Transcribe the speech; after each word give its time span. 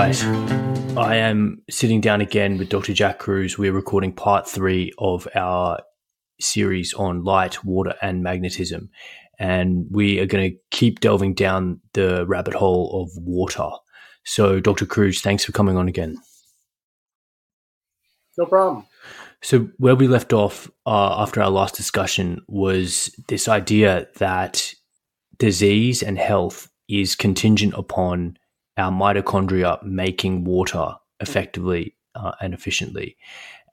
right. 0.00 0.24
I 0.96 1.16
am 1.16 1.60
sitting 1.68 2.00
down 2.00 2.22
again 2.22 2.56
with 2.56 2.70
Dr. 2.70 2.94
Jack 2.94 3.18
Kruse. 3.18 3.58
We're 3.58 3.74
recording 3.74 4.14
part 4.14 4.48
three 4.48 4.94
of 4.96 5.28
our 5.34 5.80
series 6.40 6.94
on 6.94 7.22
light, 7.22 7.62
water, 7.66 7.94
and 8.00 8.22
magnetism. 8.22 8.88
And 9.38 9.84
we 9.90 10.18
are 10.18 10.24
going 10.24 10.52
to 10.52 10.56
keep 10.70 11.00
delving 11.00 11.34
down 11.34 11.82
the 11.92 12.26
rabbit 12.26 12.54
hole 12.54 13.02
of 13.02 13.10
water. 13.22 13.68
So, 14.24 14.58
Dr. 14.58 14.86
Kruse, 14.86 15.20
thanks 15.20 15.44
for 15.44 15.52
coming 15.52 15.76
on 15.76 15.86
again. 15.86 16.16
No 18.38 18.46
problem. 18.46 18.86
So, 19.42 19.68
where 19.76 19.96
we 19.96 20.08
left 20.08 20.32
off 20.32 20.70
uh, 20.86 21.20
after 21.20 21.42
our 21.42 21.50
last 21.50 21.74
discussion 21.74 22.40
was 22.48 23.14
this 23.28 23.48
idea 23.48 24.08
that 24.16 24.72
disease 25.36 26.02
and 26.02 26.18
health 26.18 26.70
is 26.88 27.14
contingent 27.14 27.74
upon 27.76 28.38
our 28.76 28.90
mitochondria 28.90 29.82
making 29.82 30.44
water 30.44 30.94
effectively 31.20 31.94
uh, 32.14 32.32
and 32.40 32.54
efficiently. 32.54 33.16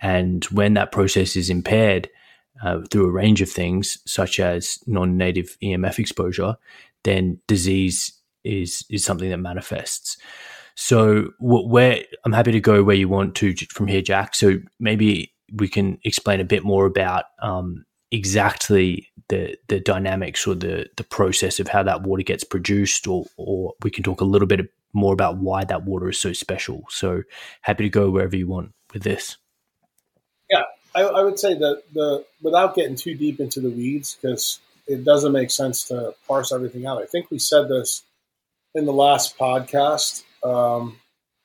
And 0.01 0.43
when 0.45 0.73
that 0.75 0.91
process 0.91 1.35
is 1.35 1.49
impaired 1.49 2.09
uh, 2.63 2.81
through 2.91 3.07
a 3.07 3.11
range 3.11 3.41
of 3.41 3.49
things, 3.49 3.97
such 4.05 4.39
as 4.39 4.79
non 4.87 5.17
native 5.17 5.57
EMF 5.61 5.99
exposure, 5.99 6.55
then 7.03 7.39
disease 7.47 8.11
is, 8.43 8.85
is 8.89 9.03
something 9.03 9.29
that 9.29 9.37
manifests. 9.37 10.17
So, 10.75 11.31
where 11.39 12.03
I'm 12.23 12.33
happy 12.33 12.51
to 12.51 12.59
go 12.59 12.83
where 12.83 12.95
you 12.95 13.09
want 13.09 13.33
to 13.35 13.55
from 13.71 13.87
here, 13.87 14.01
Jack. 14.01 14.35
So, 14.35 14.57
maybe 14.79 15.33
we 15.53 15.67
can 15.67 15.97
explain 16.03 16.39
a 16.39 16.45
bit 16.45 16.63
more 16.63 16.85
about 16.85 17.25
um, 17.41 17.85
exactly 18.11 19.07
the 19.29 19.57
the 19.67 19.79
dynamics 19.79 20.47
or 20.47 20.55
the 20.55 20.89
the 20.95 21.03
process 21.03 21.59
of 21.59 21.67
how 21.67 21.83
that 21.83 22.03
water 22.03 22.23
gets 22.23 22.43
produced, 22.43 23.07
or 23.07 23.25
or 23.37 23.73
we 23.83 23.91
can 23.91 24.03
talk 24.03 24.21
a 24.21 24.25
little 24.25 24.47
bit 24.47 24.71
more 24.93 25.13
about 25.13 25.37
why 25.37 25.63
that 25.65 25.83
water 25.83 26.09
is 26.09 26.19
so 26.19 26.33
special. 26.33 26.85
So 26.89 27.23
happy 27.61 27.83
to 27.83 27.89
go 27.89 28.09
wherever 28.09 28.35
you 28.35 28.47
want 28.47 28.73
with 28.93 29.03
this. 29.03 29.37
Yeah, 30.49 30.63
I, 30.95 31.01
I 31.03 31.23
would 31.23 31.39
say 31.39 31.53
that 31.53 31.83
the 31.93 32.25
without 32.41 32.75
getting 32.75 32.95
too 32.95 33.15
deep 33.15 33.39
into 33.39 33.59
the 33.59 33.69
weeds 33.69 34.17
because 34.19 34.59
it 34.87 35.03
doesn't 35.03 35.33
make 35.33 35.51
sense 35.51 35.87
to 35.89 36.13
parse 36.27 36.51
everything 36.51 36.85
out. 36.85 37.01
I 37.01 37.05
think 37.05 37.29
we 37.29 37.39
said 37.39 37.67
this 37.67 38.03
in 38.73 38.85
the 38.85 38.93
last 38.93 39.37
podcast, 39.37 40.23
um, 40.43 40.97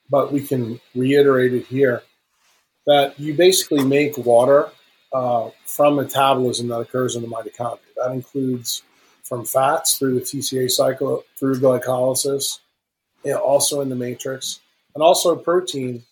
but 0.08 0.32
we 0.32 0.46
can 0.46 0.80
reiterate 0.94 1.52
it 1.54 1.66
here 1.66 2.02
that 2.86 3.18
you 3.18 3.34
basically 3.34 3.84
make 3.84 4.16
water 4.18 4.70
uh, 5.12 5.50
from 5.66 5.96
metabolism 5.96 6.68
that 6.68 6.80
occurs 6.80 7.16
in 7.16 7.22
the 7.22 7.28
mitochondria. 7.28 7.78
That 7.96 8.12
includes 8.12 8.82
from 9.22 9.44
fats 9.44 9.98
through 9.98 10.14
the 10.14 10.20
TCA 10.20 10.70
cycle, 10.70 11.24
through 11.36 11.56
glycolysis, 11.56 12.58
also 13.24 13.80
in 13.80 13.88
the 13.88 13.94
matrix, 13.96 14.60
and 14.94 15.02
also 15.02 15.36
protein 15.36 16.04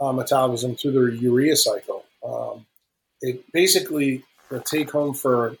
uh, 0.00 0.12
metabolism 0.12 0.76
through 0.76 0.92
the 0.92 1.16
urea 1.16 1.56
cycle. 1.56 2.04
Um, 2.26 2.66
it 3.20 3.50
basically 3.52 4.24
the 4.50 4.60
take 4.60 4.90
home 4.90 5.14
for 5.14 5.56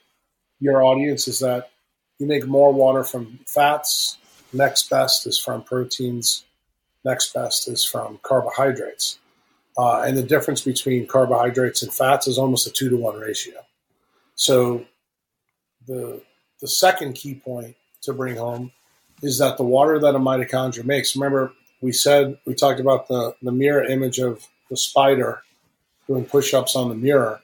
your 0.60 0.82
audience 0.82 1.28
is 1.28 1.40
that 1.40 1.70
you 2.18 2.26
make 2.26 2.46
more 2.46 2.72
water 2.72 3.04
from 3.04 3.38
fats. 3.46 4.18
Next 4.52 4.88
best 4.88 5.26
is 5.26 5.38
from 5.38 5.62
proteins. 5.62 6.44
Next 7.04 7.32
best 7.34 7.68
is 7.68 7.84
from 7.84 8.18
carbohydrates. 8.22 9.18
Uh, 9.78 10.02
and 10.02 10.16
the 10.16 10.22
difference 10.22 10.62
between 10.62 11.06
carbohydrates 11.06 11.82
and 11.82 11.92
fats 11.92 12.26
is 12.26 12.38
almost 12.38 12.66
a 12.66 12.70
two 12.70 12.88
to 12.88 12.96
one 12.96 13.18
ratio. 13.18 13.54
So 14.34 14.86
the 15.86 16.22
the 16.60 16.68
second 16.68 17.14
key 17.14 17.34
point 17.34 17.76
to 18.02 18.12
bring 18.12 18.36
home 18.36 18.72
is 19.22 19.38
that 19.38 19.56
the 19.56 19.62
water 19.64 19.98
that 19.98 20.14
a 20.14 20.18
mitochondria 20.18 20.84
makes. 20.84 21.14
Remember, 21.14 21.52
we 21.80 21.92
said 21.92 22.38
we 22.46 22.54
talked 22.54 22.80
about 22.80 23.08
the 23.08 23.34
the 23.42 23.52
mirror 23.52 23.84
image 23.84 24.18
of 24.18 24.46
the 24.70 24.76
spider 24.76 25.42
doing 26.06 26.24
push-ups 26.24 26.76
on 26.76 26.88
the 26.88 26.94
mirror. 26.94 27.40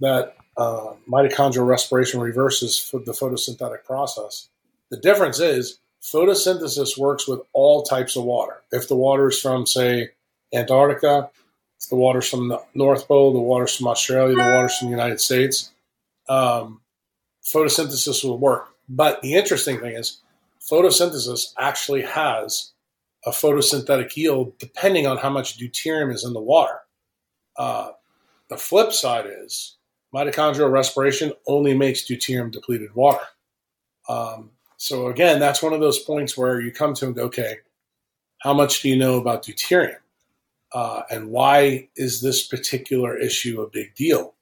That 0.00 0.36
uh, 0.56 0.94
mitochondrial 1.08 1.66
respiration 1.66 2.20
reverses 2.20 2.90
the 2.92 3.12
photosynthetic 3.12 3.84
process. 3.84 4.48
The 4.90 4.98
difference 4.98 5.40
is 5.40 5.78
photosynthesis 6.02 6.98
works 6.98 7.26
with 7.26 7.40
all 7.52 7.82
types 7.82 8.16
of 8.16 8.24
water. 8.24 8.62
If 8.70 8.88
the 8.88 8.96
water 8.96 9.28
is 9.28 9.40
from, 9.40 9.66
say, 9.66 10.10
Antarctica, 10.52 11.30
the 11.88 11.96
water's 11.96 12.28
from 12.28 12.48
the 12.48 12.62
North 12.74 13.06
Pole, 13.06 13.32
the 13.32 13.40
water's 13.40 13.76
from 13.76 13.88
Australia, 13.88 14.34
the 14.34 14.54
water's 14.54 14.76
from 14.76 14.88
the 14.88 14.96
United 14.96 15.20
States. 15.20 15.72
Um, 16.28 16.80
photosynthesis 17.44 18.24
will 18.24 18.38
work. 18.38 18.68
But 18.88 19.22
the 19.22 19.34
interesting 19.34 19.80
thing 19.80 19.94
is, 19.94 20.20
photosynthesis 20.60 21.52
actually 21.58 22.02
has 22.02 22.72
a 23.26 23.30
photosynthetic 23.30 24.16
yield 24.16 24.58
depending 24.58 25.06
on 25.06 25.18
how 25.18 25.30
much 25.30 25.58
deuterium 25.58 26.12
is 26.12 26.24
in 26.24 26.32
the 26.32 26.40
water. 26.40 26.80
Uh, 27.56 27.92
the 28.48 28.56
flip 28.56 28.92
side 28.92 29.26
is 29.26 29.76
mitochondrial 30.14 30.70
respiration 30.70 31.32
only 31.46 31.74
makes 31.74 32.04
deuterium 32.04 32.50
depleted 32.50 32.94
water. 32.94 33.24
Um, 34.08 34.50
so 34.76 35.08
again, 35.08 35.40
that's 35.40 35.62
one 35.62 35.72
of 35.72 35.80
those 35.80 35.98
points 35.98 36.36
where 36.36 36.60
you 36.60 36.70
come 36.70 36.94
to 36.94 37.06
and 37.06 37.14
go, 37.14 37.24
okay, 37.24 37.58
how 38.38 38.52
much 38.52 38.82
do 38.82 38.88
you 38.88 38.96
know 38.96 39.18
about 39.18 39.44
deuterium? 39.44 39.96
Uh, 40.72 41.02
and 41.10 41.28
why 41.28 41.88
is 41.96 42.20
this 42.20 42.46
particular 42.46 43.16
issue 43.16 43.62
a 43.62 43.70
big 43.70 43.94
deal? 43.94 44.34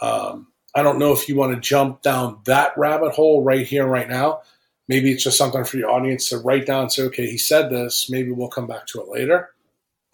Um, 0.00 0.48
I 0.74 0.82
don't 0.82 0.98
know 0.98 1.12
if 1.12 1.28
you 1.28 1.36
want 1.36 1.54
to 1.54 1.60
jump 1.60 2.02
down 2.02 2.38
that 2.44 2.76
rabbit 2.76 3.12
hole 3.12 3.42
right 3.42 3.66
here, 3.66 3.86
right 3.86 4.08
now. 4.08 4.42
Maybe 4.88 5.12
it's 5.12 5.24
just 5.24 5.38
something 5.38 5.64
for 5.64 5.76
your 5.76 5.90
audience 5.90 6.28
to 6.30 6.38
write 6.38 6.66
down 6.66 6.82
and 6.82 6.92
say, 6.92 7.04
okay, 7.04 7.26
he 7.26 7.38
said 7.38 7.70
this. 7.70 8.10
Maybe 8.10 8.30
we'll 8.30 8.48
come 8.48 8.66
back 8.66 8.86
to 8.88 9.00
it 9.00 9.08
later. 9.08 9.50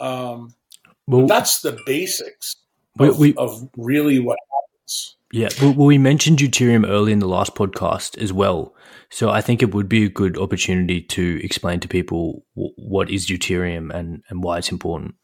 Um, 0.00 0.54
well, 1.06 1.26
that's 1.26 1.62
the 1.62 1.78
basics 1.86 2.56
of, 2.98 3.18
we, 3.18 3.30
we, 3.30 3.36
of, 3.36 3.68
really 3.76 4.18
what 4.18 4.38
happens. 4.50 5.16
Yeah, 5.32 5.48
well, 5.60 5.74
we 5.74 5.98
mentioned 5.98 6.38
deuterium 6.38 6.88
early 6.88 7.12
in 7.12 7.18
the 7.18 7.28
last 7.28 7.54
podcast 7.54 8.18
as 8.18 8.32
well. 8.32 8.74
So 9.10 9.30
I 9.30 9.40
think 9.40 9.62
it 9.62 9.74
would 9.74 9.88
be 9.88 10.04
a 10.04 10.10
good 10.10 10.36
opportunity 10.36 11.00
to 11.00 11.40
explain 11.42 11.80
to 11.80 11.88
people 11.88 12.44
what 12.54 13.10
is 13.10 13.26
deuterium 13.26 13.94
and, 13.94 14.22
and 14.28 14.42
why 14.42 14.58
it's 14.58 14.70
important. 14.70 15.14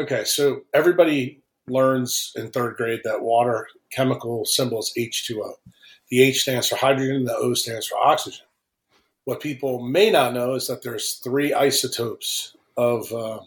Okay, 0.00 0.24
so 0.24 0.62
everybody 0.72 1.42
learns 1.68 2.32
in 2.34 2.48
third 2.50 2.76
grade 2.76 3.00
that 3.04 3.20
water 3.20 3.68
chemical 3.92 4.46
symbol 4.46 4.78
is 4.78 4.94
H2O. 4.96 5.52
The 6.08 6.22
H 6.22 6.40
stands 6.40 6.68
for 6.68 6.76
hydrogen, 6.76 7.24
the 7.24 7.36
O 7.36 7.52
stands 7.52 7.86
for 7.86 7.98
oxygen. 7.98 8.46
What 9.24 9.40
people 9.40 9.82
may 9.82 10.10
not 10.10 10.32
know 10.32 10.54
is 10.54 10.68
that 10.68 10.82
there's 10.82 11.16
three 11.22 11.52
isotopes 11.52 12.56
of 12.78 13.12
uh, 13.12 13.40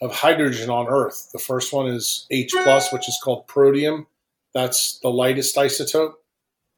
of 0.00 0.14
hydrogen 0.14 0.70
on 0.70 0.88
Earth. 0.88 1.28
The 1.34 1.38
first 1.38 1.70
one 1.70 1.86
is 1.86 2.26
H 2.30 2.52
plus, 2.62 2.90
which 2.90 3.06
is 3.06 3.20
called 3.22 3.46
protium. 3.46 4.06
That's 4.54 4.98
the 5.00 5.10
lightest 5.10 5.54
isotope. 5.54 6.14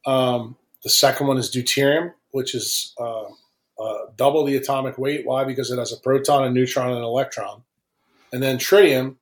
Um, 0.05 0.57
the 0.83 0.89
second 0.89 1.27
one 1.27 1.37
is 1.37 1.49
deuterium, 1.49 2.13
which 2.31 2.53
is 2.53 2.93
uh, 2.99 3.23
uh, 3.79 3.97
double 4.17 4.43
the 4.43 4.57
atomic 4.57 4.97
weight. 4.97 5.25
Why? 5.25 5.45
Because 5.45 5.71
it 5.71 5.79
has 5.79 5.93
a 5.93 5.97
proton, 5.97 6.43
a 6.43 6.49
neutron, 6.49 6.89
and 6.89 6.97
an 6.97 7.03
electron. 7.03 7.63
And 8.33 8.43
then 8.43 8.57
tritium, 8.57 9.15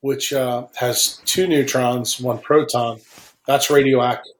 which 0.00 0.32
uh, 0.32 0.66
has 0.76 1.20
two 1.24 1.46
neutrons, 1.46 2.20
one 2.20 2.38
proton, 2.38 3.00
that's 3.46 3.70
radioactive. 3.70 4.32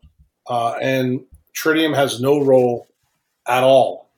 Uh, 0.48 0.74
and 0.80 1.24
tritium 1.56 1.94
has 1.94 2.20
no 2.20 2.42
role 2.42 2.86
at 3.46 3.62
all 3.62 4.10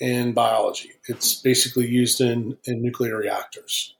in 0.00 0.32
biology. 0.32 0.92
It's 1.08 1.34
basically 1.34 1.86
used 1.86 2.20
in, 2.20 2.56
in 2.64 2.82
nuclear 2.82 3.16
reactors 3.16 3.94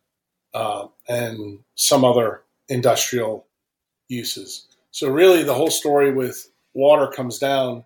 uh, 0.54 0.88
and 1.08 1.60
some 1.74 2.04
other 2.04 2.42
industrial 2.68 3.46
uses. 4.08 4.66
So, 4.90 5.08
really, 5.08 5.42
the 5.42 5.54
whole 5.54 5.70
story 5.70 6.12
with 6.12 6.50
water 6.74 7.06
comes 7.06 7.38
down 7.38 7.84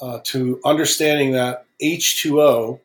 uh, 0.00 0.20
to 0.24 0.60
understanding 0.64 1.32
that 1.32 1.66
H2O, 1.82 2.80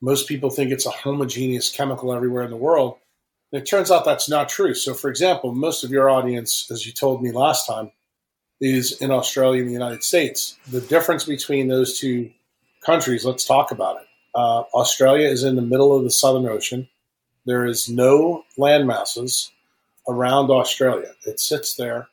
most 0.00 0.28
people 0.28 0.50
think 0.50 0.70
it's 0.70 0.86
a 0.86 0.90
homogeneous 0.90 1.70
chemical 1.70 2.12
everywhere 2.12 2.44
in 2.44 2.50
the 2.50 2.56
world. 2.56 2.98
And 3.52 3.62
it 3.62 3.66
turns 3.66 3.90
out 3.90 4.04
that's 4.04 4.28
not 4.28 4.48
true. 4.48 4.74
So, 4.74 4.94
for 4.94 5.08
example, 5.08 5.54
most 5.54 5.84
of 5.84 5.90
your 5.90 6.10
audience, 6.10 6.70
as 6.70 6.86
you 6.86 6.92
told 6.92 7.22
me 7.22 7.32
last 7.32 7.66
time, 7.66 7.90
is 8.60 9.00
in 9.00 9.10
Australia 9.10 9.60
and 9.60 9.68
the 9.68 9.74
United 9.74 10.02
States. 10.02 10.58
The 10.70 10.80
difference 10.80 11.24
between 11.24 11.68
those 11.68 11.98
two 11.98 12.30
countries, 12.84 13.24
let's 13.24 13.44
talk 13.44 13.70
about 13.70 13.96
it. 13.96 14.06
Uh, 14.34 14.64
Australia 14.74 15.28
is 15.28 15.44
in 15.44 15.56
the 15.56 15.62
middle 15.62 15.96
of 15.96 16.04
the 16.04 16.10
Southern 16.10 16.46
Ocean. 16.46 16.88
There 17.46 17.64
is 17.64 17.88
no 17.88 18.44
land 18.56 18.86
masses 18.86 19.50
around 20.08 20.50
Australia. 20.50 21.12
It 21.26 21.40
sits 21.40 21.74
there. 21.74 22.08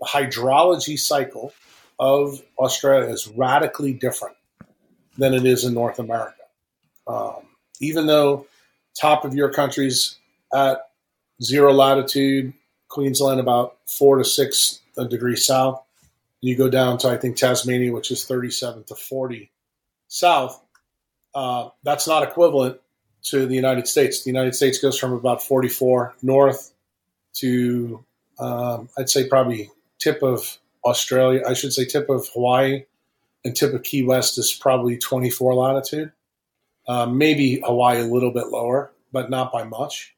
The 0.00 0.06
hydrology 0.06 0.98
cycle 0.98 1.52
of 1.98 2.42
Australia 2.58 3.08
is 3.08 3.26
radically 3.28 3.94
different 3.94 4.36
than 5.16 5.32
it 5.34 5.46
is 5.46 5.64
in 5.64 5.74
North 5.74 5.98
America. 5.98 6.42
Um, 7.06 7.46
even 7.80 8.06
though 8.06 8.46
top 8.98 9.24
of 9.24 9.34
your 9.34 9.50
country's 9.50 10.15
at 10.54 10.90
zero 11.42 11.72
latitude, 11.72 12.52
Queensland 12.88 13.40
about 13.40 13.76
four 13.86 14.18
to 14.18 14.24
six 14.24 14.80
degrees 15.08 15.44
south. 15.44 15.82
You 16.40 16.56
go 16.56 16.68
down 16.68 16.98
to 16.98 17.08
I 17.08 17.16
think 17.16 17.36
Tasmania, 17.36 17.92
which 17.92 18.10
is 18.10 18.24
37 18.24 18.84
to 18.84 18.94
40 18.94 19.50
south. 20.08 20.62
Uh, 21.34 21.68
that's 21.82 22.08
not 22.08 22.22
equivalent 22.22 22.80
to 23.24 23.46
the 23.46 23.54
United 23.54 23.86
States. 23.86 24.22
The 24.22 24.30
United 24.30 24.54
States 24.54 24.78
goes 24.78 24.98
from 24.98 25.12
about 25.12 25.42
44 25.42 26.14
north 26.22 26.72
to, 27.34 28.04
um, 28.38 28.88
I'd 28.96 29.10
say, 29.10 29.28
probably 29.28 29.70
tip 29.98 30.22
of 30.22 30.58
Australia. 30.84 31.42
I 31.46 31.54
should 31.54 31.72
say 31.72 31.84
tip 31.84 32.08
of 32.08 32.28
Hawaii 32.32 32.84
and 33.44 33.54
tip 33.54 33.74
of 33.74 33.82
Key 33.82 34.02
West 34.02 34.38
is 34.38 34.52
probably 34.52 34.96
24 34.96 35.54
latitude. 35.54 36.12
Uh, 36.88 37.06
maybe 37.06 37.60
Hawaii 37.64 38.00
a 38.00 38.04
little 38.04 38.30
bit 38.30 38.46
lower, 38.48 38.92
but 39.12 39.28
not 39.28 39.52
by 39.52 39.64
much. 39.64 40.15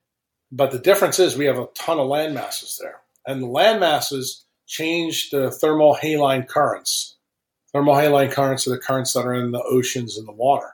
But 0.51 0.71
the 0.71 0.79
difference 0.79 1.19
is 1.19 1.37
we 1.37 1.45
have 1.45 1.59
a 1.59 1.69
ton 1.75 1.99
of 1.99 2.09
land 2.09 2.35
masses 2.35 2.79
there. 2.81 3.01
And 3.27 3.43
the 3.43 3.47
land 3.47 3.81
masses 3.81 4.45
change 4.67 5.31
the 5.31 5.49
thermohaline 5.49 6.49
currents. 6.49 7.17
Thermohaline 7.75 8.33
currents 8.33 8.67
are 8.67 8.71
the 8.71 8.79
currents 8.79 9.13
that 9.13 9.27
are 9.27 9.35
in 9.35 9.51
the 9.51 9.63
oceans 9.63 10.17
and 10.17 10.27
the 10.27 10.33
water. 10.33 10.71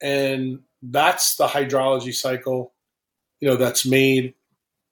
And 0.00 0.60
that's 0.82 1.36
the 1.36 1.46
hydrology 1.46 2.14
cycle, 2.14 2.72
you 3.40 3.48
know, 3.48 3.56
that's 3.56 3.86
made 3.86 4.34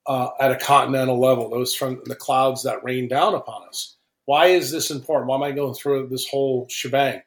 uh, 0.06 0.28
at 0.38 0.52
a 0.52 0.56
continental 0.56 1.18
level, 1.18 1.48
those 1.48 1.74
from 1.74 2.02
the 2.04 2.14
clouds 2.14 2.62
that 2.64 2.84
rain 2.84 3.08
down 3.08 3.34
upon 3.34 3.66
us. 3.68 3.96
Why 4.26 4.46
is 4.46 4.70
this 4.70 4.90
important? 4.90 5.28
Why 5.28 5.36
am 5.36 5.42
I 5.42 5.52
going 5.52 5.74
through 5.74 6.08
this 6.08 6.28
whole 6.28 6.66
shebang? 6.68 7.22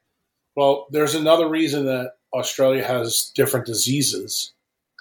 Well, 0.56 0.88
there's 0.92 1.16
another 1.16 1.50
reason 1.50 1.86
that 1.86 2.14
Australia 2.34 2.84
has 2.84 3.32
different 3.36 3.66
diseases 3.66 4.54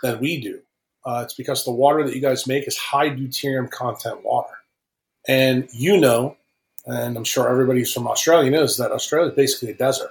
than 0.03 0.19
we 0.19 0.41
do. 0.41 0.63
Uh, 1.05 1.23
it's 1.25 1.35
because 1.35 1.65
the 1.65 1.73
water 1.73 2.05
that 2.05 2.15
you 2.15 2.21
guys 2.21 2.47
make 2.47 2.67
is 2.69 2.77
high 2.79 3.11
deuterium 3.11 3.71
content 3.71 4.25
water. 4.25 4.55
And 5.29 5.69
you 5.73 5.99
know, 5.99 6.37
and 6.87 7.17
I'm 7.17 7.25
sure 7.25 7.49
everybody 7.49 7.81
who's 7.81 7.93
from 7.93 8.09
Australia 8.09 8.51
knows 8.51 8.77
that 8.77 8.93
Australia 8.93 9.31
is 9.31 9.37
basically 9.37 9.71
a 9.71 9.75
desert. 9.75 10.11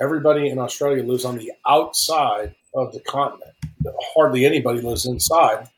Everybody 0.00 0.48
in 0.48 0.58
Australia 0.58 1.02
lives 1.02 1.24
on 1.24 1.38
the 1.38 1.52
outside 1.68 2.54
of 2.74 2.92
the 2.92 3.00
continent. 3.00 3.52
Hardly 4.14 4.44
anybody 4.44 4.80
lives 4.80 5.06
inside. 5.06 5.68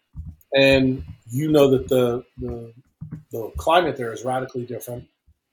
And 0.54 1.04
you 1.30 1.50
know 1.50 1.70
that 1.70 1.88
the, 1.88 2.24
the, 2.38 2.72
the 3.30 3.52
climate 3.58 3.96
there 3.96 4.12
is 4.12 4.24
radically 4.24 4.64
different, 4.64 5.06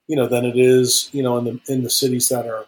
you 0.07 0.15
know, 0.15 0.27
than 0.27 0.45
it 0.45 0.57
is, 0.57 1.09
you 1.13 1.23
know, 1.23 1.37
in 1.37 1.45
the 1.45 1.59
in 1.67 1.83
the 1.83 1.89
cities 1.89 2.29
that 2.29 2.45
are, 2.45 2.65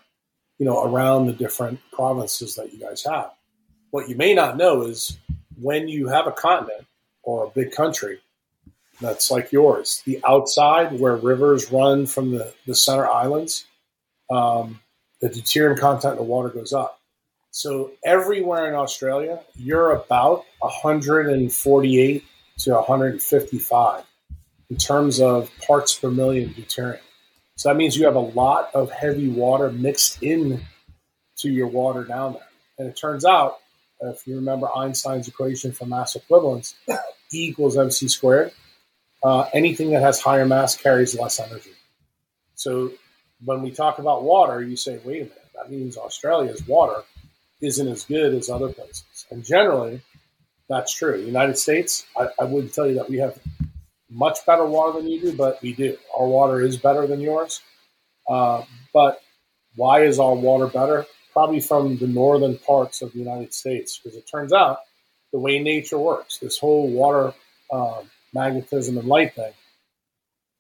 you 0.58 0.66
know, 0.66 0.84
around 0.84 1.28
the 1.28 1.34
different 1.34 1.80
provinces 1.92 2.56
that 2.56 2.74
you 2.74 2.80
guys 2.80 3.04
have. 3.04 3.32
What 3.92 4.10
you 4.10 4.16
may 4.16 4.34
not 4.34 4.58
know 4.58 4.82
is 4.82 5.18
when 5.60 5.88
you 5.88 6.08
have 6.08 6.28
a 6.28 6.32
continent 6.32 6.86
or 7.24 7.46
a 7.46 7.50
big 7.50 7.72
country 7.72 8.20
that's 9.02 9.30
like 9.30 9.52
yours, 9.52 10.02
the 10.06 10.20
outside 10.28 11.00
where 11.00 11.16
rivers 11.16 11.72
run 11.72 12.06
from 12.06 12.32
the, 12.32 12.54
the 12.66 12.76
center 12.76 13.08
islands, 13.08 13.66
um, 14.32 14.80
the 15.22 15.30
deuterium 15.30 15.78
content 15.78 16.14
in 16.14 16.18
the 16.18 16.24
water 16.24 16.50
goes 16.50 16.74
up. 16.74 17.00
So 17.52 17.92
everywhere 18.04 18.68
in 18.68 18.76
Australia, 18.76 19.40
you're 19.56 19.92
about 19.92 20.44
148 20.60 22.24
to 22.60 22.74
155 22.74 24.04
in 24.70 24.78
terms 24.78 25.22
of 25.22 25.50
parts 25.66 25.98
per 25.98 26.10
million 26.10 26.50
deuterium. 26.50 27.00
So 27.58 27.70
that 27.70 27.76
means 27.76 27.96
you 27.96 28.06
have 28.06 28.16
a 28.16 28.20
lot 28.20 28.72
of 28.74 28.92
heavy 28.92 29.30
water 29.30 29.72
mixed 29.72 30.22
in 30.22 30.66
to 31.38 31.50
your 31.50 31.68
water 31.68 32.04
down 32.04 32.34
there. 32.34 32.48
And 32.78 32.88
it 32.90 32.98
turns 32.98 33.24
out 33.24 33.60
if 34.02 34.28
you 34.28 34.36
remember 34.36 34.68
Einstein's 34.76 35.28
equation 35.28 35.72
for 35.72 35.86
mass 35.86 36.16
equivalence, 36.16 36.76
E 37.34 37.48
equals 37.50 37.76
mc 37.78 38.08
squared. 38.08 38.52
Uh, 39.24 39.50
anything 39.54 39.92
that 39.92 40.02
has 40.02 40.20
higher 40.20 40.46
mass 40.46 40.78
carries 40.78 41.18
less 41.18 41.40
energy. 41.40 41.72
So 42.54 42.92
when 43.44 43.62
we 43.62 43.72
talk 43.72 43.98
about 43.98 44.24
water, 44.24 44.62
you 44.62 44.76
say, 44.78 45.00
wait 45.04 45.22
a 45.22 45.26
minute, 45.26 45.50
that 45.56 45.72
means 45.72 45.98
Australia's 45.98 46.66
water 46.68 47.02
isn't 47.62 47.88
as 47.88 48.06
good 48.06 48.34
as 48.34 48.50
other 48.50 48.70
places. 48.70 49.26
And 49.32 49.44
generally, 49.44 50.02
that's 50.70 50.94
true. 50.94 51.20
United 51.20 51.58
States, 51.58 52.06
I, 52.16 52.28
I 52.40 52.44
wouldn't 52.46 52.74
tell 52.74 52.88
you 52.88 52.96
that 52.96 53.10
we 53.10 53.18
have 53.18 53.40
much 54.10 54.46
better 54.46 54.66
water 54.66 55.00
than 55.00 55.10
you 55.10 55.20
do, 55.20 55.36
but 55.36 55.62
we 55.62 55.74
do. 55.74 55.98
Our 56.18 56.28
water 56.28 56.62
is 56.62 56.78
better 56.78 57.08
than 57.08 57.20
yours. 57.22 57.62
Uh, 58.30 58.64
but 58.94 59.22
why 59.76 60.04
is 60.04 60.20
our 60.20 60.36
water 60.36 60.68
better? 60.68 61.06
Probably 61.36 61.60
from 61.60 61.98
the 61.98 62.08
northern 62.08 62.58
parts 62.60 63.02
of 63.02 63.12
the 63.12 63.20
United 63.20 63.54
States, 63.54 64.00
because 64.00 64.18
it 64.18 64.26
turns 64.26 64.54
out 64.54 64.80
the 65.34 65.38
way 65.38 65.60
nature 65.60 65.98
works, 65.98 66.38
this 66.38 66.58
whole 66.58 66.90
water 66.90 67.34
um, 67.74 68.10
magnetism 68.34 68.98
and 68.98 69.06
light 69.06 69.36
thing, 69.36 69.52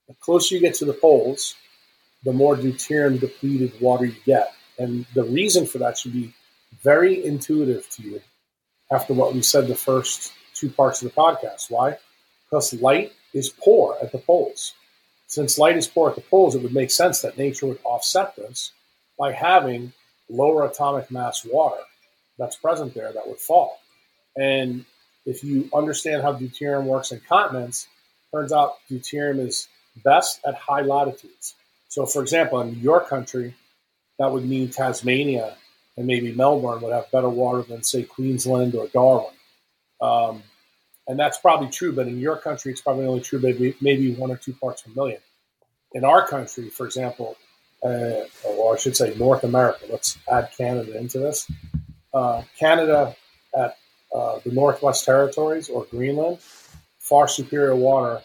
the 0.09 0.13
closer 0.15 0.53
you 0.53 0.59
get 0.59 0.75
to 0.75 0.85
the 0.85 0.93
poles, 0.93 1.55
the 2.25 2.33
more 2.33 2.57
deuterium 2.57 3.17
depleted 3.19 3.71
water 3.79 4.05
you 4.05 4.15
get. 4.25 4.53
And 4.77 5.05
the 5.15 5.23
reason 5.23 5.65
for 5.65 5.77
that 5.77 5.97
should 5.97 6.11
be 6.11 6.33
very 6.83 7.23
intuitive 7.23 7.89
to 7.91 8.03
you 8.03 8.21
after 8.91 9.13
what 9.13 9.33
we 9.33 9.41
said 9.41 9.67
the 9.67 9.75
first 9.75 10.33
two 10.53 10.69
parts 10.69 11.01
of 11.01 11.07
the 11.07 11.15
podcast. 11.15 11.71
Why? 11.71 11.97
Because 12.43 12.73
light 12.73 13.13
is 13.33 13.49
poor 13.49 13.97
at 14.01 14.11
the 14.11 14.17
poles. 14.17 14.73
Since 15.27 15.57
light 15.57 15.77
is 15.77 15.87
poor 15.87 16.09
at 16.09 16.15
the 16.15 16.21
poles, 16.21 16.53
it 16.53 16.61
would 16.63 16.73
make 16.73 16.91
sense 16.91 17.21
that 17.21 17.37
nature 17.37 17.67
would 17.67 17.79
offset 17.85 18.35
this 18.35 18.73
by 19.17 19.31
having 19.31 19.93
lower 20.29 20.65
atomic 20.65 21.11
mass 21.11 21.45
water 21.45 21.81
that's 22.37 22.55
present 22.55 22.93
there 22.93 23.11
that 23.11 23.27
would 23.27 23.39
fall. 23.39 23.79
And 24.35 24.85
if 25.25 25.43
you 25.43 25.69
understand 25.73 26.21
how 26.21 26.33
deuterium 26.33 26.85
works 26.85 27.11
in 27.11 27.21
continents, 27.21 27.87
turns 28.31 28.51
out 28.51 28.73
deuterium 28.89 29.39
is 29.39 29.67
best 30.03 30.39
at 30.45 30.55
high 30.55 30.81
latitudes. 30.81 31.55
So, 31.87 32.05
for 32.05 32.21
example, 32.21 32.59
in 32.61 32.75
your 32.79 33.01
country, 33.01 33.55
that 34.19 34.31
would 34.31 34.45
mean 34.45 34.69
Tasmania 34.69 35.55
and 35.97 36.07
maybe 36.07 36.33
Melbourne 36.33 36.81
would 36.81 36.91
have 36.91 37.09
better 37.11 37.29
water 37.29 37.61
than, 37.61 37.83
say, 37.83 38.03
Queensland 38.03 38.75
or 38.75 38.87
Darwin. 38.87 39.33
Um, 40.01 40.43
and 41.07 41.17
that's 41.17 41.37
probably 41.37 41.69
true, 41.69 41.93
but 41.93 42.07
in 42.07 42.19
your 42.19 42.37
country, 42.37 42.71
it's 42.71 42.81
probably 42.81 43.05
only 43.05 43.21
true 43.21 43.39
maybe, 43.39 43.75
maybe 43.79 44.13
one 44.13 44.31
or 44.31 44.37
two 44.37 44.53
parts 44.53 44.81
per 44.81 44.91
million. 44.93 45.19
In 45.93 46.03
our 46.03 46.27
country, 46.27 46.69
for 46.69 46.85
example, 46.85 47.37
uh, 47.85 48.25
or 48.47 48.75
I 48.75 48.77
should 48.77 48.97
say 48.97 49.13
North 49.15 49.43
America. 49.43 49.85
Let's 49.89 50.17
add 50.31 50.49
Canada 50.57 50.97
into 50.97 51.19
this. 51.19 51.49
Uh, 52.13 52.43
Canada 52.59 53.15
at 53.55 53.77
uh, 54.13 54.39
the 54.43 54.51
Northwest 54.51 55.05
Territories 55.05 55.69
or 55.69 55.85
Greenland, 55.91 56.39
far 56.99 57.27
superior 57.27 57.75
water 57.75 58.21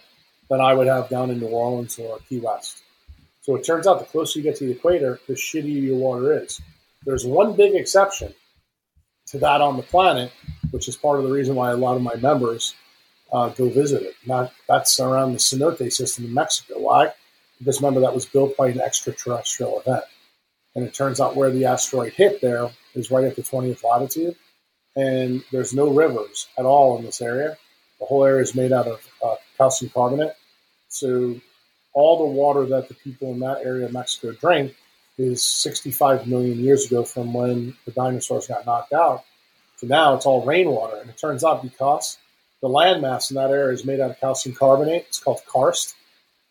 than 0.48 0.60
I 0.60 0.74
would 0.74 0.86
have 0.86 1.08
down 1.08 1.30
in 1.30 1.40
New 1.40 1.48
Orleans 1.48 1.98
or 1.98 2.18
Key 2.28 2.40
West. 2.40 2.82
So 3.42 3.56
it 3.56 3.64
turns 3.64 3.86
out 3.86 3.98
the 3.98 4.04
closer 4.04 4.38
you 4.38 4.42
get 4.42 4.56
to 4.56 4.66
the 4.66 4.72
equator, 4.72 5.18
the 5.26 5.34
shittier 5.34 5.82
your 5.82 5.96
water 5.96 6.42
is. 6.42 6.60
There's 7.04 7.24
one 7.24 7.56
big 7.56 7.74
exception 7.74 8.34
to 9.28 9.38
that 9.38 9.60
on 9.60 9.76
the 9.76 9.82
planet, 9.82 10.32
which 10.70 10.88
is 10.88 10.96
part 10.96 11.18
of 11.18 11.24
the 11.24 11.32
reason 11.32 11.54
why 11.54 11.70
a 11.70 11.76
lot 11.76 11.96
of 11.96 12.02
my 12.02 12.14
members 12.16 12.74
uh, 13.32 13.48
go 13.50 13.68
visit 13.68 14.02
it. 14.02 14.14
Not, 14.26 14.52
that's 14.68 15.00
around 15.00 15.32
the 15.32 15.38
cenote 15.38 15.92
system 15.92 16.24
in 16.26 16.34
Mexico. 16.34 16.80
Why? 16.80 17.12
Because 17.60 17.80
remember, 17.80 18.00
that 18.00 18.14
was 18.14 18.26
built 18.26 18.56
by 18.56 18.68
an 18.68 18.80
extraterrestrial 18.80 19.80
event. 19.80 20.04
And 20.74 20.84
it 20.84 20.94
turns 20.94 21.20
out 21.20 21.36
where 21.36 21.50
the 21.50 21.66
asteroid 21.66 22.12
hit 22.14 22.40
there 22.40 22.70
is 22.94 23.10
right 23.10 23.24
at 23.24 23.36
the 23.36 23.42
20th 23.42 23.84
latitude. 23.84 24.34
And 24.96 25.44
there's 25.52 25.72
no 25.72 25.90
rivers 25.90 26.48
at 26.58 26.64
all 26.64 26.98
in 26.98 27.04
this 27.04 27.20
area. 27.20 27.56
The 28.00 28.06
whole 28.06 28.24
area 28.24 28.42
is 28.42 28.54
made 28.54 28.72
out 28.72 28.88
of 28.88 29.06
uh, 29.24 29.36
calcium 29.56 29.92
carbonate. 29.94 30.34
So 30.88 31.40
all 31.92 32.18
the 32.18 32.32
water 32.32 32.66
that 32.66 32.88
the 32.88 32.94
people 32.94 33.32
in 33.32 33.40
that 33.40 33.62
area 33.62 33.86
of 33.86 33.92
Mexico 33.92 34.32
drink 34.32 34.74
is 35.18 35.42
65 35.42 36.26
million 36.26 36.58
years 36.58 36.86
ago 36.86 37.04
from 37.04 37.34
when 37.34 37.76
the 37.84 37.92
dinosaurs 37.92 38.46
got 38.46 38.64
knocked 38.64 38.92
out 38.92 39.24
to 39.78 39.86
now 39.86 40.14
it's 40.14 40.26
all 40.26 40.44
rainwater. 40.44 40.96
And 40.96 41.10
it 41.10 41.18
turns 41.18 41.44
out 41.44 41.62
because 41.62 42.18
the 42.62 42.68
landmass 42.68 43.30
in 43.30 43.36
that 43.36 43.50
area 43.50 43.72
is 43.72 43.84
made 43.84 44.00
out 44.00 44.10
of 44.10 44.20
calcium 44.20 44.54
carbonate, 44.54 45.06
it's 45.08 45.18
called 45.18 45.40
karst 45.46 45.94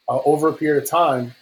uh, 0.10 0.20
over 0.26 0.50
a 0.50 0.54
period 0.54 0.84
of 0.84 0.90
time, 0.90 1.34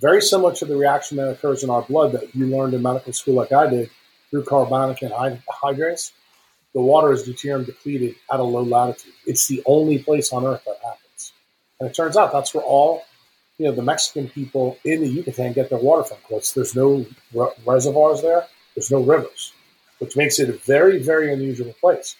very 0.00 0.20
similar 0.20 0.54
to 0.54 0.64
the 0.64 0.76
reaction 0.76 1.18
that 1.18 1.28
occurs 1.28 1.62
in 1.62 1.70
our 1.70 1.82
blood 1.82 2.12
that 2.12 2.34
you 2.34 2.46
learned 2.46 2.74
in 2.74 2.82
medical 2.82 3.12
school, 3.12 3.34
like 3.34 3.52
I 3.52 3.68
did, 3.68 3.90
through 4.30 4.44
carbonic 4.44 4.98
anhydrase. 4.98 6.10
The 6.74 6.80
water 6.80 7.12
is 7.12 7.28
deuterium 7.28 7.66
depleted 7.66 8.16
at 8.32 8.40
a 8.40 8.42
low 8.42 8.62
latitude. 8.62 9.12
It's 9.26 9.46
the 9.46 9.62
only 9.66 10.00
place 10.00 10.32
on 10.32 10.44
Earth 10.44 10.64
that 10.64 10.78
happens, 10.82 11.32
and 11.78 11.88
it 11.88 11.94
turns 11.94 12.16
out 12.16 12.32
that's 12.32 12.52
where 12.52 12.64
all 12.64 13.04
you 13.58 13.66
know 13.66 13.72
the 13.72 13.82
Mexican 13.82 14.28
people 14.28 14.76
in 14.84 15.00
the 15.00 15.08
Yucatan 15.08 15.52
get 15.52 15.70
their 15.70 15.78
water 15.78 16.02
from. 16.02 16.18
Because 16.26 16.52
there's 16.52 16.74
no 16.74 17.06
re- 17.32 17.52
reservoirs 17.64 18.22
there, 18.22 18.46
there's 18.74 18.90
no 18.90 19.02
rivers, 19.02 19.52
which 19.98 20.16
makes 20.16 20.40
it 20.40 20.48
a 20.48 20.52
very, 20.52 20.98
very 20.98 21.32
unusual 21.32 21.72
place. 21.80 22.16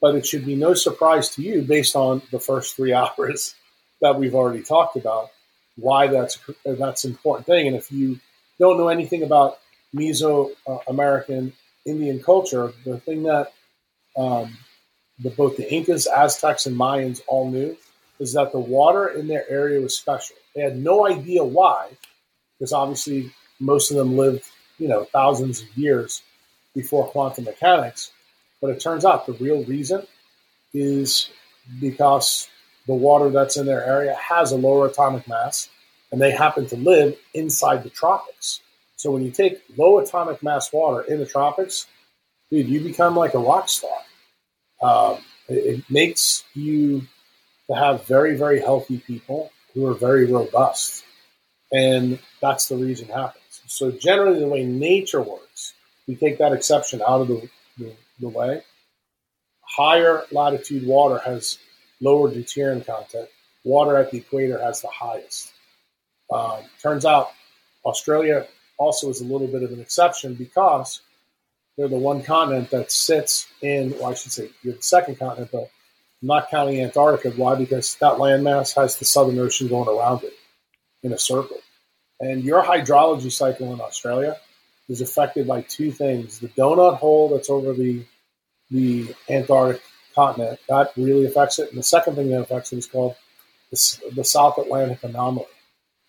But 0.00 0.14
it 0.14 0.24
should 0.24 0.46
be 0.46 0.54
no 0.54 0.72
surprise 0.72 1.28
to 1.34 1.42
you, 1.42 1.60
based 1.60 1.94
on 1.94 2.22
the 2.30 2.40
first 2.40 2.76
three 2.76 2.94
hours 2.94 3.54
that 4.00 4.18
we've 4.18 4.34
already 4.34 4.62
talked 4.62 4.96
about, 4.96 5.30
why 5.76 6.08
that's 6.08 6.38
that's 6.64 7.04
an 7.04 7.12
important 7.12 7.46
thing. 7.46 7.66
And 7.66 7.76
if 7.76 7.90
you 7.90 8.18
don't 8.58 8.76
know 8.76 8.88
anything 8.88 9.22
about 9.22 9.58
Mesoamerican 9.94 11.52
Indian 11.86 12.22
culture, 12.22 12.72
the 12.84 12.98
thing 12.98 13.24
that 13.24 13.52
um, 14.16 14.56
the, 15.18 15.30
both 15.30 15.56
the 15.56 15.72
Incas, 15.72 16.06
Aztecs, 16.06 16.66
and 16.66 16.76
Mayans 16.76 17.20
all 17.26 17.50
knew 17.50 17.76
is 18.18 18.34
that 18.34 18.52
the 18.52 18.60
water 18.60 19.08
in 19.08 19.26
their 19.28 19.48
area 19.50 19.80
was 19.80 19.96
special. 19.96 20.36
They 20.54 20.62
had 20.62 20.76
no 20.76 21.06
idea 21.06 21.42
why, 21.42 21.88
because 22.58 22.72
obviously 22.72 23.32
most 23.58 23.90
of 23.90 23.96
them 23.96 24.16
lived, 24.16 24.44
you 24.78 24.88
know, 24.88 25.04
thousands 25.04 25.62
of 25.62 25.76
years 25.76 26.22
before 26.74 27.08
quantum 27.08 27.44
mechanics. 27.44 28.12
But 28.60 28.70
it 28.70 28.80
turns 28.80 29.04
out 29.04 29.26
the 29.26 29.32
real 29.32 29.64
reason 29.64 30.06
is 30.74 31.30
because 31.80 32.48
the 32.90 32.96
water 32.96 33.30
that's 33.30 33.56
in 33.56 33.66
their 33.66 33.84
area 33.84 34.16
has 34.16 34.50
a 34.50 34.56
lower 34.56 34.88
atomic 34.88 35.28
mass 35.28 35.68
and 36.10 36.20
they 36.20 36.32
happen 36.32 36.66
to 36.66 36.74
live 36.74 37.16
inside 37.34 37.84
the 37.84 37.88
tropics. 37.88 38.60
So 38.96 39.12
when 39.12 39.24
you 39.24 39.30
take 39.30 39.62
low 39.76 40.00
atomic 40.00 40.42
mass 40.42 40.72
water 40.72 41.02
in 41.02 41.20
the 41.20 41.24
tropics, 41.24 41.86
dude, 42.50 42.68
you 42.68 42.80
become 42.80 43.14
like 43.14 43.34
a 43.34 43.38
rock 43.38 43.68
star. 43.68 43.96
Um, 44.82 45.18
it, 45.48 45.78
it 45.78 45.84
makes 45.88 46.42
you 46.54 47.02
to 47.68 47.76
have 47.76 48.06
very, 48.06 48.36
very 48.36 48.58
healthy 48.58 48.98
people 48.98 49.52
who 49.72 49.86
are 49.86 49.94
very 49.94 50.26
robust. 50.26 51.04
And 51.72 52.18
that's 52.40 52.66
the 52.66 52.74
reason 52.74 53.08
it 53.08 53.14
happens. 53.14 53.62
So 53.68 53.92
generally, 53.92 54.40
the 54.40 54.48
way 54.48 54.64
nature 54.64 55.22
works, 55.22 55.74
we 56.08 56.16
take 56.16 56.38
that 56.38 56.52
exception 56.52 57.02
out 57.06 57.20
of 57.20 57.28
the, 57.28 57.48
the, 57.78 57.92
the 58.18 58.28
way. 58.28 58.64
Higher 59.62 60.24
latitude 60.32 60.84
water 60.84 61.18
has 61.24 61.56
lower 62.00 62.30
deuterium 62.30 62.84
content. 62.84 63.28
Water 63.64 63.96
at 63.96 64.10
the 64.10 64.18
equator 64.18 64.58
has 64.58 64.80
the 64.80 64.88
highest. 64.88 65.52
Um, 66.32 66.60
turns 66.82 67.04
out 67.04 67.32
Australia 67.84 68.46
also 68.78 69.10
is 69.10 69.20
a 69.20 69.24
little 69.24 69.46
bit 69.46 69.62
of 69.62 69.72
an 69.72 69.80
exception 69.80 70.34
because 70.34 71.00
they're 71.76 71.88
the 71.88 71.96
one 71.96 72.22
continent 72.22 72.70
that 72.70 72.90
sits 72.90 73.46
in, 73.62 73.92
well, 73.98 74.06
I 74.06 74.14
should 74.14 74.32
say, 74.32 74.50
you're 74.62 74.74
the 74.74 74.82
second 74.82 75.18
continent, 75.18 75.50
but 75.52 75.70
I'm 76.22 76.28
not 76.28 76.50
counting 76.50 76.80
Antarctica. 76.80 77.30
Why? 77.36 77.54
Because 77.54 77.96
that 77.96 78.14
landmass 78.14 78.74
has 78.76 78.96
the 78.96 79.04
Southern 79.04 79.38
Ocean 79.38 79.68
going 79.68 79.88
around 79.88 80.24
it 80.24 80.32
in 81.02 81.12
a 81.12 81.18
circle. 81.18 81.58
And 82.20 82.44
your 82.44 82.62
hydrology 82.62 83.32
cycle 83.32 83.72
in 83.72 83.80
Australia 83.80 84.36
is 84.88 85.00
affected 85.00 85.46
by 85.46 85.62
two 85.62 85.90
things. 85.90 86.38
The 86.38 86.48
donut 86.48 86.96
hole 86.96 87.30
that's 87.30 87.48
over 87.48 87.72
the 87.72 88.04
the 88.70 89.14
Antarctic 89.28 89.82
continent, 90.14 90.60
that 90.68 90.92
really 90.96 91.26
affects 91.26 91.58
it. 91.58 91.70
And 91.70 91.78
the 91.78 91.82
second 91.82 92.16
thing 92.16 92.30
that 92.30 92.40
affects 92.40 92.72
it 92.72 92.78
is 92.78 92.86
called 92.86 93.16
the, 93.70 94.10
the 94.14 94.24
South 94.24 94.58
Atlantic 94.58 95.02
anomaly. 95.02 95.46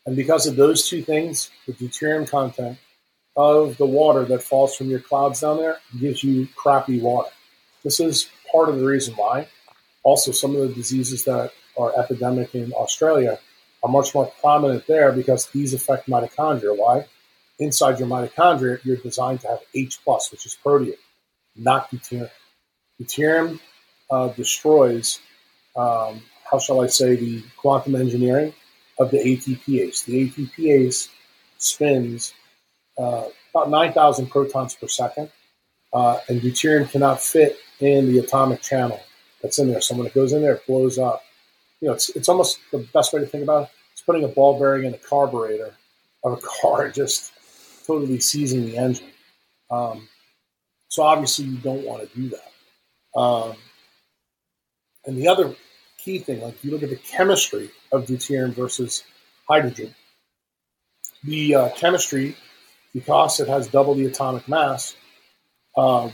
And 0.06 0.16
because 0.16 0.48
of 0.48 0.56
those 0.56 0.88
two 0.88 1.04
things, 1.04 1.52
the 1.68 1.74
deuterium 1.74 2.30
content 2.30 2.78
of 3.36 3.78
the 3.78 3.86
water 3.86 4.26
that 4.26 4.44
falls 4.44 4.76
from 4.76 4.90
your 4.90 5.00
clouds 5.00 5.42
down 5.42 5.58
there 5.58 5.78
gives 6.00 6.24
you 6.24 6.48
crappy 6.56 7.00
water. 7.00 7.30
This 7.84 8.00
is 8.00 8.30
part 8.52 8.70
of 8.70 8.78
the 8.78 8.86
reason 8.86 9.16
why. 9.16 9.48
Also, 10.04 10.32
some 10.32 10.56
of 10.56 10.68
the 10.68 10.74
diseases 10.74 11.24
that 11.26 11.52
are 11.78 11.98
epidemic 11.98 12.56
in 12.56 12.74
Australia 12.74 13.40
are 13.84 13.90
much 13.90 14.14
more 14.14 14.32
prominent 14.42 14.86
there 14.88 15.12
because 15.12 15.48
these 15.48 15.74
affect 15.74 16.10
mitochondria. 16.10 16.78
Why? 16.78 17.06
Inside 17.60 18.00
your 18.00 18.08
mitochondria, 18.08 18.84
you're 18.84 18.98
designed 18.98 19.42
to 19.42 19.48
have 19.48 19.60
H 19.76 20.00
plus, 20.04 20.32
which 20.32 20.46
is 20.46 20.58
protium, 20.64 20.98
not 21.56 21.92
deuterium. 21.92 22.30
Deuterium 23.00 23.60
uh, 24.12 24.28
destroys, 24.30 25.20
um, 25.76 26.22
how 26.50 26.60
shall 26.60 26.82
I 26.82 26.88
say, 26.88 27.16
the 27.16 27.44
quantum 27.58 27.96
engineering 27.96 28.54
of 29.00 29.10
the 29.10 29.18
ATPase. 29.18 30.06
The 30.06 30.30
ATPase 30.30 31.10
spins 31.58 32.34
uh, 32.98 33.26
about 33.54 33.70
9,000 33.70 34.28
protons 34.28 34.76
per 34.76 34.88
second, 34.88 35.32
uh, 35.94 36.20
and 36.30 36.42
deuterium 36.42 36.90
cannot 36.90 37.22
fit 37.22 37.58
in 37.80 38.12
the 38.12 38.20
atomic 38.20 38.62
channel 38.62 39.00
that's 39.42 39.60
in 39.60 39.72
there. 39.72 39.82
So 39.82 39.96
when 39.96 40.08
it 40.08 40.14
goes 40.14 40.34
in 40.34 40.42
there, 40.42 40.56
it 40.56 40.68
blows 40.68 41.00
up. 41.00 41.24
You 41.80 41.88
know, 41.88 41.94
it's, 41.96 42.10
it's 42.10 42.30
almost 42.30 42.60
the 42.72 42.80
best 42.94 43.14
way 43.14 43.22
to 43.22 43.26
think 43.26 43.44
about 43.44 43.64
it. 43.64 43.70
It's 43.94 44.02
putting 44.02 44.24
a 44.24 44.28
ball 44.28 44.60
bearing 44.60 44.86
in 44.86 44.94
a 44.94 44.98
carburetor 44.98 45.74
of 46.24 46.34
a 46.34 46.42
car, 46.62 46.90
just 46.92 47.32
totally 47.88 48.20
seizing 48.20 48.66
the 48.66 48.78
engine. 48.78 49.08
Um, 49.70 50.08
so 50.90 51.04
obviously, 51.04 51.46
you 51.46 51.58
don't 51.58 51.86
want 51.86 52.02
to 52.02 52.20
do 52.20 52.30
that. 52.30 53.20
Um, 53.20 53.56
and 55.06 55.18
the 55.18 55.28
other 55.28 55.56
key 55.98 56.20
thing, 56.20 56.42
like 56.42 56.64
you 56.64 56.72
look 56.72 56.84
at 56.84 56.90
the 56.90 56.96
chemistry 56.96 57.72
of 57.92 58.06
deuterium 58.06 58.54
versus 58.54 59.04
hydrogen, 59.48 59.94
the 61.24 61.56
uh, 61.56 61.70
chemistry, 61.70 62.36
because 62.94 63.40
it 63.40 63.48
has 63.48 63.68
double 63.68 63.96
the 63.96 64.06
atomic 64.06 64.48
mass, 64.48 64.96
um, 65.78 66.12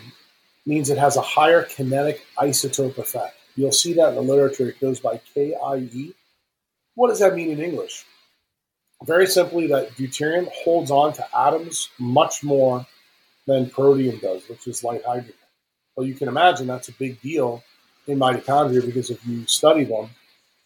means 0.65 0.89
it 0.89 0.97
has 0.97 1.15
a 1.15 1.21
higher 1.21 1.63
kinetic 1.63 2.25
isotope 2.37 2.97
effect. 2.97 3.35
You'll 3.55 3.71
see 3.71 3.93
that 3.93 4.09
in 4.09 4.15
the 4.15 4.21
literature. 4.21 4.69
It 4.69 4.79
goes 4.79 4.99
by 4.99 5.19
KIE. 5.33 6.13
What 6.95 7.09
does 7.09 7.19
that 7.19 7.35
mean 7.35 7.51
in 7.51 7.59
English? 7.59 8.05
Very 9.03 9.27
simply, 9.27 9.67
that 9.67 9.91
deuterium 9.91 10.47
holds 10.51 10.91
on 10.91 11.13
to 11.13 11.37
atoms 11.37 11.89
much 11.99 12.43
more 12.43 12.85
than 13.45 13.69
protium 13.69 14.19
does, 14.19 14.47
which 14.49 14.67
is 14.67 14.83
light 14.83 15.03
hydrogen. 15.05 15.33
Well, 15.95 16.05
you 16.05 16.15
can 16.15 16.27
imagine 16.27 16.67
that's 16.67 16.89
a 16.89 16.93
big 16.93 17.21
deal 17.21 17.63
in 18.07 18.19
mitochondria 18.19 18.85
because 18.85 19.09
if 19.09 19.25
you 19.25 19.45
study 19.45 19.83
them, 19.83 20.09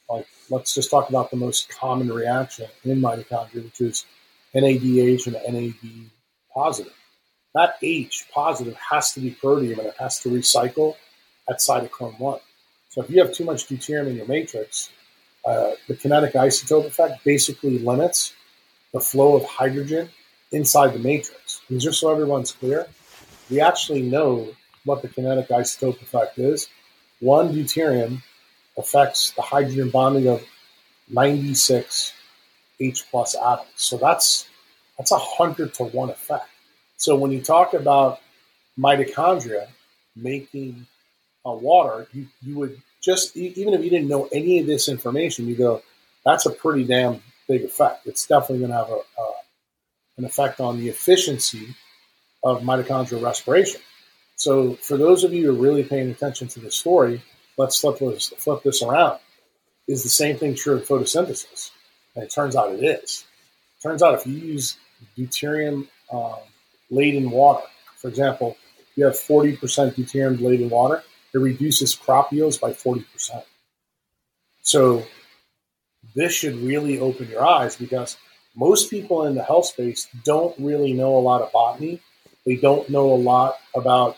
like 0.10 0.28
let's 0.50 0.74
just 0.74 0.90
talk 0.90 1.10
about 1.10 1.32
the 1.32 1.38
most 1.38 1.70
common 1.70 2.12
reaction 2.12 2.68
in 2.84 3.02
mitochondria, 3.02 3.64
which 3.64 3.82
is 3.82 4.06
NADH 4.54 5.28
and 5.28 5.54
NAD 5.54 6.10
positive 6.54 6.94
that 7.54 7.76
H 7.82 8.28
positive 8.34 8.76
has 8.76 9.12
to 9.14 9.20
be 9.20 9.32
protium 9.32 9.80
and 9.80 9.88
it 9.88 9.96
has 10.00 10.20
to 10.20 10.30
recycle 10.30 10.96
at 11.50 11.60
cytochrome 11.60 12.20
1. 12.20 12.40
So 12.90 13.02
if 13.02 13.10
you 13.10 13.20
have 13.22 13.34
too 13.34 13.46
much 13.46 13.68
deuterium 13.68 14.08
in 14.08 14.16
your 14.18 14.28
matrix, 14.28 14.90
uh, 15.46 15.72
the 15.88 15.96
kinetic 15.96 16.34
isotope 16.34 16.86
effect 16.86 17.24
basically 17.24 17.80
limits 17.80 18.34
the 18.94 19.00
flow 19.00 19.36
of 19.36 19.46
hydrogen 19.46 20.10
inside 20.52 20.94
the 20.94 21.00
matrix. 21.00 21.62
And 21.70 21.80
just 21.80 22.00
so 22.00 22.12
everyone's 22.12 22.52
clear, 22.52 22.88
we 23.50 23.60
actually 23.60 24.02
know 24.02 24.54
what 24.86 25.02
the 25.02 25.08
kinetic 25.08 25.50
isotope 25.50 26.02
effect 26.02 26.38
is. 26.38 26.68
One 27.22 27.54
deuterium 27.54 28.22
affects 28.78 29.32
the 29.32 29.42
hydrogen 29.42 29.90
bonding 29.90 30.28
of 30.28 30.44
96 31.10 32.14
H 32.80 33.06
plus 33.10 33.36
atoms. 33.36 33.70
So 33.76 33.98
that's 33.98 34.48
that's 34.98 35.12
a 35.12 35.18
hundred 35.18 35.74
to 35.76 35.86
one 35.86 36.10
effect. 36.10 36.48
So 36.98 37.16
when 37.16 37.32
you 37.32 37.42
talk 37.42 37.74
about 37.74 38.20
mitochondria 38.78 39.68
making 40.16 40.86
uh, 41.46 41.52
water, 41.52 42.08
you, 42.14 42.28
you 42.42 42.58
would 42.60 42.82
just, 43.02 43.36
even 43.36 43.74
if 43.74 43.84
you 43.84 43.90
didn't 43.90 44.08
know 44.08 44.30
any 44.32 44.60
of 44.60 44.68
this 44.68 44.88
information, 44.88 45.48
you 45.48 45.56
go, 45.56 45.82
that's 46.24 46.46
a 46.46 46.52
pretty 46.52 46.84
damn 46.84 47.22
big 47.48 47.64
effect. 47.64 48.06
It's 48.06 48.28
definitely 48.28 48.60
going 48.60 48.72
to 48.72 48.78
have 48.78 48.90
a, 48.90 48.98
uh, 48.98 49.32
an 50.18 50.26
effect 50.26 50.60
on 50.60 50.78
the 50.78 50.90
efficiency 50.90 51.76
of 52.44 52.62
mitochondrial 52.62 53.24
respiration. 53.24 53.82
So 54.42 54.74
for 54.74 54.98
those 54.98 55.24
of 55.24 55.36
you 55.36 55.44
who 55.46 55.50
are 55.52 55.62
really 55.62 55.84
paying 55.84 56.10
attention 56.10 56.48
to 56.48 56.60
the 56.60 56.72
story, 56.72 57.22
let's 57.58 57.80
flip 57.80 58.00
this, 58.00 58.30
flip 58.40 58.64
this 58.64 58.82
around. 58.82 59.20
Is 59.88 60.02
the 60.02 60.10
same 60.10 60.36
thing 60.36 60.56
true 60.56 60.78
of 60.78 60.88
photosynthesis? 60.88 61.70
And 62.16 62.24
it 62.24 62.34
turns 62.34 62.56
out 62.56 62.74
it 62.74 62.84
is. 62.84 63.24
It 63.78 63.84
turns 63.84 64.02
out 64.02 64.16
if 64.16 64.26
you 64.26 64.34
use 64.34 64.78
deuterium 65.16 65.88
um, 66.12 66.40
laden 66.90 67.30
water. 67.30 67.68
For 67.98 68.08
example, 68.08 68.58
you 68.96 69.06
have 69.06 69.14
40% 69.14 69.60
deuterium 69.94 70.42
laden 70.42 70.72
water, 70.72 71.04
it 71.36 71.38
reduces 71.38 71.94
crop 71.94 72.34
yields 72.34 72.58
by 72.58 72.72
40%. 72.72 73.44
So 74.64 75.06
this 76.16 76.34
should 76.34 76.56
really 76.56 77.00
open 77.00 77.30
your 77.30 77.46
eyes 77.46 77.76
because 77.76 78.18
most 78.56 78.90
people 78.90 79.28
in 79.28 79.36
the 79.36 79.44
health 79.44 79.68
space 79.68 80.08
don't 80.24 80.56
really 80.58 80.94
know 80.94 81.16
a 81.16 81.22
lot 81.22 81.44
of 81.44 81.52
botany. 81.52 82.02
They 82.44 82.56
don't 82.56 82.90
know 82.90 83.14
a 83.14 83.22
lot 83.22 83.58
about, 83.76 84.18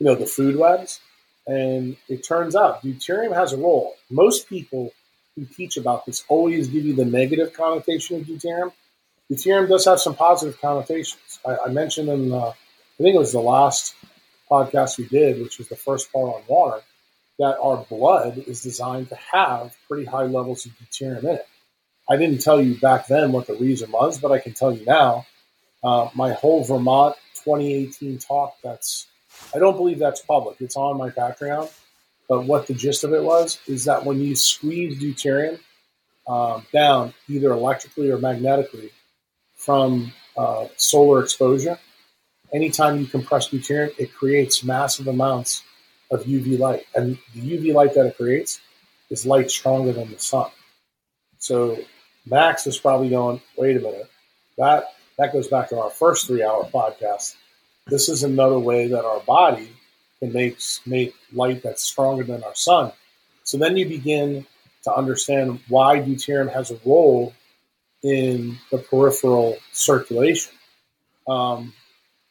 you 0.00 0.06
know, 0.06 0.16
the 0.16 0.26
food 0.26 0.56
webs. 0.56 1.00
And 1.46 1.96
it 2.08 2.26
turns 2.26 2.56
out 2.56 2.82
deuterium 2.82 3.34
has 3.34 3.52
a 3.52 3.56
role. 3.56 3.94
Most 4.10 4.48
people 4.48 4.92
who 5.36 5.44
teach 5.44 5.76
about 5.76 6.04
this 6.06 6.24
always 6.28 6.66
give 6.66 6.84
you 6.84 6.94
the 6.94 7.04
negative 7.04 7.52
connotation 7.52 8.20
of 8.20 8.26
deuterium, 8.26 8.72
Deuterium 9.30 9.68
does 9.68 9.84
have 9.84 10.00
some 10.00 10.16
positive 10.16 10.60
connotations. 10.60 11.38
I, 11.46 11.56
I 11.66 11.68
mentioned 11.68 12.08
in, 12.08 12.32
uh, 12.32 12.48
I 12.48 12.54
think 12.98 13.14
it 13.14 13.18
was 13.18 13.32
the 13.32 13.40
last 13.40 13.94
podcast 14.50 14.98
we 14.98 15.06
did, 15.06 15.40
which 15.40 15.58
was 15.58 15.68
the 15.68 15.76
first 15.76 16.12
part 16.12 16.34
on 16.34 16.42
water, 16.48 16.82
that 17.38 17.56
our 17.60 17.84
blood 17.88 18.38
is 18.38 18.62
designed 18.62 19.08
to 19.10 19.18
have 19.32 19.76
pretty 19.86 20.04
high 20.04 20.24
levels 20.24 20.66
of 20.66 20.72
deuterium 20.72 21.22
in 21.22 21.28
it. 21.36 21.46
I 22.08 22.16
didn't 22.16 22.40
tell 22.40 22.60
you 22.60 22.74
back 22.80 23.06
then 23.06 23.30
what 23.30 23.46
the 23.46 23.54
reason 23.54 23.92
was, 23.92 24.18
but 24.18 24.32
I 24.32 24.40
can 24.40 24.52
tell 24.52 24.72
you 24.72 24.84
now. 24.84 25.26
Uh, 25.82 26.10
my 26.14 26.32
whole 26.32 26.64
Vermont 26.64 27.16
2018 27.44 28.18
talk, 28.18 28.56
that's, 28.62 29.06
I 29.54 29.58
don't 29.58 29.76
believe 29.76 29.98
that's 29.98 30.20
public. 30.20 30.60
It's 30.60 30.76
on 30.76 30.96
my 30.96 31.10
Patreon. 31.10 31.70
But 32.28 32.44
what 32.44 32.66
the 32.66 32.74
gist 32.74 33.02
of 33.02 33.12
it 33.12 33.22
was 33.22 33.58
is 33.66 33.84
that 33.86 34.04
when 34.04 34.20
you 34.20 34.36
squeeze 34.36 35.02
deuterium 35.02 35.58
um, 36.28 36.64
down, 36.72 37.12
either 37.28 37.50
electrically 37.50 38.10
or 38.10 38.18
magnetically, 38.18 38.90
from 39.60 40.12
uh, 40.36 40.66
solar 40.76 41.22
exposure. 41.22 41.78
Anytime 42.52 42.98
you 42.98 43.06
compress 43.06 43.48
deuterium, 43.48 43.92
it 43.98 44.14
creates 44.14 44.64
massive 44.64 45.06
amounts 45.06 45.62
of 46.10 46.24
UV 46.24 46.58
light. 46.58 46.86
And 46.94 47.18
the 47.34 47.40
UV 47.40 47.74
light 47.74 47.94
that 47.94 48.06
it 48.06 48.16
creates 48.16 48.60
is 49.10 49.26
light 49.26 49.50
stronger 49.50 49.92
than 49.92 50.10
the 50.10 50.18
sun. 50.18 50.50
So 51.38 51.78
Max 52.26 52.66
is 52.66 52.78
probably 52.78 53.10
going, 53.10 53.40
wait 53.56 53.76
a 53.76 53.80
minute, 53.80 54.10
that 54.56 54.94
that 55.18 55.32
goes 55.32 55.48
back 55.48 55.68
to 55.68 55.78
our 55.78 55.90
first 55.90 56.26
three 56.26 56.42
hour 56.42 56.64
podcast. 56.72 57.36
This 57.90 58.08
is 58.08 58.22
another 58.22 58.58
way 58.58 58.86
that 58.86 59.04
our 59.04 59.20
body 59.20 59.72
can 60.20 60.32
make, 60.32 60.58
make 60.86 61.14
light 61.32 61.62
that's 61.62 61.82
stronger 61.82 62.22
than 62.22 62.44
our 62.44 62.54
sun. 62.54 62.92
So 63.42 63.58
then 63.58 63.76
you 63.76 63.88
begin 63.88 64.46
to 64.84 64.94
understand 64.94 65.60
why 65.68 65.98
deuterium 65.98 66.52
has 66.52 66.70
a 66.70 66.78
role 66.84 67.34
in 68.02 68.56
the 68.70 68.78
peripheral 68.78 69.56
circulation. 69.72 70.52
Um, 71.26 71.74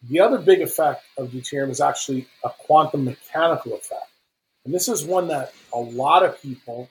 the 0.09 0.21
other 0.21 0.37
big 0.37 0.61
effect 0.61 1.03
of 1.17 1.31
deuterium 1.31 1.69
is 1.69 1.81
actually 1.81 2.27
a 2.43 2.49
quantum 2.49 3.03
mechanical 3.03 3.73
effect. 3.73 4.09
And 4.63 4.73
this 4.73 4.87
is 4.87 5.03
one 5.03 5.27
that 5.27 5.53
a 5.73 5.79
lot 5.79 6.23
of 6.23 6.41
people 6.41 6.89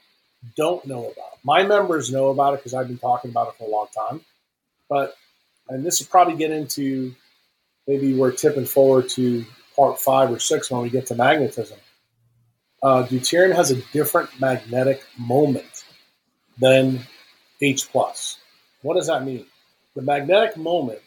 don't 0.57 0.85
know 0.85 1.07
about. 1.11 1.39
My 1.43 1.63
members 1.67 2.13
know 2.13 2.29
about 2.29 2.55
it 2.55 2.59
because 2.59 2.75
I've 2.75 2.89
been 2.89 2.99
talking 2.99 3.31
about 3.31 3.49
it 3.49 3.55
for 3.59 3.67
a 3.67 3.71
long 3.71 3.87
time. 3.97 4.21
But, 4.89 5.17
and 5.69 5.85
this 5.85 6.01
will 6.01 6.09
probably 6.09 6.37
get 6.37 6.51
into 6.51 7.15
maybe 7.89 8.15
we're 8.15 8.31
tipping 8.31 8.67
forward 8.67 9.09
to 9.09 9.45
part 9.75 9.99
five 9.99 10.31
or 10.31 10.39
six 10.39 10.71
when 10.71 10.83
we 10.83 10.91
get 10.91 11.07
to 11.07 11.17
magnetism. 11.17 11.79
Uh, 12.83 13.05
deuterium 13.05 13.57
has 13.57 13.73
a 13.73 13.77
different 13.93 14.29
magnetic 14.39 15.03
moment 15.19 15.85
than 16.59 17.01
H 17.61 17.89
plus. 17.91 18.39
What 18.83 18.95
does 18.95 19.09
that 19.09 19.25
mean? 19.25 19.47
The 19.97 20.03
magnetic 20.03 20.57
moment 20.57 21.01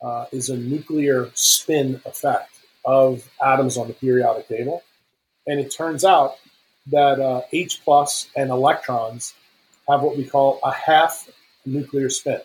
uh, 0.00 0.26
is 0.30 0.50
a 0.50 0.56
nuclear 0.56 1.30
spin 1.34 2.00
effect 2.04 2.50
of 2.84 3.28
atoms 3.44 3.76
on 3.76 3.88
the 3.88 3.94
periodic 3.94 4.46
table, 4.46 4.84
and 5.48 5.58
it 5.58 5.74
turns 5.74 6.04
out 6.04 6.36
that 6.88 7.18
uh, 7.18 7.40
H 7.52 7.80
plus 7.82 8.28
and 8.36 8.50
electrons 8.50 9.34
have 9.88 10.02
what 10.02 10.16
we 10.16 10.24
call 10.24 10.60
a 10.62 10.70
half 10.70 11.28
nuclear 11.64 12.08
spin. 12.08 12.40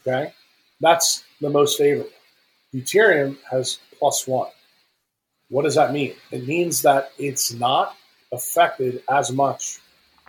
Okay, 0.00 0.32
that's 0.80 1.24
the 1.40 1.50
most 1.50 1.76
favorable. 1.76 2.15
Deuterium 2.74 3.36
has 3.50 3.78
plus 3.98 4.26
one. 4.26 4.50
What 5.48 5.62
does 5.62 5.76
that 5.76 5.92
mean? 5.92 6.14
It 6.30 6.46
means 6.46 6.82
that 6.82 7.12
it's 7.18 7.52
not 7.52 7.96
affected 8.32 9.02
as 9.08 9.30
much 9.30 9.78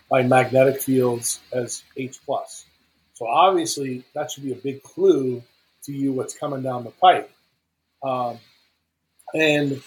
by 0.09 0.23
magnetic 0.23 0.81
fields 0.81 1.39
as 1.51 1.83
H 1.95 2.19
plus. 2.25 2.65
So 3.13 3.27
obviously 3.27 4.03
that 4.13 4.31
should 4.31 4.43
be 4.43 4.53
a 4.53 4.55
big 4.55 4.83
clue 4.83 5.41
to 5.83 5.91
you 5.91 6.13
what's 6.13 6.37
coming 6.37 6.61
down 6.61 6.83
the 6.83 6.91
pipe. 6.91 7.31
Um, 8.03 8.39
and 9.33 9.81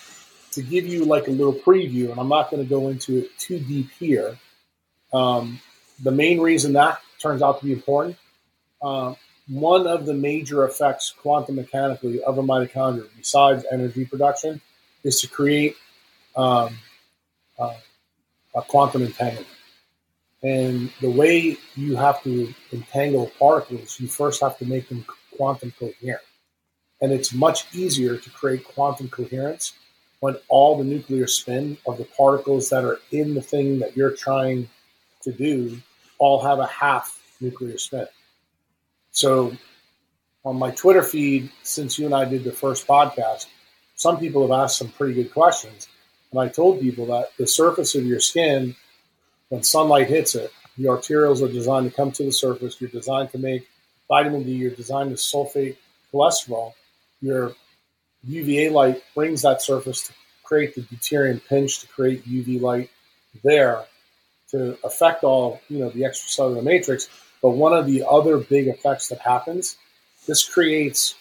to 0.52 0.62
give 0.62 0.86
you 0.86 1.04
like 1.04 1.28
a 1.28 1.30
little 1.30 1.54
preview, 1.54 2.10
and 2.10 2.18
I'm 2.18 2.28
not 2.28 2.50
going 2.50 2.62
to 2.62 2.68
go 2.68 2.88
into 2.88 3.18
it 3.18 3.38
too 3.38 3.60
deep 3.60 3.90
here. 3.98 4.36
Um, 5.12 5.60
the 6.02 6.10
main 6.10 6.40
reason 6.40 6.72
that 6.72 7.00
turns 7.20 7.42
out 7.42 7.60
to 7.60 7.66
be 7.66 7.72
important, 7.72 8.16
uh, 8.82 9.14
one 9.50 9.86
of 9.86 10.06
the 10.06 10.14
major 10.14 10.64
effects 10.64 11.12
quantum 11.20 11.56
mechanically 11.56 12.22
of 12.22 12.38
a 12.38 12.42
mitochondria, 12.42 13.08
besides 13.16 13.64
energy 13.72 14.04
production, 14.04 14.60
is 15.02 15.20
to 15.20 15.28
create 15.28 15.76
um, 16.36 16.78
uh, 17.58 17.74
a 18.54 18.62
quantum 18.62 19.02
entanglement. 19.02 19.46
And 20.42 20.90
the 21.00 21.10
way 21.10 21.56
you 21.74 21.96
have 21.96 22.22
to 22.22 22.54
entangle 22.72 23.30
particles, 23.38 23.98
you 23.98 24.06
first 24.06 24.40
have 24.40 24.56
to 24.58 24.64
make 24.64 24.88
them 24.88 25.04
quantum 25.36 25.72
coherent. 25.78 26.22
And 27.00 27.12
it's 27.12 27.32
much 27.32 27.66
easier 27.74 28.16
to 28.16 28.30
create 28.30 28.64
quantum 28.64 29.08
coherence 29.08 29.72
when 30.20 30.36
all 30.48 30.78
the 30.78 30.84
nuclear 30.84 31.26
spin 31.26 31.76
of 31.86 31.98
the 31.98 32.04
particles 32.04 32.68
that 32.70 32.84
are 32.84 33.00
in 33.10 33.34
the 33.34 33.42
thing 33.42 33.80
that 33.80 33.96
you're 33.96 34.14
trying 34.14 34.68
to 35.22 35.32
do 35.32 35.78
all 36.18 36.42
have 36.42 36.58
a 36.58 36.66
half 36.66 37.20
nuclear 37.40 37.78
spin. 37.78 38.06
So 39.12 39.52
on 40.44 40.58
my 40.58 40.70
Twitter 40.70 41.02
feed, 41.02 41.50
since 41.62 41.98
you 41.98 42.06
and 42.06 42.14
I 42.14 42.24
did 42.24 42.44
the 42.44 42.52
first 42.52 42.86
podcast, 42.86 43.46
some 43.94 44.18
people 44.18 44.42
have 44.42 44.64
asked 44.64 44.78
some 44.78 44.88
pretty 44.88 45.14
good 45.14 45.32
questions. 45.32 45.88
And 46.30 46.40
I 46.40 46.48
told 46.48 46.80
people 46.80 47.06
that 47.06 47.36
the 47.36 47.46
surface 47.46 47.94
of 47.94 48.06
your 48.06 48.20
skin, 48.20 48.74
when 49.48 49.62
sunlight 49.62 50.08
hits 50.08 50.34
it, 50.34 50.52
the 50.78 50.84
arterioles 50.84 51.42
are 51.42 51.52
designed 51.52 51.90
to 51.90 51.94
come 51.94 52.12
to 52.12 52.24
the 52.24 52.32
surface. 52.32 52.80
You're 52.80 52.90
designed 52.90 53.30
to 53.32 53.38
make 53.38 53.68
vitamin 54.08 54.44
D. 54.44 54.52
You're 54.52 54.70
designed 54.70 55.10
to 55.10 55.16
sulfate 55.16 55.76
cholesterol. 56.12 56.72
Your 57.20 57.52
UVA 58.24 58.70
light 58.70 59.02
brings 59.14 59.42
that 59.42 59.60
surface 59.60 60.06
to 60.06 60.12
create 60.44 60.74
the 60.74 60.82
deuterium 60.82 61.40
pinch 61.48 61.80
to 61.80 61.86
create 61.88 62.26
UV 62.26 62.60
light 62.60 62.90
there 63.44 63.84
to 64.50 64.76
affect 64.84 65.22
all 65.22 65.60
you 65.68 65.78
know 65.78 65.90
the 65.90 66.02
extracellular 66.02 66.62
matrix. 66.62 67.08
But 67.42 67.50
one 67.50 67.72
of 67.72 67.86
the 67.86 68.04
other 68.08 68.38
big 68.38 68.68
effects 68.68 69.08
that 69.08 69.18
happens, 69.20 69.76
this 70.26 70.46
creates 70.48 71.14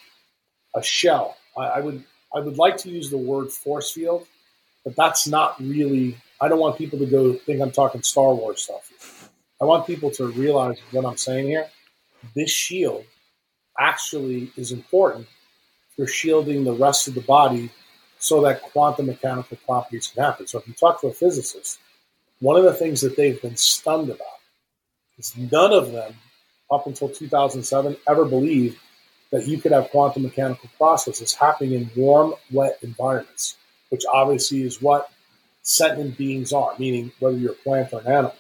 a 0.76 0.84
shell. 0.84 1.38
I, 1.58 1.62
I 1.62 1.80
would 1.80 2.04
I 2.34 2.40
would 2.40 2.58
like 2.58 2.78
to 2.78 2.90
use 2.90 3.10
the 3.10 3.18
word 3.18 3.52
force 3.52 3.92
field, 3.92 4.28
but 4.84 4.96
that's 4.96 5.28
not 5.28 5.60
really. 5.60 6.18
I 6.42 6.48
don't 6.48 6.60
want 6.60 6.78
people 6.78 7.00
to 7.00 7.06
go 7.06 7.34
think 7.34 7.62
I'm 7.62 7.72
talking 7.72 8.04
Star 8.04 8.34
Wars 8.34 8.64
stuff. 8.64 9.30
I 9.62 9.66
want 9.66 9.88
people 9.88 10.10
to 10.12 10.28
realize 10.28 10.80
what 10.92 11.06
I'm 11.06 11.18
saying 11.18 11.48
here. 11.48 11.68
This 12.36 12.52
shield 12.52 13.06
actually 13.78 14.52
is 14.56 14.72
important 14.72 15.28
for 15.96 16.08
shielding 16.08 16.64
the 16.64 16.74
rest 16.74 17.08
of 17.08 17.16
the 17.16 17.22
body 17.22 17.70
so 18.20 18.42
that 18.42 18.62
quantum 18.62 19.08
mechanical 19.08 19.58
properties 19.66 20.08
can 20.08 20.24
happen. 20.24 20.48
So 20.48 20.60
if 20.60 20.68
you 20.68 20.74
talk 20.74 21.02
to 21.02 21.08
a 21.08 21.14
physicist, 21.14 21.80
one 22.40 22.58
of 22.58 22.64
the 22.64 22.74
things 22.74 23.02
that 23.02 23.16
they've 23.16 23.42
been 23.42 23.58
stunned 23.58 24.10
about 24.10 24.38
none 25.38 25.74
of 25.74 25.92
them, 25.92 26.14
up 26.72 26.88
until 26.88 27.10
2007, 27.10 27.98
ever 28.08 28.26
believed 28.26 28.78
that 29.32 29.48
you 29.48 29.60
could 29.60 29.72
have 29.72 29.90
quantum 29.90 30.24
mechanical 30.24 30.70
processes 30.78 31.34
happening 31.34 31.74
in 31.74 31.90
warm, 31.96 32.34
wet 32.52 32.78
environments, 32.82 33.58
which 33.90 34.04
obviously 34.12 34.64
is 34.64 34.82
what 34.82 35.12
sentient 35.62 36.18
beings 36.18 36.54
are, 36.54 36.74
meaning 36.80 37.12
whether 37.20 37.38
you're 37.38 37.52
a 37.52 37.56
plant 37.56 37.94
or 37.94 38.00
an 38.00 38.08
animal. 38.08 38.36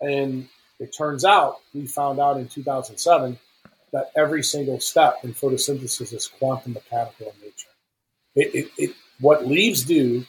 And 0.00 0.48
it 0.80 0.94
turns 0.96 1.24
out, 1.24 1.56
we 1.74 1.86
found 1.86 2.20
out 2.20 2.36
in 2.38 2.48
2007 2.48 3.38
that 3.92 4.10
every 4.16 4.42
single 4.42 4.80
step 4.80 5.18
in 5.24 5.34
photosynthesis 5.34 6.12
is 6.12 6.28
quantum 6.38 6.74
mechanical 6.74 7.26
in 7.26 7.46
nature. 7.46 7.68
It, 8.34 8.54
it, 8.54 8.70
it, 8.76 8.96
what 9.20 9.46
leaves 9.46 9.84
do 9.84 10.24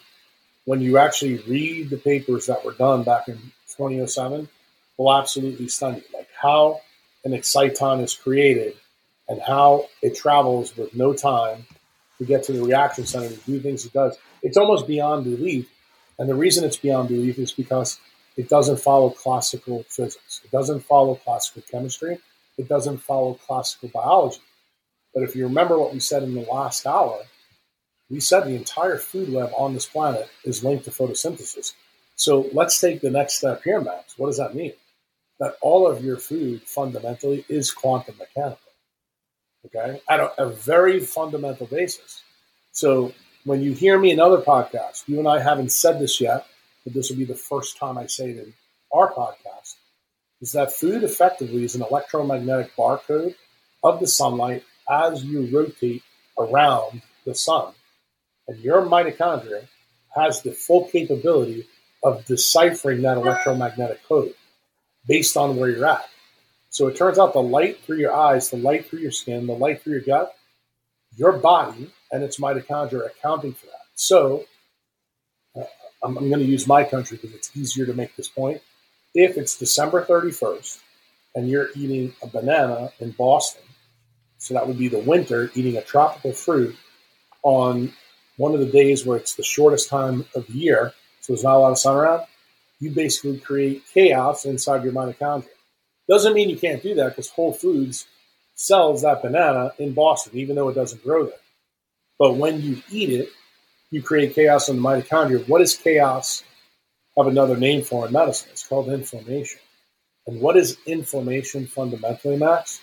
when 0.65 0.81
you 0.81 0.97
actually 0.97 1.37
read 1.47 1.89
the 1.89 1.97
papers 1.97 2.45
that 2.45 2.63
were 2.63 2.73
done 2.73 3.03
back 3.03 3.27
in 3.27 3.37
2007 3.77 4.47
will 4.99 5.13
absolutely 5.13 5.69
stun 5.69 5.95
you. 5.95 6.03
Like 6.13 6.27
how 6.39 6.81
an 7.23 7.31
exciton 7.31 8.03
is 8.03 8.13
created 8.13 8.75
and 9.27 9.41
how 9.41 9.85
it 10.01 10.15
travels 10.15 10.75
with 10.75 10.93
no 10.93 11.13
time 11.13 11.65
to 12.17 12.25
get 12.25 12.43
to 12.43 12.51
the 12.51 12.61
reaction 12.61 13.05
center 13.05 13.29
to 13.29 13.37
do 13.37 13.59
things 13.61 13.85
it 13.85 13.93
does. 13.93 14.17
It's 14.43 14.57
almost 14.57 14.87
beyond 14.87 15.23
belief. 15.23 15.71
And 16.19 16.29
the 16.29 16.35
reason 16.35 16.65
it's 16.65 16.77
beyond 16.77 17.07
belief 17.07 17.39
is 17.39 17.53
because 17.53 17.97
it 18.35 18.49
doesn't 18.49 18.81
follow 18.81 19.09
classical 19.09 19.83
physics. 19.87 20.41
It 20.43 20.51
doesn't 20.51 20.81
follow 20.81 21.15
classical 21.15 21.63
chemistry. 21.71 22.19
It 22.57 22.67
doesn't 22.67 22.97
follow 22.97 23.35
classical 23.35 23.89
biology. 23.93 24.41
But 25.13 25.23
if 25.23 25.35
you 25.35 25.45
remember 25.45 25.79
what 25.79 25.93
we 25.93 26.01
said 26.01 26.23
in 26.23 26.35
the 26.35 26.41
last 26.41 26.85
hour, 26.85 27.21
we 28.09 28.19
said 28.19 28.41
the 28.41 28.55
entire 28.55 28.97
food 28.97 29.31
web 29.31 29.51
on 29.57 29.73
this 29.73 29.85
planet 29.85 30.29
is 30.43 30.63
linked 30.63 30.85
to 30.85 30.91
photosynthesis. 30.91 31.73
So 32.15 32.49
let's 32.51 32.81
take 32.81 32.99
the 32.99 33.09
next 33.09 33.35
step 33.35 33.63
here, 33.63 33.79
Max. 33.79 34.17
What 34.17 34.27
does 34.27 34.37
that 34.37 34.55
mean? 34.55 34.73
That 35.39 35.55
all 35.61 35.87
of 35.87 36.03
your 36.03 36.17
food 36.17 36.63
fundamentally 36.63 37.45
is 37.47 37.71
quantum 37.71 38.17
mechanical 38.17 38.59
okay, 39.65 40.01
at 40.09 40.19
a, 40.19 40.43
a 40.43 40.49
very 40.49 40.99
fundamental 40.99 41.67
basis. 41.67 42.21
So 42.71 43.13
when 43.43 43.61
you 43.61 43.73
hear 43.73 43.97
me 43.97 44.11
in 44.11 44.19
other 44.19 44.41
podcasts, 44.41 45.07
you 45.07 45.19
and 45.19 45.27
I 45.27 45.41
haven't 45.41 45.71
said 45.71 45.99
this 45.99 46.21
yet, 46.21 46.45
but 46.83 46.93
this 46.93 47.09
will 47.09 47.17
be 47.17 47.25
the 47.25 47.35
first 47.35 47.77
time 47.77 47.97
I 47.97 48.07
say 48.07 48.31
it 48.31 48.37
in 48.37 48.53
our 48.93 49.11
podcast, 49.11 49.75
is 50.41 50.53
that 50.53 50.73
food 50.73 51.03
effectively 51.03 51.63
is 51.63 51.75
an 51.75 51.83
electromagnetic 51.89 52.75
barcode 52.75 53.35
of 53.83 53.99
the 53.99 54.07
sunlight 54.07 54.63
as 54.89 55.23
you 55.23 55.49
rotate 55.55 56.03
around 56.37 57.01
the 57.25 57.35
sun. 57.35 57.73
And 58.47 58.59
your 58.59 58.81
mitochondria 58.81 59.67
has 60.15 60.41
the 60.41 60.51
full 60.51 60.85
capability 60.85 61.67
of 62.01 62.25
deciphering 62.25 63.01
that 63.03 63.17
electromagnetic 63.17 64.03
code 64.07 64.33
based 65.09 65.35
on 65.35 65.57
where 65.57 65.69
you're 65.69 65.87
at. 65.87 66.07
So 66.69 66.87
it 66.87 66.95
turns 66.95 67.17
out 67.17 67.33
the 67.33 67.41
light 67.41 67.83
through 67.83 67.97
your 67.97 68.13
eyes, 68.13 68.51
the 68.51 68.57
light 68.57 68.87
through 68.87 68.99
your 68.99 69.11
skin, 69.11 69.47
the 69.47 69.53
light 69.53 69.81
through 69.81 69.93
your 69.93 70.03
gut, 70.03 70.35
your 71.17 71.33
body 71.33 71.91
and 72.11 72.23
its 72.23 72.39
mitochondria 72.39 73.01
are 73.01 73.05
accounting 73.07 73.53
for 73.53 73.65
that. 73.65 73.85
So 73.95 74.45
uh, 75.55 75.63
I'm, 76.03 76.15
I'm 76.15 76.29
going 76.29 76.39
to 76.39 76.45
use 76.45 76.67
my 76.67 76.83
country 76.83 77.17
because 77.17 77.35
it's 77.35 77.57
easier 77.57 77.87
to 77.87 77.93
make 77.93 78.15
this 78.15 78.29
point. 78.29 78.61
If 79.15 79.35
it's 79.35 79.57
December 79.57 80.05
31st 80.05 80.79
and 81.35 81.49
you're 81.49 81.69
eating 81.75 82.13
a 82.21 82.27
banana 82.27 82.91
in 82.99 83.11
Boston, 83.11 83.63
so 84.37 84.53
that 84.53 84.67
would 84.67 84.77
be 84.77 84.87
the 84.87 84.99
winter, 84.99 85.51
eating 85.55 85.77
a 85.77 85.81
tropical 85.81 86.31
fruit 86.31 86.75
on 87.41 87.91
one 88.37 88.53
of 88.53 88.59
the 88.59 88.67
days 88.67 89.05
where 89.05 89.17
it's 89.17 89.33
the 89.33 89.43
shortest 89.43 89.89
time 89.89 90.25
of 90.35 90.45
the 90.47 90.53
year, 90.53 90.93
so 91.19 91.33
there's 91.33 91.43
not 91.43 91.55
a 91.55 91.59
lot 91.59 91.71
of 91.71 91.77
sun 91.79 91.97
around, 91.97 92.25
you 92.79 92.91
basically 92.91 93.37
create 93.39 93.83
chaos 93.93 94.45
inside 94.45 94.83
your 94.83 94.93
mitochondria. 94.93 95.47
Doesn't 96.07 96.33
mean 96.33 96.49
you 96.49 96.57
can't 96.57 96.81
do 96.81 96.95
that 96.95 97.09
because 97.09 97.29
Whole 97.29 97.53
Foods 97.53 98.07
sells 98.55 99.03
that 99.03 99.21
banana 99.21 99.73
in 99.77 99.93
Boston, 99.93 100.37
even 100.37 100.55
though 100.55 100.69
it 100.69 100.75
doesn't 100.75 101.03
grow 101.03 101.25
there. 101.25 101.35
But 102.17 102.33
when 102.33 102.61
you 102.61 102.81
eat 102.91 103.09
it, 103.11 103.29
you 103.91 104.01
create 104.01 104.35
chaos 104.35 104.69
in 104.69 104.75
the 104.77 104.81
mitochondria. 104.81 105.47
What 105.47 105.61
is 105.61 105.75
chaos 105.75 106.43
have 107.17 107.27
another 107.27 107.57
name 107.57 107.83
for 107.83 108.05
in 108.05 108.13
medicine? 108.13 108.49
It's 108.51 108.67
called 108.67 108.89
inflammation. 108.89 109.59
And 110.27 110.41
what 110.41 110.57
is 110.57 110.77
inflammation 110.85 111.67
fundamentally, 111.67 112.37
Max? 112.37 112.81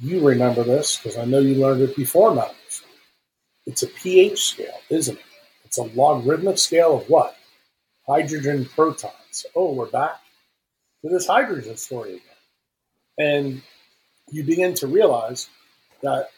You 0.00 0.26
remember 0.26 0.62
this 0.62 0.96
because 0.96 1.18
I 1.18 1.24
know 1.24 1.38
you 1.38 1.54
learned 1.54 1.82
it 1.82 1.96
before, 1.96 2.34
Max. 2.34 2.82
It's 3.66 3.82
a 3.82 3.88
pH 3.88 4.42
scale, 4.42 4.78
isn't 4.90 5.18
it? 5.18 5.24
It's 5.64 5.78
a 5.78 5.82
logarithmic 5.82 6.58
scale 6.58 6.98
of 6.98 7.10
what? 7.10 7.36
Hydrogen 8.08 8.66
protons. 8.66 9.46
Oh, 9.56 9.72
we're 9.72 9.90
back 9.90 10.20
to 11.02 11.08
this 11.08 11.26
hydrogen 11.26 11.76
story 11.76 12.10
again. 12.10 12.22
And 13.18 13.62
you 14.30 14.44
begin 14.44 14.74
to 14.74 14.86
realize 14.86 15.48
that 16.02 16.30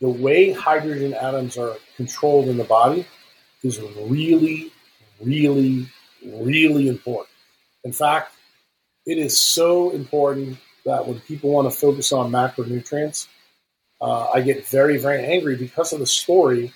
the 0.00 0.08
way 0.08 0.52
hydrogen 0.52 1.12
atoms 1.12 1.58
are 1.58 1.74
controlled 1.96 2.48
in 2.48 2.56
the 2.56 2.64
body 2.64 3.04
is 3.64 3.80
really, 3.80 4.72
really, 5.20 5.88
really 6.24 6.86
important. 6.86 7.34
In 7.82 7.92
fact, 7.92 8.32
it 9.06 9.18
is 9.18 9.40
so 9.40 9.90
important 9.90 10.56
that 10.84 11.06
when 11.06 11.18
people 11.20 11.50
want 11.50 11.70
to 11.70 11.76
focus 11.76 12.12
on 12.12 12.30
macronutrients, 12.30 13.26
uh, 14.00 14.30
I 14.32 14.40
get 14.40 14.66
very, 14.68 14.98
very 14.98 15.24
angry 15.24 15.56
because 15.56 15.92
of 15.92 15.98
the 15.98 16.06
story 16.06 16.72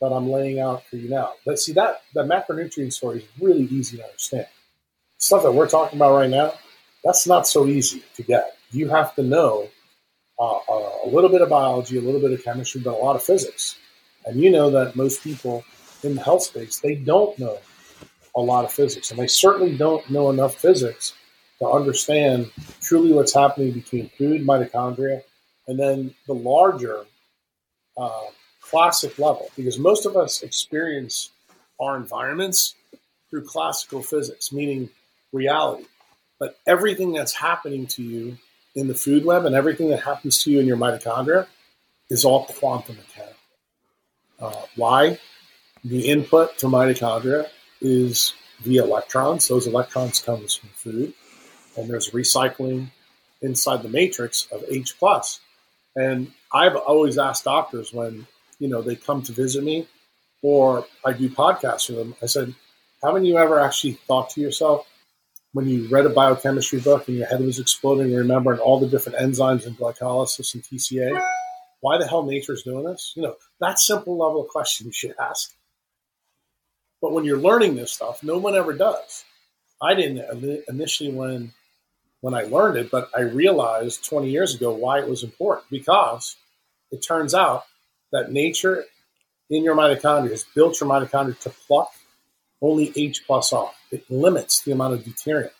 that 0.00 0.12
I'm 0.12 0.30
laying 0.30 0.60
out 0.60 0.84
for 0.86 0.96
you 0.96 1.08
now. 1.08 1.32
But 1.44 1.58
see, 1.58 1.72
that, 1.72 2.02
that 2.14 2.26
macronutrient 2.26 2.92
story 2.92 3.18
is 3.18 3.24
really 3.40 3.64
easy 3.64 3.96
to 3.98 4.04
understand. 4.04 4.46
Stuff 5.18 5.42
that 5.42 5.52
we're 5.52 5.68
talking 5.68 5.98
about 5.98 6.14
right 6.14 6.30
now, 6.30 6.52
that's 7.04 7.26
not 7.26 7.46
so 7.46 7.66
easy 7.66 8.02
to 8.14 8.22
get. 8.22 8.56
You 8.70 8.88
have 8.88 9.14
to 9.16 9.22
know 9.22 9.68
uh, 10.38 10.56
uh, 10.56 10.90
a 11.04 11.08
little 11.08 11.30
bit 11.30 11.42
of 11.42 11.48
biology, 11.48 11.98
a 11.98 12.00
little 12.00 12.20
bit 12.20 12.32
of 12.32 12.44
chemistry, 12.44 12.80
but 12.80 12.94
a 12.94 13.02
lot 13.04 13.16
of 13.16 13.22
physics. 13.22 13.76
And 14.24 14.40
you 14.40 14.50
know 14.50 14.70
that 14.70 14.94
most 14.94 15.24
people 15.24 15.64
in 16.04 16.14
the 16.14 16.22
health 16.22 16.44
space, 16.44 16.78
they 16.78 16.94
don't 16.94 17.36
know 17.38 17.58
a 18.36 18.40
lot 18.40 18.64
of 18.64 18.72
physics. 18.72 19.10
And 19.10 19.18
they 19.18 19.26
certainly 19.26 19.76
don't 19.76 20.08
know 20.10 20.30
enough 20.30 20.54
physics 20.54 21.14
to 21.58 21.68
understand 21.68 22.50
truly 22.80 23.12
what's 23.12 23.34
happening 23.34 23.72
between 23.72 24.10
food, 24.10 24.46
mitochondria, 24.46 25.22
and 25.66 25.78
then 25.78 26.14
the 26.26 26.34
larger 26.34 27.04
uh, 27.96 28.26
classic 28.70 29.18
level. 29.18 29.50
Because 29.56 29.78
most 29.78 30.06
of 30.06 30.16
us 30.16 30.42
experience 30.42 31.30
our 31.80 31.96
environments 31.96 32.74
through 33.30 33.44
classical 33.44 34.02
physics, 34.02 34.52
meaning 34.52 34.88
reality. 35.32 35.84
But 36.38 36.58
everything 36.66 37.12
that's 37.12 37.34
happening 37.34 37.86
to 37.88 38.02
you 38.02 38.38
in 38.74 38.86
the 38.86 38.94
food 38.94 39.24
web 39.24 39.44
and 39.44 39.54
everything 39.54 39.90
that 39.90 40.00
happens 40.00 40.42
to 40.44 40.50
you 40.50 40.60
in 40.60 40.66
your 40.66 40.76
mitochondria 40.76 41.46
is 42.10 42.24
all 42.24 42.44
quantum 42.46 42.96
mechanical. 42.96 43.34
Uh, 44.40 44.66
why? 44.76 45.18
The 45.84 46.08
input 46.08 46.56
to 46.58 46.66
mitochondria 46.66 47.48
is 47.80 48.34
via 48.60 48.84
electrons. 48.84 49.48
Those 49.48 49.66
electrons 49.66 50.20
comes 50.20 50.54
from 50.54 50.70
food, 50.70 51.12
and 51.76 51.88
there's 51.88 52.10
recycling 52.10 52.90
inside 53.42 53.82
the 53.82 53.88
matrix 53.88 54.46
of 54.52 54.64
H 54.68 54.98
plus. 54.98 55.40
And 55.96 56.32
I've 56.52 56.76
always 56.76 57.18
asked 57.18 57.44
doctors 57.44 57.92
when 57.92 58.26
you 58.58 58.68
know 58.68 58.82
they 58.82 58.96
come 58.96 59.22
to 59.22 59.32
visit 59.32 59.64
me, 59.64 59.86
or 60.42 60.86
I 61.04 61.12
do 61.12 61.28
podcasts 61.28 61.88
with 61.88 61.98
them. 61.98 62.14
I 62.22 62.26
said, 62.26 62.54
"Haven't 63.02 63.24
you 63.24 63.36
ever 63.38 63.60
actually 63.60 63.92
thought 63.92 64.30
to 64.30 64.40
yourself, 64.40 64.86
when 65.52 65.66
you 65.66 65.88
read 65.88 66.06
a 66.06 66.10
biochemistry 66.10 66.80
book 66.80 67.08
and 67.08 67.16
your 67.16 67.26
head 67.26 67.40
was 67.40 67.58
exploding, 67.58 68.14
remembering 68.14 68.60
all 68.60 68.78
the 68.78 68.86
different 68.86 69.18
enzymes 69.18 69.66
and 69.66 69.76
glycolysis 69.76 70.54
and 70.54 70.62
TCA. 70.62 71.20
Why 71.80 71.98
the 71.98 72.06
hell 72.06 72.24
nature's 72.24 72.62
doing 72.62 72.84
this? 72.84 73.12
You 73.16 73.22
know, 73.22 73.36
that 73.60 73.78
simple 73.78 74.16
level 74.16 74.42
of 74.42 74.48
question 74.48 74.86
you 74.86 74.92
should 74.92 75.14
ask. 75.18 75.54
But 77.00 77.12
when 77.12 77.24
you're 77.24 77.40
learning 77.40 77.76
this 77.76 77.92
stuff, 77.92 78.22
no 78.22 78.38
one 78.38 78.56
ever 78.56 78.72
does. 78.72 79.24
I 79.80 79.94
didn't 79.94 80.64
initially 80.68 81.12
when 81.12 81.52
when 82.20 82.34
I 82.34 82.42
learned 82.42 82.76
it, 82.76 82.90
but 82.90 83.10
I 83.16 83.20
realized 83.20 84.04
20 84.04 84.28
years 84.28 84.54
ago 84.54 84.72
why 84.72 84.98
it 84.98 85.08
was 85.08 85.22
important 85.22 85.70
because 85.70 86.34
it 86.90 86.98
turns 86.98 87.32
out 87.32 87.64
that 88.12 88.32
nature 88.32 88.84
in 89.50 89.64
your 89.64 89.76
mitochondria 89.76 90.30
has 90.30 90.44
built 90.54 90.80
your 90.80 90.88
mitochondria 90.88 91.38
to 91.40 91.50
pluck 91.50 91.92
only 92.60 92.92
H 92.96 93.24
plus 93.26 93.52
off. 93.52 93.74
It 93.90 94.10
limits 94.10 94.62
the 94.62 94.72
amount 94.72 94.94
of 94.94 95.04
deuterium 95.04 95.50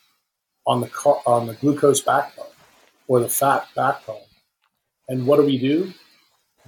on 0.67 0.81
the 0.81 0.89
car, 0.89 1.21
on 1.27 1.47
the 1.47 1.55
glucose 1.55 2.01
backbone 2.01 2.47
or 3.07 3.21
the 3.21 3.29
fat 3.29 3.67
backbone. 3.75 4.21
And 5.09 5.27
what 5.27 5.37
do 5.37 5.45
we 5.45 5.59
do? 5.59 5.93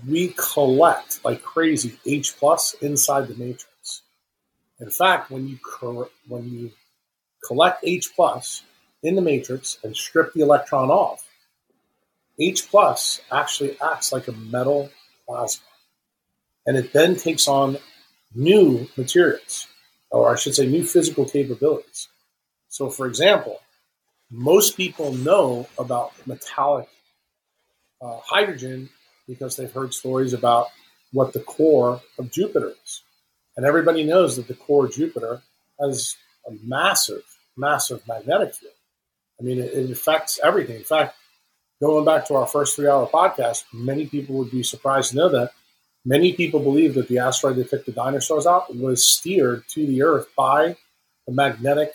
We 0.08 0.34
collect 0.36 1.22
like 1.24 1.42
crazy 1.42 1.98
H 2.06 2.36
plus 2.38 2.74
inside 2.80 3.28
the 3.28 3.34
matrix. 3.34 4.02
In 4.80 4.90
fact, 4.90 5.30
when 5.30 5.46
you 5.46 5.58
when 6.26 6.48
you 6.48 6.70
collect 7.46 7.84
H 7.84 8.14
plus 8.16 8.62
in 9.02 9.14
the 9.14 9.22
matrix 9.22 9.78
and 9.84 9.94
strip 9.94 10.32
the 10.32 10.40
electron 10.40 10.90
off, 10.90 11.26
H 12.38 12.70
plus 12.70 13.20
actually 13.30 13.76
acts 13.82 14.12
like 14.12 14.28
a 14.28 14.32
metal 14.32 14.90
plasma, 15.26 15.64
and 16.70 16.78
it 16.78 16.92
then 16.92 17.16
takes 17.16 17.48
on 17.48 17.78
new 18.32 18.88
materials 18.96 19.66
or 20.10 20.32
I 20.32 20.36
should 20.36 20.54
say, 20.54 20.66
new 20.66 20.84
physical 20.84 21.24
capabilities. 21.24 22.08
So, 22.68 22.90
for 22.90 23.06
example, 23.06 23.60
most 24.30 24.76
people 24.76 25.12
know 25.12 25.68
about 25.78 26.12
metallic 26.26 26.88
uh, 28.00 28.18
hydrogen 28.24 28.88
because 29.26 29.56
they've 29.56 29.72
heard 29.72 29.94
stories 29.94 30.32
about 30.32 30.68
what 31.12 31.32
the 31.32 31.40
core 31.40 32.00
of 32.18 32.30
Jupiter 32.30 32.74
is. 32.84 33.02
And 33.56 33.66
everybody 33.66 34.04
knows 34.04 34.36
that 34.36 34.48
the 34.48 34.54
core 34.54 34.86
of 34.86 34.92
Jupiter 34.92 35.42
has 35.80 36.16
a 36.46 36.52
massive, 36.62 37.24
massive 37.56 38.06
magnetic 38.06 38.54
field. 38.54 38.72
I 39.40 39.42
mean, 39.42 39.58
it, 39.58 39.72
it 39.72 39.90
affects 39.90 40.38
everything. 40.42 40.76
In 40.76 40.84
fact, 40.84 41.16
going 41.80 42.04
back 42.04 42.26
to 42.26 42.34
our 42.34 42.46
first 42.46 42.76
three 42.76 42.88
hour 42.88 43.08
podcast, 43.08 43.64
many 43.72 44.06
people 44.06 44.36
would 44.36 44.50
be 44.50 44.62
surprised 44.62 45.10
to 45.10 45.16
know 45.16 45.28
that 45.30 45.52
Many 46.04 46.32
people 46.32 46.60
believe 46.60 46.94
that 46.94 47.08
the 47.08 47.18
asteroid 47.18 47.56
that 47.56 47.70
took 47.70 47.84
the 47.84 47.92
dinosaurs 47.92 48.46
out 48.46 48.74
was 48.74 49.06
steered 49.06 49.68
to 49.68 49.86
the 49.86 50.02
Earth 50.02 50.28
by 50.36 50.76
the 51.26 51.32
magnetic 51.32 51.92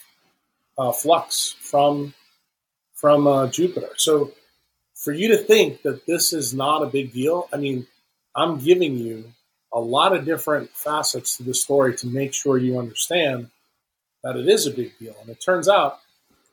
uh, 0.78 0.92
flux 0.92 1.56
from 1.60 2.14
from 2.94 3.28
uh, 3.28 3.48
Jupiter. 3.48 3.90
So, 3.98 4.32
for 4.96 5.12
you 5.12 5.28
to 5.30 5.38
think 5.38 5.82
that 5.82 6.06
this 6.06 6.34
is 6.34 6.54
not 6.54 6.82
a 6.82 6.88
big 6.88 7.14
deal, 7.14 7.50
I 7.52 7.58
mean, 7.58 7.88
I'm 8.36 8.60
giving 8.60 8.98
you 8.98 9.34
a 9.74 9.80
lot 9.80 10.16
of 10.16 10.26
different 10.26 10.70
facets 10.72 11.38
to 11.38 11.44
the 11.44 11.54
story 11.54 11.96
to 11.98 12.08
make 12.08 12.34
sure 12.34 12.58
you 12.58 12.80
understand 12.80 13.50
that 14.24 14.38
it 14.38 14.48
is 14.48 14.66
a 14.66 14.72
big 14.72 14.98
deal. 14.98 15.16
And 15.22 15.30
it 15.30 15.42
turns 15.42 15.68
out 15.68 16.00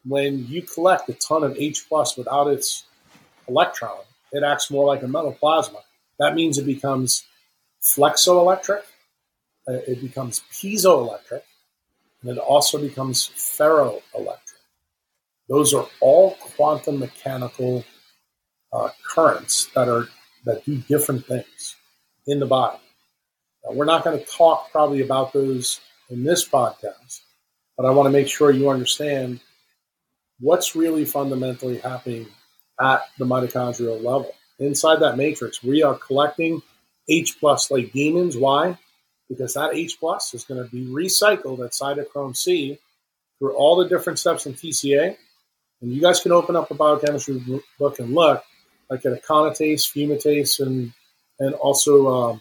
when 0.04 0.46
you 0.48 0.62
collect 0.62 1.08
a 1.08 1.14
ton 1.14 1.44
of 1.44 1.56
H 1.56 1.86
plus 1.88 2.16
without 2.16 2.48
its 2.48 2.84
electron, 3.48 3.98
it 4.32 4.42
acts 4.42 4.70
more 4.70 4.86
like 4.86 5.02
a 5.02 5.08
metal 5.08 5.32
plasma. 5.32 5.78
That 6.18 6.34
means 6.34 6.58
it 6.58 6.66
becomes 6.66 7.24
flexoelectric, 7.82 8.82
uh, 9.68 9.72
it 9.72 10.00
becomes 10.00 10.42
piezoelectric, 10.52 11.42
and 12.22 12.30
it 12.30 12.38
also 12.38 12.78
becomes 12.78 13.28
ferroelectric. 13.30 14.38
Those 15.48 15.74
are 15.74 15.86
all 16.00 16.36
quantum 16.40 16.98
mechanical 16.98 17.84
uh, 18.72 18.90
currents 19.04 19.66
that 19.74 19.88
are 19.88 20.08
that 20.44 20.64
do 20.64 20.76
different 20.88 21.26
things 21.26 21.76
in 22.26 22.40
the 22.40 22.46
body. 22.46 22.78
Now, 23.64 23.72
we're 23.74 23.84
not 23.84 24.04
going 24.04 24.18
to 24.18 24.24
talk 24.24 24.72
probably 24.72 25.02
about 25.02 25.32
those 25.32 25.80
in 26.10 26.24
this 26.24 26.48
podcast, 26.48 27.20
but 27.76 27.86
I 27.86 27.90
want 27.90 28.06
to 28.06 28.10
make 28.10 28.28
sure 28.28 28.50
you 28.50 28.70
understand 28.70 29.40
what's 30.40 30.74
really 30.74 31.04
fundamentally 31.04 31.78
happening 31.78 32.26
at 32.80 33.02
the 33.18 33.24
mitochondrial 33.24 33.96
level. 33.96 34.32
Inside 34.58 35.00
that 35.00 35.16
matrix, 35.16 35.62
we 35.62 35.82
are 35.82 35.94
collecting 35.94 36.62
H 37.08 37.38
plus 37.38 37.70
like 37.70 37.92
demons. 37.92 38.36
Why? 38.36 38.78
Because 39.28 39.54
that 39.54 39.74
H 39.74 39.98
plus 39.98 40.34
is 40.34 40.44
going 40.44 40.62
to 40.62 40.70
be 40.70 40.86
recycled 40.86 41.64
at 41.64 41.72
cytochrome 41.72 42.36
C 42.36 42.78
through 43.38 43.54
all 43.54 43.76
the 43.76 43.88
different 43.88 44.18
steps 44.18 44.46
in 44.46 44.54
TCA. 44.54 45.16
And 45.80 45.92
you 45.92 46.00
guys 46.00 46.20
can 46.20 46.32
open 46.32 46.54
up 46.54 46.70
a 46.70 46.74
biochemistry 46.74 47.42
book 47.78 47.98
and 47.98 48.14
look, 48.14 48.44
like 48.88 49.04
at 49.04 49.20
aconitase, 49.20 49.90
fumarase, 49.90 50.60
and 50.64 50.92
and 51.40 51.54
also 51.54 52.08
um, 52.08 52.40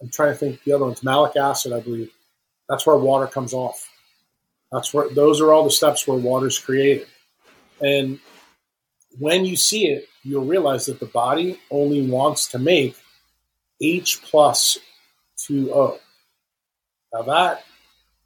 I'm 0.00 0.10
trying 0.10 0.32
to 0.32 0.38
think 0.38 0.62
the 0.64 0.72
other 0.72 0.84
ones, 0.84 1.02
malic 1.02 1.36
acid, 1.36 1.72
I 1.72 1.80
believe. 1.80 2.10
That's 2.68 2.86
where 2.86 2.96
water 2.96 3.26
comes 3.26 3.54
off. 3.54 3.88
That's 4.72 4.92
where 4.92 5.08
those 5.08 5.40
are 5.40 5.52
all 5.52 5.64
the 5.64 5.70
steps 5.70 6.06
where 6.06 6.18
water 6.18 6.48
is 6.48 6.58
created. 6.58 7.06
And 7.80 8.18
when 9.18 9.44
you 9.44 9.56
see 9.56 9.86
it, 9.86 10.08
you'll 10.22 10.44
realize 10.44 10.86
that 10.86 11.00
the 11.00 11.06
body 11.06 11.58
only 11.70 12.06
wants 12.06 12.48
to 12.48 12.58
make 12.58 12.96
H 13.80 14.22
plus 14.22 14.78
2O. 15.38 15.98
Now 17.12 17.22
that 17.22 17.64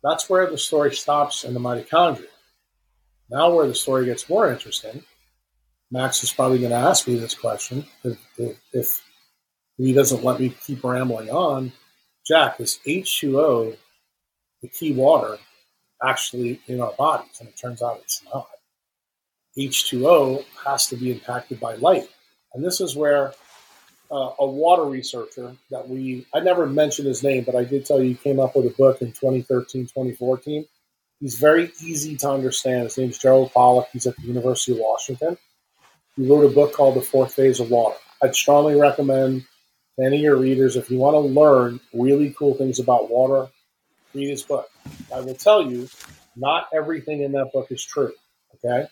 that's 0.02 0.30
where 0.30 0.48
the 0.48 0.58
story 0.58 0.94
stops 0.94 1.44
in 1.44 1.54
the 1.54 1.60
mitochondria. 1.60 2.26
Now 3.30 3.54
where 3.54 3.66
the 3.66 3.74
story 3.74 4.06
gets 4.06 4.28
more 4.28 4.50
interesting, 4.50 5.04
Max 5.90 6.22
is 6.22 6.32
probably 6.32 6.58
going 6.58 6.70
to 6.70 6.76
ask 6.76 7.06
me 7.06 7.16
this 7.16 7.34
question 7.34 7.84
if, 8.04 8.18
if, 8.38 8.56
if 8.72 9.02
he 9.76 9.92
doesn't 9.92 10.24
let 10.24 10.40
me 10.40 10.54
keep 10.66 10.84
rambling 10.84 11.30
on. 11.30 11.72
Jack, 12.26 12.60
is 12.60 12.78
H2O 12.86 13.76
the 14.62 14.68
key 14.68 14.92
water 14.92 15.38
actually 16.02 16.60
in 16.66 16.80
our 16.80 16.92
bodies? 16.92 17.40
And 17.40 17.48
it 17.48 17.56
turns 17.56 17.82
out 17.82 18.00
it's 18.02 18.22
not. 18.32 18.46
H2O 19.58 20.44
has 20.64 20.86
to 20.86 20.96
be 20.96 21.10
impacted 21.10 21.60
by 21.60 21.74
light. 21.76 22.08
And 22.54 22.64
this 22.64 22.80
is 22.80 22.96
where 22.96 23.32
uh, 24.10 24.32
a 24.38 24.46
water 24.46 24.84
researcher 24.84 25.54
that 25.70 25.88
we, 25.88 26.26
I 26.34 26.40
never 26.40 26.66
mentioned 26.66 27.06
his 27.06 27.22
name, 27.22 27.44
but 27.44 27.54
I 27.54 27.64
did 27.64 27.86
tell 27.86 28.02
you 28.02 28.08
he 28.08 28.14
came 28.14 28.40
up 28.40 28.56
with 28.56 28.66
a 28.66 28.70
book 28.70 29.02
in 29.02 29.12
2013, 29.12 29.84
2014. 29.84 30.66
He's 31.20 31.36
very 31.36 31.70
easy 31.80 32.16
to 32.18 32.30
understand. 32.30 32.84
His 32.84 32.98
name's 32.98 33.18
Gerald 33.18 33.52
Pollack. 33.52 33.88
He's 33.92 34.06
at 34.06 34.16
the 34.16 34.22
University 34.22 34.72
of 34.72 34.78
Washington. 34.78 35.36
He 36.16 36.28
wrote 36.28 36.44
a 36.44 36.54
book 36.54 36.72
called 36.72 36.96
The 36.96 37.02
Fourth 37.02 37.34
Phase 37.34 37.60
of 37.60 37.70
Water. 37.70 37.96
I'd 38.22 38.34
strongly 38.34 38.74
recommend 38.74 39.44
any 39.98 40.16
of 40.16 40.22
your 40.22 40.36
readers, 40.36 40.76
if 40.76 40.90
you 40.90 40.98
want 40.98 41.14
to 41.14 41.20
learn 41.20 41.80
really 41.92 42.34
cool 42.36 42.54
things 42.54 42.78
about 42.78 43.10
water, 43.10 43.50
read 44.14 44.30
his 44.30 44.42
book. 44.42 44.68
I 45.14 45.20
will 45.20 45.34
tell 45.34 45.70
you, 45.70 45.88
not 46.36 46.68
everything 46.72 47.22
in 47.22 47.32
that 47.32 47.52
book 47.52 47.70
is 47.70 47.84
true. 47.84 48.12
Okay? 48.56 48.86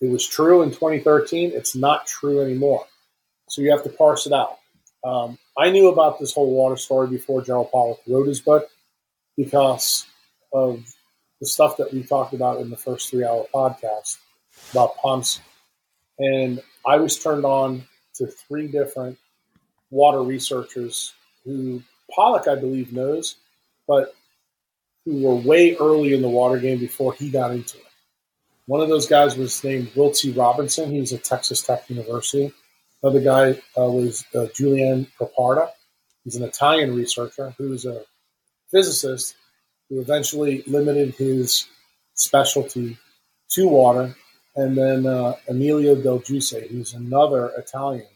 It 0.00 0.10
was 0.10 0.26
true 0.26 0.62
in 0.62 0.70
2013. 0.70 1.52
It's 1.54 1.76
not 1.76 2.06
true 2.06 2.40
anymore. 2.40 2.86
So 3.48 3.62
you 3.62 3.70
have 3.70 3.84
to 3.84 3.90
parse 3.90 4.26
it 4.26 4.32
out. 4.32 4.58
Um, 5.04 5.38
I 5.56 5.70
knew 5.70 5.88
about 5.88 6.18
this 6.18 6.32
whole 6.32 6.50
water 6.50 6.76
story 6.76 7.08
before 7.08 7.42
Gerald 7.42 7.70
Pollack 7.70 7.98
wrote 8.06 8.26
his 8.26 8.40
book 8.40 8.68
because 9.36 10.06
of 10.52 10.84
the 11.40 11.46
stuff 11.46 11.76
that 11.76 11.92
we 11.92 12.02
talked 12.02 12.34
about 12.34 12.60
in 12.60 12.70
the 12.70 12.76
first 12.76 13.10
three 13.10 13.24
hour 13.24 13.46
podcast 13.54 14.18
about 14.72 14.96
pumps. 14.96 15.40
And 16.18 16.62
I 16.86 16.96
was 16.96 17.18
turned 17.18 17.44
on 17.44 17.84
to 18.14 18.26
three 18.26 18.68
different 18.68 19.18
water 19.90 20.22
researchers 20.22 21.12
who 21.44 21.82
Pollack, 22.10 22.48
I 22.48 22.54
believe, 22.54 22.92
knows, 22.92 23.36
but 23.86 24.14
who 25.04 25.22
were 25.22 25.34
way 25.34 25.76
early 25.76 26.14
in 26.14 26.22
the 26.22 26.28
water 26.28 26.58
game 26.58 26.78
before 26.78 27.12
he 27.12 27.30
got 27.30 27.52
into 27.52 27.78
it. 27.78 27.84
One 28.66 28.80
of 28.80 28.88
those 28.88 29.06
guys 29.06 29.36
was 29.36 29.62
named 29.62 29.88
Wilse 29.94 30.36
Robinson. 30.36 30.90
He 30.90 31.00
was 31.00 31.12
at 31.12 31.22
Texas 31.22 31.62
Tech 31.62 31.88
University. 31.88 32.52
Another 33.02 33.20
guy 33.20 33.50
uh, 33.78 33.88
was 33.88 34.24
uh, 34.34 34.46
Julian 34.54 35.06
Preparata. 35.18 35.70
He's 36.24 36.36
an 36.36 36.42
Italian 36.42 36.94
researcher 36.94 37.54
who's 37.58 37.84
a 37.84 38.02
physicist 38.70 39.34
who 39.88 40.00
eventually 40.00 40.64
limited 40.66 41.14
his 41.14 41.66
specialty 42.14 42.98
to 43.50 43.68
water. 43.68 44.16
And 44.56 44.76
then 44.76 45.06
uh, 45.06 45.36
Emilio 45.48 45.94
Del 45.94 46.20
Giudice, 46.20 46.68
who's 46.68 46.94
another 46.94 47.52
Italian, 47.58 48.06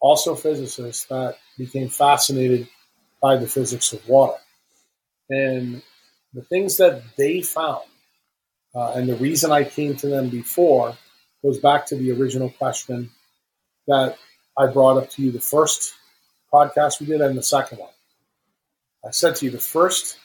also 0.00 0.34
physicist 0.34 1.08
that 1.08 1.36
became 1.56 1.88
fascinated 1.88 2.68
by 3.22 3.36
the 3.36 3.46
physics 3.46 3.92
of 3.92 4.06
water. 4.08 4.38
And 5.30 5.82
the 6.34 6.42
things 6.42 6.76
that 6.78 7.02
they 7.16 7.42
found 7.42 7.84
uh, 8.74 8.92
and 8.94 9.08
the 9.08 9.16
reason 9.16 9.50
I 9.50 9.64
came 9.64 9.96
to 9.96 10.06
them 10.06 10.28
before 10.28 10.96
goes 11.42 11.58
back 11.58 11.86
to 11.86 11.96
the 11.96 12.12
original 12.12 12.50
question 12.50 13.10
that 13.90 14.16
I 14.56 14.66
brought 14.66 14.96
up 14.98 15.10
to 15.10 15.22
you 15.22 15.32
the 15.32 15.40
first 15.40 15.94
podcast 16.52 17.00
we 17.00 17.06
did 17.06 17.20
and 17.20 17.36
the 17.36 17.42
second 17.42 17.78
one. 17.78 17.90
I 19.04 19.10
said 19.10 19.36
to 19.36 19.46
you 19.46 19.50
the 19.50 19.58
first 19.58 20.18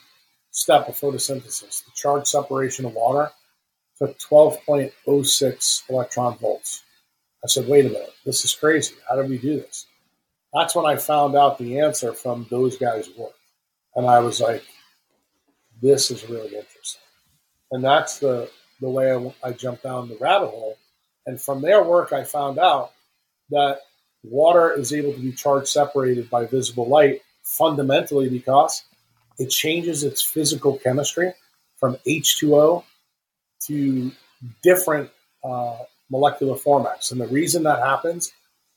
step 0.50 0.88
of 0.88 0.98
photosynthesis, 0.98 1.84
the 1.84 1.90
charge 1.94 2.26
separation 2.26 2.84
of 2.84 2.94
water, 2.94 3.30
took 3.98 4.18
12.06 4.18 5.90
electron 5.90 6.38
volts. 6.38 6.82
I 7.44 7.48
said, 7.48 7.68
wait 7.68 7.86
a 7.86 7.90
minute, 7.90 8.14
this 8.24 8.44
is 8.44 8.54
crazy. 8.54 8.94
How 9.08 9.16
did 9.16 9.30
we 9.30 9.38
do 9.38 9.60
this? 9.60 9.86
That's 10.52 10.74
when 10.74 10.86
I 10.86 10.96
found 10.96 11.36
out 11.36 11.58
the 11.58 11.80
answer 11.80 12.12
from 12.12 12.46
those 12.50 12.76
guys' 12.76 13.10
work. 13.16 13.34
And 13.94 14.06
I 14.06 14.20
was 14.20 14.40
like, 14.40 14.64
this 15.80 16.10
is 16.10 16.28
really 16.28 16.54
interesting. 16.54 17.02
And 17.70 17.84
that's 17.84 18.18
the, 18.18 18.50
the 18.80 18.88
way 18.88 19.12
I, 19.12 19.34
I 19.42 19.52
jumped 19.52 19.82
down 19.82 20.08
the 20.08 20.16
rabbit 20.16 20.48
hole. 20.48 20.76
And 21.26 21.40
from 21.40 21.60
their 21.60 21.82
work, 21.82 22.12
I 22.12 22.24
found 22.24 22.58
out 22.58 22.92
that 23.50 23.80
water 24.22 24.72
is 24.72 24.92
able 24.92 25.12
to 25.12 25.20
be 25.20 25.32
charge 25.32 25.68
separated 25.68 26.28
by 26.30 26.46
visible 26.46 26.88
light 26.88 27.22
fundamentally 27.42 28.28
because 28.28 28.82
it 29.38 29.50
changes 29.50 30.02
its 30.02 30.22
physical 30.22 30.78
chemistry 30.78 31.32
from 31.78 31.96
H2O 32.06 32.84
to 33.66 34.12
different 34.62 35.10
uh, 35.44 35.78
molecular 36.10 36.56
formats. 36.56 37.12
And 37.12 37.20
the 37.20 37.26
reason 37.28 37.64
that 37.64 37.78
happens 37.78 38.32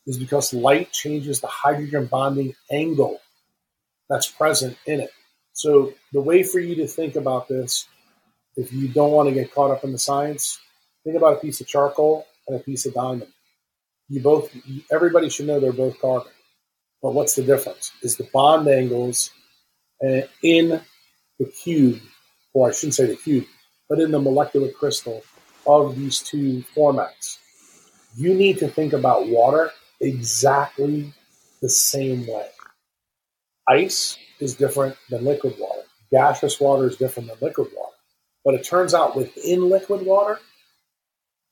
is 0.06 0.18
because 0.18 0.52
light 0.52 0.92
changes 0.92 1.40
the 1.40 1.46
hydrogen 1.46 2.06
bonding 2.06 2.54
angle 2.70 3.20
that's 4.08 4.30
present 4.30 4.76
in 4.86 5.00
it. 5.00 5.10
So 5.52 5.92
the 6.12 6.20
way 6.20 6.42
for 6.42 6.58
you 6.58 6.76
to 6.76 6.86
think 6.86 7.16
about 7.16 7.48
this 7.48 7.86
if 8.56 8.72
you 8.72 8.88
don't 8.88 9.12
want 9.12 9.28
to 9.28 9.34
get 9.34 9.54
caught 9.54 9.70
up 9.70 9.84
in 9.84 9.92
the 9.92 9.98
science, 9.98 10.60
think 11.04 11.16
about 11.16 11.38
a 11.38 11.40
piece 11.40 11.60
of 11.60 11.66
charcoal 11.66 12.26
and 12.46 12.60
a 12.60 12.62
piece 12.62 12.84
of 12.84 12.94
diamond. 12.94 13.28
You 14.10 14.20
both, 14.20 14.54
everybody 14.90 15.30
should 15.30 15.46
know 15.46 15.60
they're 15.60 15.72
both 15.72 16.00
carbon. 16.00 16.32
But 17.00 17.14
what's 17.14 17.36
the 17.36 17.44
difference? 17.44 17.92
Is 18.02 18.16
the 18.16 18.28
bond 18.32 18.68
angles 18.68 19.30
uh, 20.04 20.22
in 20.42 20.80
the 21.38 21.46
cube, 21.46 22.00
or 22.52 22.68
I 22.68 22.72
shouldn't 22.72 22.96
say 22.96 23.06
the 23.06 23.16
cube, 23.16 23.46
but 23.88 24.00
in 24.00 24.10
the 24.10 24.20
molecular 24.20 24.70
crystal 24.70 25.22
of 25.66 25.96
these 25.96 26.18
two 26.18 26.64
formats. 26.76 27.38
You 28.16 28.34
need 28.34 28.58
to 28.58 28.68
think 28.68 28.92
about 28.92 29.28
water 29.28 29.70
exactly 30.00 31.14
the 31.62 31.68
same 31.68 32.26
way. 32.26 32.48
Ice 33.68 34.18
is 34.40 34.56
different 34.56 34.96
than 35.08 35.24
liquid 35.24 35.54
water. 35.58 35.82
Gaseous 36.10 36.58
water 36.58 36.88
is 36.88 36.96
different 36.96 37.28
than 37.28 37.38
liquid 37.40 37.68
water. 37.76 37.94
But 38.44 38.54
it 38.54 38.64
turns 38.64 38.92
out 38.92 39.14
within 39.14 39.68
liquid 39.68 40.04
water, 40.04 40.40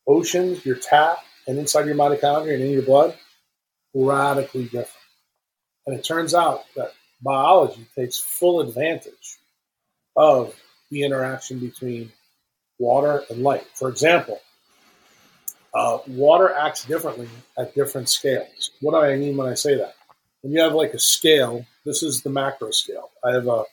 oceans, 0.08 0.66
your 0.66 0.76
tap, 0.76 1.18
and 1.48 1.58
inside 1.58 1.86
your 1.86 1.96
mitochondria 1.96 2.54
and 2.54 2.62
in 2.62 2.70
your 2.70 2.82
blood, 2.82 3.16
radically 3.94 4.64
different. 4.64 4.92
And 5.86 5.98
it 5.98 6.04
turns 6.04 6.34
out 6.34 6.64
that 6.76 6.92
biology 7.22 7.86
takes 7.96 8.18
full 8.18 8.60
advantage 8.60 9.38
of 10.14 10.54
the 10.90 11.02
interaction 11.02 11.58
between 11.58 12.12
water 12.78 13.24
and 13.30 13.42
light. 13.42 13.66
For 13.74 13.88
example, 13.88 14.40
uh, 15.74 15.98
water 16.06 16.52
acts 16.52 16.84
differently 16.84 17.28
at 17.56 17.74
different 17.74 18.10
scales. 18.10 18.70
What 18.80 18.92
do 18.92 18.98
I 18.98 19.16
mean 19.16 19.36
when 19.36 19.48
I 19.48 19.54
say 19.54 19.76
that? 19.76 19.94
When 20.42 20.52
you 20.52 20.60
have 20.60 20.74
like 20.74 20.92
a 20.92 20.98
scale, 20.98 21.66
this 21.84 22.02
is 22.02 22.22
the 22.22 22.30
macro 22.30 22.70
scale. 22.70 23.10
I 23.24 23.32
have 23.32 23.48
a 23.48 23.64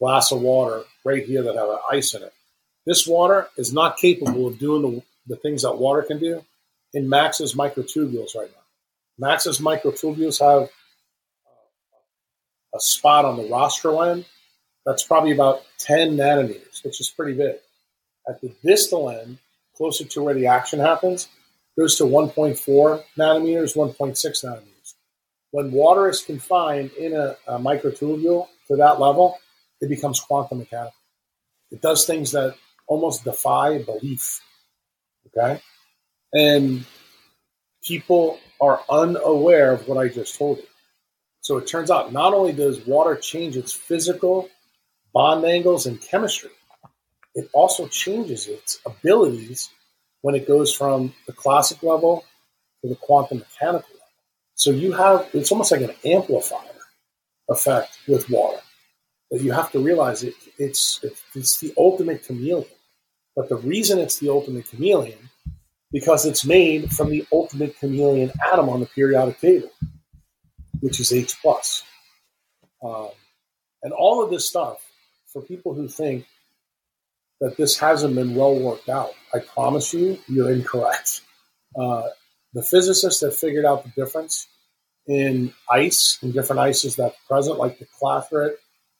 glass 0.00 0.32
of 0.32 0.40
water 0.40 0.82
right 1.04 1.24
here 1.24 1.42
that 1.44 1.54
have 1.54 1.68
ice 1.90 2.14
in 2.14 2.22
it. 2.22 2.32
This 2.84 3.06
water 3.06 3.48
is 3.56 3.72
not 3.72 3.96
capable 3.96 4.48
of 4.48 4.58
doing 4.58 4.82
the, 4.82 5.02
the 5.34 5.36
things 5.36 5.62
that 5.62 5.78
water 5.78 6.02
can 6.02 6.18
do 6.18 6.44
in 6.94 7.08
Max's 7.08 7.54
microtubules 7.54 8.34
right 8.34 8.50
now. 8.50 8.62
Max's 9.18 9.58
microtubules 9.58 10.40
have 10.40 10.70
a 12.74 12.80
spot 12.80 13.24
on 13.24 13.36
the 13.36 13.48
rostral 13.48 14.02
end 14.02 14.24
that's 14.84 15.04
probably 15.04 15.32
about 15.32 15.62
10 15.78 16.16
nanometers, 16.16 16.84
which 16.84 17.00
is 17.00 17.08
pretty 17.08 17.34
big. 17.34 17.56
At 18.28 18.40
the 18.40 18.52
distal 18.64 19.10
end, 19.10 19.38
closer 19.76 20.04
to 20.04 20.22
where 20.22 20.34
the 20.34 20.46
action 20.46 20.80
happens, 20.80 21.28
goes 21.78 21.96
to 21.96 22.04
1.4 22.04 23.02
nanometers, 23.18 23.76
1.6 23.76 24.16
nanometers. 24.44 24.94
When 25.50 25.70
water 25.70 26.08
is 26.08 26.22
confined 26.22 26.92
in 26.92 27.14
a, 27.14 27.36
a 27.46 27.58
microtubule 27.58 28.48
to 28.68 28.76
that 28.76 29.00
level, 29.00 29.38
it 29.80 29.88
becomes 29.88 30.20
quantum 30.20 30.58
mechanical. 30.58 30.94
It 31.70 31.80
does 31.80 32.06
things 32.06 32.32
that 32.32 32.54
almost 32.86 33.24
defy 33.24 33.82
belief. 33.82 34.40
Okay. 35.26 35.60
And 36.32 36.84
people 37.84 38.38
are 38.60 38.80
unaware 38.88 39.72
of 39.72 39.88
what 39.88 39.98
I 39.98 40.08
just 40.08 40.38
told 40.38 40.58
you. 40.58 40.66
So 41.40 41.58
it 41.58 41.66
turns 41.66 41.90
out 41.90 42.12
not 42.12 42.34
only 42.34 42.52
does 42.52 42.86
water 42.86 43.16
change 43.16 43.56
its 43.56 43.72
physical 43.72 44.48
bond 45.12 45.44
angles 45.44 45.86
and 45.86 46.00
chemistry, 46.00 46.50
it 47.34 47.48
also 47.52 47.88
changes 47.88 48.46
its 48.46 48.78
abilities 48.86 49.70
when 50.20 50.34
it 50.34 50.46
goes 50.46 50.72
from 50.74 51.12
the 51.26 51.32
classic 51.32 51.82
level 51.82 52.24
to 52.80 52.88
the 52.88 52.96
quantum 52.96 53.38
mechanical 53.38 53.88
level. 53.90 54.06
So 54.54 54.70
you 54.70 54.92
have, 54.92 55.28
it's 55.32 55.50
almost 55.50 55.72
like 55.72 55.80
an 55.80 55.94
amplifier 56.04 56.60
effect 57.48 57.98
with 58.06 58.30
water. 58.30 58.60
But 59.30 59.40
you 59.40 59.52
have 59.52 59.72
to 59.72 59.80
realize 59.80 60.22
it, 60.22 60.34
it's, 60.58 61.04
it's 61.34 61.58
the 61.58 61.72
ultimate 61.76 62.24
chameleon. 62.24 62.66
But 63.34 63.48
the 63.48 63.56
reason 63.56 63.98
it's 63.98 64.18
the 64.18 64.28
ultimate 64.28 64.68
chameleon, 64.68 65.18
because 65.92 66.24
it's 66.24 66.44
made 66.44 66.90
from 66.92 67.10
the 67.10 67.26
ultimate 67.30 67.78
chameleon 67.78 68.32
atom 68.50 68.68
on 68.68 68.80
the 68.80 68.86
periodic 68.86 69.38
table, 69.40 69.70
which 70.80 70.98
is 70.98 71.12
H 71.12 71.36
plus. 71.40 71.82
Um, 72.82 73.10
and 73.82 73.92
all 73.92 74.24
of 74.24 74.30
this 74.30 74.48
stuff, 74.48 74.78
for 75.32 75.42
people 75.42 75.74
who 75.74 75.88
think 75.88 76.26
that 77.40 77.56
this 77.56 77.78
hasn't 77.78 78.14
been 78.14 78.34
well 78.34 78.58
worked 78.58 78.88
out, 78.88 79.12
I 79.34 79.40
promise 79.40 79.92
you, 79.92 80.18
you're 80.28 80.50
incorrect. 80.50 81.20
Uh, 81.78 82.08
the 82.54 82.62
physicists 82.62 83.20
that 83.20 83.34
figured 83.34 83.64
out 83.64 83.84
the 83.84 83.90
difference 83.90 84.46
in 85.06 85.52
ice 85.70 86.18
and 86.22 86.32
different 86.32 86.60
ices 86.60 86.96
that 86.96 87.14
present, 87.28 87.58
like 87.58 87.78
the 87.78 87.86
clathrate 87.98 88.56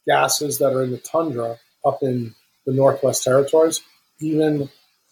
gases 0.07 0.59
that 0.59 0.73
are 0.73 0.83
in 0.83 0.91
the 0.91 0.99
tundra 0.99 1.59
up 1.85 2.03
in 2.03 2.35
the 2.67 2.73
Northwest 2.73 3.25
Territories, 3.25 3.81
even 4.21 4.69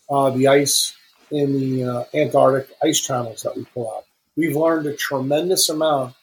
uh, 0.09 0.31
the 0.31 0.49
ice 0.49 0.95
in 1.31 1.59
the 1.59 1.85
uh, 1.85 2.05
Antarctic 2.14 2.75
ice 2.83 3.01
channels 3.01 3.43
that 3.43 3.57
we 3.57 3.64
pull 3.64 3.90
out. 3.95 4.05
We've 4.37 4.57
learned 4.57 4.87
a 4.87 4.97
tremendous 4.97 5.69
amount 5.69 6.14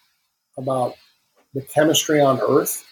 about 0.57 0.95
the 1.53 1.61
chemistry 1.61 2.19
on 2.19 2.39
Earth 2.41 2.85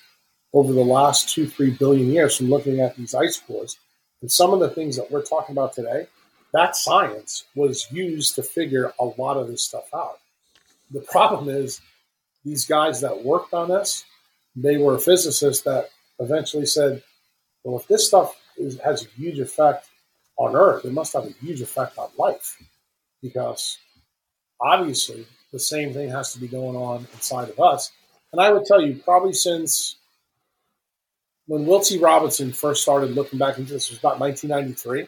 over 0.54 0.72
the 0.72 0.84
last 0.84 1.30
two, 1.30 1.48
three 1.48 1.72
billion 1.72 2.12
years 2.12 2.38
from 2.38 2.50
looking 2.50 2.80
at 2.80 2.96
these 2.96 3.14
ice 3.14 3.40
cores. 3.40 3.78
And 4.22 4.32
some 4.32 4.54
of 4.54 4.60
the 4.60 4.70
things 4.70 4.96
that 4.96 5.12
we're 5.12 5.22
talking 5.22 5.54
about 5.54 5.74
today, 5.74 6.08
that 6.54 6.76
science 6.76 7.44
was 7.56 7.92
used 7.92 8.36
to 8.36 8.44
figure 8.44 8.94
a 9.00 9.06
lot 9.06 9.38
of 9.38 9.48
this 9.48 9.64
stuff 9.64 9.90
out. 9.94 10.20
The 10.92 11.02
problem 11.02 11.50
is 11.50 11.82
these 12.46 12.66
guys 12.66 13.02
that 13.02 13.26
worked 13.26 13.54
on 13.54 13.70
this, 13.70 14.06
they 14.56 14.78
were 14.78 14.98
physicists 14.98 15.64
that 15.64 15.90
eventually 16.20 16.66
said, 16.66 17.04
well, 17.64 17.80
if 17.80 17.88
this 17.88 18.08
stuff 18.08 18.40
is, 18.58 18.80
has 18.80 19.04
a 19.04 19.10
huge 19.10 19.40
effect 19.40 19.88
on 20.38 20.56
Earth, 20.56 20.86
it 20.86 20.92
must 20.94 21.14
have 21.14 21.26
a 21.26 21.30
huge 21.30 21.62
effect 21.62 21.98
on 21.98 22.10
life 22.18 22.58
because 23.22 23.78
obviously 24.60 25.26
the 25.52 25.60
same 25.60 25.94
thing 25.94 26.10
has 26.10 26.34
to 26.34 26.40
be 26.40 26.48
going 26.48 26.76
on 26.76 27.08
inside 27.14 27.50
of 27.50 27.60
us. 27.60 27.92
And 28.32 28.42
I 28.42 28.52
would 28.52 28.66
tell 28.66 28.82
you, 28.82 28.96
probably 29.04 29.34
since 29.34 29.96
when 31.48 31.66
Will 31.66 31.80
T. 31.80 31.98
Robinson 32.00 32.52
first 32.52 32.82
started 32.82 33.12
looking 33.12 33.40
back 33.40 33.58
into 33.58 33.74
this, 33.74 33.90
was 33.90 34.00
about 34.00 34.20
1993. 34.20 35.08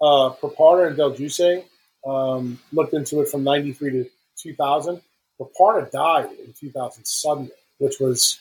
Uh, 0.00 0.30
Preparata 0.30 0.88
and 0.88 0.96
Del 0.96 1.12
Giudice 1.12 1.64
um, 2.06 2.58
looked 2.72 2.94
into 2.94 3.20
it 3.20 3.28
from 3.28 3.44
93 3.44 3.90
to 3.90 4.10
2000. 4.38 5.00
Preparata 5.38 5.90
died 5.92 6.30
in 6.44 6.52
2000 6.52 7.04
suddenly, 7.04 7.50
which 7.78 8.00
was 8.00 8.38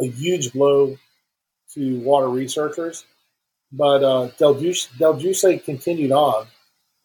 a 0.00 0.06
huge 0.06 0.52
blow 0.52 0.96
to 1.74 2.00
water 2.00 2.28
researchers. 2.28 3.04
But 3.76 4.04
uh, 4.04 4.28
Del, 4.38 4.54
Giudice 4.54 5.64
continued 5.64 6.12
on 6.12 6.46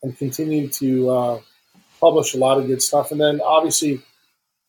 and 0.04 0.16
continued 0.16 0.72
to 0.74 1.10
uh, 1.10 1.40
publish 2.00 2.36
a 2.36 2.38
lot 2.38 2.60
of 2.60 2.68
good 2.68 2.82
stuff. 2.82 3.12
And 3.12 3.20
then 3.20 3.42
obviously, 3.42 4.04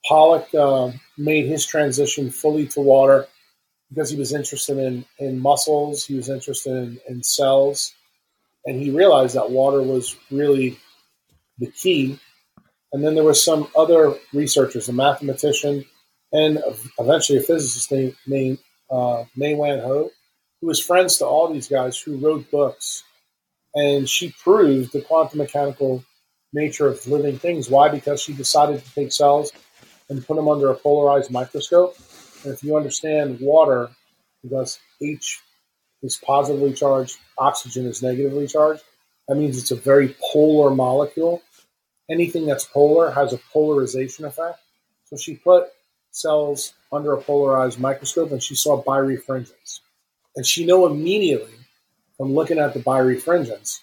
Pollack 0.07 0.55
uh, 0.55 0.93
made 1.19 1.47
his 1.47 1.67
transition 1.67 2.31
fully 2.31 2.67
to 2.69 2.81
water 2.81 3.27
because 3.91 4.09
he 4.09 4.17
was 4.17 4.33
interested 4.33 4.79
in, 4.79 5.05
in 5.19 5.41
muscles, 5.41 6.07
he 6.07 6.15
was 6.15 6.31
interested 6.31 6.73
in, 6.73 7.01
in 7.07 7.23
cells, 7.23 7.93
and 8.65 8.81
he 8.81 8.91
realized 8.91 9.35
that 9.35 9.51
water 9.51 9.83
was 9.83 10.17
really 10.31 10.79
the 11.59 11.67
key. 11.67 12.19
And 12.93 13.05
then 13.05 13.15
there 13.15 13.25
were 13.25 13.35
some 13.35 13.69
other 13.77 14.15
researchers, 14.33 14.89
a 14.89 14.93
mathematician, 14.93 15.85
and 16.33 16.63
eventually 16.99 17.41
a 17.41 17.43
physicist 17.43 17.93
named, 17.93 18.17
named 18.27 18.59
uh, 18.91 19.25
Mae-Wan 19.37 19.81
Ho, 19.81 20.11
who 20.61 20.67
was 20.67 20.85
friends 20.85 21.19
to 21.19 21.27
all 21.27 21.53
these 21.53 21.69
guys 21.69 21.99
who 21.99 22.19
wrote 22.19 22.51
books. 22.51 23.03
And 23.75 24.09
she 24.09 24.35
proved 24.43 24.93
the 24.93 25.01
quantum 25.01 25.39
mechanical 25.39 26.05
nature 26.53 26.89
of 26.89 27.07
living 27.07 27.39
things. 27.39 27.71
Why? 27.71 27.89
Because 27.89 28.21
she 28.21 28.33
decided 28.33 28.85
to 28.85 28.95
take 28.95 29.13
cells 29.13 29.53
and 30.09 30.27
put 30.27 30.37
them 30.37 30.49
under 30.49 30.71
a 30.71 30.75
polarized 30.75 31.31
microscope. 31.31 31.97
And 32.45 32.53
if 32.53 32.65
you 32.65 32.77
understand 32.77 33.39
water, 33.41 33.91
because 34.43 34.79
H 35.01 35.41
is 36.03 36.17
positively 36.17 36.73
charged, 36.73 37.19
oxygen 37.39 37.87
is 37.87 38.03
negatively 38.03 38.47
charged, 38.47 38.83
that 39.29 39.37
means 39.37 39.59
it's 39.59 39.71
a 39.71 39.77
very 39.77 40.17
polar 40.33 40.75
molecule. 40.75 41.43
Anything 42.11 42.47
that's 42.47 42.65
polar 42.65 43.13
has 43.13 43.33
a 43.33 43.41
polarization 43.53 44.25
effect. 44.25 44.59
So 45.05 45.17
she 45.17 45.37
put 45.37 45.69
cells 46.11 46.75
under 46.93 47.13
a 47.13 47.21
polarized 47.21 47.79
microscope 47.79 48.33
and 48.33 48.43
she 48.43 48.57
saw 48.57 48.83
birefringence. 48.83 49.81
And 50.37 50.47
she 50.47 50.65
knew 50.65 50.87
immediately 50.87 51.53
from 52.17 52.35
looking 52.35 52.59
at 52.59 52.75
the 52.75 52.81
birefringence 52.81 53.81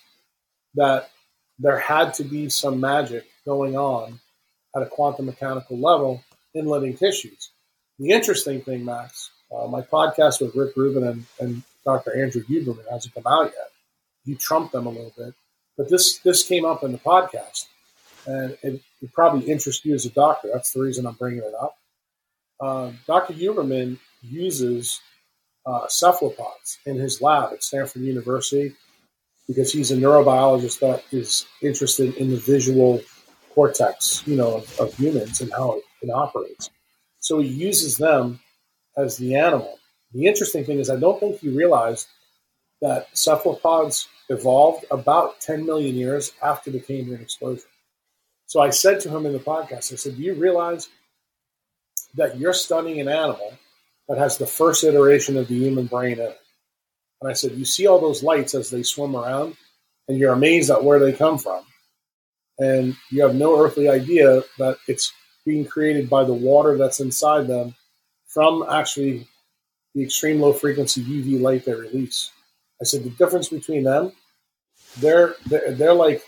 that 0.75 1.10
there 1.60 1.79
had 1.79 2.13
to 2.15 2.23
be 2.23 2.49
some 2.49 2.79
magic 2.79 3.25
going 3.45 3.75
on 3.75 4.19
at 4.75 4.83
a 4.83 4.86
quantum 4.86 5.25
mechanical 5.25 5.77
level 5.77 6.23
in 6.53 6.67
living 6.67 6.95
tissues. 6.95 7.49
The 7.99 8.12
interesting 8.12 8.62
thing, 8.62 8.86
Max, 8.86 9.31
uh, 9.51 9.67
my 9.67 9.81
podcast 9.81 10.41
with 10.41 10.55
Rick 10.55 10.75
Rubin 10.75 11.03
and, 11.03 11.25
and 11.39 11.63
Dr. 11.83 12.21
Andrew 12.21 12.43
Huberman 12.43 12.83
hasn't 12.91 13.13
come 13.13 13.25
out 13.25 13.45
yet. 13.45 13.71
You 14.25 14.36
trumped 14.36 14.73
them 14.73 14.86
a 14.86 14.89
little 14.89 15.13
bit, 15.17 15.33
but 15.77 15.89
this 15.89 16.19
this 16.19 16.43
came 16.43 16.65
up 16.65 16.83
in 16.83 16.91
the 16.91 16.97
podcast, 16.97 17.67
and 18.25 18.57
it, 18.62 18.81
it 19.01 19.13
probably 19.13 19.49
interests 19.49 19.86
you 19.86 19.95
as 19.95 20.05
a 20.05 20.10
doctor. 20.10 20.49
That's 20.53 20.73
the 20.73 20.81
reason 20.81 21.05
I'm 21.05 21.15
bringing 21.15 21.43
it 21.43 21.53
up. 21.60 21.77
Uh, 22.60 22.91
Dr. 23.05 23.33
Huberman 23.33 23.97
uses 24.21 24.99
uh, 25.67 25.88
cephalopods 25.89 26.80
in 26.86 26.95
his 26.95 27.21
lab 27.21 27.51
at 27.51 27.63
Stanford 27.63 28.01
University 28.01 28.73
because 29.47 29.71
he's 29.71 29.91
a 29.91 29.97
neurobiologist 29.97 30.80
that 30.80 31.03
is 31.12 31.45
interested 31.62 32.15
in 32.15 32.30
the 32.30 32.38
visual 32.38 33.01
cortex, 33.53 34.23
you 34.25 34.36
know, 34.36 34.56
of, 34.56 34.80
of 34.80 34.93
humans 34.95 35.41
and 35.41 35.51
how 35.51 35.73
it, 35.73 35.84
it 36.03 36.10
operates. 36.10 36.69
So 37.19 37.39
he 37.39 37.49
uses 37.49 37.97
them 37.97 38.39
as 38.97 39.17
the 39.17 39.36
animal. 39.36 39.77
The 40.13 40.25
interesting 40.25 40.63
thing 40.63 40.80
is, 40.80 40.89
I 40.89 40.95
don't 40.95 41.19
think 41.19 41.39
he 41.39 41.49
realized 41.49 42.08
that 42.82 43.08
cephalopods 43.17 44.08
evolved 44.30 44.86
about 44.91 45.41
10 45.41 45.65
million 45.65 45.95
years 45.95 46.32
after 46.41 46.71
the 46.71 46.80
Cambrian 46.80 47.21
explosion. 47.21 47.65
So 48.45 48.62
I 48.62 48.69
said 48.69 49.01
to 49.01 49.10
him 49.10 49.25
in 49.25 49.34
the 49.34 49.39
podcast, 49.39 49.91
I 49.91 49.95
said, 49.95 50.15
Do 50.15 50.21
you 50.21 50.34
realize 50.34 50.88
that 52.15 52.38
you're 52.38 52.53
studying 52.53 53.01
an 53.01 53.10
animal 53.10 53.58
that 54.07 54.17
has 54.17 54.37
the 54.37 54.47
first 54.47 54.83
iteration 54.83 55.37
of 55.37 55.47
the 55.47 55.55
human 55.55 55.85
brain 55.85 56.13
in 56.13 56.19
it? 56.19 56.39
And 57.21 57.29
I 57.29 57.33
said, 57.33 57.51
You 57.53 57.65
see 57.65 57.87
all 57.87 57.99
those 57.99 58.23
lights 58.23 58.53
as 58.55 58.69
they 58.69 58.83
swim 58.83 59.15
around, 59.15 59.55
and 60.07 60.17
you're 60.17 60.33
amazed 60.33 60.69
at 60.69 60.83
where 60.83 60.99
they 60.99 61.13
come 61.13 61.37
from. 61.37 61.63
And 62.59 62.95
you 63.11 63.21
have 63.23 63.35
no 63.35 63.59
earthly 63.63 63.87
idea 63.89 64.43
that 64.57 64.77
it's 64.87 65.13
being 65.45 65.65
created 65.65 66.09
by 66.09 66.23
the 66.23 66.33
water 66.33 66.77
that's 66.77 66.99
inside 66.99 67.47
them 67.47 67.75
from 68.27 68.65
actually 68.69 69.27
the 69.95 70.03
extreme 70.03 70.39
low 70.39 70.53
frequency 70.53 71.03
UV 71.03 71.41
light 71.41 71.65
they 71.65 71.73
release. 71.73 72.31
I 72.81 72.85
said 72.85 73.03
the 73.03 73.09
difference 73.11 73.49
between 73.49 73.83
them, 73.83 74.11
they're 74.99 75.35
they're, 75.47 75.71
they're 75.71 75.93
like 75.93 76.21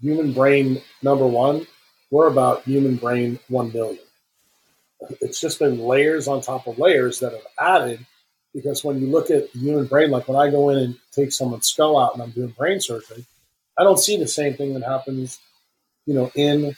human 0.00 0.32
brain 0.32 0.80
number 1.02 1.26
one. 1.26 1.66
We're 2.10 2.28
about 2.28 2.62
human 2.62 2.96
brain 2.96 3.38
one 3.48 3.70
billion. 3.70 4.07
It's 5.20 5.40
just 5.40 5.58
been 5.58 5.78
layers 5.78 6.28
on 6.28 6.40
top 6.40 6.66
of 6.66 6.78
layers 6.78 7.20
that 7.20 7.32
have 7.32 7.46
added 7.58 8.04
because 8.54 8.82
when 8.82 9.00
you 9.00 9.06
look 9.08 9.30
at 9.30 9.52
the 9.52 9.58
human 9.58 9.86
brain, 9.86 10.10
like 10.10 10.26
when 10.26 10.36
I 10.36 10.50
go 10.50 10.70
in 10.70 10.78
and 10.78 10.96
take 11.12 11.32
someone's 11.32 11.68
skull 11.68 11.98
out 11.98 12.14
and 12.14 12.22
I'm 12.22 12.30
doing 12.30 12.48
brain 12.48 12.80
surgery, 12.80 13.24
I 13.78 13.84
don't 13.84 13.98
see 13.98 14.16
the 14.16 14.26
same 14.26 14.54
thing 14.54 14.74
that 14.74 14.82
happens, 14.82 15.38
you 16.06 16.14
know, 16.14 16.30
in 16.34 16.74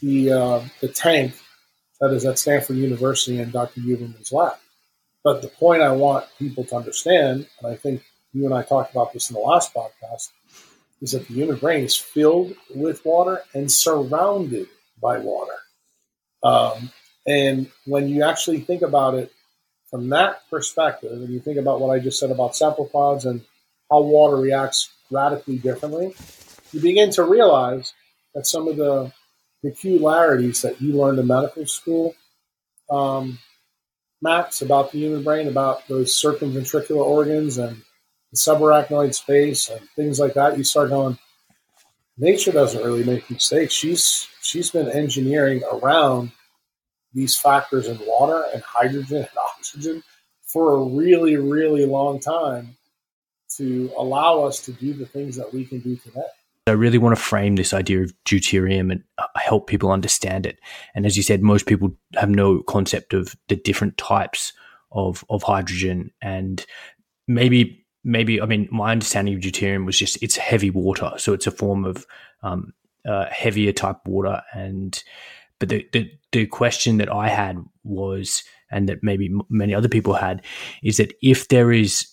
the 0.00 0.32
uh, 0.32 0.60
the 0.80 0.88
tank 0.88 1.34
that 2.00 2.12
is 2.12 2.24
at 2.24 2.38
Stanford 2.38 2.76
University 2.76 3.40
and 3.40 3.52
Dr. 3.52 3.80
Huberman's 3.80 4.32
lab. 4.32 4.54
But 5.24 5.42
the 5.42 5.48
point 5.48 5.82
I 5.82 5.92
want 5.92 6.26
people 6.38 6.64
to 6.64 6.76
understand, 6.76 7.46
and 7.58 7.72
I 7.72 7.76
think 7.76 8.02
you 8.32 8.44
and 8.44 8.54
I 8.54 8.62
talked 8.62 8.92
about 8.92 9.12
this 9.12 9.30
in 9.30 9.34
the 9.34 9.40
last 9.40 9.72
podcast, 9.72 10.28
is 11.00 11.12
that 11.12 11.26
the 11.26 11.34
human 11.34 11.56
brain 11.56 11.84
is 11.84 11.96
filled 11.96 12.54
with 12.74 13.04
water 13.04 13.42
and 13.54 13.70
surrounded 13.70 14.68
by 15.00 15.18
water. 15.18 15.54
Um, 16.42 16.90
and 17.26 17.70
when 17.86 18.08
you 18.08 18.24
actually 18.24 18.60
think 18.60 18.82
about 18.82 19.14
it 19.14 19.32
from 19.90 20.08
that 20.08 20.48
perspective, 20.50 21.12
and 21.12 21.28
you 21.28 21.40
think 21.40 21.58
about 21.58 21.80
what 21.80 21.94
I 21.94 22.00
just 22.00 22.18
said 22.18 22.30
about 22.30 22.56
cephalopods 22.56 23.24
and 23.24 23.42
how 23.90 24.00
water 24.00 24.36
reacts 24.36 24.90
radically 25.10 25.58
differently, 25.58 26.14
you 26.72 26.80
begin 26.80 27.10
to 27.12 27.22
realize 27.22 27.92
that 28.34 28.46
some 28.46 28.66
of 28.68 28.76
the 28.76 29.12
peculiarities 29.62 30.62
that 30.62 30.80
you 30.80 30.94
learned 30.94 31.18
in 31.18 31.26
medical 31.26 31.66
school, 31.66 32.14
um, 32.90 33.38
Max, 34.22 34.62
about 34.62 34.92
the 34.92 34.98
human 34.98 35.22
brain, 35.22 35.48
about 35.48 35.86
those 35.88 36.12
circumventricular 36.12 37.04
organs 37.04 37.58
and 37.58 37.76
the 38.30 38.38
subarachnoid 38.38 39.14
space 39.14 39.68
and 39.68 39.80
things 39.94 40.18
like 40.18 40.34
that, 40.34 40.56
you 40.56 40.64
start 40.64 40.88
going, 40.88 41.18
nature 42.16 42.52
doesn't 42.52 42.82
really 42.82 43.04
make 43.04 43.30
mistakes. 43.30 43.74
She's 43.74 44.28
she's 44.40 44.70
been 44.70 44.90
engineering 44.90 45.62
around 45.70 46.32
these 47.14 47.36
factors 47.36 47.88
in 47.88 47.98
water 48.06 48.44
and 48.52 48.62
hydrogen 48.62 49.18
and 49.18 49.28
oxygen 49.58 50.02
for 50.42 50.74
a 50.74 50.84
really, 50.84 51.36
really 51.36 51.86
long 51.86 52.20
time 52.20 52.76
to 53.56 53.90
allow 53.96 54.42
us 54.44 54.60
to 54.64 54.72
do 54.72 54.92
the 54.94 55.06
things 55.06 55.36
that 55.36 55.52
we 55.52 55.64
can 55.64 55.80
do 55.80 55.96
today. 55.96 56.22
I 56.66 56.72
really 56.72 56.98
want 56.98 57.16
to 57.16 57.22
frame 57.22 57.56
this 57.56 57.74
idea 57.74 58.02
of 58.02 58.14
deuterium 58.24 58.92
and 58.92 59.02
uh, 59.18 59.26
help 59.34 59.66
people 59.66 59.90
understand 59.90 60.46
it. 60.46 60.58
And 60.94 61.04
as 61.04 61.16
you 61.16 61.22
said, 61.22 61.42
most 61.42 61.66
people 61.66 61.96
have 62.14 62.30
no 62.30 62.62
concept 62.62 63.14
of 63.14 63.34
the 63.48 63.56
different 63.56 63.98
types 63.98 64.52
of 64.92 65.24
of 65.30 65.42
hydrogen 65.42 66.10
and 66.20 66.64
maybe 67.26 67.84
maybe 68.04 68.40
I 68.40 68.46
mean 68.46 68.68
my 68.70 68.92
understanding 68.92 69.34
of 69.34 69.40
deuterium 69.40 69.86
was 69.86 69.98
just 69.98 70.22
it's 70.22 70.36
heavy 70.36 70.70
water, 70.70 71.12
so 71.16 71.32
it's 71.32 71.46
a 71.46 71.50
form 71.50 71.84
of 71.84 72.06
um, 72.42 72.72
uh, 73.08 73.26
heavier 73.30 73.72
type 73.72 73.98
water. 74.06 74.42
And 74.52 75.02
but 75.58 75.68
the, 75.68 75.86
the 75.92 76.10
the 76.32 76.46
question 76.46 76.98
that 76.98 77.12
I 77.12 77.28
had 77.28 77.58
was 77.84 78.42
and 78.70 78.88
that 78.88 79.02
maybe 79.02 79.30
many 79.50 79.74
other 79.74 79.88
people 79.88 80.14
had, 80.14 80.42
is 80.82 80.96
that 80.96 81.14
if 81.22 81.48
there 81.48 81.70
is 81.70 82.08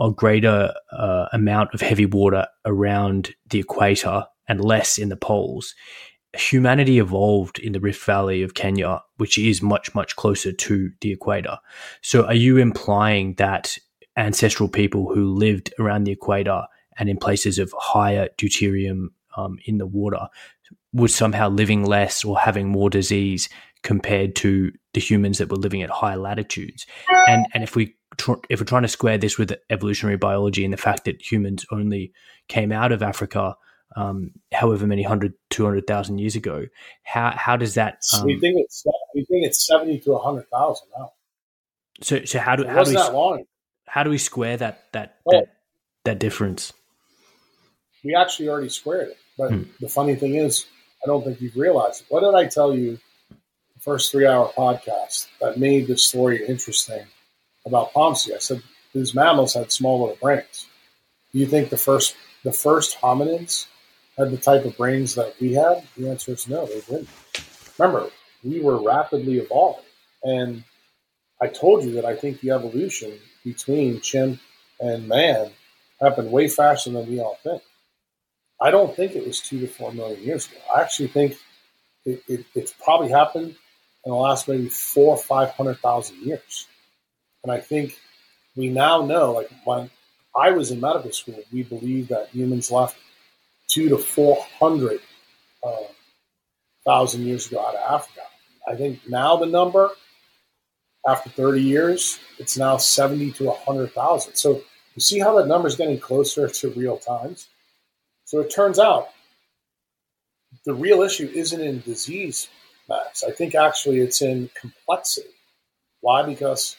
a 0.00 0.10
greater 0.10 0.72
uh, 0.92 1.26
amount 1.32 1.74
of 1.74 1.80
heavy 1.80 2.06
water 2.06 2.46
around 2.64 3.34
the 3.50 3.60
equator 3.60 4.24
and 4.48 4.64
less 4.64 4.96
in 4.96 5.10
the 5.10 5.16
poles, 5.16 5.74
humanity 6.34 6.98
evolved 6.98 7.58
in 7.58 7.72
the 7.72 7.80
Rift 7.80 8.02
Valley 8.04 8.42
of 8.42 8.54
Kenya, 8.54 9.02
which 9.18 9.36
is 9.38 9.60
much, 9.60 9.94
much 9.94 10.16
closer 10.16 10.52
to 10.52 10.90
the 11.00 11.12
equator. 11.12 11.58
So, 12.02 12.24
are 12.24 12.34
you 12.34 12.56
implying 12.56 13.34
that 13.34 13.76
ancestral 14.16 14.68
people 14.68 15.12
who 15.14 15.34
lived 15.34 15.72
around 15.78 16.04
the 16.04 16.12
equator 16.12 16.62
and 16.98 17.08
in 17.08 17.18
places 17.18 17.58
of 17.58 17.72
higher 17.78 18.28
deuterium 18.36 19.08
um, 19.36 19.58
in 19.66 19.78
the 19.78 19.86
water 19.86 20.28
was 20.92 21.14
somehow 21.14 21.48
living 21.48 21.84
less 21.84 22.24
or 22.24 22.38
having 22.38 22.68
more 22.68 22.90
disease 22.90 23.48
compared 23.82 24.34
to 24.36 24.72
the 24.94 25.00
humans 25.00 25.38
that 25.38 25.50
were 25.50 25.56
living 25.56 25.82
at 25.82 25.90
higher 25.90 26.16
latitudes? 26.16 26.86
And 27.28 27.46
and 27.54 27.62
if 27.62 27.76
we 27.76 27.94
tr- 28.16 28.34
if 28.48 28.60
we're 28.60 28.66
trying 28.66 28.82
to 28.82 28.88
square 28.88 29.18
this 29.18 29.38
with 29.38 29.52
evolutionary 29.70 30.16
biology 30.16 30.64
and 30.64 30.72
the 30.72 30.78
fact 30.78 31.04
that 31.04 31.20
humans 31.20 31.64
only 31.70 32.12
came 32.48 32.72
out 32.72 32.92
of 32.92 33.02
Africa 33.02 33.56
um, 33.96 34.32
however 34.52 34.86
many 34.86 35.02
hundred, 35.02 35.34
two 35.50 35.64
hundred 35.64 35.86
thousand 35.86 36.18
years 36.18 36.36
ago. 36.36 36.66
How 37.02 37.32
how 37.36 37.56
does 37.56 37.74
that? 37.74 38.02
Um, 38.16 38.26
we 38.26 38.38
think 38.38 38.56
it's 38.58 38.84
we 39.14 39.24
think 39.24 39.46
it's 39.46 39.66
seventy 39.66 39.98
to 40.00 40.16
hundred 40.18 40.48
thousand 40.50 40.88
now. 40.96 41.12
So 42.02 42.24
so 42.24 42.38
how 42.38 42.56
do 42.56 42.64
it 42.64 42.68
how 42.68 42.84
do 42.84 42.90
we 42.90 43.44
how 43.86 44.02
do 44.02 44.10
we 44.10 44.18
square 44.18 44.56
that 44.56 44.84
that 44.92 45.16
that, 45.26 45.56
that 46.04 46.18
difference? 46.18 46.72
We 48.04 48.14
actually 48.14 48.48
already 48.48 48.68
squared 48.68 49.08
it, 49.08 49.18
but 49.38 49.52
hmm. 49.52 49.62
the 49.80 49.88
funny 49.88 50.16
thing 50.16 50.34
is, 50.34 50.66
I 51.02 51.06
don't 51.06 51.24
think 51.24 51.40
you've 51.40 51.56
realized 51.56 52.02
it. 52.02 52.06
What 52.10 52.20
did 52.20 52.34
I 52.34 52.46
tell 52.48 52.74
you? 52.74 52.98
The 53.30 53.80
first 53.80 54.10
three 54.10 54.26
hour 54.26 54.50
podcast 54.56 55.28
that 55.40 55.56
made 55.56 55.86
this 55.86 56.06
story 56.06 56.44
interesting 56.44 57.06
about 57.64 57.92
Pomsey. 57.92 58.34
I 58.34 58.38
said 58.38 58.60
these 58.92 59.14
mammals 59.14 59.54
had 59.54 59.70
small 59.70 60.00
little 60.00 60.18
brains. 60.20 60.66
Do 61.32 61.38
you 61.38 61.46
think 61.46 61.70
the 61.70 61.76
first 61.76 62.16
the 62.42 62.52
first 62.52 62.98
hominids 63.00 63.66
had 64.16 64.30
the 64.32 64.36
type 64.36 64.64
of 64.64 64.76
brains 64.76 65.14
that 65.14 65.34
we 65.40 65.52
had? 65.52 65.84
The 65.96 66.10
answer 66.10 66.32
is 66.32 66.48
no, 66.48 66.66
they 66.66 66.80
didn't. 66.80 67.08
Remember, 67.78 68.10
we 68.42 68.60
were 68.60 68.82
rapidly 68.82 69.38
evolving. 69.38 69.84
And 70.22 70.64
I 71.40 71.46
told 71.46 71.84
you 71.84 71.92
that 71.92 72.04
I 72.04 72.16
think 72.16 72.40
the 72.40 72.50
evolution 72.50 73.12
between 73.44 74.00
chimp 74.00 74.40
and 74.80 75.08
man 75.08 75.50
happened 76.00 76.32
way 76.32 76.48
faster 76.48 76.90
than 76.90 77.08
we 77.08 77.20
all 77.20 77.38
think. 77.42 77.62
I 78.60 78.70
don't 78.70 78.94
think 78.94 79.14
it 79.14 79.26
was 79.26 79.40
two 79.40 79.60
to 79.60 79.66
four 79.66 79.92
million 79.92 80.22
years 80.22 80.48
ago. 80.48 80.58
I 80.74 80.80
actually 80.80 81.08
think 81.08 81.36
it, 82.04 82.22
it, 82.26 82.46
it's 82.54 82.72
probably 82.72 83.10
happened 83.10 83.54
in 84.04 84.10
the 84.10 84.14
last 84.14 84.48
maybe 84.48 84.68
four 84.68 85.14
or 85.14 85.22
five 85.22 85.50
hundred 85.50 85.78
thousand 85.78 86.22
years. 86.22 86.66
And 87.44 87.52
I 87.52 87.60
think 87.60 87.98
we 88.56 88.68
now 88.68 89.04
know, 89.04 89.32
like 89.32 89.50
when 89.64 89.90
I 90.36 90.50
was 90.50 90.70
in 90.70 90.80
medical 90.80 91.12
school, 91.12 91.42
we 91.52 91.62
believed 91.62 92.08
that 92.08 92.30
humans 92.30 92.70
left 92.70 92.96
two 93.68 93.88
to 93.90 93.98
four 93.98 94.44
hundred 94.58 95.00
uh, 95.62 95.86
thousand 96.84 97.26
years 97.26 97.46
ago 97.46 97.64
out 97.64 97.74
of 97.74 98.00
Africa. 98.00 98.22
I 98.66 98.74
think 98.74 99.00
now 99.08 99.36
the 99.36 99.46
number, 99.46 99.90
after 101.06 101.30
30 101.30 101.62
years, 101.62 102.18
it's 102.38 102.58
now 102.58 102.76
70 102.76 103.32
to 103.32 103.44
100,000. 103.44 104.34
So 104.34 104.62
you 104.94 105.00
see 105.00 105.18
how 105.18 105.36
that 105.38 105.46
number 105.46 105.68
is 105.68 105.76
getting 105.76 105.98
closer 105.98 106.48
to 106.48 106.70
real 106.70 106.98
times? 106.98 107.48
So 108.28 108.40
it 108.40 108.50
turns 108.50 108.78
out 108.78 109.08
the 110.66 110.74
real 110.74 111.00
issue 111.00 111.32
isn't 111.34 111.62
in 111.62 111.80
disease, 111.80 112.50
Max. 112.86 113.24
I 113.24 113.30
think 113.30 113.54
actually 113.54 114.00
it's 114.00 114.20
in 114.20 114.50
complexity. 114.54 115.30
Why? 116.02 116.22
Because 116.24 116.76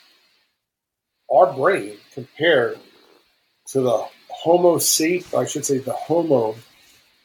our 1.28 1.52
brain 1.52 1.98
compared 2.14 2.78
to 3.70 3.82
the 3.82 4.06
Homo 4.30 4.78
sapiens, 4.78 5.34
I 5.34 5.46
should 5.46 5.66
say 5.66 5.80
the 5.80 5.94
Homo 5.94 6.56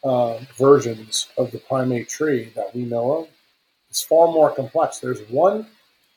uh, 0.03 0.39
versions 0.57 1.29
of 1.37 1.51
the 1.51 1.59
primate 1.59 2.09
tree 2.09 2.51
that 2.57 2.75
we 2.75 2.87
know 2.87 3.19
of, 3.19 3.29
is 3.91 4.01
far 4.01 4.29
more 4.29 4.51
complex. 4.55 5.01
There's 5.01 5.21
one, 5.29 5.67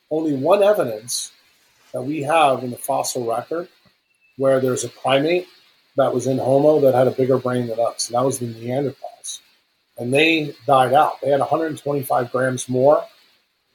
only 0.10 0.34
one 0.34 0.64
evidence 0.64 1.34
that 1.92 2.04
we 2.04 2.24
have 2.24 2.64
in 2.64 2.72
the 2.72 2.78
fossil 2.78 3.28
record 3.28 3.68
where 4.38 4.62
there's 4.62 4.86
a 4.86 4.90
primate 4.90 5.50
that 5.98 6.14
was 6.14 6.28
in 6.28 6.38
Homo 6.38 6.80
that 6.82 6.94
had 6.94 7.08
a 7.08 7.12
bigger 7.12 7.38
brain 7.38 7.68
than 7.68 7.80
us, 7.80 8.08
and 8.08 8.16
that 8.16 8.24
was 8.24 8.40
the 8.40 8.46
Neanderthals. 8.46 9.42
And 9.98 10.14
they 10.14 10.56
died 10.66 10.94
out. 10.94 11.20
They 11.22 11.30
had 11.30 11.40
125 11.40 12.32
grams 12.32 12.70
more 12.70 13.04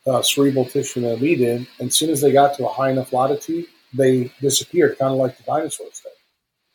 uh, 0.07 0.23
cerebral 0.23 0.64
tissue 0.64 1.01
than 1.01 1.20
we 1.20 1.35
did. 1.35 1.66
And 1.79 1.89
as 1.89 1.97
soon 1.97 2.11
as 2.11 2.20
they 2.20 2.33
got 2.33 2.57
to 2.57 2.66
a 2.66 2.73
high 2.73 2.91
enough 2.91 3.12
latitude, 3.12 3.66
they 3.93 4.33
disappeared, 4.41 4.99
kind 4.99 5.12
of 5.12 5.18
like 5.18 5.37
the 5.37 5.43
dinosaurs 5.43 6.01
did. 6.01 6.12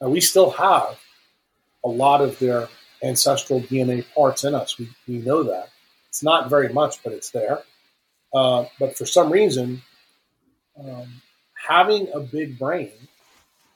Now, 0.01 0.09
we 0.09 0.21
still 0.21 0.51
have 0.51 0.99
a 1.83 1.89
lot 1.89 2.21
of 2.21 2.37
their 2.39 2.67
ancestral 3.01 3.61
DNA 3.61 4.05
parts 4.13 4.43
in 4.43 4.53
us. 4.53 4.77
We, 4.77 4.89
we 5.07 5.19
know 5.19 5.43
that. 5.43 5.69
It's 6.09 6.23
not 6.23 6.49
very 6.49 6.69
much, 6.69 7.01
but 7.03 7.13
it's 7.13 7.31
there. 7.31 7.59
Uh, 8.33 8.65
but 8.79 8.97
for 8.97 9.05
some 9.05 9.31
reason, 9.31 9.81
um, 10.79 11.21
having 11.53 12.09
a 12.13 12.19
big 12.19 12.59
brain 12.59 12.91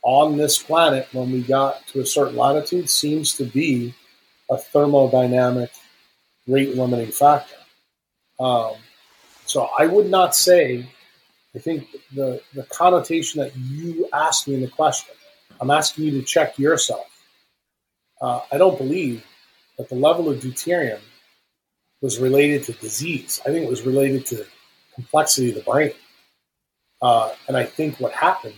on 0.03 0.37
this 0.37 0.61
planet 0.61 1.07
when 1.11 1.31
we 1.31 1.41
got 1.41 1.85
to 1.87 2.01
a 2.01 2.05
certain 2.05 2.35
latitude 2.35 2.89
seems 2.89 3.33
to 3.33 3.45
be 3.45 3.93
a 4.49 4.55
thermodynamic 4.55 5.69
rate 6.47 6.75
limiting 6.75 7.11
factor. 7.11 7.55
Um, 8.39 8.73
so 9.45 9.69
I 9.77 9.85
would 9.85 10.09
not 10.09 10.35
say, 10.35 10.87
I 11.55 11.59
think 11.59 11.87
the, 12.13 12.41
the 12.53 12.63
connotation 12.63 13.41
that 13.41 13.55
you 13.55 14.09
asked 14.11 14.47
me 14.47 14.55
in 14.55 14.61
the 14.61 14.67
question 14.67 15.13
I'm 15.61 15.69
asking 15.69 16.05
you 16.05 16.11
to 16.19 16.23
check 16.23 16.57
yourself. 16.57 17.05
Uh, 18.19 18.41
I 18.51 18.57
don't 18.57 18.79
believe 18.79 19.23
that 19.77 19.89
the 19.89 19.95
level 19.95 20.29
of 20.29 20.39
deuterium 20.39 20.99
was 22.01 22.17
related 22.17 22.63
to 22.63 22.73
disease. 22.73 23.39
I 23.45 23.49
think 23.49 23.65
it 23.65 23.69
was 23.69 23.83
related 23.83 24.25
to 24.27 24.45
complexity 24.95 25.49
of 25.49 25.55
the 25.55 25.61
brain. 25.61 25.91
Uh, 26.99 27.33
and 27.47 27.55
I 27.55 27.63
think 27.63 27.99
what 27.99 28.11
happened, 28.13 28.55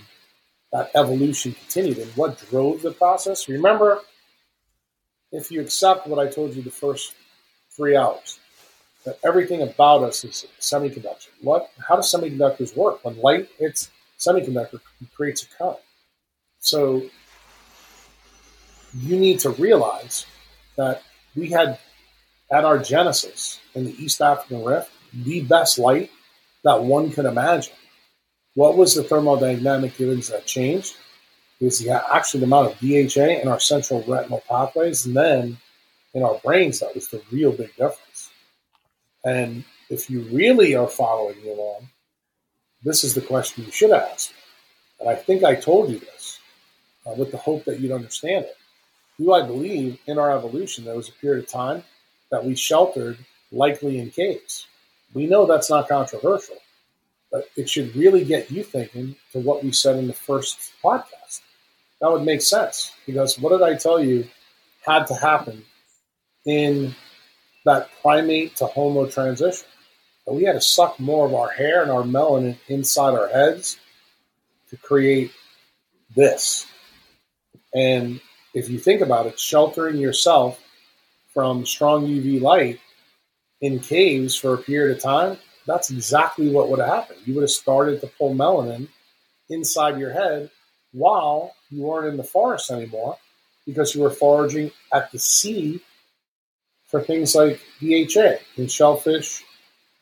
that 0.73 0.91
evolution 0.95 1.53
continued. 1.53 1.99
And 1.99 2.11
what 2.17 2.43
drove 2.49 2.81
the 2.81 2.91
process? 2.91 3.47
Remember, 3.47 4.01
if 5.31 5.51
you 5.51 5.61
accept 5.61 6.07
what 6.07 6.19
I 6.19 6.29
told 6.29 6.55
you 6.55 6.61
the 6.61 6.71
first 6.71 7.13
three 7.71 7.95
hours, 7.95 8.39
that 9.05 9.19
everything 9.23 9.61
about 9.61 10.03
us 10.03 10.23
is 10.23 10.45
semiconductor. 10.59 11.27
What? 11.41 11.69
How 11.87 11.95
do 11.95 12.01
semiconductors 12.01 12.75
work? 12.75 13.05
When 13.05 13.19
light 13.21 13.49
hits 13.57 13.89
semiconductor, 14.19 14.75
it 15.01 15.13
creates 15.15 15.43
a 15.43 15.47
current. 15.57 15.79
So 16.59 17.03
you 18.97 19.17
need 19.17 19.39
to 19.41 19.49
realize 19.51 20.25
that 20.75 21.03
we 21.35 21.49
had 21.49 21.79
at 22.51 22.65
our 22.65 22.79
genesis 22.79 23.59
in 23.75 23.85
the 23.85 24.03
East 24.03 24.21
African 24.21 24.63
Rift 24.63 24.91
the 25.13 25.41
best 25.41 25.77
light 25.77 26.11
that 26.63 26.83
one 26.83 27.11
could 27.11 27.25
imagine. 27.25 27.73
What 28.55 28.77
was 28.77 28.95
the 28.95 29.03
thermodynamic 29.03 29.99
events 29.99 30.29
that 30.29 30.45
changed? 30.45 30.95
It 31.59 31.65
was 31.65 31.79
the, 31.79 32.03
actually 32.13 32.41
the 32.41 32.45
amount 32.45 32.71
of 32.71 32.79
DHA 32.79 33.41
in 33.41 33.47
our 33.47 33.59
central 33.59 34.03
retinal 34.07 34.43
pathways, 34.47 35.05
and 35.05 35.15
then 35.15 35.57
in 36.13 36.23
our 36.23 36.39
brains, 36.43 36.79
that 36.79 36.93
was 36.93 37.07
the 37.07 37.21
real 37.31 37.51
big 37.51 37.75
difference. 37.75 38.29
And 39.23 39.63
if 39.89 40.09
you 40.09 40.21
really 40.31 40.75
are 40.75 40.87
following 40.87 41.41
me 41.41 41.51
along, 41.51 41.87
this 42.83 43.03
is 43.03 43.13
the 43.13 43.21
question 43.21 43.65
you 43.65 43.71
should 43.71 43.91
ask. 43.91 44.33
And 44.99 45.09
I 45.09 45.15
think 45.15 45.43
I 45.43 45.55
told 45.55 45.89
you 45.89 45.99
this 45.99 46.39
uh, 47.05 47.13
with 47.17 47.31
the 47.31 47.37
hope 47.37 47.65
that 47.65 47.79
you'd 47.79 47.91
understand 47.91 48.45
it. 48.45 48.57
Do 49.17 49.33
I 49.33 49.45
believe 49.45 49.99
in 50.07 50.19
our 50.19 50.35
evolution 50.35 50.85
there 50.85 50.95
was 50.95 51.09
a 51.09 51.13
period 51.13 51.43
of 51.43 51.49
time 51.49 51.83
that 52.31 52.43
we 52.43 52.55
sheltered 52.55 53.17
likely 53.51 53.99
in 53.99 54.09
caves? 54.09 54.67
We 55.13 55.27
know 55.27 55.45
that's 55.45 55.69
not 55.69 55.87
controversial, 55.87 56.57
but 57.33 57.49
it 57.57 57.67
should 57.67 57.95
really 57.95 58.23
get 58.23 58.51
you 58.51 58.63
thinking 58.63 59.15
to 59.31 59.39
what 59.39 59.63
we 59.63 59.71
said 59.71 59.97
in 59.97 60.05
the 60.05 60.13
first 60.13 60.71
podcast. 60.83 61.41
That 61.99 62.11
would 62.11 62.21
make 62.21 62.43
sense 62.43 62.93
because 63.07 63.39
what 63.39 63.49
did 63.49 63.63
I 63.63 63.75
tell 63.75 64.01
you 64.01 64.27
had 64.85 65.05
to 65.07 65.15
happen 65.15 65.65
in 66.45 66.93
that 67.65 67.89
primate 68.03 68.55
to 68.57 68.67
homo 68.67 69.07
transition? 69.07 69.67
That 70.27 70.33
we 70.33 70.43
had 70.43 70.53
to 70.53 70.61
suck 70.61 70.99
more 70.99 71.25
of 71.25 71.33
our 71.33 71.49
hair 71.49 71.81
and 71.81 71.89
our 71.89 72.03
melanin 72.03 72.55
inside 72.67 73.17
our 73.17 73.27
heads 73.29 73.79
to 74.69 74.77
create 74.77 75.31
this. 76.15 76.67
And 77.73 78.21
if 78.53 78.69
you 78.69 78.77
think 78.77 79.01
about 79.01 79.25
it, 79.25 79.39
sheltering 79.39 79.97
yourself 79.97 80.61
from 81.33 81.65
strong 81.65 82.05
UV 82.05 82.41
light 82.41 82.79
in 83.59 83.79
caves 83.79 84.35
for 84.35 84.53
a 84.53 84.57
period 84.59 84.95
of 84.95 85.01
time, 85.01 85.39
that's 85.65 85.91
exactly 85.91 86.49
what 86.49 86.69
would 86.69 86.79
have 86.79 86.89
happened. 86.89 87.19
You 87.25 87.35
would 87.35 87.43
have 87.43 87.49
started 87.49 88.01
to 88.01 88.07
pull 88.07 88.35
melanin 88.35 88.87
inside 89.49 89.99
your 89.99 90.11
head 90.11 90.49
while 90.91 91.55
you 91.69 91.83
weren't 91.83 92.07
in 92.07 92.17
the 92.17 92.23
forest 92.23 92.71
anymore 92.71 93.17
because 93.65 93.95
you 93.95 94.01
were 94.01 94.09
foraging 94.09 94.71
at 94.93 95.11
the 95.11 95.19
sea 95.19 95.81
for 96.85 97.01
things 97.01 97.33
like 97.33 97.59
DHA 97.79 98.35
in 98.57 98.67
shellfish, 98.67 99.43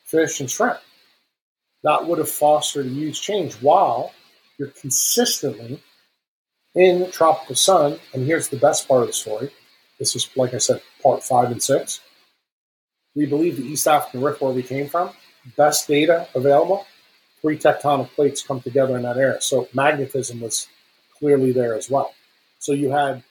fish, 0.04 0.40
and 0.42 0.50
shrimp. 0.52 0.80
that 1.84 2.06
would 2.06 2.20
have 2.20 2.30
fostered 2.30 2.86
a 2.86 2.90
huge 2.90 3.22
change 3.22 3.54
while 3.56 4.14
you're 4.58 4.70
consistently 4.70 5.82
in 6.76 7.10
tropical 7.12 7.56
sun. 7.56 8.00
And 8.14 8.26
here's 8.26 8.50
the 8.50 8.58
best 8.58 8.88
part 8.88 9.02
of 9.02 9.08
the 9.08 9.14
story. 9.14 9.52
This 10.00 10.16
is, 10.16 10.30
like 10.36 10.54
I 10.54 10.58
said, 10.58 10.82
part 11.02 11.24
five 11.24 11.52
and 11.52 11.62
six. 11.62 12.02
We 13.16 13.26
believe 13.26 13.58
the 13.58 13.64
East 13.64 13.88
African 13.88 14.22
rift 14.22 14.42
where 14.42 14.52
we 14.52 14.64
came 14.64 14.88
from, 14.88 15.12
best 15.58 15.88
data 15.88 16.28
available, 16.36 16.86
three 17.42 17.58
tectonic 17.58 18.10
plates 18.12 18.44
come 18.44 18.62
together 18.62 18.96
in 18.98 19.04
that 19.04 19.18
area. 19.18 19.42
So 19.42 19.68
magnetism 19.74 20.40
was 20.42 20.68
clearly 21.18 21.52
there 21.52 21.76
as 21.76 21.90
well. 21.90 22.14
So 22.60 22.74
you 22.74 22.92
had 22.92 23.24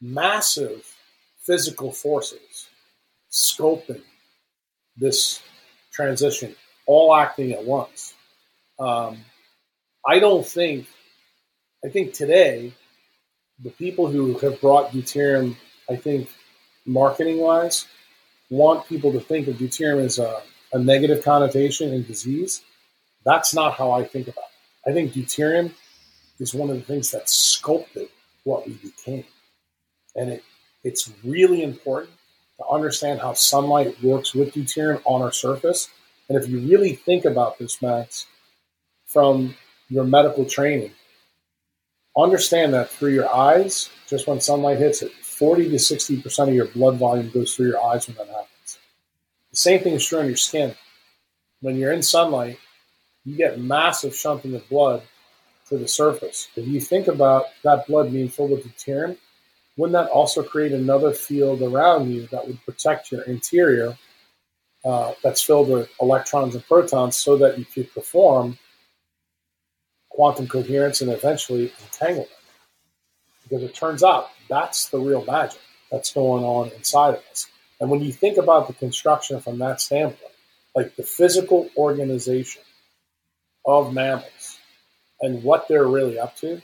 massive 0.00 0.86
physical 1.42 1.92
forces 1.92 2.68
scoping 3.30 4.02
this 4.96 5.42
transition, 5.92 6.54
all 6.86 7.14
acting 7.14 7.52
at 7.52 7.64
once. 7.64 8.14
Um, 8.78 9.18
I 10.06 10.18
don't 10.18 10.46
think, 10.46 10.86
I 11.84 11.88
think 11.88 12.12
today, 12.12 12.72
the 13.62 13.70
people 13.70 14.08
who 14.08 14.36
have 14.38 14.60
brought 14.60 14.90
deuterium, 14.90 15.56
I 15.88 15.96
think, 15.96 16.28
marketing 16.84 17.38
wise, 17.38 17.86
want 18.50 18.86
people 18.86 19.12
to 19.12 19.20
think 19.20 19.48
of 19.48 19.56
deuterium 19.56 20.04
as 20.04 20.18
a, 20.18 20.42
a 20.72 20.78
negative 20.78 21.24
connotation 21.24 21.92
in 21.92 22.02
disease. 22.04 22.62
That's 23.24 23.54
not 23.54 23.74
how 23.74 23.90
I 23.92 24.04
think 24.04 24.28
about 24.28 24.44
it. 24.44 24.90
I 24.90 24.92
think 24.92 25.12
deuterium 25.12 25.72
is 26.38 26.54
one 26.54 26.70
of 26.70 26.76
the 26.76 26.82
things 26.82 27.10
that 27.12 27.28
sculpted 27.28 28.08
what 28.44 28.66
we 28.66 28.74
became. 28.74 29.24
And 30.16 30.30
it, 30.30 30.44
it's 30.82 31.10
really 31.24 31.62
important 31.62 32.12
to 32.58 32.66
understand 32.66 33.20
how 33.20 33.34
sunlight 33.34 34.02
works 34.02 34.34
with 34.34 34.54
deuterium 34.54 35.00
on 35.04 35.22
our 35.22 35.32
surface. 35.32 35.88
And 36.28 36.36
if 36.42 36.48
you 36.48 36.60
really 36.60 36.94
think 36.94 37.24
about 37.24 37.58
this, 37.58 37.80
Max, 37.80 38.26
from 39.06 39.54
your 39.88 40.04
medical 40.04 40.44
training, 40.44 40.92
understand 42.16 42.74
that 42.74 42.90
through 42.90 43.12
your 43.12 43.32
eyes, 43.32 43.90
just 44.08 44.26
when 44.26 44.40
sunlight 44.40 44.78
hits 44.78 45.02
it, 45.02 45.12
40 45.12 45.70
to 45.70 45.76
60% 45.76 46.48
of 46.48 46.54
your 46.54 46.66
blood 46.66 46.96
volume 46.96 47.30
goes 47.30 47.54
through 47.54 47.68
your 47.68 47.82
eyes 47.82 48.06
when 48.06 48.16
that 48.16 48.28
happens. 48.28 48.48
The 49.52 49.58
same 49.58 49.80
thing 49.80 49.94
is 49.94 50.06
true 50.06 50.20
on 50.20 50.26
your 50.26 50.36
skin. 50.36 50.74
When 51.60 51.76
you're 51.76 51.92
in 51.92 52.02
sunlight, 52.02 52.58
you 53.24 53.36
get 53.36 53.60
massive 53.60 54.16
shunting 54.16 54.54
of 54.54 54.66
blood 54.68 55.02
to 55.68 55.76
the 55.76 55.86
surface. 55.86 56.48
If 56.56 56.66
you 56.66 56.80
think 56.80 57.06
about 57.06 57.46
that 57.62 57.86
blood 57.86 58.12
being 58.12 58.30
filled 58.30 58.50
with 58.50 58.64
deuterium, 58.64 59.16
wouldn't 59.76 59.92
that 59.92 60.10
also 60.10 60.42
create 60.42 60.72
another 60.72 61.12
field 61.12 61.62
around 61.62 62.10
you 62.10 62.26
that 62.28 62.46
would 62.46 62.64
protect 62.64 63.12
your 63.12 63.22
interior 63.22 63.96
uh, 64.84 65.12
that's 65.22 65.42
filled 65.42 65.68
with 65.68 65.90
electrons 66.00 66.54
and 66.54 66.66
protons 66.66 67.16
so 67.16 67.36
that 67.36 67.58
you 67.58 67.64
could 67.64 67.92
perform 67.92 68.58
quantum 70.08 70.46
coherence 70.46 71.02
and 71.02 71.10
eventually 71.10 71.72
entanglement? 71.82 72.30
Because 73.42 73.62
it 73.62 73.74
turns 73.74 74.02
out 74.02 74.30
that's 74.48 74.88
the 74.88 74.98
real 74.98 75.24
magic 75.24 75.60
that's 75.90 76.12
going 76.12 76.42
on 76.42 76.70
inside 76.72 77.14
of 77.14 77.22
us. 77.30 77.51
And 77.82 77.90
when 77.90 78.00
you 78.00 78.12
think 78.12 78.38
about 78.38 78.68
the 78.68 78.74
construction 78.74 79.40
from 79.40 79.58
that 79.58 79.80
standpoint, 79.80 80.32
like 80.72 80.94
the 80.94 81.02
physical 81.02 81.68
organization 81.76 82.62
of 83.66 83.92
mammals 83.92 84.60
and 85.20 85.42
what 85.42 85.66
they're 85.66 85.88
really 85.88 86.16
up 86.16 86.36
to, 86.36 86.62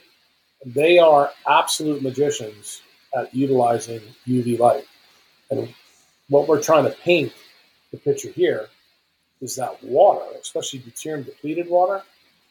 they 0.65 0.97
are 0.97 1.29
absolute 1.45 2.01
magicians 2.01 2.81
at 3.13 3.35
utilizing 3.35 3.99
UV 4.25 4.59
light. 4.59 4.85
And 5.51 5.73
what 6.29 6.47
we're 6.47 6.63
trying 6.63 6.85
to 6.85 6.91
paint 6.91 7.33
the 7.91 7.97
picture 7.97 8.31
here 8.31 8.69
is 9.41 9.57
that 9.57 9.83
water, 9.83 10.25
especially 10.41 10.79
deuterium 10.79 11.25
depleted 11.25 11.67
water 11.67 12.01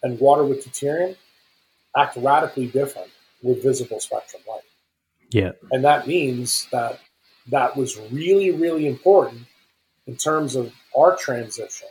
and 0.03 0.21
water 0.21 0.45
with 0.45 0.63
deuterium, 0.63 1.17
act 1.97 2.19
radically 2.19 2.67
different 2.67 3.09
with 3.43 3.63
visible 3.63 3.99
spectrum 3.99 4.43
light. 4.47 4.61
Yeah. 5.31 5.53
And 5.73 5.83
that 5.85 6.07
means 6.07 6.69
that 6.71 7.01
that 7.51 7.77
was 7.77 7.99
really, 8.11 8.51
really 8.51 8.87
important 8.87 9.43
in 10.07 10.17
terms 10.17 10.57
of 10.57 10.73
our 10.97 11.17
transition 11.17 11.89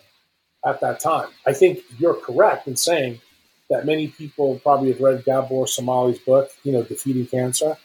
at 0.66 0.82
that 0.82 0.99
time. 0.99 1.30
I 1.45 1.53
think 1.53 1.80
you're 1.97 2.16
correct 2.16 2.68
in 2.68 2.76
saying 2.76 3.22
that 3.70 3.86
many 3.86 4.08
people 4.08 4.60
probably 4.60 4.91
have 4.91 5.01
read 5.01 5.26
Gabor 5.26 5.66
Somlyai's 5.66 6.20
book, 6.20 6.49
you 6.64 6.72
know, 6.72 6.84
Defeating 6.84 7.28
Cancer 7.28 7.78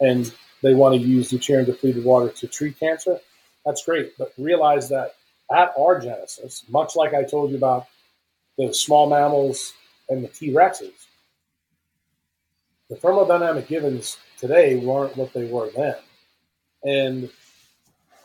and 0.00 0.32
they 0.62 0.74
want 0.74 1.00
to 1.00 1.06
use 1.06 1.30
deuterium 1.30 1.66
depleted 1.66 2.04
water 2.04 2.30
to 2.30 2.48
treat 2.48 2.78
cancer, 2.78 3.18
that's 3.64 3.84
great. 3.84 4.16
But 4.18 4.32
realize 4.38 4.88
that 4.88 5.14
at 5.52 5.72
our 5.78 6.00
genesis, 6.00 6.64
much 6.68 6.96
like 6.96 7.14
I 7.14 7.24
told 7.24 7.50
you 7.50 7.56
about 7.56 7.86
the 8.56 8.72
small 8.72 9.08
mammals 9.08 9.72
and 10.08 10.24
the 10.24 10.28
T 10.28 10.52
Rexes, 10.52 10.92
the 12.88 12.96
thermodynamic 12.96 13.66
givens 13.66 14.16
today 14.38 14.76
weren't 14.76 15.16
what 15.16 15.32
they 15.32 15.46
were 15.46 15.70
then. 15.74 15.96
And 16.84 17.30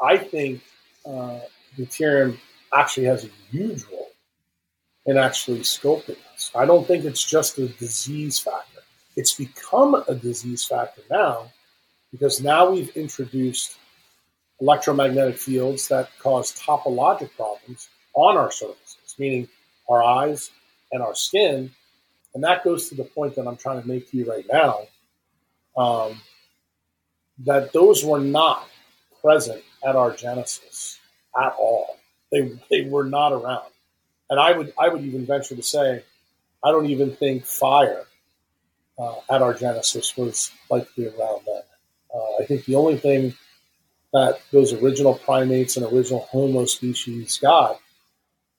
I 0.01 0.18
think 0.18 0.62
uh, 1.05 1.39
deuterium 1.78 2.38
actually 2.74 3.05
has 3.05 3.26
a 3.26 3.30
huge 3.51 3.84
role 3.91 4.12
in 5.05 5.18
actually 5.18 5.60
scoping 5.60 6.18
this. 6.32 6.51
I 6.53 6.66
don't 6.66 6.86
think 6.86 7.05
it's 7.05 7.24
just 7.24 7.57
a 7.57 7.68
disease 7.68 8.39
factor. 8.39 8.82
It's 9.16 9.34
become 9.34 10.03
a 10.07 10.16
disease 10.16 10.66
factor 10.66 11.01
now 11.10 11.51
because 12.12 12.41
now 12.41 12.70
we've 12.70 12.95
introduced 12.95 13.78
electromagnetic 14.62 15.38
fields 15.38 15.88
that 15.88 16.10
cause 16.20 16.53
topologic 16.60 17.30
problems 17.36 17.89
on 18.14 18.38
our 18.38 18.51
surfaces, 18.51 19.16
meaning 19.18 19.47
our 19.89 20.03
eyes 20.03 20.51
and 20.91 21.01
our 21.01 21.16
skin. 21.16 21.72
And 22.34 22.43
that 22.43 22.64
goes 22.64 22.89
to 22.89 22.95
the 22.95 23.03
point 23.03 23.36
that 23.36 23.47
I'm 23.47 23.57
trying 23.57 23.82
to 23.82 23.88
make 23.88 24.12
to 24.12 24.18
you 24.18 24.30
right 24.30 24.45
now 24.51 24.88
um, 25.78 26.22
that 27.45 27.73
those 27.73 28.03
were 28.03 28.19
not 28.19 28.67
present 29.21 29.63
at 29.87 29.95
our 29.95 30.13
genesis 30.13 30.99
at 31.39 31.53
all. 31.57 31.97
They, 32.31 32.59
they 32.69 32.81
were 32.81 33.05
not 33.05 33.31
around. 33.31 33.71
And 34.29 34.39
I 34.39 34.55
would, 34.55 34.73
I 34.79 34.89
would 34.89 35.03
even 35.03 35.25
venture 35.25 35.55
to 35.55 35.63
say, 35.63 36.03
I 36.63 36.71
don't 36.71 36.87
even 36.87 37.15
think 37.15 37.45
fire 37.45 38.03
uh, 38.99 39.15
at 39.31 39.41
our 39.41 39.53
genesis 39.53 40.15
was 40.17 40.51
likely 40.69 41.07
around 41.07 41.41
then. 41.45 41.61
Uh, 42.13 42.43
I 42.43 42.45
think 42.45 42.65
the 42.65 42.75
only 42.75 42.97
thing 42.97 43.33
that 44.13 44.39
those 44.51 44.73
original 44.73 45.15
primates 45.15 45.77
and 45.77 45.85
original 45.85 46.27
Homo 46.31 46.65
species 46.65 47.37
got 47.37 47.79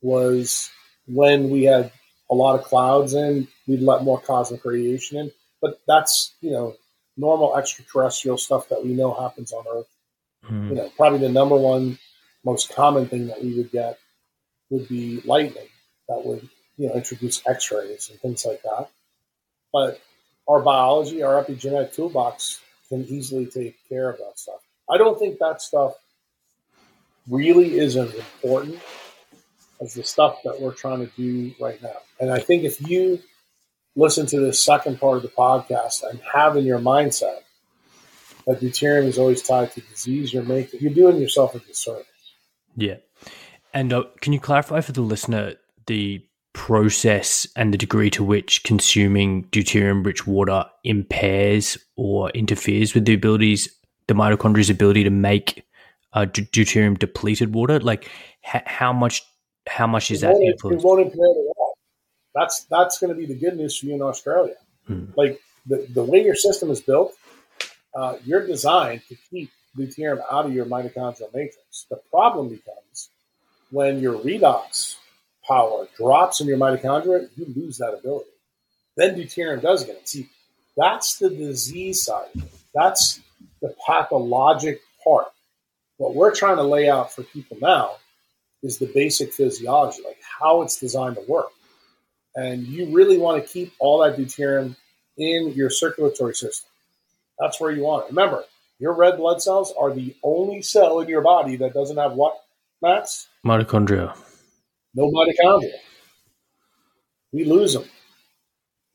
was 0.01 0.70
when 1.07 1.51
we 1.51 1.64
had 1.64 1.93
a 2.31 2.35
lot 2.35 2.59
of 2.59 2.64
clouds 2.64 3.14
in, 3.14 3.49
we'd 3.66 3.81
let 3.81 4.05
more 4.05 4.20
cosmic 4.20 4.64
radiation 4.64 5.18
in. 5.18 5.33
But 5.61 5.81
that's, 5.87 6.35
you 6.41 6.53
know, 6.53 6.76
normal 7.21 7.57
extraterrestrial 7.57 8.39
stuff 8.39 8.68
that 8.71 8.85
we 8.85 8.93
know 8.93 9.12
happens 9.12 9.53
on 9.53 9.64
Earth. 9.73 9.89
Mm. 10.51 10.68
You 10.71 10.75
know, 10.77 10.93
probably 10.97 11.18
the 11.18 11.29
number 11.29 11.57
one 11.57 11.99
most 12.45 12.75
common 12.75 13.07
thing 13.07 13.27
that 13.27 13.43
we 13.43 13.55
would 13.55 13.71
get 13.71 13.99
would 14.71 14.89
be 14.89 15.21
lightning 15.25 15.68
that 16.09 16.25
would, 16.25 16.49
you 16.79 16.89
know, 16.89 16.95
introduce 16.95 17.47
X 17.47 17.71
rays 17.71 18.09
and 18.11 18.18
things 18.21 18.47
like 18.47 18.62
that. 18.62 18.89
But 19.73 20.01
our 20.49 20.61
biology, 20.61 21.23
our 21.23 21.43
epigenetic 21.43 21.95
toolbox 21.95 22.61
can 22.89 23.05
easily 23.05 23.47
take 23.47 23.77
care 23.89 24.09
of 24.09 24.18
that 24.18 24.39
stuff. 24.39 24.61
I 24.89 24.97
don't 24.97 25.18
think 25.18 25.39
that 25.39 25.61
stuff 25.61 25.95
really 27.29 27.79
is 27.79 27.97
as 27.97 28.12
important 28.14 28.81
as 29.81 29.95
the 29.95 30.03
stuff 30.03 30.39
that 30.45 30.61
we're 30.61 30.73
trying 30.73 31.07
to 31.07 31.12
do 31.16 31.55
right 31.61 31.81
now. 31.83 31.97
And 32.18 32.31
I 32.31 32.41
think 32.41 32.64
if 32.64 32.81
you 32.89 33.21
listen 33.97 34.26
to 34.26 34.41
the 34.41 34.53
second 34.53 35.01
part 35.01 35.16
of 35.16 35.22
the 35.22 35.28
podcast 35.28 36.03
and 36.09 36.20
have 36.32 36.57
in 36.57 36.64
your 36.64 36.78
mindset 36.78 37.41
that 38.47 38.61
deuterium 38.61 39.05
is 39.05 39.18
always 39.18 39.43
tied 39.43 39.72
to 39.72 39.80
disease, 39.82 40.32
you're 40.32 40.43
making 40.43 40.80
you're 40.80 40.93
doing 40.93 41.18
yourself 41.18 41.55
a 41.55 41.59
disservice. 41.61 42.07
Yeah. 42.76 42.97
And 43.72 43.93
uh, 43.93 44.05
can 44.20 44.32
you 44.32 44.41
clarify 44.41 44.80
for 44.80 44.93
the 44.93 45.03
listener 45.03 45.55
the 45.86 46.24
process 46.53 47.47
and 47.55 47.72
the 47.72 47.78
degree 47.78 48.11
to 48.11 48.24
which 48.24 48.64
consuming 48.64 49.45
deuterium 49.47 50.05
rich 50.05 50.26
water 50.26 50.64
impairs 50.82 51.78
or 51.97 52.30
interferes 52.30 52.93
with 52.93 53.05
the 53.05 53.14
abilities 53.14 53.68
the 54.09 54.14
mitochondria's 54.14 54.68
ability 54.68 55.05
to 55.05 55.11
make 55.11 55.64
uh, 56.12 56.26
deuterium 56.26 56.99
depleted 56.99 57.55
water 57.55 57.78
like 57.78 58.11
h- 58.53 58.62
how 58.66 58.93
much 58.93 59.22
how 59.68 59.86
much 59.86 60.11
is 60.11 60.24
it 60.24 60.26
that 60.26 60.36
it 60.41 60.82
won't 60.82 61.01
impair 61.01 61.14
the 61.14 61.50
that's 62.35 62.64
that's 62.64 62.99
going 62.99 63.12
to 63.12 63.18
be 63.18 63.26
the 63.26 63.35
good 63.35 63.57
news 63.57 63.76
for 63.76 63.87
you 63.87 63.95
in 63.95 64.03
australia 64.03 64.57
hmm. 64.87 65.07
like 65.16 65.41
the, 65.66 65.87
the 65.91 66.03
way 66.03 66.24
your 66.24 66.35
system 66.35 66.70
is 66.70 66.81
built 66.81 67.12
uh, 67.95 68.16
you're 68.24 68.47
designed 68.47 69.03
to 69.09 69.16
keep 69.31 69.51
deuterium 69.76 70.20
out 70.31 70.47
of 70.47 70.53
your 70.53 70.66
mitochondrial 70.66 71.33
matrix 71.35 71.87
the 71.91 72.01
problem 72.11 72.49
becomes 72.49 73.11
when 73.70 74.01
your 74.01 74.18
redox 74.18 74.97
power 75.47 75.89
drops 75.97 76.41
in 76.41 76.47
your 76.47 76.59
mitochondria, 76.59 77.28
you 77.37 77.47
lose 77.57 77.78
that 77.78 77.95
ability. 77.95 78.31
Then 78.97 79.16
deuterium 79.16 79.61
does 79.61 79.85
get 79.85 79.97
it. 79.97 80.09
See, 80.09 80.28
that's 80.76 81.18
the 81.18 81.31
disease 81.31 82.03
side. 82.05 82.28
That's 82.74 83.20
the 83.61 83.74
pathologic 83.87 84.81
part. 85.03 85.26
What 85.97 86.14
we're 86.14 86.35
trying 86.35 86.57
to 86.57 86.62
lay 86.62 86.89
out 86.89 87.12
for 87.12 87.22
people 87.22 87.59
now 87.61 87.97
is 88.62 88.78
the 88.78 88.87
basic 88.87 89.33
physiology, 89.33 90.03
like 90.07 90.18
how 90.41 90.62
it's 90.62 90.78
designed 90.78 91.16
to 91.16 91.22
work. 91.28 91.49
And 92.41 92.66
you 92.66 92.86
really 92.97 93.18
want 93.18 93.43
to 93.45 93.47
keep 93.47 93.74
all 93.78 93.99
that 93.99 94.16
deuterium 94.16 94.74
in 95.18 95.53
your 95.53 95.68
circulatory 95.68 96.34
system. 96.34 96.70
That's 97.38 97.61
where 97.61 97.70
you 97.70 97.82
want 97.82 98.07
it. 98.07 98.09
Remember, 98.09 98.45
your 98.78 98.95
red 98.95 99.18
blood 99.18 99.43
cells 99.43 99.74
are 99.78 99.93
the 99.93 100.16
only 100.22 100.62
cell 100.62 101.01
in 101.01 101.09
your 101.09 101.20
body 101.20 101.57
that 101.57 101.74
doesn't 101.74 101.99
have 101.99 102.12
what, 102.14 102.41
Max? 102.80 103.28
Mitochondria. 103.45 104.16
No 104.95 105.11
mitochondria. 105.11 105.74
We 107.30 107.45
lose 107.45 107.74
them. 107.74 107.84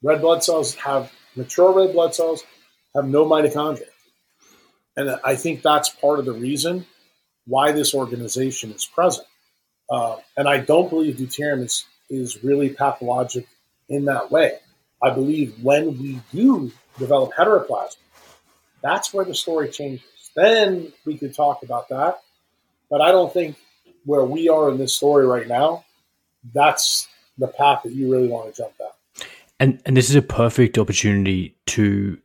Red 0.01 0.21
blood 0.21 0.43
cells 0.43 0.73
have 0.75 1.11
mature 1.35 1.71
red 1.71 1.93
blood 1.93 2.15
cells 2.15 2.43
have 2.95 3.05
no 3.05 3.25
mitochondria. 3.25 3.89
And 4.97 5.19
I 5.23 5.35
think 5.35 5.61
that's 5.61 5.89
part 5.89 6.17
of 6.17 6.25
the 6.25 6.33
reason 6.33 6.87
why 7.45 7.73
this 7.73 7.93
organization 7.93 8.71
is 8.71 8.87
present. 8.87 9.27
Uh, 9.87 10.17
and 10.35 10.49
I 10.49 10.57
don't 10.57 10.89
believe 10.89 11.17
deuterium 11.17 11.63
is, 11.63 11.85
is 12.09 12.43
really 12.43 12.69
pathologic 12.69 13.47
in 13.89 14.05
that 14.05 14.31
way. 14.31 14.59
I 15.01 15.11
believe 15.11 15.55
when 15.61 15.97
we 15.99 16.21
do 16.33 16.71
develop 16.97 17.33
heteroplasm, 17.33 17.97
that's 18.81 19.13
where 19.13 19.25
the 19.25 19.35
story 19.35 19.69
changes. 19.69 20.05
Then 20.35 20.91
we 21.05 21.17
could 21.17 21.33
talk 21.33 21.63
about 21.63 21.89
that. 21.89 22.19
But 22.89 23.01
I 23.01 23.11
don't 23.11 23.33
think 23.33 23.57
where 24.05 24.23
we 24.23 24.49
are 24.49 24.69
in 24.69 24.77
this 24.77 24.95
story 24.95 25.25
right 25.25 25.47
now, 25.47 25.85
that's 26.53 27.07
the 27.37 27.47
path 27.47 27.83
that 27.83 27.91
you 27.91 28.11
really 28.11 28.27
want 28.27 28.53
to 28.53 28.61
jump 28.61 28.77
down. 28.77 28.89
And 29.59 29.81
and 29.85 29.95
this 29.95 30.09
is 30.09 30.15
a 30.15 30.21
perfect 30.21 30.77
opportunity 30.77 31.55
to 31.67 32.17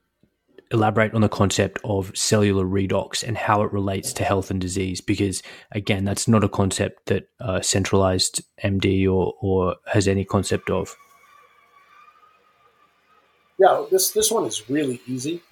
elaborate 0.70 1.14
on 1.14 1.20
the 1.20 1.28
concept 1.28 1.80
of 1.84 2.16
cellular 2.16 2.64
redox 2.64 3.26
and 3.26 3.36
how 3.36 3.62
it 3.62 3.72
relates 3.72 4.12
to 4.12 4.24
health 4.24 4.50
and 4.50 4.60
disease 4.60 5.00
because 5.00 5.42
again 5.72 6.04
that's 6.04 6.28
not 6.28 6.44
a 6.44 6.48
concept 6.48 7.06
that 7.06 7.28
uh, 7.40 7.60
centralized 7.60 8.42
md 8.62 9.04
or, 9.04 9.34
or 9.40 9.76
has 9.86 10.06
any 10.06 10.24
concept 10.24 10.70
of. 10.70 10.96
Yeah 13.58 13.84
this 13.90 14.10
this 14.10 14.30
one 14.30 14.44
is 14.46 14.68
really 14.70 15.00
easy. 15.06 15.42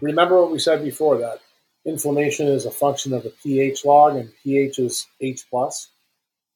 Remember 0.00 0.40
what 0.40 0.52
we 0.52 0.58
said 0.58 0.84
before 0.84 1.18
that 1.18 1.40
inflammation 1.84 2.46
is 2.46 2.66
a 2.66 2.70
function 2.70 3.12
of 3.12 3.22
the 3.22 3.32
ph 3.42 3.84
log 3.84 4.16
and 4.16 4.30
ph 4.42 4.78
is 4.78 5.06
h 5.20 5.44
plus. 5.50 5.90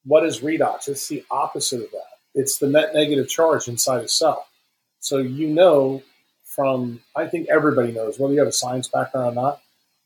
What 0.05 0.25
is 0.25 0.41
redox? 0.41 0.89
It's 0.89 1.09
the 1.09 1.25
opposite 1.31 1.85
of 1.85 1.91
that. 1.91 2.13
It's 2.35 2.59
the 2.59 2.69
net 2.69 2.95
negative 2.95 3.29
charge 3.29 3.69
inside 3.69 4.05
a 4.05 4.09
cell. 4.09 4.47
So 5.01 5.19
you 5.19 5.49
know 5.49 6.03
from, 6.55 7.01
I 7.17 7.27
think 7.27 7.49
everybody 7.49 7.93
knows, 7.93 8.19
whether 8.19 8.35
you 8.35 8.41
have 8.41 8.49
a 8.49 8.53
science 8.53 8.89
background 8.89 9.37
or 9.37 9.43
not, 9.43 9.61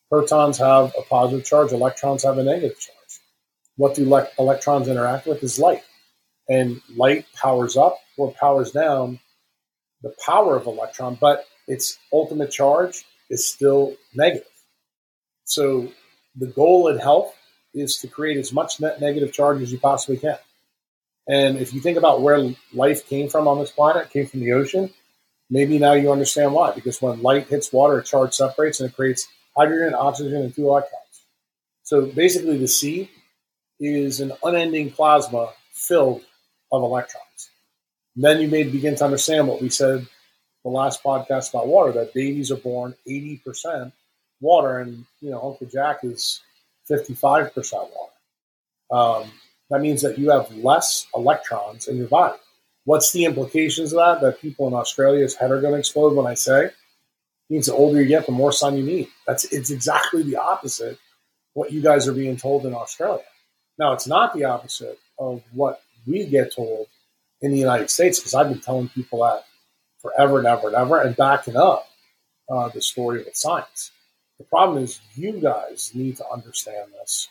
protons 0.09 0.59
have 0.59 0.95
a 0.99 1.03
positive 1.03 1.45
charge, 1.45 1.73
electrons 1.73 2.23
have 2.23 2.39
a 2.39 2.45
negative 2.45 2.79
charge. 2.79 3.21
What 3.77 3.95
do 3.95 4.09
le- 4.09 4.29
electrons 4.39 4.89
interact 4.89 5.27
with 5.27 5.43
is 5.43 5.59
light. 5.59 5.83
And 6.49 6.81
light 6.95 7.27
powers 7.35 7.77
up 7.77 7.99
or 8.17 8.33
powers 8.33 8.71
down 8.71 9.19
the 10.03 10.15
power 10.25 10.57
of 10.57 10.67
electron, 10.67 11.19
but 11.21 11.45
its 11.67 11.99
ultimate 12.13 12.53
charge 12.53 13.05
is 13.29 13.47
still 13.47 13.97
negative. 14.15 14.47
So 15.45 15.91
the 16.37 16.47
goal 16.47 16.89
in 16.89 16.99
health 16.99 17.35
is 17.75 17.97
to 17.99 18.09
create 18.09 18.39
as 18.39 18.53
much 18.53 18.81
net 18.81 19.01
negative 19.01 19.33
charge 19.33 19.61
as 19.63 19.73
you 19.73 19.79
possibly 19.79 20.19
can. 20.19 20.39
And 21.29 21.59
if 21.59 21.75
you 21.75 21.81
think 21.81 21.99
about 21.99 22.23
where 22.23 22.55
life 22.73 23.09
came 23.09 23.29
from 23.29 23.49
on 23.49 23.59
this 23.59 23.73
planet, 23.73 24.11
came 24.11 24.27
from 24.27 24.41
the 24.41 24.53
ocean. 24.53 24.93
Maybe 25.49 25.79
now 25.79 25.93
you 25.93 26.11
understand 26.11 26.53
why. 26.53 26.73
Because 26.73 27.01
when 27.01 27.23
light 27.23 27.49
hits 27.49 27.73
water, 27.73 28.01
charge 28.03 28.35
separates 28.35 28.81
and 28.81 28.91
it 28.91 28.97
creates 28.97 29.29
hydrogen, 29.57 29.95
oxygen, 29.95 30.43
and 30.43 30.55
two 30.55 30.69
electrons. 30.69 31.03
So 31.83 32.07
basically, 32.07 32.59
the 32.59 32.69
sea 32.69 33.11
is 33.79 34.21
an 34.21 34.33
unending 34.43 34.91
plasma 34.91 35.51
filled 35.73 36.23
of 36.73 36.83
electrons. 36.83 37.51
And 38.17 38.25
then 38.25 38.41
you 38.41 38.49
may 38.49 38.65
begin 38.65 38.97
to 38.97 39.05
understand 39.05 39.47
what 39.47 39.63
we 39.63 39.69
said 39.69 40.07
the 40.65 40.71
last 40.71 41.05
podcast 41.05 41.51
about 41.51 41.69
water 41.69 41.93
that 41.93 42.13
babies 42.13 42.51
are 42.51 42.57
born 42.57 42.93
80% 43.09 43.93
water, 44.41 44.81
and 44.81 45.05
you 45.21 45.31
know 45.31 45.41
Uncle 45.41 45.69
Jack 45.69 46.01
is 46.03 46.41
55% 46.91 47.55
water. 47.73 48.13
Um, 48.91 49.31
that 49.71 49.81
means 49.81 50.03
that 50.03 50.19
you 50.19 50.31
have 50.31 50.53
less 50.57 51.07
electrons 51.15 51.87
in 51.87 51.97
your 51.97 52.09
body. 52.09 52.39
What's 52.87 53.11
the 53.11 53.25
implications 53.25 53.93
of 53.93 53.99
that? 53.99 54.21
That 54.21 54.41
people 54.41 54.69
in 54.69 54.73
Australia's 54.73 55.35
head 55.35 55.51
are 55.51 55.61
going 55.61 55.73
to 55.73 55.79
explode 55.81 56.15
when 56.15 56.27
I 56.27 56.35
say? 56.35 56.71
Means 57.51 57.67
the 57.67 57.75
older 57.75 58.01
you 58.01 58.07
get, 58.07 58.27
the 58.27 58.33
more 58.33 58.53
sun 58.53 58.77
you 58.77 58.85
need. 58.85 59.09
That's 59.27 59.45
it's 59.53 59.71
exactly 59.71 60.23
the 60.23 60.37
opposite 60.37 60.99
what 61.55 61.73
you 61.73 61.83
guys 61.83 62.07
are 62.07 62.13
being 62.13 62.37
told 62.37 62.65
in 62.65 62.75
Australia. 62.75 63.25
Now 63.77 63.93
it's 63.93 64.07
not 64.07 64.35
the 64.35 64.45
opposite 64.45 64.99
of 65.19 65.43
what 65.53 65.83
we 66.07 66.27
get 66.27 66.55
told 66.55 66.87
in 67.41 67.51
the 67.51 67.59
United 67.59 67.91
States 67.91 68.21
because 68.21 68.35
I've 68.35 68.49
been 68.49 68.61
telling 68.61 68.89
people 68.89 69.21
that 69.25 69.45
forever 70.01 70.39
and 70.39 70.47
ever 70.47 70.69
and 70.69 70.77
ever 70.77 71.01
and 71.01 71.17
backing 71.17 71.57
up 71.57 71.89
uh, 72.49 72.69
the 72.69 72.81
story 72.81 73.19
with 73.19 73.35
science. 73.35 73.91
The 74.39 74.45
problem 74.45 74.85
is 74.85 75.01
you 75.17 75.33
guys 75.33 75.91
need 75.93 76.19
to 76.19 76.29
understand 76.29 76.93
this 77.01 77.29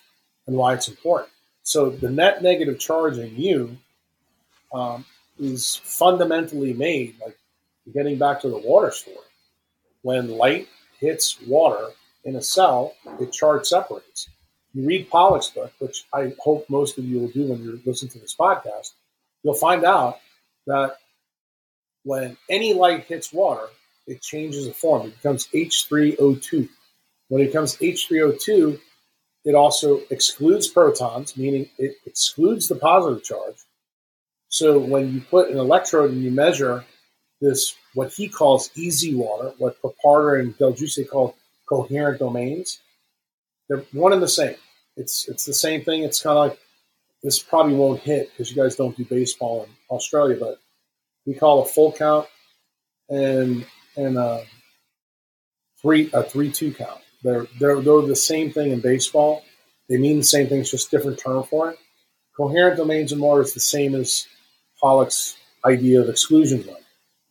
and 0.47 0.58
why 0.58 0.74
it's 0.74 0.89
important. 0.89 1.32
So 1.64 1.89
the 1.89 2.10
net 2.10 2.43
negative 2.43 2.78
charge 2.78 3.18
in 3.18 3.38
you 3.38 3.78
um, 4.74 5.06
is 5.39 5.75
fundamentally 5.83 6.73
made, 6.73 7.15
like 7.23 7.38
getting 7.93 8.17
back 8.17 8.41
to 8.41 8.49
the 8.49 8.57
water 8.57 8.91
story. 8.91 9.17
When 10.01 10.29
light 10.29 10.67
hits 10.99 11.38
water 11.47 11.89
in 12.23 12.36
a 12.36 12.41
cell, 12.41 12.93
it 13.19 13.31
charge 13.31 13.65
separates. 13.65 14.29
You 14.73 14.86
read 14.86 15.09
Pollack's 15.09 15.49
book, 15.49 15.71
which 15.79 16.03
I 16.13 16.33
hope 16.39 16.69
most 16.69 16.97
of 16.97 17.05
you 17.05 17.19
will 17.19 17.29
do 17.29 17.47
when 17.47 17.63
you 17.63 17.79
listen 17.86 18.09
to 18.09 18.19
this 18.19 18.36
podcast, 18.36 18.91
you'll 19.43 19.53
find 19.53 19.86
out 19.86 20.19
that 20.67 20.97
when 22.03 22.38
any 22.49 22.73
light 22.73 23.05
hits 23.05 23.31
water, 23.31 23.67
it 24.05 24.21
changes 24.21 24.67
the 24.67 24.73
form. 24.73 25.07
It 25.07 25.15
becomes 25.15 25.47
H3O2. 25.47 26.69
When 27.29 27.41
it 27.41 27.47
becomes 27.47 27.77
H3O2, 27.77 28.79
it 29.45 29.55
also 29.55 30.01
excludes 30.09 30.67
protons, 30.67 31.38
meaning 31.38 31.69
it 31.77 31.97
excludes 32.05 32.67
the 32.67 32.75
positive 32.75 33.23
charge, 33.23 33.55
so 34.56 34.80
when 34.80 35.14
you 35.14 35.20
put 35.20 35.49
an 35.49 35.58
electrode 35.58 36.12
and 36.12 36.24
you 36.24 36.32
measure 36.32 36.86
this, 37.41 37.76
what 37.93 38.14
he 38.14 38.30
calls 38.30 38.72
easy 38.74 39.14
water, 39.14 39.51
what 39.58 39.82
Preparata 39.82 40.39
and 40.39 40.58
Del 40.58 40.72
Giudice 40.72 41.10
call 41.10 41.36
coherent 41.68 42.20
domains, 42.20 42.80
they're 43.68 43.84
one 43.91 44.14
and 44.14 44.24
the 44.24 44.30
same. 44.30 44.56
It's 44.95 45.28
it's 45.28 45.43
the 45.43 45.53
same 45.53 45.84
thing. 45.84 46.03
It's 46.03 46.22
kind 46.22 46.38
of 46.38 46.47
like 46.47 46.60
this 47.22 47.38
probably 47.38 47.76
won't 47.76 47.99
hit 47.99 48.30
because 48.32 48.49
you 48.49 48.56
guys 48.56 48.78
don't 48.78 48.95
do 48.95 49.03
baseball 49.03 49.66
in 49.66 49.70
Australia, 49.89 50.38
but 50.39 50.58
we 51.26 51.34
call 51.34 51.62
a 51.62 51.66
full 51.66 51.91
count 51.91 52.26
and 53.10 53.66
and 53.97 54.18
a 54.18 54.45
three 55.82 56.10
a 56.14 56.24
three 56.24 56.49
two 56.49 56.74
count. 56.74 57.01
They're 57.24 57.47
they're 57.60 57.82
they're 57.82 58.03
the 58.03 58.16
same 58.16 58.53
thing 58.53 58.72
in 58.72 58.80
baseball. 58.80 59.43
They 59.89 59.97
mean 59.97 60.20
the 60.20 60.24
same 60.24 60.47
thing. 60.47 60.62
It's 60.62 60.72
just 60.72 60.91
different 60.91 61.20
term 61.20 61.43
for 61.43 61.72
it. 61.72 61.80
Coherent 62.38 62.78
domains 62.78 63.12
in 63.12 63.20
water 63.20 63.41
is 63.41 63.53
the 63.53 63.60
same 63.60 63.95
as 63.95 64.26
Pollack's 64.86 65.36
idea 65.65 65.99
of 65.99 66.09
exclusion 66.09 66.63
zone. 66.63 66.75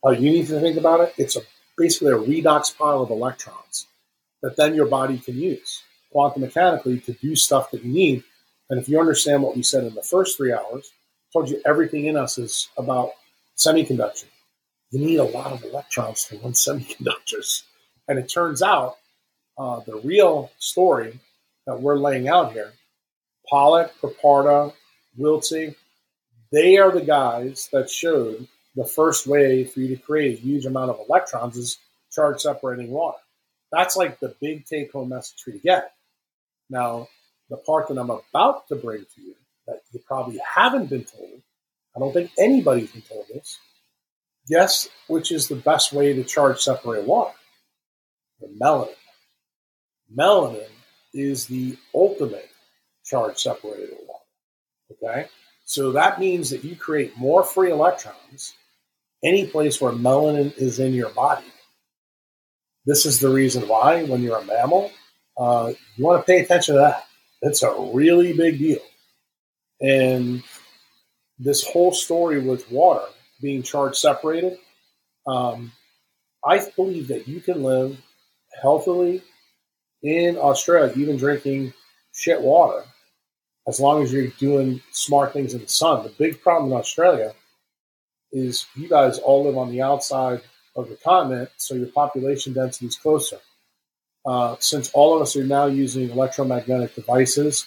How 0.03 0.11
you 0.11 0.29
need 0.29 0.47
to 0.47 0.59
think 0.59 0.75
about 0.75 0.99
it, 0.99 1.13
it's 1.17 1.37
a, 1.37 1.41
basically 1.77 2.11
a 2.11 2.17
redox 2.17 2.77
pile 2.77 3.01
of 3.01 3.11
electrons 3.11 3.87
that 4.41 4.57
then 4.57 4.75
your 4.75 4.87
body 4.87 5.17
can 5.19 5.37
use 5.37 5.81
quantum 6.11 6.41
mechanically 6.41 6.99
to 6.99 7.13
do 7.13 7.33
stuff 7.33 7.71
that 7.71 7.81
you 7.85 7.93
need. 7.93 8.23
And 8.69 8.77
if 8.77 8.89
you 8.89 8.99
understand 8.99 9.41
what 9.41 9.55
we 9.55 9.63
said 9.63 9.85
in 9.85 9.95
the 9.95 10.01
first 10.01 10.35
three 10.35 10.51
hours, 10.51 10.91
I 10.91 11.27
told 11.31 11.49
you 11.49 11.61
everything 11.65 12.07
in 12.07 12.17
us 12.17 12.37
is 12.37 12.67
about 12.77 13.11
semiconductor. 13.55 14.25
You 14.91 14.99
need 15.05 15.19
a 15.19 15.23
lot 15.23 15.53
of 15.53 15.63
electrons 15.63 16.25
to 16.25 16.37
run 16.39 16.51
semiconductors. 16.67 17.63
And 18.09 18.19
it 18.19 18.27
turns 18.27 18.61
out 18.61 18.97
uh, 19.57 19.79
the 19.79 19.95
real 20.03 20.51
story 20.59 21.21
that 21.67 21.79
we're 21.79 21.99
laying 21.99 22.27
out 22.27 22.51
here, 22.51 22.73
Pollack, 23.49 23.91
Preparata, 24.01 24.73
Wilse, 25.17 25.73
they 26.55 26.77
are 26.77 26.89
the 26.89 27.01
guys 27.01 27.67
that 27.73 27.89
showed 27.89 28.47
the 28.77 28.85
first 28.85 29.27
way 29.27 29.65
for 29.65 29.81
you 29.81 29.93
to 29.93 30.01
create 30.01 30.37
a 30.39 30.41
huge 30.41 30.65
amount 30.65 30.89
of 30.89 31.01
electrons 31.09 31.57
is 31.57 31.77
charge 32.13 32.39
separating 32.39 32.91
water. 32.91 33.17
That's 33.73 33.97
like 33.97 34.21
the 34.21 34.33
big 34.39 34.65
take 34.65 34.93
home 34.93 35.09
message 35.09 35.41
for 35.43 35.49
you 35.49 35.57
to 35.57 35.63
get. 35.63 35.91
Now, 36.69 37.09
the 37.49 37.57
part 37.57 37.89
that 37.89 37.97
I'm 37.97 38.09
about 38.09 38.69
to 38.69 38.75
bring 38.75 39.05
to 39.15 39.21
you 39.21 39.35
that 39.67 39.81
you 39.91 39.99
probably 40.07 40.39
haven't 40.55 40.89
been 40.89 41.03
told, 41.03 41.41
I 41.93 41.99
don't 41.99 42.13
think 42.13 42.31
anybody's 42.39 42.91
been 42.91 43.01
told 43.01 43.25
this. 43.33 43.59
Guess 44.47 44.87
which 45.07 45.33
is 45.33 45.49
the 45.49 45.55
best 45.57 45.91
way 45.91 46.13
to 46.13 46.23
charge 46.23 46.61
separate 46.61 47.05
water? 47.05 47.35
The 48.39 48.47
melanin. 48.47 48.95
Melanin 50.17 50.69
is 51.13 51.47
the 51.47 51.77
ultimate 51.93 52.49
charge 53.03 53.39
separated 53.39 53.97
water. 54.07 54.23
Okay? 55.03 55.29
So 55.65 55.91
that 55.91 56.19
means 56.19 56.49
that 56.51 56.63
you 56.63 56.75
create 56.75 57.17
more 57.17 57.43
free 57.43 57.71
electrons 57.71 58.53
any 59.23 59.47
place 59.47 59.81
where 59.81 59.91
melanin 59.91 60.55
is 60.57 60.79
in 60.79 60.93
your 60.93 61.09
body. 61.09 61.45
This 62.85 63.05
is 63.05 63.19
the 63.19 63.29
reason 63.29 63.67
why, 63.67 64.03
when 64.03 64.21
you're 64.21 64.37
a 64.37 64.45
mammal, 64.45 64.91
uh, 65.37 65.73
you 65.95 66.05
want 66.05 66.21
to 66.21 66.31
pay 66.31 66.41
attention 66.41 66.75
to 66.75 66.81
that. 66.81 67.07
It's 67.41 67.63
a 67.63 67.89
really 67.93 68.33
big 68.33 68.59
deal. 68.59 68.81
And 69.81 70.43
this 71.39 71.67
whole 71.67 71.91
story 71.91 72.39
with 72.39 72.71
water 72.71 73.05
being 73.41 73.63
charge 73.63 73.95
separated, 73.95 74.57
um, 75.25 75.71
I 76.45 76.63
believe 76.75 77.07
that 77.07 77.27
you 77.27 77.41
can 77.41 77.63
live 77.63 77.99
healthily 78.61 79.23
in 80.03 80.37
Australia, 80.37 80.93
even 80.95 81.17
drinking 81.17 81.73
shit 82.13 82.39
water, 82.39 82.85
as 83.67 83.79
long 83.79 84.03
as 84.03 84.11
you're 84.11 84.27
doing 84.27 84.81
smart 84.91 85.33
things 85.33 85.53
in 85.53 85.61
the 85.61 85.67
sun. 85.67 86.03
The 86.03 86.09
big 86.09 86.41
problem 86.41 86.71
in 86.71 86.77
Australia 86.77 87.33
is 88.31 88.65
you 88.75 88.87
guys 88.87 89.17
all 89.19 89.45
live 89.45 89.57
on 89.57 89.71
the 89.71 89.81
outside 89.81 90.41
of 90.75 90.89
the 90.89 90.95
continent, 90.97 91.49
so 91.57 91.73
your 91.73 91.87
population 91.87 92.53
density 92.53 92.87
is 92.87 92.97
closer. 92.97 93.39
Uh, 94.25 94.55
since 94.59 94.91
all 94.91 95.15
of 95.15 95.21
us 95.21 95.35
are 95.35 95.43
now 95.43 95.67
using 95.67 96.09
electromagnetic 96.09 96.95
devices, 96.95 97.65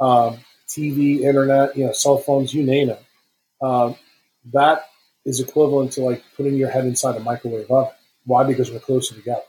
um, 0.00 0.38
TV, 0.68 1.20
internet, 1.20 1.76
you 1.76 1.86
know, 1.86 1.92
cell 1.92 2.18
phones, 2.18 2.52
you 2.52 2.62
name 2.62 2.90
it, 2.90 3.02
um, 3.62 3.96
that 4.52 4.86
is 5.24 5.40
equivalent 5.40 5.92
to 5.92 6.02
like 6.02 6.22
putting 6.36 6.54
your 6.54 6.70
head 6.70 6.84
inside 6.84 7.16
a 7.16 7.20
microwave 7.20 7.70
oven. 7.70 7.92
Why? 8.24 8.44
Because 8.44 8.70
we're 8.70 8.78
closer 8.78 9.14
together. 9.14 9.42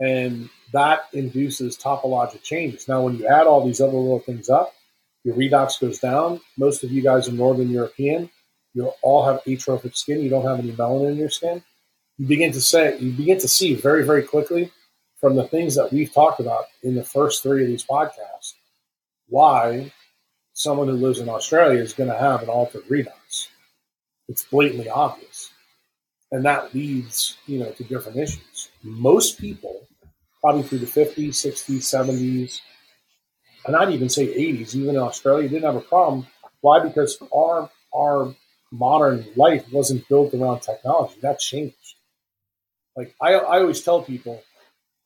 And 0.00 0.48
that 0.72 1.08
induces 1.12 1.78
topologic 1.78 2.42
changes. 2.42 2.88
Now, 2.88 3.02
when 3.02 3.16
you 3.16 3.26
add 3.26 3.46
all 3.46 3.64
these 3.64 3.80
other 3.80 3.92
little 3.92 4.20
things 4.20 4.50
up, 4.50 4.74
your 5.24 5.36
redox 5.36 5.80
goes 5.80 5.98
down. 5.98 6.40
Most 6.56 6.84
of 6.84 6.90
you 6.90 7.02
guys 7.02 7.28
are 7.28 7.32
Northern 7.32 7.70
European. 7.70 8.30
You 8.74 8.92
all 9.02 9.24
have 9.24 9.40
atrophic 9.46 9.96
skin. 9.96 10.20
You 10.20 10.30
don't 10.30 10.46
have 10.46 10.58
any 10.58 10.72
melanin 10.72 11.12
in 11.12 11.18
your 11.18 11.30
skin. 11.30 11.62
You 12.18 12.26
begin 12.26 12.52
to 12.52 12.60
say, 12.60 12.98
you 12.98 13.12
begin 13.12 13.38
to 13.38 13.48
see 13.48 13.74
very, 13.74 14.04
very 14.04 14.22
quickly 14.22 14.70
from 15.20 15.36
the 15.36 15.46
things 15.46 15.76
that 15.76 15.92
we've 15.92 16.12
talked 16.12 16.40
about 16.40 16.64
in 16.82 16.94
the 16.94 17.04
first 17.04 17.42
three 17.42 17.62
of 17.62 17.68
these 17.68 17.84
podcasts, 17.84 18.54
why 19.28 19.92
someone 20.52 20.88
who 20.88 20.94
lives 20.94 21.20
in 21.20 21.28
Australia 21.28 21.80
is 21.80 21.92
going 21.92 22.10
to 22.10 22.18
have 22.18 22.42
an 22.42 22.48
altered 22.48 22.84
redox. 22.84 23.48
It's 24.28 24.44
blatantly 24.44 24.88
obvious. 24.88 25.50
And 26.30 26.44
that 26.44 26.74
leads, 26.74 27.36
you 27.46 27.58
know, 27.58 27.70
to 27.72 27.84
different 27.84 28.18
issues. 28.18 28.70
Most 28.82 29.38
people, 29.38 29.86
probably 30.40 30.62
through 30.62 30.78
the 30.78 30.86
50s, 30.86 31.28
60s, 31.28 31.82
70s, 31.82 32.60
and 33.66 33.76
I'd 33.76 33.92
even 33.92 34.08
say 34.08 34.26
80s, 34.26 34.74
even 34.74 34.96
in 34.96 35.00
Australia, 35.00 35.48
didn't 35.48 35.64
have 35.64 35.76
a 35.76 35.80
problem. 35.80 36.26
Why? 36.60 36.80
Because 36.80 37.18
our 37.34 37.70
our 37.94 38.34
modern 38.70 39.26
life 39.36 39.64
wasn't 39.70 40.08
built 40.08 40.34
around 40.34 40.60
technology. 40.60 41.16
That 41.20 41.38
changed. 41.38 41.94
Like 42.96 43.14
I, 43.20 43.34
I 43.34 43.60
always 43.60 43.82
tell 43.82 44.02
people, 44.02 44.42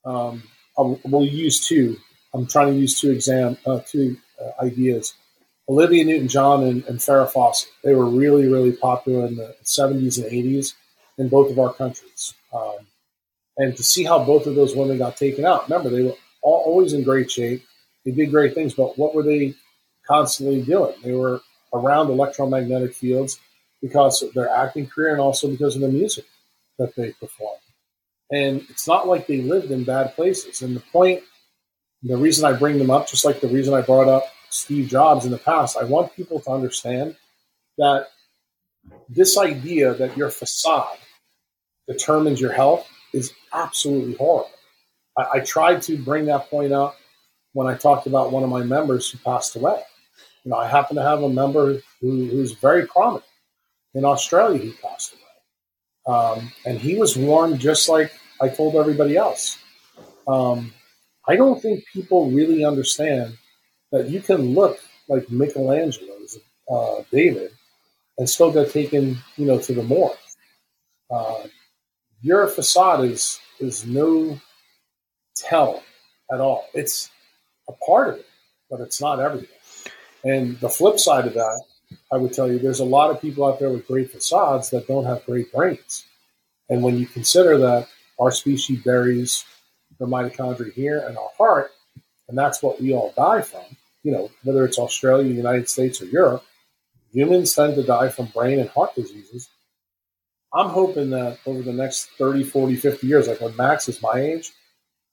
um, 0.05 0.43
we'll 0.77 1.25
use 1.25 1.67
two. 1.67 1.97
I'm 2.33 2.47
trying 2.47 2.73
to 2.73 2.79
use 2.79 2.99
two 2.99 3.11
exam, 3.11 3.57
uh, 3.65 3.79
two 3.85 4.17
uh, 4.41 4.63
ideas. 4.63 5.13
Olivia 5.69 6.05
Newton-John 6.05 6.63
and, 6.63 6.85
and 6.85 6.99
Farrah 6.99 7.29
Fawcett. 7.29 7.69
They 7.83 7.93
were 7.93 8.05
really, 8.05 8.47
really 8.47 8.71
popular 8.71 9.25
in 9.25 9.35
the 9.35 9.55
70s 9.63 10.21
and 10.21 10.31
80s 10.31 10.73
in 11.17 11.27
both 11.27 11.51
of 11.51 11.59
our 11.59 11.73
countries. 11.73 12.33
Um, 12.53 12.87
and 13.57 13.75
to 13.75 13.83
see 13.83 14.03
how 14.03 14.23
both 14.23 14.47
of 14.47 14.55
those 14.55 14.75
women 14.75 14.97
got 14.97 15.17
taken 15.17 15.45
out. 15.45 15.67
Remember, 15.67 15.89
they 15.89 16.03
were 16.03 16.13
all, 16.41 16.63
always 16.65 16.93
in 16.93 17.03
great 17.03 17.29
shape. 17.29 17.63
They 18.07 18.13
did 18.13 18.31
great 18.31 18.53
things, 18.53 18.73
but 18.73 18.97
what 18.97 19.13
were 19.13 19.21
they 19.21 19.53
constantly 20.07 20.61
doing? 20.61 20.95
They 21.03 21.11
were 21.11 21.41
around 21.73 22.09
electromagnetic 22.09 22.93
fields 22.93 23.37
because 23.81 24.21
of 24.21 24.33
their 24.33 24.49
acting 24.49 24.87
career 24.87 25.11
and 25.11 25.19
also 25.19 25.49
because 25.49 25.75
of 25.75 25.81
the 25.81 25.89
music 25.89 26.23
that 26.79 26.95
they 26.95 27.11
performed. 27.11 27.59
And 28.31 28.65
it's 28.69 28.87
not 28.87 29.09
like 29.09 29.27
they 29.27 29.41
lived 29.41 29.71
in 29.71 29.83
bad 29.83 30.15
places. 30.15 30.61
And 30.61 30.73
the 30.73 30.79
point, 30.79 31.21
the 32.01 32.15
reason 32.15 32.45
I 32.45 32.53
bring 32.53 32.77
them 32.77 32.89
up, 32.89 33.09
just 33.09 33.25
like 33.25 33.41
the 33.41 33.49
reason 33.49 33.73
I 33.73 33.81
brought 33.81 34.07
up 34.07 34.23
Steve 34.49 34.87
Jobs 34.87 35.25
in 35.25 35.31
the 35.31 35.37
past, 35.37 35.75
I 35.75 35.83
want 35.83 36.15
people 36.15 36.39
to 36.39 36.49
understand 36.49 37.17
that 37.77 38.07
this 39.09 39.37
idea 39.37 39.93
that 39.95 40.15
your 40.15 40.29
facade 40.29 40.97
determines 41.89 42.39
your 42.39 42.53
health 42.53 42.89
is 43.11 43.33
absolutely 43.51 44.13
horrible. 44.13 44.49
I, 45.17 45.25
I 45.33 45.39
tried 45.41 45.81
to 45.83 45.97
bring 45.97 46.27
that 46.27 46.49
point 46.49 46.71
up 46.71 46.95
when 47.53 47.67
I 47.67 47.75
talked 47.75 48.07
about 48.07 48.31
one 48.31 48.43
of 48.43 48.49
my 48.49 48.63
members 48.63 49.09
who 49.09 49.17
passed 49.19 49.55
away. 49.55 49.81
You 50.43 50.51
know, 50.51 50.57
I 50.57 50.67
happen 50.67 50.95
to 50.95 51.01
have 51.01 51.23
a 51.23 51.29
member 51.29 51.79
who, 51.99 52.25
who's 52.27 52.53
very 52.53 52.85
prominent 52.85 53.25
in 53.93 54.05
Australia 54.05 54.59
who 54.59 54.73
passed 54.73 55.13
away. 55.13 56.15
Um, 56.15 56.51
and 56.65 56.79
he 56.79 56.95
was 56.95 57.17
warned 57.17 57.59
just 57.59 57.89
like 57.89 58.11
I 58.41 58.49
told 58.49 58.75
everybody 58.75 59.17
else. 59.17 59.57
Um, 60.27 60.73
I 61.27 61.35
don't 61.35 61.61
think 61.61 61.83
people 61.91 62.31
really 62.31 62.63
understand 62.63 63.37
that 63.91 64.09
you 64.09 64.21
can 64.21 64.53
look 64.53 64.79
like 65.09 65.29
Michelangelo's 65.29 66.37
uh, 66.69 67.03
David 67.11 67.51
and 68.17 68.29
still 68.29 68.51
get 68.51 68.71
taken, 68.71 69.17
you 69.35 69.45
know, 69.45 69.59
to 69.59 69.73
the 69.73 69.83
morgue. 69.83 70.17
Uh, 71.09 71.43
your 72.21 72.47
facade 72.47 73.05
is 73.05 73.39
is 73.59 73.85
no 73.85 74.39
tell 75.35 75.83
at 76.31 76.39
all. 76.39 76.67
It's 76.73 77.09
a 77.69 77.73
part 77.85 78.09
of 78.09 78.15
it, 78.19 78.25
but 78.69 78.81
it's 78.81 79.01
not 79.01 79.19
everything. 79.19 79.49
And 80.23 80.59
the 80.59 80.69
flip 80.69 80.99
side 80.99 81.27
of 81.27 81.33
that, 81.33 81.63
I 82.11 82.17
would 82.17 82.33
tell 82.33 82.51
you, 82.51 82.59
there's 82.59 82.79
a 82.79 82.85
lot 82.85 83.11
of 83.11 83.21
people 83.21 83.45
out 83.45 83.59
there 83.59 83.69
with 83.69 83.87
great 83.87 84.11
facades 84.11 84.69
that 84.71 84.87
don't 84.87 85.05
have 85.05 85.25
great 85.25 85.51
brains. 85.53 86.05
And 86.69 86.83
when 86.83 86.97
you 86.97 87.05
consider 87.05 87.57
that 87.59 87.87
our 88.19 88.31
species 88.31 88.83
buries 88.83 89.45
the 89.99 90.05
mitochondria 90.05 90.73
here 90.73 90.99
and 91.07 91.17
our 91.17 91.29
heart, 91.37 91.71
and 92.27 92.37
that's 92.37 92.61
what 92.61 92.81
we 92.81 92.93
all 92.93 93.13
die 93.15 93.41
from, 93.41 93.63
you 94.03 94.11
know, 94.11 94.29
whether 94.43 94.65
it's 94.65 94.79
Australia, 94.79 95.31
United 95.31 95.69
States, 95.69 96.01
or 96.01 96.05
Europe, 96.05 96.43
humans 97.13 97.53
tend 97.53 97.75
to 97.75 97.83
die 97.83 98.09
from 98.09 98.25
brain 98.27 98.59
and 98.59 98.69
heart 98.69 98.95
diseases. 98.95 99.49
I'm 100.53 100.69
hoping 100.69 101.09
that 101.11 101.39
over 101.45 101.61
the 101.61 101.73
next 101.73 102.09
30, 102.17 102.43
40, 102.43 102.75
50 102.75 103.07
years, 103.07 103.27
like 103.27 103.41
when 103.41 103.55
Max 103.55 103.87
is 103.87 104.01
my 104.01 104.19
age, 104.19 104.51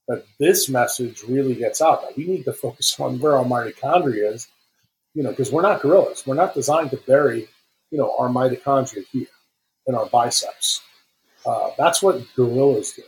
that 0.08 0.24
this 0.38 0.68
message 0.68 1.22
really 1.22 1.54
gets 1.54 1.80
out 1.80 2.02
that 2.02 2.16
we 2.16 2.26
need 2.26 2.44
to 2.44 2.52
focus 2.52 2.94
on 3.00 3.18
where 3.18 3.36
our 3.36 3.44
mitochondria 3.44 4.32
is, 4.32 4.48
you 5.14 5.22
know, 5.22 5.30
because 5.30 5.52
we're 5.52 5.62
not 5.62 5.80
gorillas. 5.80 6.26
We're 6.26 6.34
not 6.34 6.54
designed 6.54 6.90
to 6.90 6.96
bury, 6.98 7.48
you 7.90 7.98
know, 7.98 8.14
our 8.18 8.28
mitochondria 8.28 9.04
here 9.12 9.26
in 9.86 9.94
our 9.94 10.06
biceps. 10.06 10.80
Uh, 11.46 11.70
that's 11.76 12.02
what 12.02 12.22
gorillas 12.34 12.92
do. 12.92 13.02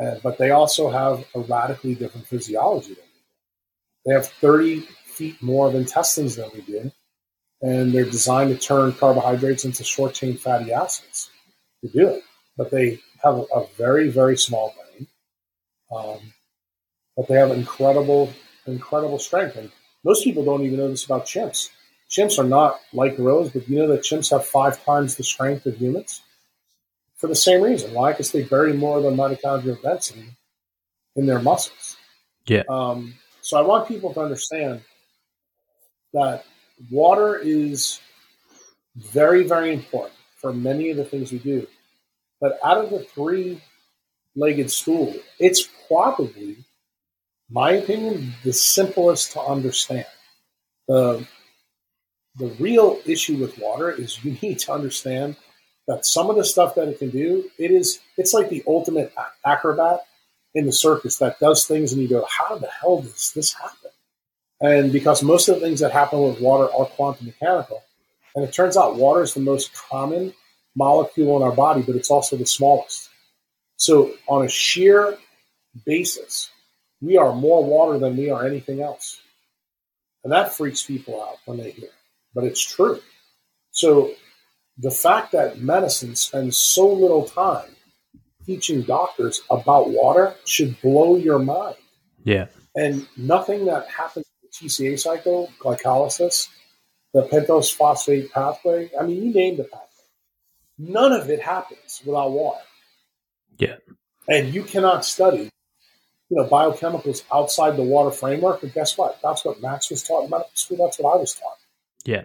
Uh, 0.00 0.18
but 0.22 0.38
they 0.38 0.50
also 0.50 0.90
have 0.90 1.24
a 1.34 1.40
radically 1.40 1.94
different 1.94 2.26
physiology 2.26 2.94
than 2.94 2.96
we 2.96 3.02
do. 3.02 4.06
They 4.06 4.14
have 4.14 4.26
30 4.26 4.80
feet 5.06 5.40
more 5.42 5.68
of 5.68 5.74
intestines 5.74 6.36
than 6.36 6.50
we 6.52 6.62
do, 6.62 6.90
and 7.62 7.92
they're 7.92 8.04
designed 8.04 8.50
to 8.50 8.58
turn 8.58 8.92
carbohydrates 8.92 9.64
into 9.64 9.84
short 9.84 10.14
chain 10.14 10.36
fatty 10.36 10.72
acids 10.72 11.30
to 11.82 11.90
do 11.90 12.08
it. 12.08 12.22
But 12.56 12.70
they 12.70 13.00
have 13.22 13.46
a 13.54 13.66
very, 13.76 14.08
very 14.08 14.36
small 14.36 14.74
brain. 14.76 14.83
Um, 15.94 16.18
but 17.16 17.28
they 17.28 17.34
have 17.34 17.50
incredible, 17.50 18.32
incredible 18.66 19.18
strength. 19.18 19.56
And 19.56 19.70
most 20.04 20.24
people 20.24 20.44
don't 20.44 20.62
even 20.62 20.78
know 20.78 20.88
this 20.88 21.04
about 21.04 21.26
chimps. 21.26 21.70
Chimps 22.10 22.38
are 22.38 22.48
not 22.48 22.80
like 22.92 23.16
gorillas, 23.16 23.50
but 23.50 23.68
you 23.68 23.78
know 23.78 23.88
that 23.88 24.02
chimps 24.02 24.30
have 24.30 24.46
five 24.46 24.84
times 24.84 25.16
the 25.16 25.24
strength 25.24 25.66
of 25.66 25.76
humans? 25.76 26.20
for 27.24 27.28
the 27.28 27.34
same 27.34 27.62
reason. 27.62 27.94
Why? 27.94 28.12
Because 28.12 28.32
they 28.32 28.42
bury 28.42 28.74
more 28.74 28.98
of 28.98 29.04
the 29.04 29.10
mitochondrial 29.10 29.80
density 29.80 30.26
in 31.16 31.24
their 31.24 31.38
muscles. 31.38 31.96
Yeah. 32.46 32.64
Um, 32.68 33.14
so 33.40 33.56
I 33.56 33.62
want 33.62 33.88
people 33.88 34.12
to 34.12 34.20
understand 34.20 34.82
that 36.12 36.44
water 36.90 37.36
is 37.36 37.98
very, 38.96 39.44
very 39.44 39.72
important 39.72 40.14
for 40.36 40.52
many 40.52 40.90
of 40.90 40.98
the 40.98 41.04
things 41.06 41.32
we 41.32 41.38
do. 41.38 41.66
But 42.42 42.58
out 42.62 42.76
of 42.76 42.90
the 42.90 43.00
three 43.00 43.62
legged 44.36 44.70
stool, 44.70 45.14
it's 45.38 45.68
probably, 45.88 46.56
my 47.50 47.72
opinion, 47.72 48.34
the 48.42 48.52
simplest 48.52 49.32
to 49.32 49.40
understand. 49.40 50.06
The, 50.88 51.26
the 52.36 52.48
real 52.58 52.98
issue 53.06 53.36
with 53.36 53.58
water 53.58 53.90
is 53.90 54.22
you 54.24 54.36
need 54.42 54.58
to 54.60 54.72
understand 54.72 55.36
that 55.86 56.06
some 56.06 56.30
of 56.30 56.36
the 56.36 56.44
stuff 56.44 56.74
that 56.74 56.88
it 56.88 56.98
can 56.98 57.10
do, 57.10 57.50
it 57.58 57.70
is 57.70 58.00
it's 58.16 58.32
like 58.32 58.48
the 58.48 58.64
ultimate 58.66 59.12
acrobat 59.44 60.00
in 60.54 60.66
the 60.66 60.72
circus 60.72 61.18
that 61.18 61.38
does 61.40 61.66
things 61.66 61.92
and 61.92 62.00
you 62.00 62.08
go, 62.08 62.26
how 62.28 62.56
the 62.56 62.68
hell 62.68 63.02
does 63.02 63.32
this 63.34 63.52
happen? 63.52 63.90
And 64.60 64.92
because 64.92 65.22
most 65.22 65.48
of 65.48 65.56
the 65.56 65.60
things 65.60 65.80
that 65.80 65.92
happen 65.92 66.22
with 66.22 66.40
water 66.40 66.72
are 66.74 66.86
quantum 66.86 67.26
mechanical, 67.26 67.82
and 68.34 68.44
it 68.44 68.52
turns 68.52 68.76
out 68.76 68.96
water 68.96 69.22
is 69.22 69.34
the 69.34 69.40
most 69.40 69.72
common 69.74 70.32
molecule 70.74 71.36
in 71.36 71.42
our 71.42 71.54
body, 71.54 71.82
but 71.82 71.96
it's 71.96 72.10
also 72.10 72.36
the 72.36 72.46
smallest. 72.46 73.03
So 73.76 74.14
on 74.28 74.44
a 74.44 74.48
sheer 74.48 75.16
basis, 75.84 76.50
we 77.00 77.16
are 77.16 77.34
more 77.34 77.64
water 77.64 77.98
than 77.98 78.16
we 78.16 78.30
are 78.30 78.46
anything 78.46 78.80
else. 78.80 79.20
And 80.22 80.32
that 80.32 80.54
freaks 80.54 80.82
people 80.82 81.22
out 81.22 81.36
when 81.44 81.58
they 81.58 81.70
hear. 81.70 81.86
It. 81.86 81.92
But 82.34 82.44
it's 82.44 82.64
true. 82.64 83.00
So 83.70 84.12
the 84.78 84.90
fact 84.90 85.32
that 85.32 85.60
medicine 85.60 86.16
spends 86.16 86.56
so 86.56 86.90
little 86.92 87.26
time 87.26 87.70
teaching 88.46 88.82
doctors 88.82 89.42
about 89.50 89.90
water 89.90 90.34
should 90.44 90.80
blow 90.80 91.16
your 91.16 91.38
mind. 91.38 91.76
Yeah. 92.24 92.46
And 92.74 93.06
nothing 93.16 93.66
that 93.66 93.88
happens 93.88 94.26
in 94.42 94.48
the 94.48 94.68
TCA 94.68 94.98
cycle, 94.98 95.50
glycolysis, 95.60 96.48
the 97.12 97.22
pentose 97.28 97.72
phosphate 97.72 98.32
pathway. 98.32 98.90
I 98.98 99.04
mean, 99.04 99.22
you 99.22 99.32
name 99.32 99.56
the 99.56 99.64
pathway. 99.64 99.88
None 100.78 101.12
of 101.12 101.30
it 101.30 101.40
happens 101.40 102.02
without 102.04 102.32
water. 102.32 102.60
Yeah. 103.58 103.76
And 104.28 104.54
you 104.54 104.62
cannot 104.62 105.04
study, 105.04 105.50
you 106.28 106.36
know, 106.36 106.46
biochemicals 106.46 107.22
outside 107.32 107.76
the 107.76 107.82
water 107.82 108.10
framework. 108.10 108.60
But 108.60 108.74
guess 108.74 108.96
what? 108.96 109.18
That's 109.22 109.44
what 109.44 109.60
Max 109.60 109.90
was 109.90 110.02
taught 110.02 110.24
in 110.24 110.30
medical 110.30 110.50
school. 110.54 110.78
That's 110.78 110.98
what 110.98 111.14
I 111.14 111.18
was 111.18 111.34
taught. 111.34 111.58
Yeah. 112.04 112.22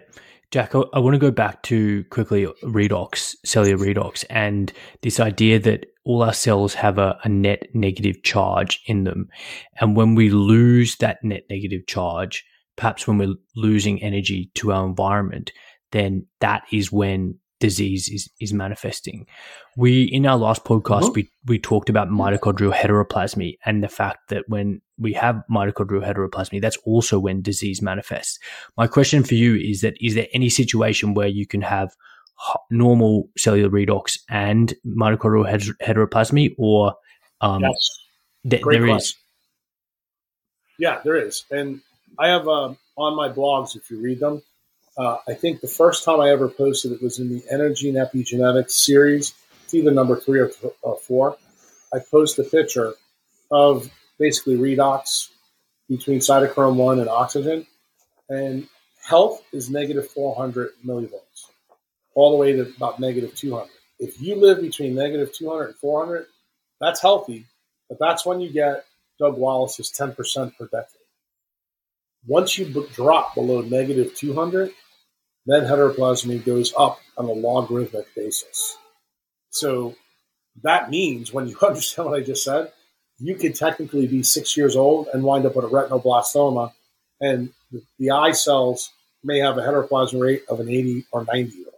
Jack, 0.50 0.74
I, 0.74 0.82
I 0.92 0.98
want 0.98 1.14
to 1.14 1.18
go 1.18 1.30
back 1.30 1.62
to 1.64 2.04
quickly 2.04 2.46
redox, 2.64 3.36
cellular 3.44 3.78
redox, 3.78 4.24
and 4.30 4.72
this 5.02 5.20
idea 5.20 5.60
that 5.60 5.86
all 6.04 6.22
our 6.22 6.32
cells 6.32 6.74
have 6.74 6.98
a, 6.98 7.18
a, 7.22 7.28
net 7.28 7.68
negative 7.74 8.22
charge 8.22 8.80
in 8.86 9.04
them. 9.04 9.28
And 9.80 9.94
when 9.94 10.14
we 10.14 10.30
lose 10.30 10.96
that 10.96 11.22
net 11.22 11.44
negative 11.50 11.86
charge, 11.86 12.44
perhaps 12.76 13.06
when 13.06 13.18
we're 13.18 13.34
losing 13.54 14.02
energy 14.02 14.50
to 14.54 14.72
our 14.72 14.86
environment, 14.86 15.52
then 15.92 16.26
that 16.40 16.62
is 16.72 16.90
when 16.90 17.38
disease 17.60 18.08
is, 18.08 18.28
is 18.40 18.52
manifesting. 18.52 19.26
We, 19.76 20.04
in 20.04 20.26
our 20.26 20.36
last 20.36 20.64
podcast, 20.64 21.02
mm-hmm. 21.02 21.12
we, 21.14 21.30
we 21.46 21.58
talked 21.58 21.88
about 21.88 22.08
mitochondrial 22.08 22.74
heteroplasmy 22.74 23.58
and 23.64 23.84
the 23.84 23.88
fact 23.88 24.30
that 24.30 24.48
when 24.48 24.80
we 24.98 25.12
have 25.12 25.42
mitochondrial 25.50 26.04
heteroplasmy, 26.04 26.60
that's 26.60 26.78
also 26.78 27.18
when 27.18 27.42
disease 27.42 27.80
manifests. 27.80 28.38
My 28.76 28.86
question 28.86 29.22
for 29.22 29.34
you 29.34 29.54
is 29.54 29.82
that, 29.82 29.94
is 30.00 30.14
there 30.14 30.26
any 30.32 30.48
situation 30.48 31.14
where 31.14 31.28
you 31.28 31.46
can 31.46 31.62
have 31.62 31.94
normal 32.70 33.28
cellular 33.36 33.70
redox 33.70 34.18
and 34.28 34.74
mitochondrial 34.84 35.74
heteroplasmy 35.82 36.54
or, 36.58 36.94
um, 37.42 37.62
yes. 37.62 37.88
th- 38.48 38.62
there 38.62 38.86
question. 38.86 38.96
is? 38.96 39.16
Yeah, 40.78 41.00
there 41.04 41.16
is. 41.16 41.44
And 41.50 41.82
I 42.18 42.28
have, 42.28 42.48
um, 42.48 42.78
on 42.96 43.14
my 43.16 43.28
blogs, 43.28 43.76
if 43.76 43.90
you 43.90 44.00
read 44.00 44.20
them, 44.20 44.42
uh, 45.00 45.16
I 45.26 45.32
think 45.32 45.62
the 45.62 45.66
first 45.66 46.04
time 46.04 46.20
I 46.20 46.28
ever 46.30 46.46
posted 46.46 46.92
it 46.92 47.02
was 47.02 47.18
in 47.18 47.30
the 47.30 47.42
Energy 47.50 47.88
and 47.88 47.96
Epigenetics 47.96 48.72
series. 48.72 49.32
It's 49.64 49.72
either 49.72 49.90
number 49.90 50.14
three 50.14 50.40
or, 50.40 50.48
th- 50.48 50.74
or 50.82 50.98
four. 50.98 51.38
I 51.94 52.00
post 52.00 52.38
a 52.38 52.44
picture 52.44 52.92
of 53.50 53.90
basically 54.18 54.58
redox 54.58 55.30
between 55.88 56.18
cytochrome 56.18 56.76
1 56.76 57.00
and 57.00 57.08
oxygen. 57.08 57.66
And 58.28 58.68
health 59.02 59.42
is 59.52 59.70
negative 59.70 60.06
400 60.10 60.72
millivolts, 60.84 61.46
all 62.14 62.32
the 62.32 62.36
way 62.36 62.52
to 62.52 62.70
about 62.76 63.00
negative 63.00 63.34
200. 63.34 63.70
If 64.00 64.20
you 64.20 64.36
live 64.36 64.60
between 64.60 64.94
negative 64.94 65.32
200 65.32 65.64
and 65.68 65.76
400, 65.76 66.26
that's 66.78 67.00
healthy, 67.00 67.46
but 67.88 67.98
that's 67.98 68.26
when 68.26 68.38
you 68.40 68.52
get 68.52 68.84
Doug 69.18 69.38
Wallace's 69.38 69.90
10% 69.90 70.14
per 70.58 70.66
decade. 70.66 70.86
Once 72.26 72.58
you 72.58 72.66
b- 72.66 72.86
drop 72.92 73.34
below 73.34 73.62
negative 73.62 74.14
200, 74.14 74.72
then 75.50 75.64
heteroplasmy 75.64 76.44
goes 76.44 76.72
up 76.78 77.00
on 77.16 77.24
a 77.26 77.32
logarithmic 77.32 78.14
basis. 78.14 78.76
So 79.50 79.94
that 80.62 80.90
means 80.90 81.32
when 81.32 81.48
you 81.48 81.56
understand 81.62 82.08
what 82.08 82.18
I 82.18 82.22
just 82.22 82.44
said, 82.44 82.72
you 83.18 83.34
could 83.34 83.54
technically 83.54 84.06
be 84.06 84.22
six 84.22 84.56
years 84.56 84.76
old 84.76 85.08
and 85.12 85.22
wind 85.22 85.44
up 85.44 85.56
with 85.56 85.66
a 85.66 85.68
retinoblastoma, 85.68 86.72
and 87.20 87.50
the, 87.98 88.10
eye 88.10 88.32
cells 88.32 88.90
may 89.22 89.38
have 89.40 89.58
a 89.58 89.60
heteroplasmy 89.60 90.20
rate 90.20 90.42
of 90.48 90.60
an 90.60 90.70
80 90.70 91.04
or 91.12 91.26
90 91.26 91.54
year 91.54 91.66
old. 91.66 91.74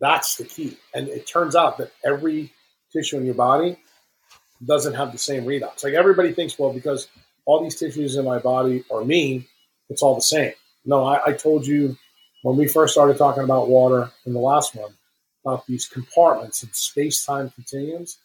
That's 0.00 0.36
the 0.36 0.44
key. 0.44 0.76
And 0.94 1.08
it 1.08 1.28
turns 1.28 1.54
out 1.54 1.78
that 1.78 1.92
every 2.04 2.52
tissue 2.92 3.18
in 3.18 3.24
your 3.24 3.34
body 3.34 3.76
doesn't 4.64 4.94
have 4.94 5.12
the 5.12 5.18
same 5.18 5.44
redox. 5.44 5.84
Like 5.84 5.94
everybody 5.94 6.32
thinks, 6.32 6.58
well, 6.58 6.72
because 6.72 7.06
all 7.44 7.62
these 7.62 7.76
tissues 7.76 8.16
in 8.16 8.24
my 8.24 8.38
body 8.38 8.84
are 8.90 9.04
me, 9.04 9.46
it's 9.88 10.02
all 10.02 10.16
the 10.16 10.20
same. 10.20 10.52
No, 10.84 11.04
I, 11.04 11.20
I 11.26 11.32
told 11.34 11.66
you 11.66 11.96
when 12.42 12.56
we 12.56 12.66
first 12.66 12.92
started 12.92 13.18
talking 13.18 13.44
about 13.44 13.68
water 13.68 14.10
in 14.26 14.32
the 14.32 14.40
last 14.40 14.74
one, 14.74 14.92
about 15.44 15.66
these 15.66 15.86
compartments 15.86 16.62
and 16.62 16.74
space 16.74 17.24
time 17.24 17.50
continuums, 17.50 18.18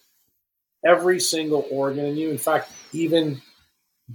every 0.85 1.19
single 1.19 1.65
organ 1.71 2.05
in 2.05 2.17
you, 2.17 2.29
in 2.29 2.37
fact, 2.37 2.71
even 2.93 3.41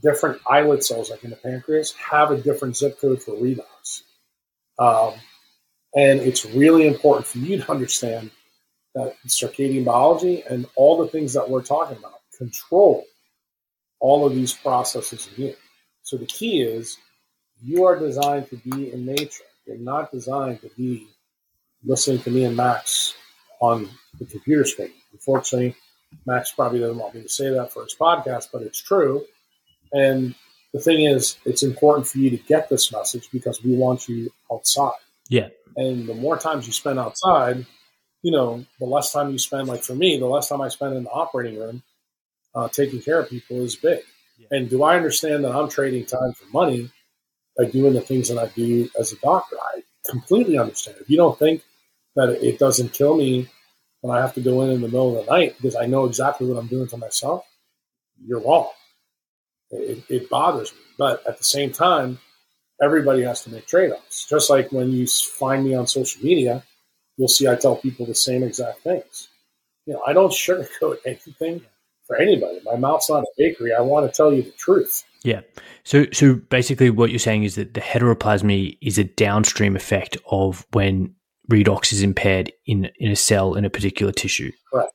different 0.03 0.41
islet 0.49 0.85
cells 0.85 1.11
like 1.11 1.25
in 1.25 1.31
the 1.31 1.37
pancreas, 1.37 1.93
have 1.93 2.31
a 2.31 2.37
different 2.37 2.77
zip 2.77 3.01
code 3.01 3.23
for 3.23 3.33
redox. 3.33 4.03
Um, 4.79 5.15
and 5.95 6.21
it's 6.21 6.45
really 6.45 6.87
important 6.87 7.27
for 7.27 7.39
you 7.39 7.59
to 7.59 7.71
understand 7.71 8.31
that 8.95 9.17
circadian 9.27 9.85
biology 9.85 10.43
and 10.49 10.67
all 10.77 10.99
the 10.99 11.09
things 11.09 11.35
that 11.35 11.49
we're 11.49 11.63
talking 11.63 11.97
about 11.97 12.21
control 12.37 13.05
all 14.01 14.27
of 14.27 14.35
these 14.35 14.53
processes 14.53 15.29
in 15.37 15.45
you. 15.45 15.55
So 16.03 16.17
the 16.17 16.27
key 16.27 16.63
is 16.63 16.97
you 17.63 17.85
are 17.85 17.99
designed 17.99 18.49
to 18.49 18.57
be 18.57 18.93
in 18.93 19.05
nature. 19.05 19.45
You're 19.71 19.79
not 19.79 20.11
designed 20.11 20.61
to 20.63 20.71
be 20.77 21.07
listening 21.85 22.21
to 22.23 22.31
me 22.31 22.45
and 22.45 22.57
Max 22.57 23.15
on 23.61 23.89
the 24.19 24.25
computer 24.25 24.65
screen. 24.65 24.91
Unfortunately, 25.13 25.77
Max 26.27 26.53
probably 26.53 26.81
doesn't 26.81 26.99
want 26.99 27.15
me 27.15 27.23
to 27.23 27.29
say 27.29 27.51
that 27.51 27.73
for 27.73 27.85
his 27.85 27.95
podcast, 27.95 28.49
but 28.53 28.63
it's 28.63 28.83
true. 28.83 29.25
And 29.93 30.35
the 30.73 30.81
thing 30.81 31.05
is, 31.05 31.37
it's 31.45 31.63
important 31.63 32.09
for 32.09 32.19
you 32.19 32.31
to 32.31 32.37
get 32.37 32.69
this 32.69 32.93
message 32.93 33.29
because 33.33 33.63
we 33.63 33.77
want 33.77 34.09
you 34.09 34.31
outside. 34.53 34.93
Yeah. 35.29 35.49
And 35.77 36.09
the 36.09 36.15
more 36.15 36.37
times 36.37 36.67
you 36.67 36.73
spend 36.73 36.99
outside, 36.99 37.65
you 38.23 38.33
know, 38.33 38.65
the 38.81 38.87
less 38.87 39.13
time 39.13 39.31
you 39.31 39.39
spend, 39.39 39.69
like 39.69 39.83
for 39.83 39.95
me, 39.95 40.19
the 40.19 40.27
less 40.27 40.49
time 40.49 40.61
I 40.61 40.69
spend 40.69 40.97
in 40.97 41.05
the 41.05 41.11
operating 41.11 41.59
room 41.59 41.83
uh, 42.55 42.69
taking 42.69 43.01
care 43.01 43.21
of 43.21 43.31
people 43.31 43.63
is 43.63 43.77
big. 43.77 44.01
Yeah. 44.37 44.49
And 44.51 44.69
do 44.69 44.83
I 44.83 44.97
understand 44.97 45.45
that 45.45 45.55
I'm 45.55 45.69
trading 45.69 46.07
time 46.07 46.33
for 46.33 46.47
money 46.53 46.91
by 47.57 47.67
doing 47.67 47.95
the 47.95 48.01
things 48.01 48.29
that 48.29 48.39
I 48.39 48.49
do 48.49 48.89
as 48.99 49.13
a 49.13 49.17
doctor? 49.17 49.57
I 49.61 49.83
completely 50.09 50.59
understand. 50.59 50.99
If 51.01 51.11
you 51.11 51.17
don't 51.17 51.39
think 51.39 51.63
that 52.17 52.31
it 52.43 52.59
doesn't 52.59 52.93
kill 52.93 53.17
me 53.17 53.49
when 54.01 54.17
I 54.17 54.21
have 54.21 54.35
to 54.35 54.41
go 54.41 54.63
in 54.63 54.71
in 54.71 54.81
the 54.81 54.89
middle 54.89 55.19
of 55.19 55.27
the 55.27 55.31
night 55.31 55.57
because 55.57 55.77
I 55.77 55.87
know 55.87 56.07
exactly 56.07 56.47
what 56.47 56.59
I'm 56.59 56.69
doing 56.69 56.89
to 56.89 56.97
myself, 56.97 57.45
you're 58.25 58.41
wrong. 58.41 58.71
It, 59.71 60.05
it 60.09 60.31
bothers 60.31 60.73
me. 60.73 60.81
But 60.99 61.27
at 61.27 61.39
the 61.39 61.45
same 61.45 61.73
time, 61.73 62.19
everybody 62.83 63.23
has 63.23 63.43
to 63.45 63.51
make 63.51 63.67
trade 63.67 63.93
offs. 63.93 64.27
Just 64.29 64.51
like 64.51 64.73
when 64.73 64.91
you 64.93 65.07
find 65.07 65.65
me 65.65 65.75
on 65.75 65.87
social 65.87 66.23
media, 66.25 66.65
you'll 67.17 67.29
see 67.29 67.49
I 67.49 67.57
tell 67.57 67.77
people 67.77 68.07
the 68.07 68.15
same 68.15 68.43
exact 68.43 68.81
things. 68.81 69.29
You 69.87 69.95
know, 69.95 70.03
I 70.07 70.13
don't 70.13 70.33
sugarcoat 70.33 70.99
anything 71.07 71.63
for 72.07 72.17
anybody. 72.17 72.61
My 72.65 72.77
mouth's 72.77 73.11
not 73.11 73.23
a 73.23 73.27
bakery. 73.37 73.75
I 73.75 73.81
want 73.81 74.07
to 74.07 74.17
tell 74.17 74.33
you 74.33 74.43
the 74.43 74.53
truth. 74.53 75.05
Yeah. 75.25 75.41
So, 75.85 76.07
so 76.13 76.35
basically, 76.35 76.91
what 76.91 77.11
you're 77.11 77.19
saying 77.19 77.45
is 77.45 77.55
that 77.57 77.75
the 77.75 77.81
heteroplasmy 77.81 78.79
is 78.81 78.99
a 78.99 79.05
downstream 79.05 79.77
effect 79.77 80.17
of 80.31 80.67
when 80.73 81.15
redox 81.51 81.93
is 81.93 82.03
impaired 82.03 82.53
in 82.67 82.91
in 82.99 83.11
a 83.11 83.17
cell 83.17 83.55
in 83.55 83.65
a 83.65 83.71
particular 83.71 84.13
tissue. 84.13 84.53
Correct. 84.73 84.93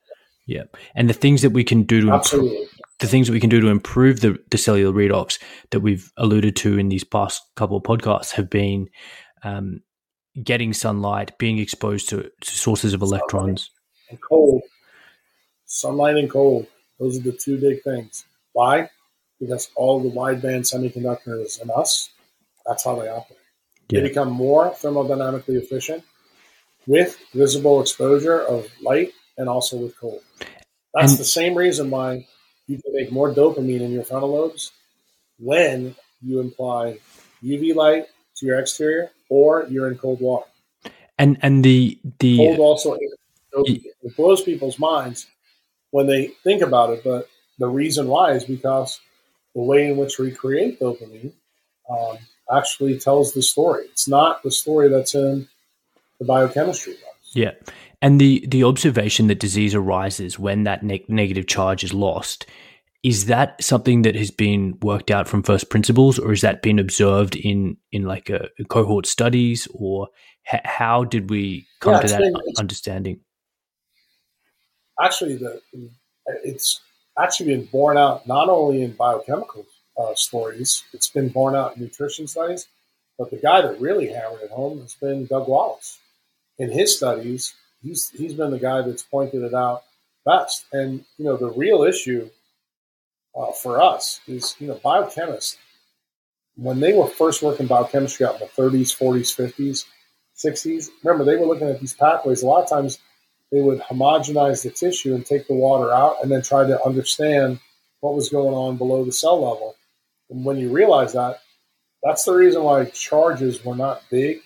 Yeah, 0.47 0.63
and 0.95 1.09
the 1.09 1.13
things 1.13 1.41
that 1.41 1.51
we 1.51 1.63
can 1.63 1.83
do 1.83 2.01
to 2.01 2.11
absolutely 2.11 2.51
improve, 2.51 2.69
the 2.99 3.07
things 3.07 3.27
that 3.27 3.33
we 3.33 3.39
can 3.39 3.49
do 3.49 3.61
to 3.61 3.67
improve 3.67 4.21
the, 4.21 4.37
the 4.51 4.57
cellular 4.57 4.93
redox 4.93 5.39
that 5.71 5.79
we've 5.79 6.11
alluded 6.17 6.55
to 6.57 6.77
in 6.77 6.89
these 6.89 7.03
past 7.03 7.41
couple 7.55 7.77
of 7.77 7.83
podcasts 7.83 8.31
have 8.31 8.49
been 8.49 8.87
um, 9.43 9.81
getting 10.43 10.71
sunlight, 10.71 11.35
being 11.39 11.57
exposed 11.57 12.09
to, 12.09 12.29
to 12.41 12.51
sources 12.51 12.93
of 12.93 13.01
electrons, 13.01 13.71
and 14.09 14.21
cold. 14.21 14.61
Sunlight 15.65 16.15
and 16.15 16.29
cold; 16.29 16.67
those 16.99 17.17
are 17.17 17.23
the 17.23 17.31
two 17.31 17.59
big 17.59 17.81
things. 17.83 18.25
Why? 18.53 18.89
Because 19.39 19.69
all 19.75 19.99
the 19.99 20.09
wideband 20.09 20.61
semiconductors 20.61 21.61
in 21.61 21.69
us, 21.69 22.09
that's 22.65 22.83
how 22.83 22.95
they 22.95 23.09
operate. 23.09 23.39
Yeah. 23.89 24.01
They 24.01 24.07
become 24.07 24.31
more 24.31 24.71
thermodynamically 24.71 25.61
efficient 25.61 26.03
with 26.87 27.17
visible 27.33 27.81
exposure 27.81 28.41
of 28.41 28.67
light 28.81 29.11
and 29.37 29.49
also 29.49 29.77
with 29.77 29.99
cold. 29.99 30.21
That's 30.93 31.11
and, 31.11 31.19
the 31.19 31.25
same 31.25 31.55
reason 31.55 31.89
why 31.89 32.27
you 32.67 32.81
can 32.81 32.93
make 32.93 33.11
more 33.11 33.33
dopamine 33.33 33.81
in 33.81 33.91
your 33.91 34.03
frontal 34.03 34.31
lobes 34.31 34.71
when 35.37 35.95
you 36.21 36.39
apply 36.39 36.99
UV 37.43 37.75
light 37.75 38.05
to 38.37 38.45
your 38.45 38.59
exterior 38.59 39.11
or 39.29 39.67
you're 39.69 39.91
in 39.91 39.97
cold 39.97 40.21
water. 40.21 40.45
And 41.17 41.37
and 41.41 41.63
the 41.63 41.97
the 42.19 42.37
cold 42.37 42.59
also 42.59 42.97
it 43.53 44.15
blows 44.17 44.41
people's 44.41 44.79
minds 44.79 45.27
when 45.91 46.07
they 46.07 46.27
think 46.43 46.61
about 46.61 46.89
it, 46.89 47.03
but 47.03 47.29
the 47.57 47.67
reason 47.67 48.07
why 48.07 48.31
is 48.31 48.43
because 48.43 48.99
the 49.55 49.61
way 49.61 49.87
in 49.87 49.97
which 49.97 50.19
we 50.19 50.31
create 50.31 50.79
dopamine 50.79 51.31
um, 51.89 52.17
actually 52.51 52.99
tells 52.99 53.33
the 53.33 53.41
story. 53.41 53.85
It's 53.85 54.07
not 54.07 54.43
the 54.43 54.51
story 54.51 54.89
that's 54.89 55.15
in 55.15 55.47
the 56.19 56.25
biochemistry 56.25 56.93
books. 56.93 57.31
Yeah. 57.33 57.51
And 58.01 58.19
the, 58.19 58.45
the 58.47 58.63
observation 58.63 59.27
that 59.27 59.39
disease 59.39 59.73
arises 59.73 60.37
when 60.37 60.63
that 60.63 60.83
ne- 60.83 61.05
negative 61.07 61.47
charge 61.47 61.83
is 61.83 61.93
lost, 61.93 62.45
is 63.03 63.27
that 63.27 63.63
something 63.63 64.01
that 64.01 64.15
has 64.15 64.29
been 64.29 64.77
worked 64.81 65.09
out 65.09 65.27
from 65.27 65.43
first 65.43 65.69
principles 65.69 66.19
or 66.19 66.29
has 66.29 66.41
that 66.41 66.61
been 66.61 66.79
observed 66.79 67.35
in, 67.35 67.77
in 67.91 68.03
like 68.03 68.29
a, 68.29 68.49
a 68.59 68.65
cohort 68.65 69.05
studies 69.05 69.67
or 69.73 70.09
ha- 70.45 70.61
how 70.65 71.03
did 71.03 71.29
we 71.29 71.65
come 71.79 71.93
yeah, 71.93 71.99
to 72.01 72.07
that 72.07 72.19
been, 72.19 72.35
understanding? 72.57 73.19
Actually, 75.01 75.37
the, 75.37 75.61
it's 76.43 76.81
actually 77.17 77.55
been 77.55 77.65
borne 77.65 77.97
out 77.97 78.27
not 78.27 78.49
only 78.49 78.83
in 78.83 78.93
biochemical 78.93 79.65
uh, 79.97 80.15
stories, 80.15 80.83
it's 80.93 81.09
been 81.09 81.29
borne 81.29 81.55
out 81.55 81.75
in 81.75 81.83
nutrition 81.83 82.27
studies, 82.27 82.67
But 83.17 83.31
the 83.31 83.37
guy 83.37 83.61
that 83.61 83.79
really 83.79 84.09
hammered 84.09 84.41
it 84.43 84.51
home 84.51 84.81
has 84.81 84.95
been 84.95 85.25
Doug 85.25 85.47
Wallace. 85.47 85.99
In 86.57 86.71
his 86.71 86.97
studies, 86.97 87.53
he's 87.81 88.09
he's 88.09 88.33
been 88.33 88.51
the 88.51 88.59
guy 88.59 88.81
that's 88.81 89.03
pointed 89.03 89.43
it 89.43 89.53
out 89.53 89.83
best. 90.25 90.65
And 90.73 91.05
you 91.17 91.25
know, 91.25 91.37
the 91.37 91.51
real 91.51 91.83
issue 91.83 92.29
uh, 93.35 93.51
for 93.51 93.81
us 93.81 94.19
is 94.27 94.55
you 94.59 94.67
know 94.67 94.75
biochemists 94.75 95.57
when 96.55 96.79
they 96.79 96.93
were 96.93 97.07
first 97.07 97.41
working 97.41 97.67
biochemistry 97.67 98.25
out 98.25 98.35
in 98.35 98.41
the 98.41 98.61
30s, 98.61 98.97
40s, 98.97 99.35
50s, 99.35 99.85
60s. 100.37 100.89
Remember, 101.03 101.25
they 101.25 101.37
were 101.37 101.45
looking 101.45 101.69
at 101.69 101.79
these 101.79 101.93
pathways. 101.93 102.43
A 102.43 102.47
lot 102.47 102.63
of 102.63 102.69
times, 102.69 102.99
they 103.51 103.61
would 103.61 103.79
homogenize 103.79 104.63
the 104.63 104.71
tissue 104.71 105.15
and 105.15 105.25
take 105.25 105.47
the 105.47 105.53
water 105.53 105.91
out, 105.91 106.17
and 106.21 106.31
then 106.31 106.41
try 106.41 106.65
to 106.65 106.83
understand 106.85 107.59
what 108.01 108.15
was 108.15 108.29
going 108.29 108.53
on 108.53 108.77
below 108.77 109.03
the 109.03 109.11
cell 109.11 109.41
level. 109.41 109.75
And 110.29 110.43
when 110.45 110.57
you 110.57 110.71
realize 110.71 111.13
that, 111.13 111.39
that's 112.03 112.25
the 112.25 112.33
reason 112.33 112.63
why 112.63 112.85
charges 112.85 113.63
were 113.63 113.75
not 113.75 114.03
big 114.11 114.39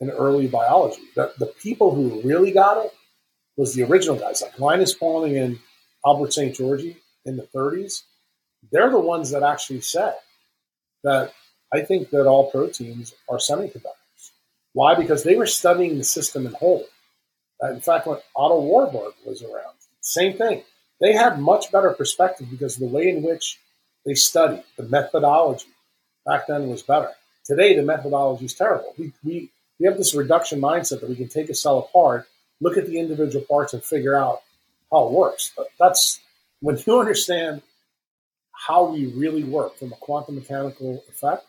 in 0.00 0.10
early 0.10 0.46
biology. 0.46 1.02
The, 1.14 1.32
the 1.38 1.46
people 1.46 1.94
who 1.94 2.20
really 2.22 2.52
got 2.52 2.84
it 2.84 2.92
was 3.56 3.74
the 3.74 3.82
original 3.84 4.16
guys, 4.16 4.42
like 4.42 4.58
Linus 4.58 4.94
Pauling 4.94 5.36
and 5.36 5.58
Albert 6.04 6.30
Szent-Györgyi 6.30 6.96
in 7.24 7.36
the 7.36 7.48
30s. 7.54 8.02
They're 8.70 8.90
the 8.90 8.98
ones 8.98 9.30
that 9.30 9.42
actually 9.42 9.80
said 9.80 10.14
that 11.04 11.32
I 11.72 11.82
think 11.82 12.10
that 12.10 12.26
all 12.26 12.50
proteins 12.50 13.14
are 13.28 13.38
semiconductors. 13.38 14.30
Why? 14.72 14.94
Because 14.94 15.22
they 15.22 15.36
were 15.36 15.46
studying 15.46 15.98
the 15.98 16.04
system 16.04 16.46
in 16.46 16.52
whole. 16.54 16.84
Uh, 17.62 17.72
in 17.72 17.80
fact, 17.80 18.06
when 18.06 18.18
Otto 18.34 18.60
Warburg 18.60 19.14
was 19.24 19.42
around, 19.42 19.76
same 20.00 20.36
thing. 20.36 20.62
They 21.00 21.12
had 21.12 21.38
much 21.40 21.72
better 21.72 21.90
perspective 21.90 22.48
because 22.50 22.76
the 22.76 22.86
way 22.86 23.08
in 23.08 23.22
which 23.22 23.58
they 24.04 24.14
studied, 24.14 24.62
the 24.76 24.84
methodology 24.84 25.66
back 26.24 26.46
then 26.46 26.68
was 26.68 26.82
better. 26.82 27.10
Today, 27.44 27.76
the 27.76 27.82
methodology 27.82 28.46
is 28.46 28.54
terrible. 28.54 28.94
We, 28.98 29.12
we, 29.22 29.50
we 29.78 29.86
have 29.86 29.96
this 29.96 30.14
reduction 30.14 30.60
mindset 30.60 31.00
that 31.00 31.08
we 31.08 31.16
can 31.16 31.28
take 31.28 31.50
a 31.50 31.54
cell 31.54 31.78
apart, 31.78 32.26
look 32.60 32.76
at 32.76 32.86
the 32.86 32.98
individual 32.98 33.44
parts, 33.44 33.74
and 33.74 33.84
figure 33.84 34.16
out 34.16 34.42
how 34.90 35.06
it 35.06 35.12
works. 35.12 35.52
But 35.56 35.68
that's 35.78 36.20
when 36.60 36.78
you 36.86 36.98
understand 37.00 37.62
how 38.52 38.86
we 38.86 39.06
really 39.06 39.44
work 39.44 39.76
from 39.76 39.92
a 39.92 39.96
quantum 39.96 40.36
mechanical 40.36 41.04
effect, 41.08 41.44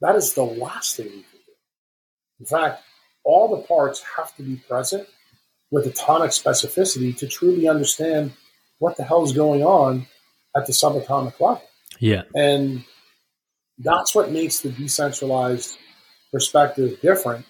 that 0.00 0.16
is 0.16 0.34
the 0.34 0.42
last 0.42 0.96
thing 0.96 1.06
we 1.06 1.12
can 1.12 1.40
do. 1.46 1.52
In 2.40 2.46
fact, 2.46 2.82
all 3.24 3.56
the 3.56 3.62
parts 3.62 4.02
have 4.16 4.34
to 4.36 4.42
be 4.42 4.56
present 4.56 5.08
with 5.76 5.86
atomic 5.86 6.30
specificity 6.30 7.14
to 7.14 7.28
truly 7.28 7.68
understand 7.68 8.32
what 8.78 8.96
the 8.96 9.04
hell 9.04 9.22
is 9.22 9.34
going 9.34 9.62
on 9.62 10.06
at 10.56 10.66
the 10.66 10.72
subatomic 10.72 11.38
level. 11.38 11.62
Yeah. 12.00 12.22
And 12.34 12.82
that's 13.76 14.14
what 14.14 14.32
makes 14.32 14.60
the 14.60 14.70
decentralized 14.70 15.76
perspective 16.32 16.98
different. 17.02 17.44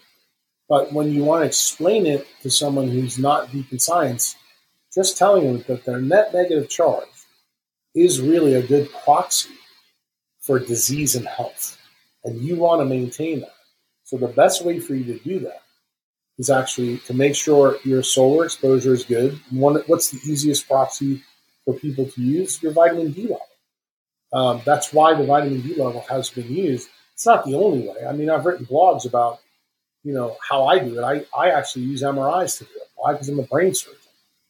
But 0.68 0.93
when 0.93 1.12
you 1.12 1.22
want 1.22 1.43
to 1.43 1.47
explain 1.47 2.05
it 2.05 2.27
to 2.43 2.51
someone 2.51 2.89
who's 2.89 3.16
not 3.16 3.53
deep 3.53 3.70
in 3.70 3.79
science, 3.79 4.35
just 4.93 5.16
telling 5.16 5.47
them 5.47 5.64
that 5.68 5.85
their 5.85 6.01
net 6.01 6.35
negative 6.35 6.68
charge 6.68 7.07
is 7.95 8.20
really 8.20 8.55
a 8.55 8.66
good 8.66 8.91
proxy 9.05 9.51
for 10.41 10.59
disease 10.59 11.14
and 11.14 11.29
health. 11.29 11.79
And 12.24 12.41
you 12.41 12.57
want 12.57 12.81
to 12.81 12.87
maintain 12.87 13.39
that. 13.43 13.55
So 14.03 14.16
the 14.16 14.27
best 14.27 14.64
way 14.64 14.81
for 14.81 14.97
you 14.97 15.05
to 15.16 15.18
do 15.20 15.39
that 15.41 15.62
is 16.39 16.51
actually 16.51 16.99
to 16.99 17.14
make 17.14 17.34
sure 17.34 17.78
your 17.84 18.03
solar 18.03 18.45
exposure 18.45 18.93
is 18.93 19.05
good. 19.05 19.41
One, 19.51 19.76
what's 19.87 20.11
the 20.11 20.18
easiest 20.30 20.68
proxy 20.68 21.22
for 21.64 21.74
people 21.74 22.07
to 22.07 22.22
use? 22.22 22.62
Your 22.62 22.72
vitamin 22.72 23.12
D 23.12 23.22
level. 23.22 23.41
Um, 24.32 24.61
that's 24.64 24.93
why 24.93 25.14
the 25.14 25.24
vitamin 25.24 25.62
D 25.62 25.74
level 25.74 26.05
has 26.11 26.30
been 26.30 26.53
used. 26.53 26.89
It's 27.14 27.26
not 27.26 27.45
the 27.45 27.55
only 27.55 27.89
way. 27.89 28.07
I 28.07 28.12
mean, 28.12 28.28
I've 28.28 28.45
written 28.45 28.66
blogs 28.66 29.07
about, 29.07 29.39
you 30.05 30.12
know, 30.12 30.37
how 30.47 30.66
I 30.66 30.78
do 30.78 30.99
it. 30.99 31.03
I, 31.03 31.24
I 31.37 31.51
actually 31.51 31.87
use 31.87 32.03
MRIs 32.03 32.59
to 32.59 32.64
do 32.64 32.70
it. 32.76 32.89
Why? 32.97 33.12
Because 33.12 33.28
I'm 33.28 33.39
a 33.39 33.45
brain 33.45 33.74
surgeon. 33.74 33.99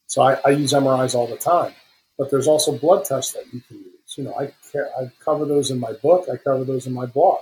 So 0.08 0.22
I, 0.22 0.40
I 0.44 0.50
use 0.50 0.72
MRIs 0.72 1.14
all 1.14 1.28
the 1.28 1.36
time. 1.36 1.72
But 2.18 2.30
there's 2.30 2.48
also 2.48 2.76
blood 2.76 3.04
tests 3.04 3.34
that 3.34 3.44
you 3.52 3.60
can 3.60 3.76
use. 3.76 4.14
You 4.16 4.24
know, 4.24 4.34
I, 4.34 4.52
I 5.00 5.12
cover 5.24 5.44
those 5.44 5.70
in 5.70 5.78
my 5.78 5.92
book. 5.92 6.26
I 6.32 6.36
cover 6.36 6.64
those 6.64 6.86
in 6.86 6.94
my 6.94 7.06
blog. 7.06 7.40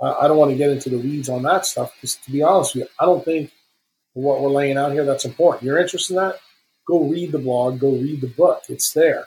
I 0.00 0.28
don't 0.28 0.36
want 0.36 0.50
to 0.50 0.56
get 0.56 0.70
into 0.70 0.90
the 0.90 0.98
weeds 0.98 1.28
on 1.28 1.42
that 1.44 1.64
stuff 1.64 1.94
because, 1.94 2.16
to 2.16 2.30
be 2.30 2.42
honest 2.42 2.74
with 2.74 2.84
you, 2.84 2.88
I 2.98 3.06
don't 3.06 3.24
think 3.24 3.52
what 4.22 4.40
we're 4.40 4.50
laying 4.50 4.78
out 4.78 4.92
here 4.92 5.04
that's 5.04 5.24
important. 5.24 5.64
You're 5.64 5.78
interested 5.78 6.14
in 6.14 6.22
that? 6.22 6.38
Go 6.86 7.08
read 7.08 7.32
the 7.32 7.38
blog. 7.38 7.80
Go 7.80 7.92
read 7.92 8.20
the 8.20 8.28
book. 8.28 8.62
It's 8.68 8.92
there. 8.92 9.26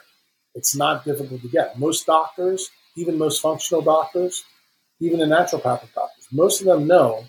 It's 0.54 0.74
not 0.74 1.04
difficult 1.04 1.42
to 1.42 1.48
get. 1.48 1.78
Most 1.78 2.06
doctors, 2.06 2.68
even 2.96 3.18
most 3.18 3.40
functional 3.40 3.82
doctors, 3.82 4.44
even 5.00 5.20
the 5.20 5.26
naturopathic 5.26 5.92
doctors, 5.94 6.26
most 6.32 6.60
of 6.60 6.66
them 6.66 6.86
know 6.86 7.24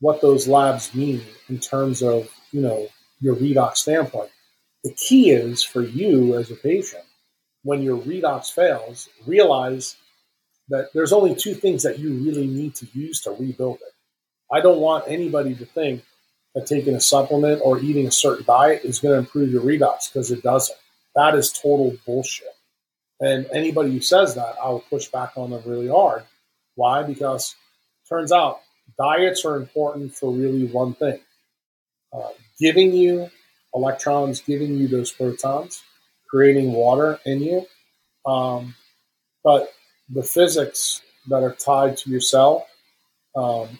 what 0.00 0.20
those 0.20 0.46
labs 0.46 0.94
mean 0.94 1.22
in 1.48 1.58
terms 1.58 2.02
of, 2.02 2.28
you 2.52 2.60
know, 2.60 2.86
your 3.20 3.34
redox 3.34 3.76
standpoint. 3.78 4.30
The 4.84 4.92
key 4.92 5.30
is 5.30 5.64
for 5.64 5.82
you 5.82 6.36
as 6.36 6.50
a 6.50 6.56
patient, 6.56 7.02
when 7.62 7.82
your 7.82 7.98
redox 7.98 8.52
fails, 8.52 9.08
realize 9.26 9.96
that 10.68 10.90
there's 10.94 11.12
only 11.12 11.34
two 11.34 11.54
things 11.54 11.82
that 11.84 11.98
you 11.98 12.12
really 12.24 12.46
need 12.46 12.74
to 12.76 12.86
use 12.92 13.20
to 13.22 13.30
rebuild 13.30 13.76
it. 13.76 13.92
I 14.52 14.60
don't 14.60 14.80
want 14.80 15.04
anybody 15.08 15.54
to 15.56 15.64
think 15.64 16.04
that 16.56 16.66
taking 16.66 16.96
a 16.96 17.00
supplement 17.00 17.60
or 17.62 17.78
eating 17.78 18.08
a 18.08 18.10
certain 18.10 18.44
diet 18.44 18.84
is 18.84 18.98
going 18.98 19.12
to 19.12 19.18
improve 19.18 19.52
your 19.52 19.62
redox 19.62 20.12
because 20.12 20.32
it 20.32 20.42
doesn't. 20.42 20.76
That 21.14 21.36
is 21.36 21.52
total 21.52 21.96
bullshit. 22.04 22.48
And 23.20 23.46
anybody 23.52 23.92
who 23.92 24.00
says 24.00 24.34
that, 24.34 24.56
I 24.60 24.70
will 24.70 24.80
push 24.80 25.06
back 25.08 25.34
on 25.36 25.50
them 25.50 25.62
really 25.64 25.88
hard. 25.88 26.24
Why? 26.74 27.02
Because 27.04 27.54
turns 28.08 28.32
out 28.32 28.60
diets 28.98 29.44
are 29.44 29.56
important 29.56 30.14
for 30.14 30.32
really 30.32 30.66
one 30.66 30.94
thing 30.94 31.20
uh, 32.12 32.30
giving 32.58 32.92
you 32.92 33.30
electrons, 33.74 34.40
giving 34.40 34.74
you 34.74 34.88
those 34.88 35.12
protons, 35.12 35.82
creating 36.28 36.72
water 36.72 37.20
in 37.26 37.42
you. 37.42 37.66
Um, 38.24 38.74
but 39.44 39.72
the 40.08 40.22
physics 40.22 41.02
that 41.28 41.42
are 41.42 41.54
tied 41.54 41.96
to 41.98 42.10
your 42.10 42.20
cell, 42.20 42.66
um, 43.34 43.78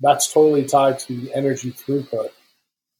that's 0.00 0.32
totally 0.32 0.64
tied 0.64 0.98
to 1.00 1.20
the 1.20 1.34
energy 1.34 1.72
throughput 1.72 2.30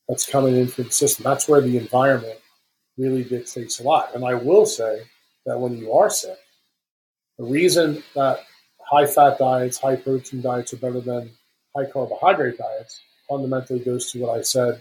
that's 0.08 0.28
coming 0.28 0.56
in 0.56 0.66
through 0.66 0.84
the 0.84 0.92
system. 0.92 1.24
That's 1.24 1.48
where 1.48 1.60
the 1.60 1.76
environment 1.78 2.38
really 2.96 3.24
dictates 3.24 3.80
a 3.80 3.82
lot. 3.82 4.14
And 4.14 4.24
I 4.24 4.34
will 4.34 4.66
say 4.66 5.02
that 5.44 5.58
when 5.58 5.76
you 5.76 5.92
are 5.92 6.08
sick, 6.08 6.38
the 7.38 7.44
reason 7.44 8.02
that 8.14 8.40
high 8.80 9.06
fat 9.06 9.38
diets, 9.38 9.78
high 9.78 9.96
protein 9.96 10.40
diets 10.40 10.72
are 10.72 10.78
better 10.78 11.00
than 11.00 11.30
high 11.76 11.90
carbohydrate 11.90 12.56
diets 12.56 13.00
fundamentally 13.28 13.80
goes 13.80 14.10
to 14.12 14.20
what 14.20 14.38
I 14.38 14.42
said 14.42 14.74
at 14.74 14.80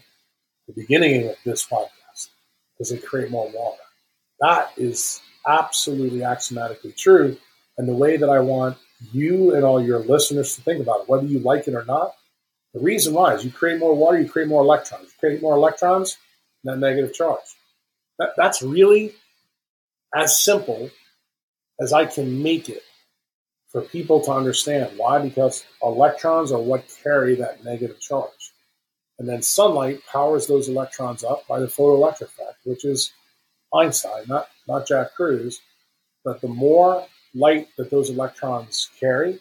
the 0.68 0.82
beginning 0.82 1.28
of 1.28 1.36
this 1.43 1.66
podcast, 1.66 2.30
because 2.74 2.91
they 2.91 2.97
create 2.97 3.32
more 3.32 3.49
water. 3.51 3.82
That 4.39 4.72
is 4.78 5.20
absolutely 5.47 6.24
axiomatically 6.24 6.93
true. 6.93 7.38
And 7.78 7.89
the 7.89 7.95
way 7.95 8.16
that 8.16 8.30
I 8.30 8.39
want 8.39 8.78
you 9.12 9.54
and 9.56 9.64
all 9.64 9.84
your 9.84 10.00
listeners 10.00 10.56
to 10.56 10.62
think 10.62 10.82
about 10.82 11.02
it, 11.02 11.10
whether 11.10 11.26
you 11.26 11.39
like 11.39 11.68
it 11.68 11.74
or 11.74 11.86
not, 11.86 12.14
the 12.74 12.80
reason 12.80 13.14
why 13.14 13.34
is 13.34 13.46
you 13.46 13.52
create 13.52 13.80
more 13.80 13.96
water, 13.96 14.20
you 14.20 14.30
create 14.30 14.50
more 14.50 14.62
electrons. 14.62 15.06
You 15.06 15.20
create 15.20 15.41
more 15.41 15.56
electrons, 15.56 16.18
that 16.66 16.78
negative 16.78 17.14
charge. 17.14 17.43
That, 18.20 18.32
that's 18.38 18.62
really 18.62 19.14
as 20.14 20.41
simple 20.41 20.89
as 21.80 21.93
I 21.93 22.06
can 22.06 22.41
make 22.41 22.70
it 22.70 22.84
for 23.70 23.82
people 23.82 24.22
to 24.22 24.32
understand. 24.32 24.98
Why? 24.98 25.20
Because 25.22 25.66
electrons 25.84 26.52
are 26.52 26.62
what 26.62 26.86
carry 27.04 27.36
that 27.36 27.64
negative 27.64 28.00
charge. 28.00 28.52
And 29.20 29.28
then 29.28 29.41
sunlight 29.41 30.02
powers 30.12 30.48
those 30.48 30.68
electrons 30.68 31.24
up 31.24 31.48
by 31.48 31.60
the 31.60 31.68
photoelectric 31.68 32.24
effect, 32.24 32.60
which 32.66 32.84
is 32.84 33.12
Einstein, 33.74 34.24
not, 34.28 34.48
not 34.68 34.88
Jack 34.88 35.16
Kruse. 35.16 35.60
But 36.24 36.41
the 36.41 36.48
more 36.48 37.06
light 37.36 37.68
that 37.78 37.92
those 37.92 38.10
electrons 38.10 38.90
carry, 39.00 39.40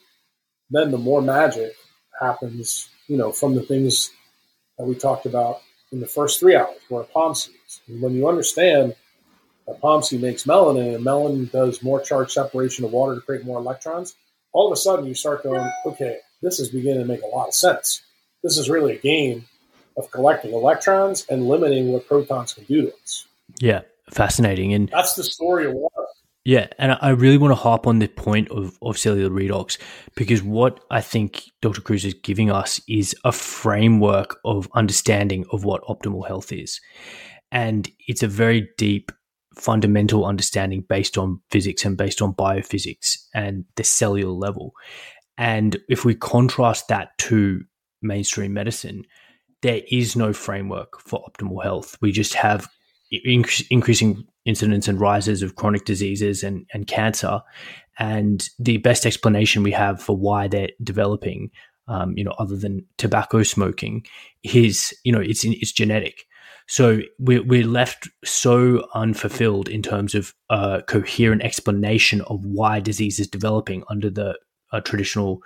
then 0.70 0.90
the 0.90 0.98
more 0.98 1.22
magic 1.22 1.74
happens, 2.20 2.88
you 3.06 3.16
know, 3.16 3.32
from 3.32 3.54
the 3.54 3.62
things 3.62 4.10
that 4.78 4.84
we 4.84 4.94
talked 4.94 5.26
about 5.26 5.60
in 5.92 6.00
the 6.00 6.06
first 6.06 6.40
three 6.40 6.56
hours, 6.56 6.76
where 6.88 7.04
palm 7.04 7.34
seeds. 7.34 7.80
And 7.86 8.02
when 8.02 8.14
you 8.14 8.28
understand 8.28 8.94
that 9.66 9.80
POMC 9.80 10.20
makes 10.20 10.44
melanin, 10.44 10.96
and 10.96 11.04
melanin 11.04 11.50
does 11.50 11.82
more 11.82 12.00
charge 12.00 12.32
separation 12.32 12.84
of 12.84 12.92
water 12.92 13.14
to 13.14 13.20
create 13.20 13.44
more 13.44 13.58
electrons, 13.58 14.14
all 14.52 14.66
of 14.66 14.72
a 14.72 14.76
sudden 14.76 15.06
you 15.06 15.14
start 15.14 15.42
going, 15.42 15.70
okay, 15.86 16.18
this 16.42 16.60
is 16.60 16.68
beginning 16.68 17.00
to 17.00 17.06
make 17.06 17.22
a 17.22 17.26
lot 17.26 17.48
of 17.48 17.54
sense. 17.54 18.02
This 18.42 18.58
is 18.58 18.68
really 18.68 18.96
a 18.96 19.00
game 19.00 19.46
of 19.96 20.10
collecting 20.10 20.52
electrons 20.52 21.24
and 21.30 21.48
limiting 21.48 21.92
what 21.92 22.06
protons 22.06 22.54
can 22.54 22.64
do 22.64 22.82
to 22.82 22.94
us. 23.02 23.26
Yeah, 23.60 23.82
fascinating. 24.10 24.74
And 24.74 24.88
that's 24.88 25.14
the 25.14 25.24
story 25.24 25.66
of 25.66 25.72
water. 25.74 25.93
Yeah, 26.44 26.66
and 26.78 26.98
I 27.00 27.10
really 27.10 27.38
want 27.38 27.52
to 27.52 27.56
harp 27.56 27.86
on 27.86 28.00
the 28.00 28.06
point 28.06 28.50
of, 28.50 28.76
of 28.82 28.98
cellular 28.98 29.30
redox 29.30 29.78
because 30.14 30.42
what 30.42 30.84
I 30.90 31.00
think 31.00 31.44
Dr. 31.62 31.80
Kruse 31.80 32.04
is 32.04 32.12
giving 32.12 32.50
us 32.50 32.82
is 32.86 33.16
a 33.24 33.32
framework 33.32 34.38
of 34.44 34.68
understanding 34.74 35.46
of 35.52 35.64
what 35.64 35.82
optimal 35.84 36.28
health 36.28 36.52
is. 36.52 36.82
And 37.50 37.88
it's 38.06 38.22
a 38.22 38.28
very 38.28 38.68
deep 38.76 39.10
fundamental 39.56 40.26
understanding 40.26 40.84
based 40.86 41.16
on 41.16 41.40
physics 41.50 41.84
and 41.84 41.96
based 41.96 42.20
on 42.20 42.34
biophysics 42.34 43.16
and 43.34 43.64
the 43.76 43.84
cellular 43.84 44.32
level. 44.32 44.74
And 45.38 45.78
if 45.88 46.04
we 46.04 46.14
contrast 46.14 46.88
that 46.88 47.16
to 47.18 47.62
mainstream 48.02 48.52
medicine, 48.52 49.04
there 49.62 49.80
is 49.90 50.14
no 50.14 50.34
framework 50.34 51.00
for 51.00 51.24
optimal 51.24 51.62
health. 51.62 51.96
We 52.02 52.12
just 52.12 52.34
have 52.34 52.68
inc- 53.12 53.66
increasing 53.70 54.24
incidence 54.44 54.88
and 54.88 55.00
rises 55.00 55.42
of 55.42 55.56
chronic 55.56 55.84
diseases 55.84 56.42
and, 56.42 56.66
and 56.72 56.86
cancer. 56.86 57.40
And 57.98 58.48
the 58.58 58.78
best 58.78 59.06
explanation 59.06 59.62
we 59.62 59.72
have 59.72 60.02
for 60.02 60.16
why 60.16 60.48
they're 60.48 60.70
developing, 60.82 61.50
um, 61.88 62.14
you 62.16 62.24
know, 62.24 62.34
other 62.38 62.56
than 62.56 62.84
tobacco 62.98 63.42
smoking, 63.42 64.04
is, 64.42 64.92
you 65.04 65.12
know, 65.12 65.20
it's, 65.20 65.44
it's 65.44 65.72
genetic. 65.72 66.26
So 66.66 67.00
we're, 67.18 67.42
we're 67.42 67.66
left 67.66 68.08
so 68.24 68.86
unfulfilled 68.94 69.68
in 69.68 69.82
terms 69.82 70.14
of 70.14 70.34
a 70.50 70.82
coherent 70.86 71.42
explanation 71.42 72.22
of 72.22 72.44
why 72.44 72.80
disease 72.80 73.20
is 73.20 73.28
developing 73.28 73.84
under 73.88 74.10
the 74.10 74.38
uh, 74.72 74.80
traditional 74.80 75.42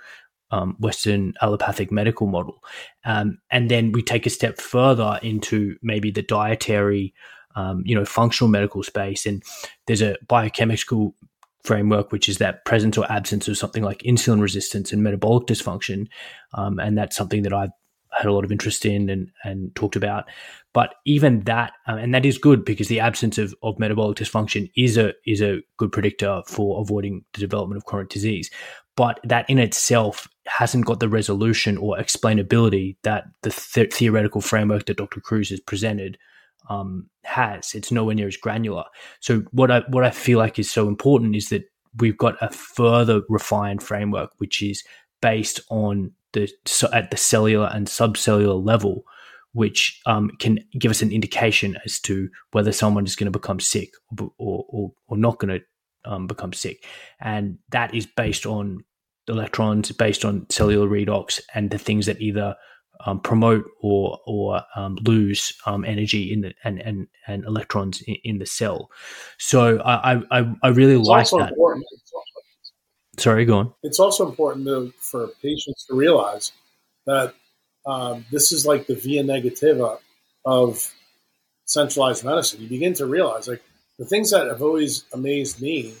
um, 0.51 0.75
Western 0.79 1.33
allopathic 1.41 1.91
medical 1.91 2.27
model. 2.27 2.63
Um, 3.05 3.37
and 3.51 3.69
then 3.69 3.91
we 3.91 4.01
take 4.01 4.25
a 4.25 4.31
step 4.31 4.59
further 4.59 5.19
into 5.21 5.75
maybe 5.81 6.09
the 6.09 6.23
dietary, 6.23 7.13
um, 7.55 7.83
you 7.85 7.95
know, 7.95 8.05
functional 8.05 8.49
medical 8.49 8.83
space. 8.83 9.25
And 9.25 9.43
there's 9.87 10.01
a 10.01 10.17
biochemical 10.27 11.15
framework, 11.63 12.11
which 12.11 12.29
is 12.29 12.37
that 12.37 12.65
presence 12.65 12.97
or 12.97 13.11
absence 13.11 13.47
of 13.47 13.57
something 13.57 13.83
like 13.83 13.99
insulin 13.99 14.41
resistance 14.41 14.91
and 14.91 15.03
metabolic 15.03 15.47
dysfunction. 15.47 16.07
Um, 16.53 16.79
and 16.79 16.97
that's 16.97 17.15
something 17.15 17.43
that 17.43 17.53
I've 17.53 17.71
had 18.11 18.27
a 18.27 18.33
lot 18.33 18.43
of 18.43 18.51
interest 18.51 18.85
in 18.85 19.09
and, 19.09 19.31
and 19.43 19.73
talked 19.75 19.95
about. 19.95 20.25
But 20.73 20.95
even 21.05 21.41
that, 21.41 21.73
um, 21.87 21.97
and 21.97 22.13
that 22.13 22.25
is 22.25 22.37
good 22.37 22.65
because 22.65 22.87
the 22.87 22.99
absence 22.99 23.37
of, 23.37 23.53
of 23.63 23.79
metabolic 23.79 24.17
dysfunction 24.17 24.71
is 24.75 24.97
a 24.97 25.13
is 25.25 25.41
a 25.41 25.61
good 25.77 25.91
predictor 25.91 26.41
for 26.47 26.81
avoiding 26.81 27.23
the 27.33 27.39
development 27.39 27.77
of 27.77 27.85
chronic 27.85 28.09
disease. 28.09 28.49
But 28.95 29.19
that 29.23 29.49
in 29.49 29.59
itself 29.59 30.27
hasn't 30.45 30.85
got 30.85 30.99
the 30.99 31.09
resolution 31.09 31.77
or 31.77 31.97
explainability 31.97 32.97
that 33.03 33.25
the 33.43 33.51
th- 33.51 33.93
theoretical 33.93 34.41
framework 34.41 34.85
that 34.87 34.97
Dr. 34.97 35.21
Kruse 35.21 35.49
has 35.49 35.59
presented 35.59 36.17
um, 36.69 37.09
has. 37.23 37.73
It's 37.73 37.91
nowhere 37.91 38.15
near 38.15 38.27
as 38.27 38.37
granular. 38.37 38.85
So 39.19 39.43
what 39.51 39.71
I 39.71 39.81
what 39.89 40.03
I 40.03 40.11
feel 40.11 40.37
like 40.37 40.59
is 40.59 40.69
so 40.69 40.87
important 40.87 41.35
is 41.35 41.49
that 41.49 41.63
we've 41.97 42.17
got 42.17 42.35
a 42.41 42.49
further 42.49 43.21
refined 43.29 43.83
framework, 43.83 44.31
which 44.37 44.61
is 44.61 44.83
based 45.21 45.59
on 45.69 46.11
the 46.33 46.49
at 46.93 47.11
the 47.11 47.17
cellular 47.17 47.69
and 47.73 47.87
subcellular 47.87 48.63
level, 48.63 49.03
which 49.53 49.99
um, 50.05 50.29
can 50.39 50.59
give 50.77 50.91
us 50.91 51.01
an 51.01 51.11
indication 51.11 51.77
as 51.85 51.99
to 52.01 52.29
whether 52.51 52.71
someone 52.71 53.05
is 53.05 53.15
going 53.15 53.31
to 53.31 53.39
become 53.39 53.59
sick 53.59 53.89
or 54.37 54.65
or, 54.69 54.91
or 55.07 55.17
not 55.17 55.39
going 55.39 55.59
to 55.59 56.11
um, 56.11 56.27
become 56.27 56.53
sick, 56.53 56.85
and 57.19 57.57
that 57.69 57.93
is 57.93 58.05
based 58.05 58.45
on 58.45 58.83
electrons, 59.27 59.91
based 59.91 60.25
on 60.25 60.45
cellular 60.49 60.87
redox, 60.87 61.39
and 61.53 61.71
the 61.71 61.77
things 61.77 62.05
that 62.05 62.21
either 62.21 62.55
um, 63.05 63.19
promote 63.19 63.65
or 63.81 64.19
or 64.25 64.61
um, 64.75 64.97
lose 65.03 65.53
um, 65.65 65.85
energy 65.85 66.31
in 66.31 66.41
the 66.41 66.53
and 66.63 66.79
and, 66.79 67.07
and 67.27 67.45
electrons 67.45 68.01
in, 68.01 68.15
in 68.23 68.39
the 68.39 68.45
cell. 68.45 68.89
So 69.37 69.79
I 69.79 70.21
I, 70.31 70.55
I 70.63 70.67
really 70.69 70.99
it's 70.99 71.07
like 71.07 71.29
that. 71.29 71.51
Important. 71.51 71.85
Sorry, 73.17 73.43
go 73.45 73.57
on. 73.57 73.73
It's 73.83 73.99
also 73.99 74.27
important 74.29 74.65
to, 74.67 74.93
for 74.97 75.27
patients 75.41 75.85
to 75.87 75.95
realize 75.95 76.53
that 77.05 77.33
um, 77.85 78.25
this 78.31 78.51
is 78.51 78.65
like 78.65 78.87
the 78.87 78.95
via 78.95 79.23
negativa 79.23 79.99
of 80.45 80.93
centralized 81.65 82.23
medicine. 82.23 82.61
You 82.61 82.69
begin 82.69 82.93
to 82.95 83.05
realize, 83.05 83.47
like, 83.47 83.61
the 83.97 84.05
things 84.05 84.31
that 84.31 84.47
have 84.47 84.61
always 84.61 85.03
amazed 85.13 85.61
me 85.61 85.93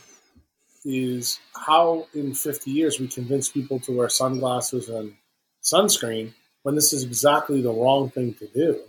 is 0.85 1.39
how 1.53 2.07
in 2.13 2.33
50 2.33 2.71
years 2.71 2.99
we 2.99 3.07
convince 3.07 3.49
people 3.49 3.79
to 3.81 3.91
wear 3.91 4.07
sunglasses 4.07 4.87
and 4.87 5.13
sunscreen 5.61 6.33
when 6.63 6.75
this 6.75 6.93
is 6.93 7.03
exactly 7.03 7.61
the 7.61 7.71
wrong 7.71 8.09
thing 8.09 8.33
to 8.35 8.47
do. 8.47 8.81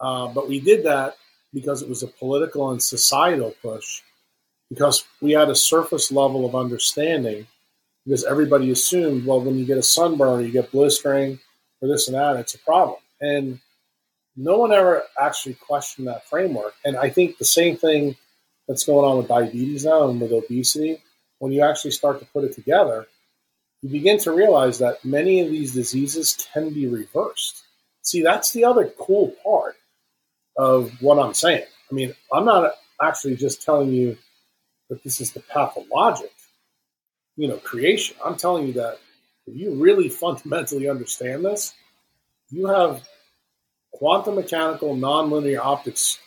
Uh, 0.00 0.28
but 0.28 0.48
we 0.48 0.60
did 0.60 0.84
that 0.84 1.16
because 1.52 1.82
it 1.82 1.88
was 1.88 2.02
a 2.02 2.08
political 2.08 2.70
and 2.70 2.82
societal 2.82 3.54
push 3.62 4.02
because 4.70 5.04
we 5.20 5.32
had 5.32 5.48
a 5.48 5.54
surface 5.54 6.10
level 6.10 6.44
of 6.44 6.54
understanding 6.54 7.46
because 8.04 8.24
everybody 8.24 8.70
assumed, 8.70 9.24
well, 9.24 9.40
when 9.40 9.56
you 9.56 9.64
get 9.64 9.78
a 9.78 9.82
sunburn, 9.82 10.44
you 10.44 10.52
get 10.52 10.72
blistering 10.72 11.38
or 11.80 11.88
this 11.88 12.08
and 12.08 12.16
that, 12.16 12.36
it's 12.36 12.54
a 12.54 12.58
problem. 12.58 12.98
And 13.20 13.60
no 14.36 14.58
one 14.58 14.72
ever 14.72 15.04
actually 15.20 15.54
questioned 15.54 16.08
that 16.08 16.28
framework. 16.28 16.74
And 16.84 16.96
I 16.96 17.08
think 17.08 17.38
the 17.38 17.44
same 17.44 17.76
thing 17.76 18.16
that's 18.66 18.84
going 18.84 19.04
on 19.08 19.18
with 19.18 19.28
diabetes 19.28 19.84
now 19.84 20.08
and 20.08 20.20
with 20.20 20.32
obesity, 20.32 21.02
when 21.38 21.52
you 21.52 21.62
actually 21.62 21.92
start 21.92 22.18
to 22.20 22.26
put 22.26 22.44
it 22.44 22.54
together, 22.54 23.06
you 23.84 23.90
begin 23.90 24.18
to 24.18 24.32
realize 24.32 24.78
that 24.78 25.04
many 25.04 25.42
of 25.42 25.50
these 25.50 25.74
diseases 25.74 26.48
can 26.54 26.72
be 26.72 26.86
reversed. 26.86 27.64
See, 28.00 28.22
that's 28.22 28.50
the 28.52 28.64
other 28.64 28.90
cool 28.98 29.34
part 29.44 29.76
of 30.56 30.90
what 31.02 31.18
I'm 31.18 31.34
saying. 31.34 31.66
I 31.90 31.94
mean, 31.94 32.14
I'm 32.32 32.46
not 32.46 32.72
actually 32.98 33.36
just 33.36 33.62
telling 33.62 33.90
you 33.90 34.16
that 34.88 35.04
this 35.04 35.20
is 35.20 35.32
the 35.32 35.40
pathologic, 35.40 36.32
you 37.36 37.46
know, 37.46 37.58
creation. 37.58 38.16
I'm 38.24 38.36
telling 38.36 38.68
you 38.68 38.72
that 38.72 39.00
if 39.46 39.54
you 39.54 39.74
really 39.74 40.08
fundamentally 40.08 40.88
understand 40.88 41.44
this, 41.44 41.74
you 42.48 42.68
have 42.68 43.06
quantum 43.92 44.36
mechanical 44.36 44.96
nonlinear 44.96 45.58
optics 45.58 46.18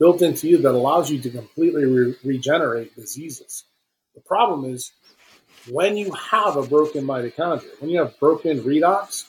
built 0.00 0.22
into 0.22 0.48
you 0.48 0.58
that 0.58 0.74
allows 0.74 1.08
you 1.08 1.20
to 1.20 1.30
completely 1.30 1.84
re- 1.84 2.16
regenerate 2.24 2.96
diseases. 2.96 3.62
The 4.16 4.22
problem 4.22 4.64
is 4.74 4.90
when 5.70 5.96
you 5.96 6.12
have 6.12 6.56
a 6.56 6.62
broken 6.62 7.04
mitochondria, 7.04 7.80
when 7.80 7.90
you 7.90 7.98
have 8.00 8.18
broken 8.18 8.62
redox, 8.62 9.24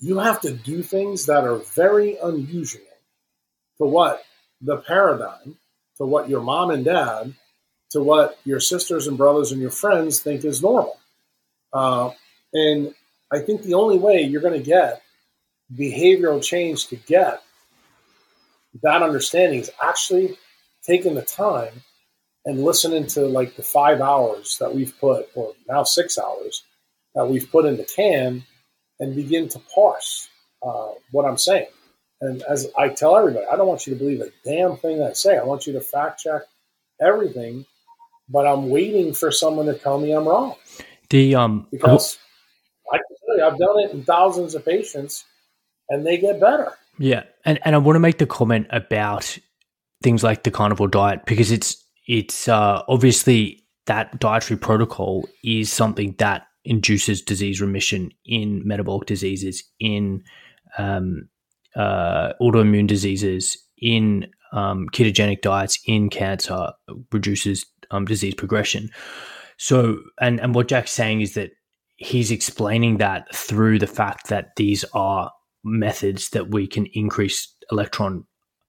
you 0.00 0.18
have 0.18 0.40
to 0.42 0.52
do 0.52 0.82
things 0.82 1.26
that 1.26 1.44
are 1.44 1.56
very 1.56 2.16
unusual 2.22 2.82
to 3.78 3.84
what 3.84 4.22
the 4.60 4.76
paradigm, 4.76 5.56
to 5.96 6.04
what 6.04 6.28
your 6.28 6.40
mom 6.40 6.70
and 6.70 6.84
dad 6.84 7.34
to 7.90 8.02
what 8.02 8.38
your 8.44 8.60
sisters 8.60 9.06
and 9.06 9.16
brothers 9.16 9.52
and 9.52 9.60
your 9.60 9.70
friends 9.70 10.20
think 10.20 10.44
is 10.44 10.62
normal. 10.62 10.98
Uh, 11.72 12.10
and 12.52 12.94
I 13.30 13.40
think 13.40 13.62
the 13.62 13.74
only 13.74 13.98
way 13.98 14.22
you're 14.22 14.42
going 14.42 14.58
to 14.58 14.64
get 14.64 15.02
behavioral 15.74 16.42
change 16.42 16.88
to 16.88 16.96
get 16.96 17.42
that 18.82 19.02
understanding 19.02 19.60
is 19.60 19.70
actually 19.82 20.36
taking 20.82 21.14
the 21.14 21.22
time 21.22 21.82
and 22.48 22.64
listening 22.64 23.06
to 23.06 23.26
like 23.26 23.54
the 23.54 23.62
five 23.62 24.00
hours 24.00 24.56
that 24.58 24.74
we've 24.74 24.98
put, 25.00 25.28
or 25.36 25.54
now 25.68 25.84
six 25.84 26.18
hours 26.18 26.64
that 27.14 27.26
we've 27.26 27.50
put 27.50 27.64
in 27.64 27.76
the 27.76 27.84
can, 27.84 28.42
and 28.98 29.14
begin 29.14 29.48
to 29.50 29.60
parse 29.72 30.28
uh, 30.66 30.88
what 31.12 31.24
I'm 31.24 31.38
saying. 31.38 31.68
And 32.20 32.42
as 32.42 32.68
I 32.76 32.88
tell 32.88 33.16
everybody, 33.16 33.46
I 33.46 33.54
don't 33.54 33.68
want 33.68 33.86
you 33.86 33.94
to 33.94 33.98
believe 33.98 34.20
a 34.20 34.30
damn 34.44 34.76
thing 34.76 35.00
I 35.00 35.12
say. 35.12 35.38
I 35.38 35.44
want 35.44 35.68
you 35.68 35.72
to 35.74 35.80
fact 35.80 36.22
check 36.22 36.42
everything 37.00 37.64
but 38.28 38.46
I'm 38.46 38.68
waiting 38.68 39.14
for 39.14 39.30
someone 39.30 39.66
to 39.66 39.74
tell 39.74 39.98
me 39.98 40.12
I'm 40.12 40.26
wrong. 40.26 40.54
The 41.10 41.34
um 41.34 41.66
because 41.70 42.18
I 42.92 42.96
can 42.98 43.16
tell 43.26 43.38
you, 43.38 43.44
I've 43.44 43.58
done 43.58 43.80
it 43.80 43.92
in 43.92 44.04
thousands 44.04 44.54
of 44.54 44.64
patients, 44.64 45.24
and 45.88 46.06
they 46.06 46.18
get 46.18 46.40
better. 46.40 46.72
Yeah, 46.98 47.24
and 47.44 47.58
and 47.64 47.74
I 47.74 47.78
want 47.78 47.96
to 47.96 48.00
make 48.00 48.18
the 48.18 48.26
comment 48.26 48.66
about 48.70 49.38
things 50.02 50.22
like 50.22 50.42
the 50.42 50.50
carnivore 50.50 50.88
diet 50.88 51.24
because 51.26 51.50
it's 51.50 51.82
it's 52.08 52.48
uh, 52.48 52.82
obviously 52.88 53.62
that 53.86 54.18
dietary 54.18 54.58
protocol 54.58 55.28
is 55.44 55.70
something 55.70 56.14
that 56.18 56.46
induces 56.64 57.22
disease 57.22 57.60
remission 57.60 58.10
in 58.24 58.66
metabolic 58.66 59.06
diseases, 59.06 59.62
in 59.78 60.24
um, 60.78 61.28
uh, 61.76 62.32
autoimmune 62.40 62.86
diseases, 62.86 63.56
in 63.78 64.26
um, 64.52 64.88
ketogenic 64.92 65.42
diets, 65.42 65.78
in 65.86 66.08
cancer, 66.08 66.72
reduces 67.12 67.64
um, 67.90 68.06
disease 68.06 68.34
progression. 68.34 68.88
So, 69.58 69.98
and 70.20 70.40
and 70.40 70.54
what 70.54 70.68
Jack's 70.68 70.92
saying 70.92 71.20
is 71.20 71.34
that 71.34 71.50
he's 71.96 72.30
explaining 72.30 72.98
that 72.98 73.34
through 73.34 73.78
the 73.78 73.86
fact 73.86 74.28
that 74.28 74.56
these 74.56 74.84
are 74.94 75.30
methods 75.64 76.30
that 76.30 76.50
we 76.50 76.66
can 76.66 76.86
increase 76.94 77.54
electron 77.70 78.24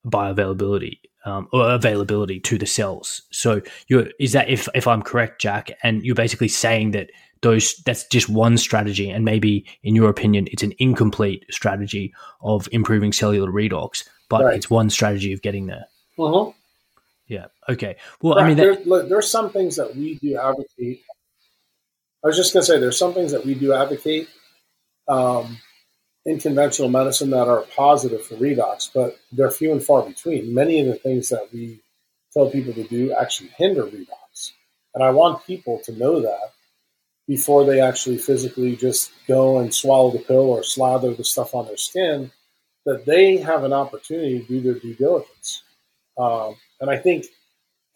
bioavailability 0.05 0.99
um, 1.25 1.47
or 1.51 1.69
availability 1.71 2.39
to 2.41 2.57
the 2.57 2.65
cells. 2.65 3.21
So, 3.31 3.61
you 3.87 4.11
is 4.19 4.33
that 4.33 4.49
if 4.49 4.67
if 4.73 4.87
I'm 4.87 5.01
correct, 5.01 5.41
Jack, 5.41 5.71
and 5.83 6.03
you're 6.03 6.15
basically 6.15 6.47
saying 6.47 6.91
that 6.91 7.09
those 7.41 7.75
that's 7.85 8.05
just 8.07 8.29
one 8.29 8.57
strategy, 8.57 9.09
and 9.09 9.23
maybe 9.25 9.65
in 9.83 9.95
your 9.95 10.09
opinion, 10.09 10.47
it's 10.51 10.63
an 10.63 10.73
incomplete 10.79 11.45
strategy 11.49 12.13
of 12.41 12.67
improving 12.71 13.13
cellular 13.13 13.51
redox, 13.51 14.07
but 14.29 14.43
right. 14.43 14.55
it's 14.55 14.69
one 14.69 14.89
strategy 14.89 15.33
of 15.33 15.41
getting 15.41 15.67
there. 15.67 15.85
Uh-huh. 16.17 16.51
Yeah. 17.27 17.45
Okay. 17.69 17.95
Well, 18.21 18.35
right. 18.35 18.43
I 18.43 18.47
mean, 18.47 18.57
that- 18.57 18.63
there, 18.63 18.85
look, 18.85 19.09
there's 19.09 19.29
some 19.29 19.51
things 19.51 19.75
that 19.77 19.95
we 19.95 20.15
do 20.15 20.37
advocate. 20.37 21.03
I 22.23 22.27
was 22.27 22.35
just 22.35 22.53
going 22.53 22.63
to 22.63 22.67
say 22.67 22.79
there's 22.79 22.97
some 22.97 23.13
things 23.13 23.31
that 23.31 23.45
we 23.45 23.53
do 23.53 23.71
advocate 23.71 24.27
um, 25.07 25.57
in 26.29 26.39
conventional 26.39 26.89
medicine 26.89 27.31
that 27.31 27.47
are 27.47 27.65
positive 27.75 28.23
for 28.23 28.35
redox, 28.35 28.87
but 28.93 29.17
they're 29.31 29.49
few 29.49 29.71
and 29.71 29.83
far 29.83 30.03
between. 30.03 30.53
Many 30.53 30.79
of 30.79 30.85
the 30.85 30.93
things 30.93 31.29
that 31.29 31.51
we 31.51 31.81
tell 32.31 32.51
people 32.51 32.71
to 32.73 32.83
do 32.83 33.15
actually 33.19 33.49
hinder 33.57 33.83
redox, 33.83 34.51
and 34.93 35.03
I 35.03 35.09
want 35.09 35.47
people 35.47 35.79
to 35.85 35.91
know 35.91 36.21
that 36.21 36.51
before 37.27 37.65
they 37.65 37.81
actually 37.81 38.19
physically 38.19 38.75
just 38.75 39.11
go 39.27 39.57
and 39.57 39.73
swallow 39.73 40.11
the 40.11 40.19
pill 40.19 40.51
or 40.51 40.61
slather 40.61 41.15
the 41.15 41.23
stuff 41.23 41.55
on 41.55 41.65
their 41.65 41.77
skin, 41.77 42.31
that 42.85 43.05
they 43.07 43.37
have 43.37 43.63
an 43.63 43.73
opportunity 43.73 44.39
to 44.39 44.45
do 44.45 44.61
their 44.61 44.79
due 44.79 44.93
diligence. 44.93 45.63
Um, 46.15 46.55
and 46.79 46.91
I 46.91 46.97
think, 46.97 47.25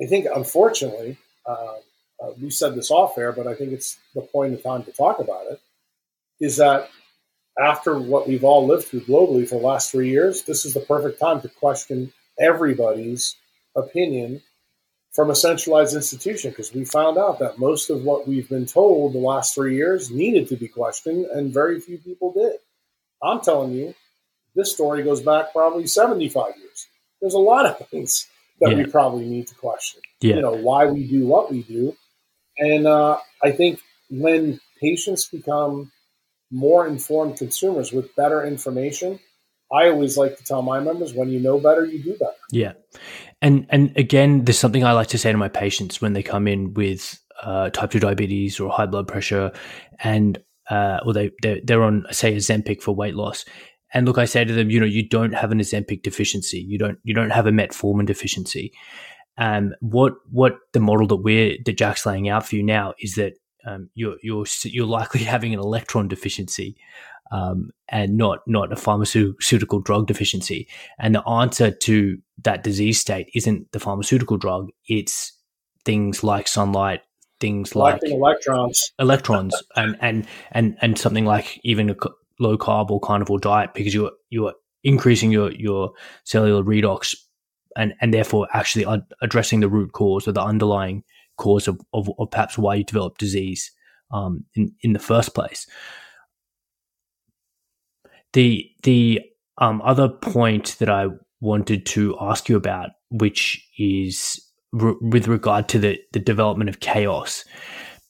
I 0.02 0.08
think, 0.08 0.26
unfortunately, 0.34 1.18
uh, 1.46 1.76
uh, 2.20 2.32
we 2.42 2.50
said 2.50 2.74
this 2.74 2.90
off 2.90 3.16
air, 3.16 3.32
but 3.32 3.46
I 3.46 3.54
think 3.54 3.74
it's 3.74 3.98
the 4.16 4.22
point 4.22 4.56
of 4.56 4.64
time 4.64 4.84
to 4.86 4.92
talk 4.92 5.20
about 5.20 5.46
it. 5.52 5.62
Is 6.40 6.58
that 6.58 6.90
after 7.60 8.00
what 8.00 8.28
we've 8.28 8.44
all 8.44 8.66
lived 8.66 8.86
through 8.86 9.02
globally 9.02 9.48
for 9.48 9.60
the 9.60 9.66
last 9.66 9.92
three 9.92 10.10
years, 10.10 10.44
this 10.44 10.66
is 10.66 10.74
the 10.74 10.80
perfect 10.80 11.20
time 11.20 11.42
to 11.42 11.50
question 11.50 12.12
everybody's 12.40 13.36
opinion 13.76 14.42
from 15.14 15.30
a 15.30 15.36
centralized 15.36 15.96
institution 15.96 16.50
because 16.50 16.74
we 16.74 16.84
found 16.84 17.18
out 17.18 17.40
that 17.40 17.60
most 17.60 17.90
of 17.90 18.04
what 18.04 18.28
we've 18.28 18.50
been 18.50 18.66
told 18.66 19.14
the 19.14 19.20
last 19.20 19.54
three 19.54 19.76
years 19.76 20.10
needed 20.10 20.48
to 20.48 20.56
be 20.56 20.68
questioned 20.68 21.26
and 21.28 21.54
very 21.54 21.80
few 21.80 22.00
people 22.00 22.34
did. 22.34 22.56
I'm 23.22 23.40
telling 23.42 23.74
you, 23.74 23.94
this 24.56 24.74
story 24.74 25.04
goes 25.04 25.22
back 25.22 25.52
probably 25.54 25.86
75 25.86 26.58
years. 26.58 26.88
There's 27.22 27.36
a 27.36 27.40
lot 27.40 27.66
of 27.66 27.88
things 27.90 28.28
that 28.60 28.72
yeah. 28.72 28.78
we 28.78 28.86
probably 28.86 29.26
need 29.26 29.48
to 29.48 29.56
question. 29.56 30.02
Yeah. 30.22 30.36
You 30.36 30.42
know, 30.42 30.54
why 30.54 30.86
we 30.88 31.08
do 31.08 31.28
what 31.28 31.52
we 31.52 31.62
do. 31.64 31.96
And 32.58 32.88
uh, 32.88 33.18
I 33.44 33.52
think 33.52 33.80
when 34.10 34.60
patients 34.82 35.28
become 35.28 35.92
more 36.54 36.88
informed 36.88 37.38
consumers 37.38 37.92
with 37.92 38.16
better 38.16 38.46
information, 38.46 39.20
I 39.74 39.90
always 39.90 40.18
like 40.18 40.38
to 40.38 40.44
tell 40.44 40.62
my 40.62 40.80
members 40.80 41.14
when 41.14 41.30
you 41.30 41.40
know 41.40 41.60
better, 41.60 41.84
you 41.84 42.02
do 42.02 42.16
better. 42.18 42.36
Yeah. 42.52 42.74
And 43.42 43.66
and 43.70 43.92
again, 43.98 44.46
there's 44.46 44.60
something 44.60 44.84
I 44.84 44.94
like 44.94 45.08
to 45.08 45.18
say 45.18 45.32
to 45.32 45.38
my 45.38 45.50
patients 45.50 46.00
when 46.00 46.14
they 46.14 46.24
come 46.24 46.48
in 46.48 46.74
with 46.76 47.20
uh, 47.42 47.72
type 47.72 47.92
2 47.92 48.00
diabetes 48.00 48.60
or 48.60 48.70
high 48.70 48.86
blood 48.86 49.08
pressure 49.08 49.52
and 50.00 50.42
uh, 50.70 51.00
or 51.06 51.14
they 51.14 51.32
they're, 51.42 51.60
they're 51.64 51.84
on 51.84 52.06
say 52.12 52.36
Ozempic 52.36 52.82
for 52.82 52.96
weight 52.96 53.16
loss. 53.16 53.46
And 53.94 54.08
look, 54.08 54.18
I 54.18 54.26
say 54.26 54.44
to 54.44 54.54
them, 54.54 54.70
you 54.70 54.80
know, 54.80 54.86
you 54.86 55.08
don't 55.08 55.34
have 55.34 55.52
an 55.52 55.60
Ozempic 55.60 56.04
deficiency. 56.04 56.60
You 56.60 56.78
don't 56.78 57.00
you 57.04 57.14
don't 57.14 57.32
have 57.32 57.48
a 57.48 57.52
metformin 57.52 58.06
deficiency. 58.06 58.74
And 59.38 59.74
what 59.82 60.14
what 60.30 60.58
the 60.74 60.80
model 60.80 61.08
that 61.08 61.18
we're 61.18 61.58
that 61.66 61.78
Jack's 61.78 62.06
laying 62.06 62.30
out 62.30 62.46
for 62.48 62.56
you 62.56 62.64
now 62.64 62.94
is 63.00 63.16
that 63.16 63.34
um, 63.66 63.90
you're 63.94 64.18
you're 64.22 64.46
you're 64.64 64.86
likely 64.86 65.24
having 65.24 65.54
an 65.54 65.60
electron 65.60 66.08
deficiency 66.08 66.76
um, 67.32 67.72
and 67.90 68.16
not 68.16 68.40
not 68.48 68.72
a 68.72 68.76
pharmaceutical 68.76 69.80
drug 69.80 70.08
deficiency. 70.08 70.68
And 71.00 71.16
the 71.16 71.28
answer 71.28 71.72
to 71.72 72.18
that 72.44 72.64
disease 72.64 73.00
state 73.00 73.30
isn't 73.34 73.72
the 73.72 73.80
pharmaceutical 73.80 74.38
drug; 74.38 74.70
it's 74.88 75.34
things 75.84 76.24
like 76.24 76.48
sunlight, 76.48 77.02
things 77.40 77.76
like 77.76 78.02
electrons, 78.04 78.92
electrons, 79.00 79.56
and 79.76 79.98
and 80.00 80.28
and 80.52 80.78
and 80.82 80.98
something 80.98 81.26
like 81.26 81.60
even 81.64 81.90
a 81.90 81.96
low 82.40 82.58
carb 82.58 82.92
or 82.92 83.00
carnivore 83.00 83.40
diet 83.40 83.72
because 83.74 83.94
you're 83.94 84.12
you're 84.30 84.54
increasing 84.84 85.32
your 85.32 85.52
your 85.54 85.92
cellular 86.26 86.64
redox 86.64 87.16
and 87.76 87.94
and 88.02 88.14
therefore 88.14 88.48
actually 88.54 88.86
addressing 89.22 89.60
the 89.60 89.70
root 89.70 89.92
cause 89.94 90.28
or 90.28 90.32
the 90.32 90.42
underlying 90.42 91.04
cause 91.38 91.68
of, 91.68 91.80
of, 91.94 92.10
of 92.20 92.32
perhaps 92.32 92.58
why 92.58 92.76
you 92.76 92.84
develop 92.84 93.18
disease 93.18 93.72
um, 94.12 94.46
in 94.56 94.74
in 94.82 94.94
the 94.94 95.00
first 95.00 95.34
place. 95.34 95.68
The 98.34 98.70
the 98.84 99.22
um, 99.58 99.82
other 99.84 100.10
point 100.10 100.78
that 100.80 100.90
I 100.90 101.08
wanted 101.40 101.86
to 101.88 102.18
ask 102.20 102.50
you 102.50 102.56
about, 102.56 102.92
which 103.10 103.68
is 103.78 104.42
re- 104.72 104.96
with 105.02 105.28
regard 105.28 105.70
to 105.70 105.80
the 105.80 106.00
the 106.14 106.20
development 106.20 106.70
of 106.70 106.80
chaos, 106.80 107.46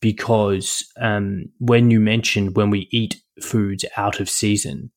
because 0.02 0.86
um, 1.02 1.46
when 1.60 1.92
you 1.92 2.00
mentioned 2.00 2.56
when 2.56 2.70
we 2.70 2.88
eat 2.92 3.22
foods 3.42 3.84
out 3.98 4.20
of 4.20 4.30
season, 4.30 4.92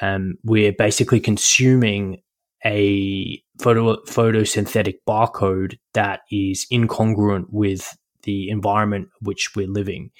um, 0.00 0.36
we're 0.44 0.72
basically 0.72 1.20
consuming 1.20 2.21
a 2.64 3.42
photo 3.60 3.96
photosynthetic 4.04 4.96
barcode 5.08 5.78
that 5.94 6.20
is 6.30 6.66
incongruent 6.72 7.46
with 7.50 7.96
the 8.22 8.48
environment 8.50 9.08
which 9.20 9.54
we're 9.54 9.68
living. 9.68 10.10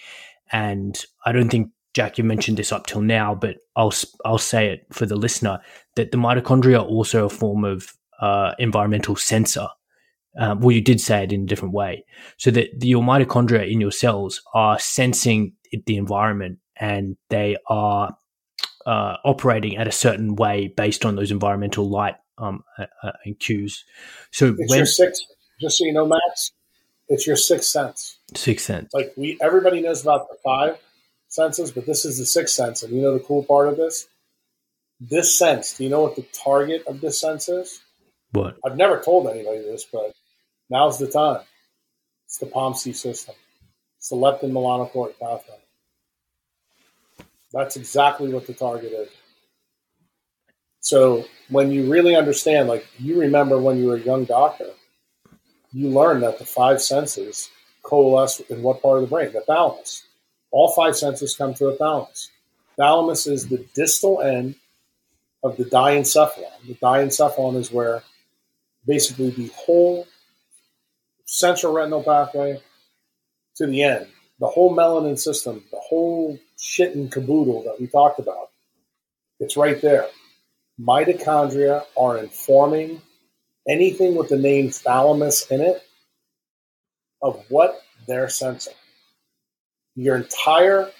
And 0.51 1.03
I 1.25 1.33
don't 1.33 1.49
think 1.49 1.71
Jack, 1.95 2.19
you 2.19 2.25
mentioned 2.25 2.57
this 2.57 2.73
up 2.73 2.87
till 2.87 3.03
now, 3.03 3.35
but 3.35 3.57
I'll 3.77 3.93
I'll 4.25 4.39
say 4.39 4.69
it 4.69 4.87
for 4.93 5.07
the 5.07 5.17
listener 5.17 5.61
that 5.97 6.11
the 6.11 6.19
mitochondria 6.19 6.79
are 6.79 6.87
also 6.87 7.27
a 7.27 7.31
form 7.31 7.65
of 7.65 7.93
uh, 8.21 8.53
environmental 8.59 9.17
sensor. 9.17 9.69
Um, 10.39 10.61
well, 10.61 10.73
you 10.73 10.81
did 10.81 11.01
say 11.01 11.25
it 11.25 11.33
in 11.33 11.43
a 11.43 11.47
different 11.47 11.75
way, 11.75 12.05
so 12.39 12.51
that 12.53 12.83
your 12.83 13.03
mitochondria 13.03 13.71
in 13.71 13.81
your 13.81 13.91
cells 13.91 14.41
are 14.55 14.79
sensing 14.79 15.53
the 15.87 15.97
environment 15.97 16.59
and 16.77 17.17
they 17.29 17.57
are 17.69 18.17
uh, 18.87 19.17
operating 19.25 19.77
at 19.77 19.87
a 19.87 19.93
certain 19.93 20.35
way 20.35 20.73
based 20.77 21.05
on 21.05 21.17
those 21.17 21.31
environmental 21.31 21.89
light 21.89 22.15
um, 22.43 22.65
uh, 22.79 22.87
uh 23.03 23.13
and 23.25 23.39
cues. 23.39 23.85
So 24.31 24.55
it's 24.59 24.71
when, 24.71 24.79
your 24.79 24.87
sixth, 24.87 25.23
just 25.61 25.79
so 25.79 25.85
you 25.85 25.93
know, 25.93 26.07
Max, 26.07 26.53
it's 27.09 27.27
your 27.27 27.37
sixth 27.37 27.69
sense. 27.69 28.19
Sixth 28.35 28.67
sense. 28.67 28.93
Like 28.93 29.13
we, 29.17 29.39
everybody 29.41 29.81
knows 29.81 30.03
about 30.03 30.29
the 30.29 30.37
five 30.45 30.79
senses, 31.29 31.73
but 31.73 31.87
this 31.87 32.05
is 32.05 32.19
the 32.19 32.27
sixth 32.27 32.55
sense. 32.55 32.83
And 32.83 32.95
you 32.95 33.03
know 33.03 33.15
the 33.15 33.25
cool 33.25 33.45
part 33.45 33.69
of 33.69 33.77
this? 33.77 34.07
This 35.01 35.37
sense, 35.37 35.77
do 35.77 35.85
you 35.85 35.91
know 35.91 36.03
what 36.03 36.17
the 36.17 36.27
target 36.33 36.85
of 36.87 37.01
this 37.01 37.21
sense 37.21 37.49
is? 37.49 37.81
What? 38.33 38.57
I've 38.65 38.77
never 38.77 39.01
told 39.01 39.27
anybody 39.29 39.59
this, 39.59 39.85
but 39.85 40.13
now's 40.71 40.99
the 40.99 41.09
time. 41.09 41.41
It's 42.27 42.39
the 42.39 42.47
POMC 42.47 42.95
system. 42.95 43.35
It's 43.99 44.09
the 44.09 44.17
leptin 44.17 44.53
melanocortin 44.53 45.19
pathway. 45.21 45.59
That's 47.53 47.77
exactly 47.77 48.33
what 48.33 48.47
the 48.47 48.55
target 48.55 48.93
is. 48.93 49.09
So 50.83 51.25
when 51.49 51.71
you 51.71 51.91
really 51.91 52.17
understand, 52.17 52.69
like 52.69 52.85
you 52.99 53.19
remember 53.19 53.57
when 53.57 53.79
you 53.79 53.87
were 53.87 53.97
a 53.97 54.01
young 54.01 54.25
doctor, 54.25 54.71
you 55.73 55.89
learned 55.89 56.25
that 56.25 56.39
the 56.39 56.45
five 56.45 56.83
senses 56.83 57.49
coalesce 57.83 58.41
in 58.41 58.63
what 58.63 58.83
part 58.83 58.97
of 58.97 59.03
the 59.03 59.09
brain? 59.09 59.33
The 59.33 59.43
thalamus. 59.43 60.03
All 60.51 60.73
five 60.73 60.97
senses 60.97 61.37
come 61.37 61.55
to 61.55 61.69
a 61.69 61.77
thalamus. 61.77 62.31
Thalamus 62.77 63.29
is 63.29 63.49
the 63.49 63.65
distal 63.75 64.21
end 64.23 64.57
of 65.45 65.57
the 65.57 65.65
diencephalon. 65.65 66.67
The 66.67 66.75
diencephalon 66.75 67.57
is 67.57 67.71
where 67.71 68.03
basically 68.85 69.31
the 69.31 69.53
whole 69.55 70.07
central 71.27 71.73
retinal 71.73 72.03
pathway 72.03 72.61
to 73.55 73.67
the 73.67 73.85
end, 73.85 74.09
the 74.41 74.49
whole 74.49 74.75
melanin 74.77 75.19
system, 75.19 75.63
the 75.71 75.79
whole 75.79 76.39
shit 76.59 76.97
and 76.97 77.11
caboodle 77.11 77.63
that 77.63 77.81
we 77.81 77.87
talked 77.87 78.19
about, 78.19 78.51
it's 79.39 79.57
right 79.57 79.81
there. 79.81 80.09
Mitochondria 80.83 81.85
are 81.97 82.19
informing 82.19 83.01
anything 83.69 84.17
with 84.17 84.29
the 84.29 84.37
name 84.37 84.71
thalamus 84.71 85.47
in 85.51 85.61
it 85.61 85.83
of 87.23 87.45
what 87.49 87.81
they're 88.09 88.29
sensing 88.29 88.75
your 89.95 90.17
entire 90.17 90.91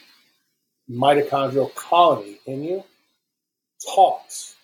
mitochondrial 0.91 1.75
colony 1.75 2.39
in 2.47 2.63
you 2.63 2.85
talks 3.95 4.55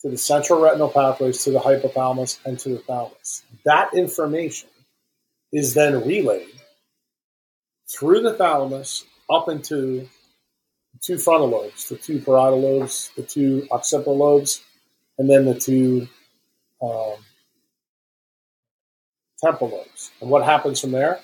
to 0.00 0.08
the 0.08 0.18
central 0.18 0.60
retinal 0.60 0.88
pathways, 0.88 1.44
to 1.44 1.50
the 1.50 1.58
hypothalamus, 1.58 2.38
and 2.44 2.58
to 2.58 2.70
the 2.70 2.78
thalamus. 2.78 3.42
That 3.64 3.94
information 3.94 4.68
is 5.52 5.74
then 5.74 6.06
relayed 6.06 6.48
through 7.88 8.22
the 8.22 8.34
thalamus 8.34 9.04
up 9.30 9.48
into 9.48 10.08
two 11.02 11.18
frontal 11.18 11.48
lobes, 11.48 11.88
the 11.88 11.96
two 11.96 12.20
parietal 12.20 12.60
lobes, 12.60 13.10
the 13.16 13.22
two 13.22 13.66
occipital 13.70 14.16
lobes, 14.16 14.62
and 15.18 15.28
then 15.28 15.44
the 15.44 15.58
two 15.58 16.08
um, 16.82 17.16
temporal 19.42 19.70
lobes. 19.70 20.10
And 20.20 20.30
what 20.30 20.44
happens 20.44 20.80
from 20.80 20.92
there? 20.92 21.20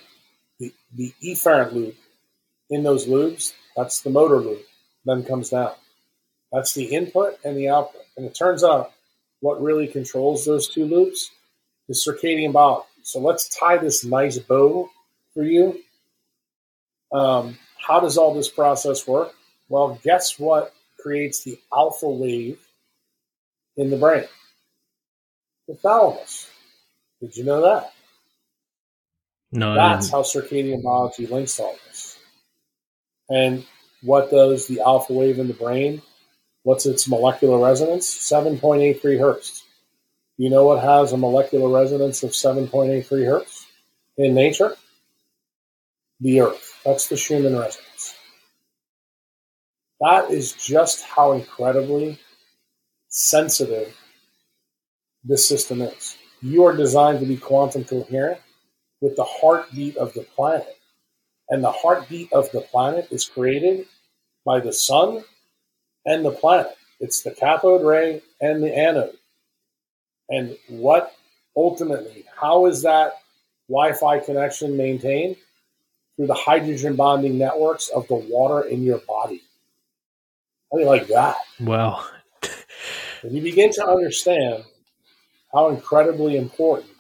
The, 0.59 0.73
the 0.95 1.13
efferent 1.25 1.73
loop 1.73 1.97
in 2.71 2.83
those 2.83 3.07
loops, 3.07 3.55
that's 3.77 4.01
the 4.03 4.11
motor 4.11 4.39
loop, 4.39 4.65
then 5.05 5.25
comes 5.25 5.51
down. 5.51 5.73
That's 6.53 6.75
the 6.75 6.85
input 6.85 7.39
and 7.45 7.57
the 7.57 7.69
output. 7.69 8.03
And 8.17 8.27
it 8.27 8.35
turns 8.35 8.63
out 8.63 8.93
what 9.41 9.63
really 9.63 9.87
controls 9.87 10.45
those 10.45 10.69
two 10.69 10.85
loops 10.85 11.31
is 11.89 12.07
circadian 12.07 12.53
biology. 12.53 12.87
So 13.03 13.21
let's 13.21 13.49
tie 13.49 13.79
this 13.79 14.05
nice 14.05 14.39
bow 14.39 14.91
for 15.35 15.43
you. 15.43 15.81
Um, 17.13 17.59
how 17.87 18.01
does 18.01 18.17
all 18.17 18.35
this 18.35 18.49
process 18.49 19.07
work? 19.07 19.35
Well, 19.73 19.99
guess 20.05 20.39
what 20.39 20.75
creates 21.01 21.45
the 21.45 21.59
alpha 21.73 22.07
wave 22.07 22.61
in 23.79 23.89
the 23.89 23.97
brain? 23.97 24.27
The 25.67 25.77
thalamus. 25.77 26.47
Did 27.23 27.35
you 27.39 27.45
know 27.45 27.63
that? 27.63 27.95
No. 29.51 29.75
That's 29.75 30.11
how 30.11 30.21
circadian 30.25 30.83
biology 30.83 31.27
links 31.27 31.57
to 31.57 31.63
all 31.63 31.77
this. 31.89 32.19
And 33.31 33.65
what 34.03 34.31
does 34.31 34.67
the 34.67 34.83
alpha 34.83 35.15
wave 35.15 35.39
in 35.39 35.49
the 35.49 35.55
brain? 35.55 36.03
What's 36.65 36.85
its 36.85 37.09
molecular 37.09 37.59
resonance? 37.59 38.07
7.83 38.15 39.19
hertz. 39.19 39.65
You 40.37 40.51
know 40.51 40.67
what 40.67 40.85
has 40.85 41.15
a 41.15 41.17
molecular 41.17 41.71
resonance 41.75 42.23
of 42.23 42.33
7.83 42.33 43.25
hertz 43.25 43.67
in 44.19 44.35
nature? 44.35 44.77
The 46.21 46.43
Earth. 46.43 46.79
That's 46.85 47.09
the 47.09 47.17
Schumann 47.17 47.57
resonance. 47.59 47.92
That 50.03 50.33
is 50.33 50.53
just 50.53 51.05
how 51.05 51.31
incredibly 51.33 52.19
sensitive 53.07 53.97
this 55.23 55.49
system 55.49 55.81
is. 55.81 56.17
You 56.41 56.65
are 56.65 56.77
designed 56.77 57.21
to 57.21 57.27
be 57.27 57.37
quantum 57.37 57.85
coherent 57.85 58.41
with 59.01 59.15
the 59.15 59.25
heartbeat 59.25 59.97
of 59.97 60.13
the 60.15 60.23
planet. 60.23 60.77
And 61.51 61.63
the 61.63 61.71
heartbeat 61.71 62.33
of 62.33 62.51
the 62.51 62.63
planet 62.63 63.09
is 63.13 63.29
created 63.29 63.87
by 64.45 64.59
the 64.59 64.73
sun 64.73 65.23
and 66.05 66.25
the 66.25 66.33
planet. 66.33 66.77
It's 66.99 67.23
the 67.23 67.31
cathode 67.31 67.85
ray 67.85 68.23
and 68.41 68.61
the 68.61 68.77
anode. 68.77 69.17
And 70.31 70.57
what 70.69 71.15
ultimately, 71.57 72.25
how 72.41 72.67
is 72.67 72.83
that 72.83 73.19
Wi 73.69 73.93
Fi 73.93 74.19
connection 74.19 74.77
maintained? 74.77 75.37
Through 76.17 76.27
the 76.27 76.35
hydrogen 76.35 76.97
bonding 76.97 77.39
networks 77.39 77.89
of 77.89 78.09
the 78.09 78.17
water 78.17 78.67
in 78.67 78.83
your 78.83 78.99
body. 78.99 79.43
How 80.73 80.79
do 80.79 80.85
you 80.85 80.89
like 80.89 81.09
that? 81.09 81.37
Wow. 81.61 82.03
when 83.23 83.35
you 83.35 83.43
begin 83.43 83.73
to 83.75 83.87
understand 83.87 84.65
how 85.53 85.69
incredibly 85.69 86.39
important 86.39 86.91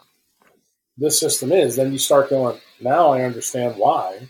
this 0.98 1.18
system 1.18 1.52
is, 1.52 1.76
then 1.76 1.90
you 1.90 1.98
start 1.98 2.28
going, 2.28 2.60
now 2.82 3.12
I 3.12 3.22
understand 3.22 3.76
why 3.78 4.28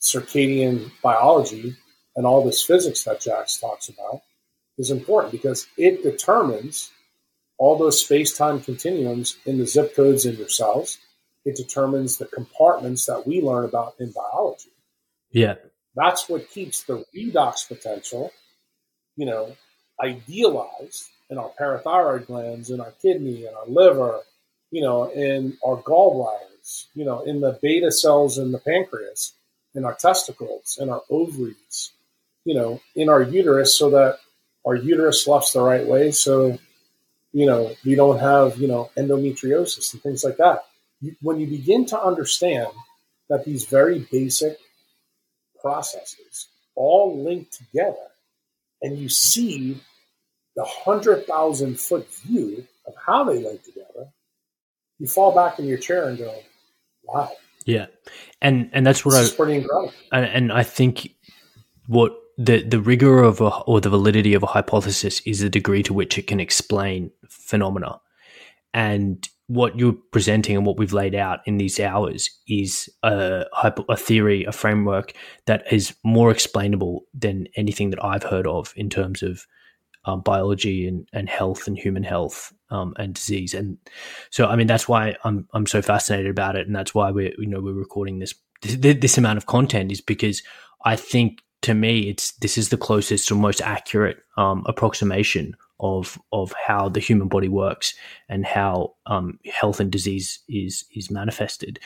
circadian 0.00 0.90
biology 1.00 1.76
and 2.16 2.26
all 2.26 2.44
this 2.44 2.64
physics 2.64 3.04
that 3.04 3.20
Jax 3.20 3.58
talks 3.58 3.88
about 3.88 4.22
is 4.78 4.90
important 4.90 5.30
because 5.30 5.68
it 5.76 6.02
determines 6.02 6.90
all 7.58 7.78
those 7.78 8.04
space 8.04 8.36
time 8.36 8.60
continuums 8.60 9.36
in 9.46 9.58
the 9.58 9.66
zip 9.66 9.94
codes 9.94 10.26
in 10.26 10.36
your 10.36 10.48
cells. 10.48 10.98
It 11.44 11.54
determines 11.54 12.18
the 12.18 12.26
compartments 12.26 13.06
that 13.06 13.26
we 13.26 13.40
learn 13.40 13.64
about 13.64 13.94
in 14.00 14.10
biology. 14.10 14.72
Yeah. 15.30 15.54
That's 15.94 16.28
what 16.28 16.50
keeps 16.50 16.82
the 16.82 17.04
redox 17.14 17.66
potential, 17.68 18.32
you 19.16 19.26
know, 19.26 19.56
idealized 20.00 21.08
in 21.30 21.38
our 21.38 21.50
parathyroid 21.58 22.26
glands, 22.26 22.70
in 22.70 22.80
our 22.80 22.92
kidney, 23.02 23.46
in 23.46 23.54
our 23.54 23.66
liver, 23.66 24.20
you 24.70 24.82
know, 24.82 25.10
in 25.10 25.56
our 25.66 25.76
gallbladders, 25.82 26.86
you 26.94 27.04
know, 27.04 27.22
in 27.22 27.40
the 27.40 27.58
beta 27.62 27.90
cells 27.90 28.38
in 28.38 28.52
the 28.52 28.58
pancreas, 28.58 29.32
in 29.74 29.84
our 29.84 29.94
testicles, 29.94 30.78
in 30.80 30.88
our 30.88 31.02
ovaries, 31.10 31.92
you 32.44 32.54
know, 32.54 32.80
in 32.94 33.08
our 33.08 33.22
uterus 33.22 33.78
so 33.78 33.90
that 33.90 34.18
our 34.66 34.74
uterus 34.74 35.24
sloughs 35.24 35.52
the 35.52 35.60
right 35.60 35.86
way. 35.86 36.10
So, 36.10 36.58
you 37.32 37.46
know, 37.46 37.74
we 37.84 37.94
don't 37.94 38.18
have, 38.18 38.58
you 38.58 38.68
know, 38.68 38.90
endometriosis 38.96 39.92
and 39.92 40.02
things 40.02 40.24
like 40.24 40.38
that. 40.38 40.64
When 41.20 41.38
you 41.40 41.46
begin 41.46 41.86
to 41.86 42.00
understand 42.00 42.68
that 43.28 43.44
these 43.44 43.66
very 43.66 44.06
basic 44.10 44.58
processes 45.60 46.48
all 46.74 47.22
link 47.22 47.50
together 47.50 48.08
and 48.82 48.98
you 48.98 49.08
see 49.08 49.80
the 50.54 50.62
100,000 50.62 51.78
foot 51.78 52.08
view 52.14 52.66
of 52.86 52.94
how 53.04 53.24
they 53.24 53.38
link 53.38 53.62
together, 53.62 54.10
you 54.98 55.06
fall 55.06 55.34
back 55.34 55.58
in 55.58 55.66
your 55.66 55.78
chair 55.78 56.08
and 56.08 56.18
go, 56.18 56.34
wow. 57.04 57.30
Yeah. 57.64 57.86
And 58.40 58.70
and 58.72 58.86
that's 58.86 59.04
what 59.04 59.12
this 59.12 59.32
I 59.32 59.36
pretty 59.36 59.56
incredible. 59.56 59.92
And, 60.12 60.24
and 60.24 60.52
I 60.52 60.62
think 60.62 61.10
what 61.86 62.16
the 62.38 62.62
the 62.62 62.80
rigor 62.80 63.22
of 63.22 63.40
a, 63.40 63.48
or 63.48 63.80
the 63.80 63.90
validity 63.90 64.34
of 64.34 64.42
a 64.42 64.46
hypothesis 64.46 65.20
is 65.20 65.40
the 65.40 65.50
degree 65.50 65.82
to 65.82 65.92
which 65.92 66.16
it 66.16 66.26
can 66.26 66.38
explain 66.38 67.10
phenomena. 67.28 68.00
And 68.72 69.28
what 69.48 69.78
you're 69.78 69.96
presenting 70.10 70.56
and 70.56 70.66
what 70.66 70.76
we've 70.76 70.92
laid 70.92 71.14
out 71.14 71.40
in 71.46 71.56
these 71.56 71.78
hours 71.78 72.30
is 72.48 72.88
a, 73.02 73.44
a 73.88 73.96
theory, 73.96 74.44
a 74.44 74.52
framework 74.52 75.12
that 75.46 75.70
is 75.72 75.94
more 76.04 76.30
explainable 76.30 77.04
than 77.14 77.46
anything 77.56 77.90
that 77.90 78.04
I've 78.04 78.24
heard 78.24 78.46
of 78.46 78.72
in 78.76 78.90
terms 78.90 79.22
of 79.22 79.46
um, 80.04 80.20
biology 80.20 80.86
and, 80.86 81.08
and 81.12 81.28
health 81.28 81.66
and 81.66 81.78
human 81.78 82.02
health 82.02 82.52
um, 82.70 82.94
and 82.96 83.14
disease. 83.14 83.54
And 83.54 83.78
so, 84.30 84.46
I 84.46 84.56
mean, 84.56 84.66
that's 84.66 84.88
why 84.88 85.16
I'm 85.24 85.48
I'm 85.52 85.66
so 85.66 85.82
fascinated 85.82 86.30
about 86.30 86.56
it, 86.56 86.66
and 86.66 86.74
that's 86.74 86.94
why 86.94 87.10
we're 87.10 87.32
you 87.38 87.46
know 87.46 87.60
we're 87.60 87.72
recording 87.72 88.18
this 88.18 88.34
this, 88.62 88.96
this 89.00 89.18
amount 89.18 89.36
of 89.36 89.46
content 89.46 89.92
is 89.92 90.00
because 90.00 90.42
I 90.84 90.96
think 90.96 91.42
to 91.62 91.74
me 91.74 92.08
it's 92.08 92.32
this 92.38 92.56
is 92.56 92.68
the 92.68 92.76
closest 92.76 93.30
or 93.30 93.34
most 93.34 93.60
accurate 93.60 94.18
um, 94.36 94.64
approximation 94.66 95.56
of 95.80 96.18
of 96.32 96.52
how 96.66 96.88
the 96.88 97.00
human 97.00 97.28
body 97.28 97.48
works 97.48 97.94
and 98.28 98.46
how 98.46 98.94
um, 99.06 99.38
health 99.52 99.80
and 99.80 99.90
disease 99.90 100.40
is 100.48 100.84
is 100.94 101.10
manifested. 101.10 101.78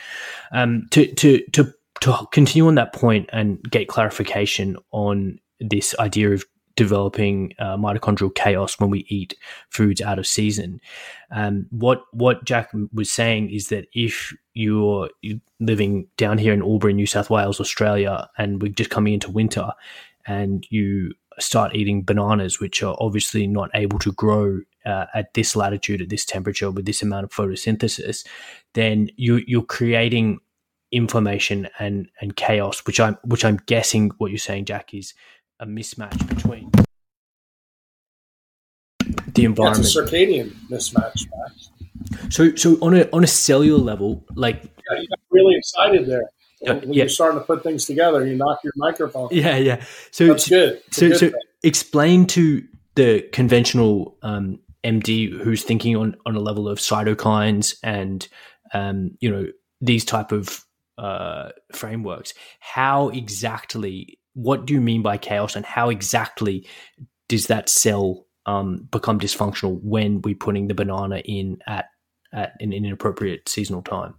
Um, 0.51 0.87
to 0.91 1.13
to 1.15 1.43
to 1.53 1.73
to 2.01 2.27
continue 2.31 2.67
on 2.67 2.75
that 2.75 2.93
point 2.93 3.29
and 3.31 3.61
get 3.69 3.87
clarification 3.87 4.77
on 4.91 5.39
this 5.59 5.95
idea 5.99 6.31
of 6.31 6.43
developing 6.75 7.53
uh, 7.59 7.77
mitochondrial 7.77 8.33
chaos 8.33 8.79
when 8.79 8.89
we 8.89 9.05
eat 9.07 9.35
foods 9.69 10.01
out 10.01 10.17
of 10.17 10.25
season. 10.25 10.79
Um, 11.31 11.67
what 11.69 12.03
what 12.11 12.43
Jack 12.45 12.71
was 12.93 13.11
saying 13.11 13.51
is 13.51 13.67
that 13.67 13.85
if 13.93 14.33
you're 14.53 15.09
living 15.59 16.07
down 16.17 16.37
here 16.37 16.53
in 16.53 16.61
Albury, 16.61 16.93
New 16.93 17.05
South 17.05 17.29
Wales, 17.29 17.59
Australia, 17.59 18.29
and 18.37 18.61
we're 18.61 18.71
just 18.71 18.89
coming 18.89 19.13
into 19.13 19.29
winter, 19.29 19.71
and 20.25 20.65
you 20.69 21.13
start 21.39 21.75
eating 21.75 22.03
bananas, 22.03 22.59
which 22.59 22.83
are 22.83 22.95
obviously 22.99 23.47
not 23.47 23.69
able 23.73 23.99
to 23.99 24.11
grow 24.13 24.59
uh, 24.85 25.05
at 25.13 25.33
this 25.33 25.55
latitude, 25.55 26.01
at 26.01 26.09
this 26.09 26.25
temperature, 26.25 26.71
with 26.71 26.85
this 26.85 27.01
amount 27.01 27.23
of 27.23 27.31
photosynthesis, 27.31 28.25
then 28.73 29.09
you, 29.15 29.41
you're 29.47 29.63
creating 29.63 30.39
inflammation 30.91 31.69
and 31.79 32.09
and 32.19 32.35
chaos, 32.35 32.85
which 32.85 32.99
I'm 32.99 33.17
which 33.23 33.45
I'm 33.45 33.57
guessing 33.65 34.11
what 34.17 34.31
you're 34.31 34.37
saying, 34.37 34.65
Jack, 34.65 34.93
is 34.93 35.13
a 35.59 35.65
mismatch 35.65 36.27
between 36.27 36.71
the 39.33 39.45
environment. 39.45 39.83
That's 39.83 39.95
a 39.95 40.01
circadian 40.01 40.51
mismatch. 40.69 41.27
So, 42.29 42.55
so 42.55 42.77
on 42.81 42.95
a 42.95 43.07
on 43.13 43.23
a 43.23 43.27
cellular 43.27 43.81
level, 43.81 44.25
like 44.35 44.63
yeah, 44.63 44.99
you 44.99 45.07
got 45.07 45.19
really 45.29 45.55
excited 45.55 46.07
there. 46.07 46.29
Uh, 46.67 46.75
when 46.75 46.93
yeah. 46.93 47.03
you're 47.03 47.09
starting 47.09 47.39
to 47.39 47.45
put 47.45 47.63
things 47.63 47.85
together, 47.85 48.25
you 48.25 48.35
knock 48.35 48.59
your 48.63 48.73
microphone. 48.75 49.29
Yeah, 49.31 49.57
yeah. 49.57 49.83
So 50.11 50.27
that's 50.27 50.47
good. 50.47 50.81
It's 50.87 50.97
so, 50.97 51.07
good 51.09 51.17
so 51.17 51.29
thing. 51.29 51.39
explain 51.63 52.27
to 52.27 52.63
the 52.95 53.21
conventional 53.33 54.17
um, 54.21 54.59
MD 54.83 55.31
who's 55.41 55.63
thinking 55.63 55.95
on 55.95 56.15
on 56.25 56.35
a 56.35 56.39
level 56.39 56.67
of 56.67 56.79
cytokines 56.79 57.75
and 57.83 58.27
um, 58.73 59.11
you 59.19 59.29
know 59.29 59.47
these 59.79 60.05
type 60.05 60.31
of 60.31 60.63
uh, 60.97 61.49
frameworks 61.73 62.33
how 62.59 63.09
exactly 63.09 64.19
what 64.33 64.65
do 64.65 64.73
you 64.73 64.81
mean 64.81 65.01
by 65.01 65.17
chaos 65.17 65.55
and 65.55 65.65
how 65.65 65.89
exactly 65.89 66.67
does 67.27 67.47
that 67.47 67.69
cell 67.69 68.25
um, 68.45 68.87
become 68.91 69.19
dysfunctional 69.19 69.81
when 69.81 70.21
we're 70.21 70.35
putting 70.35 70.67
the 70.67 70.73
banana 70.73 71.17
in 71.19 71.59
at, 71.67 71.85
at 72.33 72.53
an 72.59 72.73
inappropriate 72.73 73.47
seasonal 73.47 73.81
time? 73.81 74.15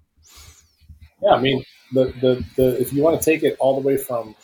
Yeah, 1.23 1.35
I 1.35 1.41
mean, 1.41 1.65
the, 1.93 2.07
the, 2.21 2.45
the 2.57 2.81
if 2.81 2.93
you 2.93 3.03
want 3.03 3.21
to 3.21 3.25
take 3.25 3.45
it 3.45 3.57
all 3.61 3.81
the 3.81 3.87
way 3.87 3.97
from 3.97 4.35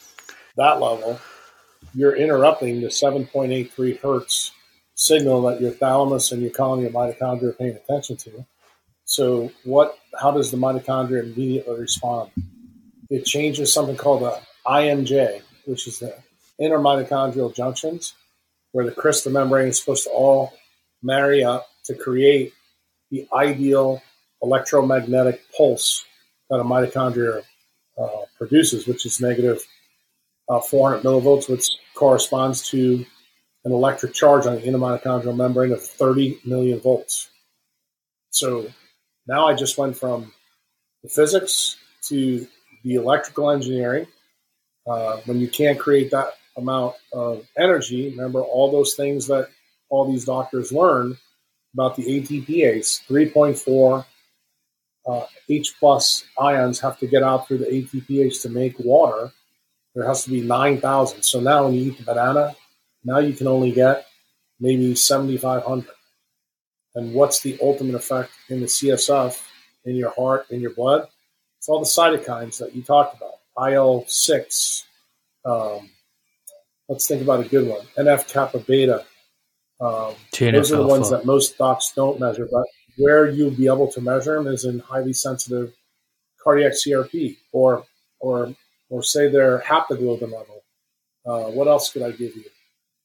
that 0.56 0.80
level, 0.80 1.18
you're 1.94 2.14
interrupting 2.14 2.80
the 2.80 2.86
7.83 2.86 4.00
hertz 4.00 4.52
signal 4.94 5.42
that 5.42 5.60
your 5.60 5.70
thalamus 5.72 6.32
and 6.32 6.42
your 6.42 6.50
colony 6.50 6.86
of 6.86 6.92
mitochondria 6.92 7.44
are 7.44 7.52
paying 7.52 7.76
attention 7.76 8.16
to. 8.16 8.46
So, 9.05 9.50
what? 9.64 9.98
How 10.20 10.30
does 10.30 10.50
the 10.50 10.56
mitochondria 10.56 11.22
immediately 11.22 11.80
respond? 11.80 12.30
It 13.10 13.24
changes 13.24 13.72
something 13.72 13.96
called 13.96 14.22
the 14.22 14.40
IMJ, 14.66 15.40
which 15.64 15.88
is 15.88 15.98
the 15.98 16.14
intermitochondrial 16.60 17.55
junctions, 17.55 18.14
where 18.72 18.84
the 18.84 18.92
crystal 18.92 19.32
membrane 19.32 19.68
is 19.68 19.80
supposed 19.80 20.05
to 20.05 20.10
all 20.10 20.52
marry 21.02 21.42
up 21.42 21.66
to 21.84 21.94
create 21.94 22.52
the 23.10 23.26
ideal 23.32 24.02
electromagnetic 24.42 25.40
pulse 25.56 26.05
that 26.50 26.60
a 26.60 26.64
mitochondria 26.64 27.42
uh, 27.98 28.24
produces, 28.36 28.86
which 28.86 29.06
is 29.06 29.20
negative 29.20 29.66
uh, 30.48 30.60
400 30.60 31.02
millivolts, 31.02 31.48
which 31.48 31.66
corresponds 31.94 32.68
to 32.70 33.04
an 33.64 33.72
electric 33.72 34.14
charge 34.14 34.46
on 34.46 34.54
the 34.54 34.62
intermitochondrial 34.62 35.36
membrane 35.36 35.72
of 35.72 35.82
30 35.82 36.40
million 36.44 36.80
volts. 36.80 37.28
So 38.30 38.68
now 39.26 39.46
I 39.46 39.54
just 39.54 39.76
went 39.76 39.96
from 39.96 40.32
the 41.02 41.08
physics 41.08 41.76
to 42.04 42.46
the 42.84 42.94
electrical 42.94 43.50
engineering. 43.50 44.06
Uh, 44.86 45.18
when 45.26 45.40
you 45.40 45.48
can't 45.48 45.78
create 45.78 46.10
that 46.12 46.34
amount 46.56 46.94
of 47.12 47.46
energy, 47.58 48.10
remember 48.10 48.40
all 48.40 48.70
those 48.70 48.94
things 48.94 49.26
that 49.26 49.48
all 49.90 50.10
these 50.10 50.24
doctors 50.24 50.72
learned 50.72 51.16
about 51.74 51.96
the 51.96 52.04
ATPase, 52.04 53.06
3.4 53.06 54.04
uh, 55.09 55.24
H 55.48 55.74
plus 55.80 56.24
ions 56.39 56.80
have 56.80 56.98
to 56.98 57.06
get 57.06 57.22
out 57.22 57.48
through 57.48 57.59
the 57.59 57.66
ATPase 57.66 58.43
to 58.43 58.51
make 58.51 58.78
water. 58.78 59.32
There 59.94 60.06
has 60.06 60.24
to 60.24 60.30
be 60.30 60.43
9,000. 60.43 61.22
So 61.22 61.40
now 61.40 61.64
when 61.64 61.74
you 61.74 61.90
eat 61.90 61.98
the 61.98 62.05
banana, 62.05 62.55
now 63.05 63.18
you 63.18 63.32
can 63.32 63.47
only 63.47 63.72
get 63.72 64.06
maybe 64.60 64.94
7,500. 64.94 65.89
And 66.94 67.14
what's 67.14 67.40
the 67.40 67.59
ultimate 67.62 67.94
effect 67.94 68.30
in 68.48 68.60
the 68.60 68.66
CSF, 68.66 69.40
in 69.85 69.97
your 69.97 70.10
heart, 70.10 70.47
in 70.51 70.60
your 70.60 70.74
blood? 70.74 71.09
It's 71.59 71.68
all 71.68 71.80
the 71.80 71.86
cytokines 71.86 72.59
that 72.59 72.74
you 72.74 72.82
talked 72.82 73.16
about 73.16 73.70
IL 73.70 74.05
six. 74.06 74.85
Um, 75.44 75.90
let's 76.89 77.06
think 77.06 77.22
about 77.22 77.40
a 77.44 77.48
good 77.48 77.68
one. 77.68 77.86
NF 77.97 78.28
kappa 78.28 78.59
beta. 78.59 79.05
Um, 79.80 80.14
those 80.39 80.72
are 80.72 80.76
the 80.76 80.86
ones 80.86 81.10
that 81.10 81.24
most 81.24 81.56
docs 81.56 81.93
don't 81.94 82.18
measure, 82.20 82.48
but 82.51 82.66
where 82.98 83.28
you'll 83.28 83.50
be 83.50 83.66
able 83.66 83.90
to 83.92 84.00
measure 84.00 84.34
them 84.34 84.52
is 84.52 84.64
in 84.64 84.80
highly 84.80 85.12
sensitive 85.12 85.72
cardiac 86.42 86.72
CRP 86.72 87.36
or 87.52 87.84
or 88.20 88.54
or 88.90 89.02
say 89.02 89.28
their 89.28 89.60
haptoglobin 89.60 90.32
level. 90.32 90.62
Uh, 91.24 91.50
what 91.50 91.68
else 91.68 91.92
could 91.92 92.02
I 92.02 92.10
give 92.10 92.34
you? 92.36 92.44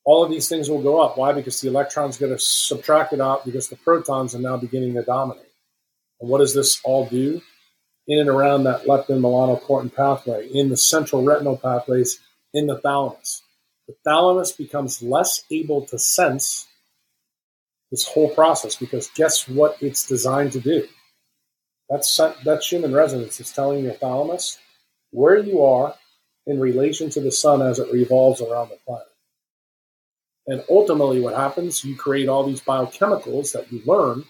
All 0.05 0.23
of 0.23 0.31
these 0.31 0.49
things 0.49 0.69
will 0.69 0.81
go 0.81 1.01
up. 1.01 1.17
Why? 1.17 1.31
Because 1.33 1.61
the 1.61 1.69
electrons 1.69 2.17
get 2.17 2.39
subtracted 2.41 3.21
out 3.21 3.45
because 3.45 3.69
the 3.69 3.75
protons 3.77 4.35
are 4.35 4.39
now 4.39 4.57
beginning 4.57 4.93
to 4.95 5.03
dominate. 5.03 5.45
And 6.19 6.29
what 6.29 6.39
does 6.39 6.53
this 6.53 6.81
all 6.83 7.05
do? 7.05 7.41
In 8.07 8.19
and 8.19 8.29
around 8.29 8.63
that 8.63 8.83
leptin 8.83 9.21
melanocortin 9.21 9.93
pathway, 9.93 10.47
in 10.47 10.69
the 10.69 10.75
central 10.75 11.23
retinal 11.23 11.57
pathways, 11.57 12.19
in 12.53 12.67
the 12.67 12.79
thalamus. 12.79 13.41
The 13.87 13.95
thalamus 14.03 14.51
becomes 14.51 15.01
less 15.01 15.43
able 15.51 15.85
to 15.87 15.97
sense 15.97 16.67
this 17.93 18.07
whole 18.07 18.29
process 18.29 18.75
because 18.75 19.07
guess 19.13 19.47
what 19.47 19.77
it's 19.79 20.07
designed 20.07 20.51
to 20.53 20.59
do? 20.59 20.87
That's, 21.91 22.19
that's 22.43 22.65
Schumann 22.65 22.91
resonance. 22.91 23.39
It's 23.39 23.53
telling 23.53 23.83
your 23.83 23.93
thalamus 23.93 24.57
where 25.11 25.37
you 25.37 25.61
are 25.61 25.93
in 26.47 26.59
relation 26.59 27.11
to 27.11 27.21
the 27.21 27.31
sun 27.31 27.61
as 27.61 27.77
it 27.77 27.93
revolves 27.93 28.41
around 28.41 28.69
the 28.69 28.79
planet. 28.87 29.05
And 30.47 30.63
ultimately, 30.71 31.21
what 31.21 31.35
happens, 31.35 31.83
you 31.85 31.95
create 31.95 32.27
all 32.27 32.43
these 32.43 32.61
biochemicals 32.61 33.53
that 33.53 33.71
you 33.71 33.83
learn 33.85 34.25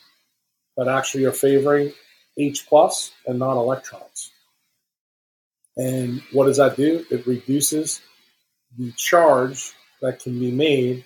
that 0.76 0.90
actually 0.90 1.24
are 1.24 1.32
favoring 1.32 1.94
H 2.38 2.68
plus 2.68 3.14
and 3.26 3.40
non 3.40 3.56
electrons. 3.56 4.30
And 5.78 6.22
what 6.34 6.48
does 6.48 6.58
that 6.58 6.76
do? 6.76 7.06
It 7.10 7.26
reduces 7.26 8.02
the 8.78 8.92
charge 8.92 9.72
that 10.02 10.20
can 10.20 10.38
be 10.38 10.52
made 10.52 11.06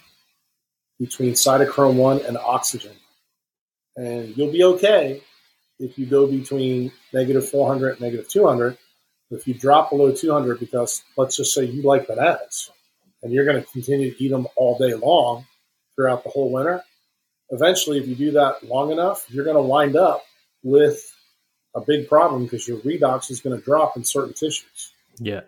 between 0.99 1.34
cytochrome 1.34 1.95
1 1.95 2.22
and 2.22 2.38
oxygen. 2.38 2.94
And 3.95 4.36
you'll 4.38 4.52
be 4.52 4.64
okay 4.64 5.22
if 5.80 5.98
you 5.98 6.06
go 6.06 6.28
between 6.28 6.91
negative 7.14 7.49
400 7.49 7.94
and 7.94 8.02
negative 8.02 8.28
200. 8.30 8.78
If 9.30 9.48
you 9.48 9.53
drop 9.53 9.90
below 9.90 10.11
200, 10.11 10.60
because 10.60 11.03
let's 11.18 11.36
just 11.36 11.53
say 11.53 11.65
you 11.65 11.82
like 11.82 12.07
bananas 12.07 12.72
and 13.22 13.34
you're 13.34 13.45
going 13.45 13.61
to 13.61 13.69
continue 13.72 14.14
to 14.14 14.24
eat 14.24 14.30
them 14.30 14.48
all 14.56 14.78
day 14.78 14.94
long 14.94 15.45
throughout 15.95 16.24
the 16.24 16.30
whole 16.30 16.52
winter, 16.52 16.84
eventually, 17.49 17.99
if 17.99 18.07
you 18.07 18.15
do 18.15 18.32
that 18.32 18.64
long 18.64 18.91
enough, 18.91 19.26
you're 19.30 19.44
going 19.44 19.57
to 19.57 19.61
wind 19.61 19.95
up 19.95 20.24
with 20.64 21.14
a 21.76 21.82
big 21.82 22.07
problem 22.07 22.44
because 22.44 22.68
your 22.68 22.78
redox 22.80 23.30
is 23.30 23.41
going 23.41 23.57
to 23.57 23.64
drop 23.64 23.98
in 23.98 24.03
certain 24.03 24.34
tissues. 24.34 24.94
Yeah. 25.19 25.41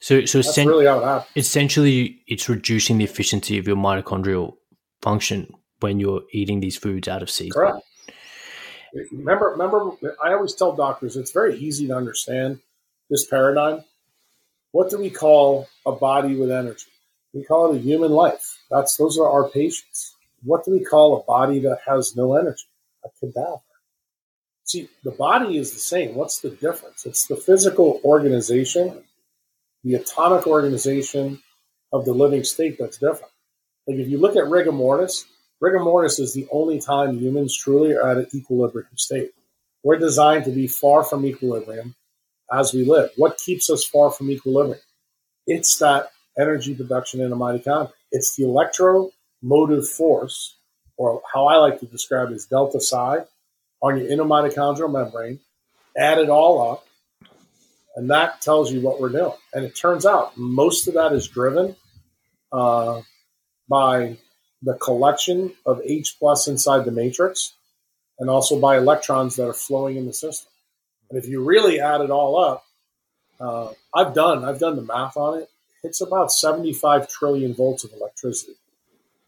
So, 0.00 0.24
so 0.24 0.42
That's 0.42 0.58
really 0.58 0.86
how 0.86 1.18
it 1.18 1.26
essentially, 1.36 2.20
it's 2.26 2.48
reducing 2.48 2.98
the 2.98 3.04
efficiency 3.04 3.58
of 3.58 3.66
your 3.66 3.76
mitochondrial 3.76 4.56
function 5.02 5.52
when 5.80 6.00
you're 6.00 6.22
eating 6.32 6.60
these 6.60 6.76
foods 6.76 7.08
out 7.08 7.22
of 7.22 7.30
season. 7.30 7.52
Correct. 7.52 7.78
Remember, 9.12 9.50
remember, 9.50 9.92
I 10.22 10.32
always 10.32 10.54
tell 10.54 10.74
doctors 10.74 11.16
it's 11.16 11.32
very 11.32 11.58
easy 11.58 11.86
to 11.88 11.96
understand 11.96 12.60
this 13.10 13.26
paradigm. 13.26 13.84
What 14.72 14.90
do 14.90 14.98
we 14.98 15.10
call 15.10 15.68
a 15.84 15.92
body 15.92 16.36
with 16.36 16.50
energy? 16.50 16.86
We 17.34 17.44
call 17.44 17.72
it 17.72 17.78
a 17.78 17.80
human 17.80 18.10
life. 18.10 18.58
That's 18.70 18.96
those 18.96 19.18
are 19.18 19.28
our 19.28 19.48
patients. 19.48 20.14
What 20.42 20.64
do 20.64 20.72
we 20.72 20.84
call 20.84 21.20
a 21.20 21.24
body 21.24 21.58
that 21.60 21.80
has 21.86 22.16
no 22.16 22.36
energy? 22.36 22.64
A 23.04 23.08
cadaver. 23.20 23.60
See, 24.64 24.88
the 25.04 25.12
body 25.12 25.58
is 25.58 25.72
the 25.72 25.78
same. 25.78 26.14
What's 26.14 26.40
the 26.40 26.50
difference? 26.50 27.06
It's 27.06 27.26
the 27.26 27.36
physical 27.36 28.00
organization, 28.04 29.04
the 29.84 29.94
atomic 29.94 30.46
organization 30.46 31.42
of 31.92 32.04
the 32.04 32.12
living 32.12 32.42
state 32.42 32.76
that's 32.78 32.98
different. 32.98 33.32
Like 33.86 33.98
if 33.98 34.08
you 34.08 34.18
look 34.18 34.36
at 34.36 34.48
rigor 34.48 34.72
mortis, 34.72 35.24
rigor 35.60 35.80
mortis 35.80 36.18
is 36.18 36.34
the 36.34 36.46
only 36.50 36.80
time 36.80 37.18
humans 37.18 37.56
truly 37.56 37.94
are 37.94 38.08
at 38.08 38.18
an 38.18 38.26
equilibrium 38.34 38.96
state. 38.96 39.30
We're 39.82 39.98
designed 39.98 40.44
to 40.46 40.50
be 40.50 40.66
far 40.66 41.04
from 41.04 41.24
equilibrium 41.24 41.94
as 42.52 42.72
we 42.72 42.84
live. 42.84 43.10
What 43.16 43.38
keeps 43.38 43.70
us 43.70 43.84
far 43.84 44.10
from 44.10 44.30
equilibrium? 44.30 44.82
It's 45.46 45.78
that 45.78 46.10
energy 46.38 46.74
production 46.74 47.20
in 47.20 47.32
a 47.32 47.36
mitochondria. 47.36 47.92
It's 48.10 48.34
the 48.36 48.44
electromotive 48.44 49.88
force, 49.88 50.56
or 50.96 51.22
how 51.32 51.46
I 51.46 51.56
like 51.56 51.80
to 51.80 51.86
describe 51.86 52.30
it 52.30 52.34
is 52.34 52.46
delta 52.46 52.80
psi 52.80 53.24
on 53.82 53.98
your 53.98 54.08
inner 54.08 54.24
mitochondrial 54.24 54.92
membrane. 54.92 55.40
Add 55.96 56.18
it 56.18 56.28
all 56.28 56.72
up, 56.72 56.86
and 57.94 58.10
that 58.10 58.40
tells 58.42 58.72
you 58.72 58.80
what 58.80 59.00
we're 59.00 59.08
doing. 59.08 59.32
And 59.54 59.64
it 59.64 59.76
turns 59.76 60.04
out 60.04 60.36
most 60.36 60.88
of 60.88 60.94
that 60.94 61.12
is 61.12 61.28
driven 61.28 61.76
uh, 62.52 63.02
by 63.68 64.16
the 64.62 64.74
collection 64.74 65.52
of 65.64 65.80
H 65.84 66.16
plus 66.18 66.48
inside 66.48 66.84
the 66.84 66.90
matrix 66.90 67.54
and 68.18 68.30
also 68.30 68.58
by 68.58 68.76
electrons 68.76 69.36
that 69.36 69.46
are 69.46 69.52
flowing 69.52 69.96
in 69.96 70.06
the 70.06 70.12
system. 70.12 70.50
And 71.10 71.18
if 71.18 71.28
you 71.28 71.44
really 71.44 71.80
add 71.80 72.00
it 72.00 72.10
all 72.10 72.42
up, 72.42 72.64
uh, 73.38 73.72
I've 73.94 74.14
done 74.14 74.44
I've 74.44 74.58
done 74.58 74.76
the 74.76 74.82
math 74.82 75.16
on 75.16 75.38
it. 75.38 75.50
It's 75.82 76.00
about 76.00 76.32
75 76.32 77.08
trillion 77.08 77.54
volts 77.54 77.84
of 77.84 77.92
electricity 77.92 78.54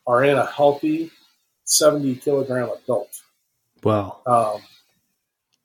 are 0.07 0.25
in 0.25 0.37
a 0.37 0.47
healthy 0.47 1.11
70 1.65 2.17
kilogram 2.17 2.71
adult. 2.71 3.23
Wow. 3.85 4.21
Um, 4.27 4.63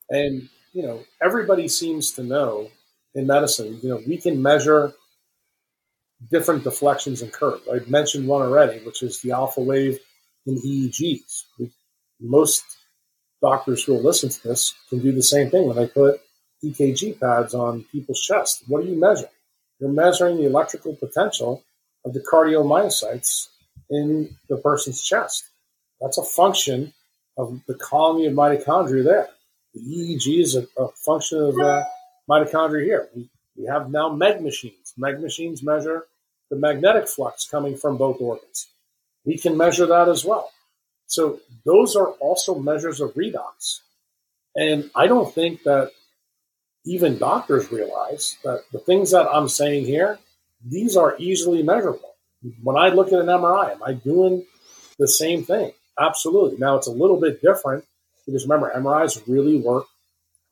and 0.10 0.50
you 0.74 0.84
know 0.84 1.04
everybody 1.22 1.68
seems 1.68 2.12
to 2.12 2.24
know 2.24 2.70
in 3.16 3.26
medicine. 3.26 3.80
You 3.82 3.90
know 3.90 4.02
we 4.06 4.18
can 4.18 4.42
measure 4.42 4.94
different 6.30 6.64
deflections 6.64 7.22
and 7.22 7.32
curves. 7.32 7.68
I 7.72 7.80
mentioned 7.90 8.28
one 8.28 8.42
already, 8.42 8.80
which 8.86 9.04
is 9.04 9.22
the 9.22 9.32
alpha 9.32 9.62
wave 9.62 10.00
in 10.46 10.56
EEGs. 10.56 11.44
Most 12.20 12.64
doctors 13.42 13.84
who 13.84 13.94
will 13.94 14.04
listen 14.04 14.30
to 14.30 14.44
this 14.44 14.74
can 14.90 15.00
do 15.00 15.12
the 15.12 15.24
same 15.24 15.50
thing 15.50 15.68
when 15.68 15.76
they 15.76 15.88
put 15.88 16.22
EKG 16.64 17.20
pads 17.20 17.54
on 17.54 17.84
people's 17.92 18.22
chest. 18.22 18.64
What 18.68 18.84
are 18.84 18.88
you 18.88 19.00
measuring? 19.00 19.32
You're 19.80 19.92
measuring 19.92 20.38
the 20.38 20.46
electrical 20.46 20.96
potential 20.96 21.64
of 22.06 22.14
the 22.14 22.22
cardiomyocytes 22.22 23.48
in 23.90 24.36
the 24.50 24.58
person's 24.58 25.04
chest. 25.04 25.44
That's 26.00 26.18
a 26.18 26.24
function 26.24 26.94
of 27.38 27.60
the 27.68 27.76
colony 27.76 28.28
of 28.28 28.34
mitochondria 28.34 29.04
there. 29.04 29.30
The 29.74 29.82
EEG 29.82 30.42
is 30.42 30.56
a, 30.56 30.68
a 30.78 30.90
function 31.06 31.40
of 31.40 31.56
the 31.56 31.86
mitochondria 32.30 32.84
here. 32.84 33.10
We, 33.16 33.30
we 33.58 33.66
have 33.66 33.90
now 33.90 34.10
MEG 34.14 34.42
machines. 34.42 34.94
MEG 34.98 35.20
machines 35.20 35.64
measure 35.64 36.06
the 36.54 36.60
magnetic 36.60 37.08
flux 37.08 37.48
coming 37.50 37.76
from 37.76 37.98
both 37.98 38.22
organs. 38.22 38.68
We 39.26 39.40
can 39.40 39.58
measure 39.58 39.88
that 39.88 40.08
as 40.08 40.24
well. 40.24 40.52
So 41.08 41.40
those 41.66 41.96
are 41.96 42.10
also 42.20 42.54
measures 42.54 43.02
of 43.02 43.16
redox. 43.16 43.80
And 44.56 44.92
I 44.96 45.08
don't 45.08 45.34
think 45.34 45.64
that 45.64 45.92
even 46.86 47.18
doctors 47.18 47.72
realize 47.72 48.38
that 48.44 48.62
the 48.72 48.78
things 48.78 49.10
that 49.12 49.28
I'm 49.28 49.50
saying 49.50 49.86
here, 49.86 50.20
these 50.64 50.96
are 50.96 51.16
easily 51.18 51.64
measurable. 51.64 52.14
When 52.62 52.78
I 52.78 52.90
look 52.90 53.08
at 53.08 53.20
an 53.20 53.26
MRI, 53.26 53.72
am 53.72 53.82
I 53.82 53.94
doing 53.94 54.46
the 55.00 55.08
same 55.08 55.44
thing? 55.44 55.72
Absolutely. 56.00 56.60
Now 56.60 56.76
it's 56.76 56.88
a 56.88 56.92
little 56.92 57.20
bit 57.20 57.42
different 57.42 57.84
because 58.28 58.44
remember, 58.44 58.72
MRIs 58.76 59.24
really 59.28 59.58
work 59.58 59.86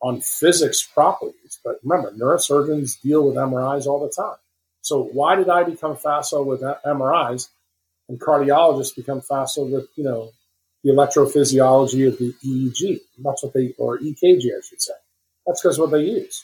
on 0.01 0.21
physics 0.21 0.81
properties. 0.81 1.59
But 1.63 1.75
remember, 1.83 2.11
neurosurgeons 2.11 2.99
deal 3.01 3.27
with 3.27 3.35
MRIs 3.35 3.85
all 3.85 3.99
the 3.99 4.11
time. 4.11 4.37
So 4.81 5.03
why 5.03 5.35
did 5.35 5.49
I 5.49 5.63
become 5.63 5.95
facile 5.95 6.45
with 6.45 6.61
MRIs 6.61 7.47
and 8.09 8.19
cardiologists 8.19 8.95
become 8.95 9.21
facile 9.21 9.69
with, 9.69 9.87
you 9.95 10.03
know, 10.03 10.31
the 10.83 10.91
electrophysiology 10.91 12.07
of 12.07 12.17
the 12.17 12.33
EEG? 12.43 12.99
That's 13.23 13.43
what 13.43 13.53
they, 13.53 13.73
or 13.77 13.99
EKG, 13.99 14.45
I 14.45 14.61
should 14.67 14.81
say. 14.81 14.93
That's 15.45 15.61
because 15.61 15.79
what 15.79 15.91
they 15.91 16.03
use. 16.03 16.43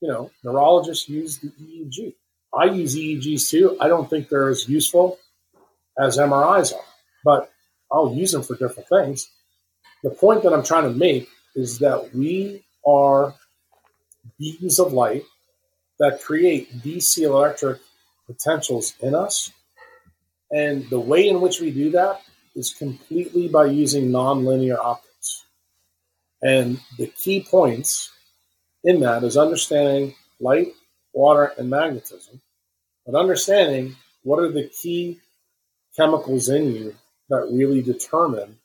You 0.00 0.08
know, 0.08 0.30
neurologists 0.44 1.08
use 1.08 1.38
the 1.38 1.48
EEG. 1.48 2.14
I 2.56 2.64
use 2.64 2.96
EEGs 2.96 3.50
too. 3.50 3.76
I 3.80 3.88
don't 3.88 4.08
think 4.08 4.28
they're 4.28 4.48
as 4.48 4.68
useful 4.68 5.18
as 5.98 6.18
MRIs 6.18 6.74
are, 6.74 6.84
but 7.24 7.50
I'll 7.90 8.14
use 8.14 8.32
them 8.32 8.42
for 8.42 8.56
different 8.56 8.88
things. 8.88 9.28
The 10.02 10.10
point 10.10 10.42
that 10.42 10.52
I'm 10.52 10.62
trying 10.62 10.84
to 10.84 10.96
make 10.96 11.28
is 11.54 11.80
that 11.80 12.14
we 12.14 12.64
are 12.86 13.34
beings 14.38 14.78
of 14.78 14.92
light 14.92 15.24
that 15.98 16.22
create 16.22 16.82
DC 16.82 17.22
electric 17.22 17.80
potentials 18.26 18.94
in 19.00 19.14
us. 19.14 19.52
And 20.50 20.88
the 20.90 21.00
way 21.00 21.28
in 21.28 21.40
which 21.40 21.60
we 21.60 21.70
do 21.70 21.90
that 21.90 22.22
is 22.54 22.74
completely 22.74 23.48
by 23.48 23.66
using 23.66 24.10
nonlinear 24.10 24.78
optics. 24.78 25.44
And 26.42 26.80
the 26.98 27.08
key 27.08 27.46
points 27.48 28.10
in 28.84 29.00
that 29.00 29.24
is 29.24 29.36
understanding 29.36 30.14
light, 30.40 30.68
water, 31.12 31.52
and 31.58 31.68
magnetism, 31.68 32.40
but 33.04 33.18
understanding 33.18 33.96
what 34.22 34.38
are 34.38 34.52
the 34.52 34.68
key 34.68 35.20
chemicals 35.96 36.48
in 36.48 36.72
you 36.72 36.94
that 37.28 37.48
really 37.52 37.82
determine 37.82 38.56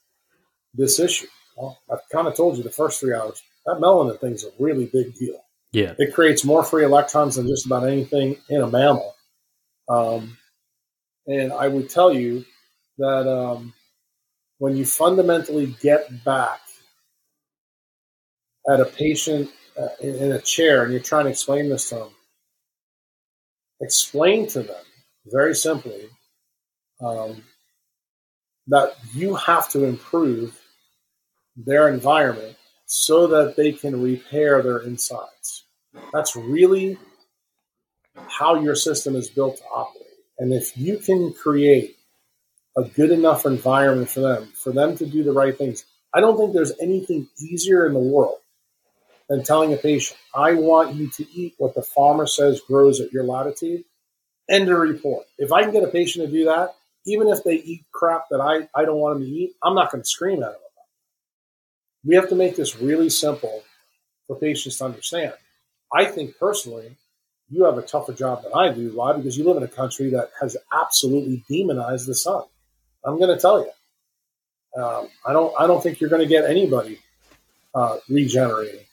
this 0.74 1.00
issue. 1.00 1.28
Well, 1.58 1.80
I've 1.92 2.08
kind 2.12 2.28
of 2.28 2.36
told 2.36 2.58
you 2.58 2.64
the 2.64 2.70
first 2.70 3.00
three 3.00 3.14
hours 3.14 3.42
that 3.66 3.78
melanin 3.78 4.20
thing's 4.20 4.44
a 4.44 4.50
really 4.60 4.86
big 4.86 5.16
deal. 5.16 5.44
Yeah. 5.74 5.96
It 5.98 6.14
creates 6.14 6.46
more 6.46 6.64
free 6.64 6.86
electrons 6.86 7.36
than 7.36 7.48
just 7.48 7.66
about 7.66 7.88
anything 7.88 8.38
in 8.48 8.62
a 8.62 8.68
mammal. 8.68 9.16
Um, 9.90 10.38
and 11.26 11.52
I 11.52 11.68
would 11.68 11.90
tell 11.90 12.14
you 12.14 12.46
that 13.00 13.28
um, 13.28 13.74
when 14.60 14.78
you 14.78 14.86
fundamentally 14.86 15.76
get 15.82 16.24
back 16.24 16.62
at 18.72 18.80
a 18.80 18.86
patient 18.86 19.50
uh, 19.78 19.88
in, 20.00 20.16
in, 20.16 20.32
a 20.32 20.40
chair 20.40 20.84
and 20.84 20.94
you're 20.94 21.02
trying 21.02 21.26
to 21.26 21.32
explain 21.32 21.70
this 21.70 21.90
to 21.90 21.96
them, 21.96 22.10
explain 23.82 24.48
to 24.50 24.62
them 24.62 24.84
very 25.26 25.56
simply 25.56 26.08
um, 27.02 27.44
that 28.68 28.96
you 29.14 29.36
have 29.36 29.68
to 29.70 29.86
improve 29.86 30.58
their 31.58 31.90
environment 31.90 32.56
so 32.94 33.26
that 33.26 33.56
they 33.56 33.72
can 33.72 34.04
repair 34.04 34.62
their 34.62 34.78
insides. 34.78 35.64
That's 36.14 36.36
really 36.36 37.00
how 38.28 38.62
your 38.62 38.76
system 38.76 39.16
is 39.16 39.32
built 39.32 39.58
to 39.58 39.64
operate. 39.64 40.06
And 40.38 40.54
if 40.54 40.78
you 40.78 40.98
can 41.00 41.34
create 41.34 41.98
a 42.78 42.84
good 42.84 43.10
enough 43.10 43.48
environment 43.48 44.12
for 44.12 44.20
them, 44.20 44.46
for 44.54 44.72
them 44.72 44.96
to 44.98 45.08
do 45.08 45.24
the 45.24 45.32
right 45.32 45.58
things, 45.58 45.86
I 46.14 46.20
don't 46.20 46.38
think 46.38 46.54
there's 46.54 46.80
anything 46.80 47.28
easier 47.40 47.88
in 47.88 47.94
the 47.96 48.00
world 48.00 48.38
than 49.28 49.42
telling 49.42 49.74
a 49.74 49.78
patient, 49.78 50.20
I 50.36 50.54
want 50.54 50.94
you 50.94 51.10
to 51.10 51.26
eat 51.34 51.56
what 51.58 51.74
the 51.74 51.82
farmer 51.82 52.28
says 52.28 52.62
grows 52.62 53.02
at 53.02 53.12
your 53.12 53.24
latitude. 53.24 53.86
End 54.48 54.70
of 54.70 54.78
report. 54.78 55.26
If 55.40 55.52
I 55.52 55.64
can 55.64 55.72
get 55.72 55.84
a 55.84 55.88
patient 55.88 56.28
to 56.28 56.32
do 56.32 56.46
that, 56.46 56.76
even 57.08 57.28
if 57.30 57.44
they 57.44 57.56
eat 57.56 57.86
crap 57.92 58.26
that 58.30 58.40
I, 58.40 58.70
I 58.80 58.86
don't 58.86 59.00
want 59.00 59.18
them 59.18 59.28
to 59.28 59.32
eat, 59.32 59.54
I'm 59.64 59.74
not 59.74 59.92
going 59.92 60.04
to 60.04 60.08
scream 60.08 60.44
at 60.44 60.52
them. 60.52 60.63
We 62.06 62.16
have 62.16 62.30
to 62.30 62.36
make 62.36 62.56
this 62.56 62.78
really 62.80 63.10
simple 63.10 63.64
for 64.28 64.38
patients 64.38 64.78
to 64.78 64.86
understand. 64.86 65.34
I 65.94 66.06
think 66.06 66.38
personally, 66.38 66.98
you 67.50 67.66
have 67.66 67.78
a 67.78 67.82
tougher 67.82 68.14
job 68.14 68.44
than 68.44 68.52
I 68.54 68.74
do. 68.74 68.92
Why? 68.96 69.14
Because 69.14 69.38
you 69.38 69.44
live 69.46 69.58
in 69.58 69.64
a 69.64 69.68
country 69.68 70.10
that 70.12 70.32
has 70.42 70.58
absolutely 70.74 71.44
demonized 71.50 72.08
the 72.08 72.16
sun. 72.16 72.44
I'm 73.06 73.20
going 73.20 73.36
to 73.36 73.40
tell 73.40 73.60
you. 73.60 74.82
Um, 74.82 75.08
I 75.26 75.34
don't. 75.34 75.54
I 75.60 75.68
don't 75.68 75.84
think 75.84 76.00
you're 76.00 76.10
going 76.10 76.24
to 76.24 76.28
get 76.28 76.50
anybody 76.50 77.00
uh, 77.76 77.98
regenerating 78.10 78.86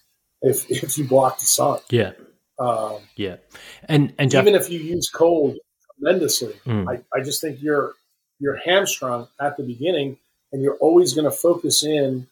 if 0.43 0.71
if 0.71 0.99
you 0.99 1.05
block 1.05 1.39
the 1.39 1.47
sun. 1.47 1.81
Yeah. 1.91 2.13
Um, 2.59 2.99
yeah. 3.17 3.37
And 3.85 4.13
and 4.19 4.31
Jeff, 4.31 4.43
even 4.43 4.55
if 4.55 4.69
you 4.69 4.81
use 4.81 5.09
cold 5.09 5.57
tremendously, 5.99 6.55
mm. 6.67 6.87
I, 6.87 7.03
I 7.17 7.23
just 7.23 7.41
think 7.41 7.63
you're 7.63 7.95
you're 8.39 8.57
hamstrung 8.57 9.29
at 9.41 9.57
the 9.57 9.63
beginning, 9.63 10.19
and 10.53 10.63
you're 10.63 10.77
always 10.77 11.15
going 11.15 11.25
to 11.25 11.31
focus 11.31 11.83
in 11.83 12.27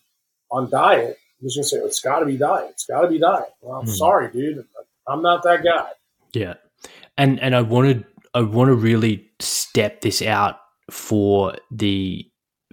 on 0.51 0.71
diet. 0.71 1.19
Just 1.43 1.57
going 1.57 1.63
to 1.63 1.69
say 1.69 1.77
it's 1.79 2.01
got 2.01 2.21
to 2.21 2.27
be 2.27 2.37
diet. 2.37 2.71
It's 2.71 2.87
got 2.87 3.03
to 3.03 3.09
be 3.09 3.19
diet. 3.19 3.49
Well, 3.61 3.81
I'm 3.81 3.87
mm. 3.87 3.95
sorry, 3.95 4.31
dude. 4.33 4.65
I'm 5.07 5.23
not 5.23 5.43
that 5.45 5.63
guy. 5.63 5.91
Yeah, 6.33 6.55
and 7.17 7.41
and 7.41 7.55
I 7.55 7.63
wanted 7.63 8.05
I 8.35 8.43
want 8.43 8.69
to 8.69 8.75
really 8.75 9.29
step 9.41 10.01
this 10.01 10.21
out 10.21 10.57
for 10.91 11.57
the 11.71 12.25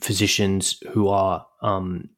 physicians 0.02 0.77
who 0.91 1.07
are 1.07 1.45
um 1.61 2.10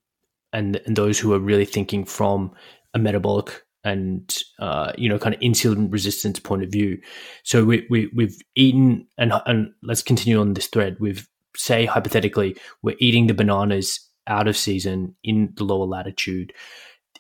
and 0.54 0.82
and 0.86 0.96
those 0.96 1.20
who 1.20 1.34
are 1.34 1.40
really 1.40 1.66
thinking 1.66 2.06
from 2.06 2.52
a 2.94 3.00
metabolic 3.00 3.64
and 3.84 4.38
uh, 4.60 4.92
you 4.98 5.08
know 5.08 5.20
kind 5.20 5.36
of 5.36 5.42
insulin 5.42 5.92
resistance 5.92 6.40
point 6.40 6.64
of 6.64 6.70
view. 6.70 6.98
So 7.44 7.64
we, 7.64 7.86
we 7.90 8.10
we've 8.16 8.38
eaten 8.56 9.08
and 9.18 9.34
and 9.46 9.72
let's 9.84 10.04
continue 10.04 10.40
on 10.40 10.54
this 10.54 10.68
thread. 10.68 10.98
We've 11.00 11.28
say 11.56 11.86
hypothetically 11.86 12.56
we're 12.84 12.98
eating 13.00 13.28
the 13.28 13.34
bananas 13.34 14.00
out 14.28 14.48
of 14.48 14.58
season 14.58 15.16
in 15.24 15.54
the 15.56 15.64
lower 15.64 15.86
latitude 15.86 16.54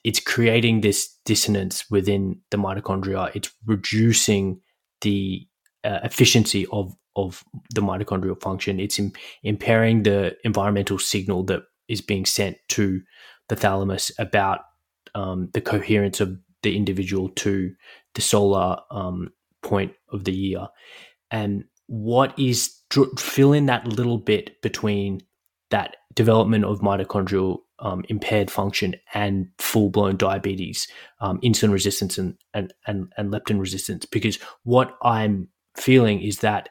it's 0.04 0.22
creating 0.22 0.82
this 0.82 1.18
dissonance 1.26 1.84
within 1.90 2.40
the 2.52 2.58
mitochondria. 2.58 3.30
It's 3.36 3.52
reducing 3.66 4.62
the 5.02 5.46
uh, 5.84 6.00
efficiency 6.04 6.66
of 6.72 6.96
of 7.18 7.44
the 7.74 7.82
mitochondrial 7.82 8.42
function. 8.42 8.80
It's 8.80 9.00
Im- 9.00 9.12
impairing 9.44 10.04
the 10.04 10.38
environmental 10.46 10.98
signal 10.98 11.44
that 11.46 11.64
is 11.90 12.00
being 12.00 12.26
sent 12.26 12.58
to 12.70 13.02
the 13.50 13.56
thalamus 13.56 14.12
about 14.18 14.62
um, 15.14 15.50
the 15.54 15.62
coherence 15.62 16.22
of 16.22 16.38
the 16.64 16.78
individual 16.78 17.28
to 17.30 17.74
the 18.14 18.22
solar 18.22 18.78
um, 18.92 19.32
point 19.62 19.94
of 20.10 20.26
the 20.26 20.34
year. 20.34 20.68
And 21.32 21.66
what 21.88 22.38
is 22.40 22.78
fill 23.18 23.52
in 23.52 23.66
that 23.66 23.88
little 23.88 24.20
bit 24.20 24.62
between 24.62 25.22
that 25.70 25.98
development 26.14 26.66
of 26.66 26.80
mitochondrial 26.80 27.60
um, 27.80 28.04
impaired 28.10 28.50
function 28.50 28.96
and 29.14 29.48
full 29.60 29.90
blown 29.90 30.18
diabetes, 30.18 30.88
um, 31.22 31.40
insulin 31.42 31.72
resistance, 31.72 32.18
and, 32.18 32.36
and, 32.54 32.74
and, 32.88 33.12
and 33.18 33.32
leptin 33.32 33.60
resistance. 33.60 34.06
Because 34.06 34.40
what 34.64 34.98
I'm 35.04 35.50
feeling 35.76 36.22
is 36.22 36.40
that 36.40 36.70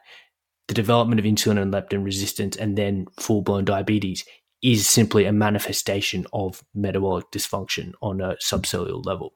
the 0.67 0.73
development 0.73 1.19
of 1.19 1.25
insulin 1.25 1.61
and 1.61 1.73
leptin 1.73 2.03
resistance 2.03 2.57
and 2.57 2.77
then 2.77 3.05
full 3.19 3.41
blown 3.41 3.63
diabetes 3.63 4.25
is 4.61 4.87
simply 4.87 5.25
a 5.25 5.31
manifestation 5.31 6.25
of 6.33 6.63
metabolic 6.73 7.29
dysfunction 7.31 7.93
on 8.01 8.19
a 8.19 8.35
subcellular 8.43 9.05
level. 9.05 9.33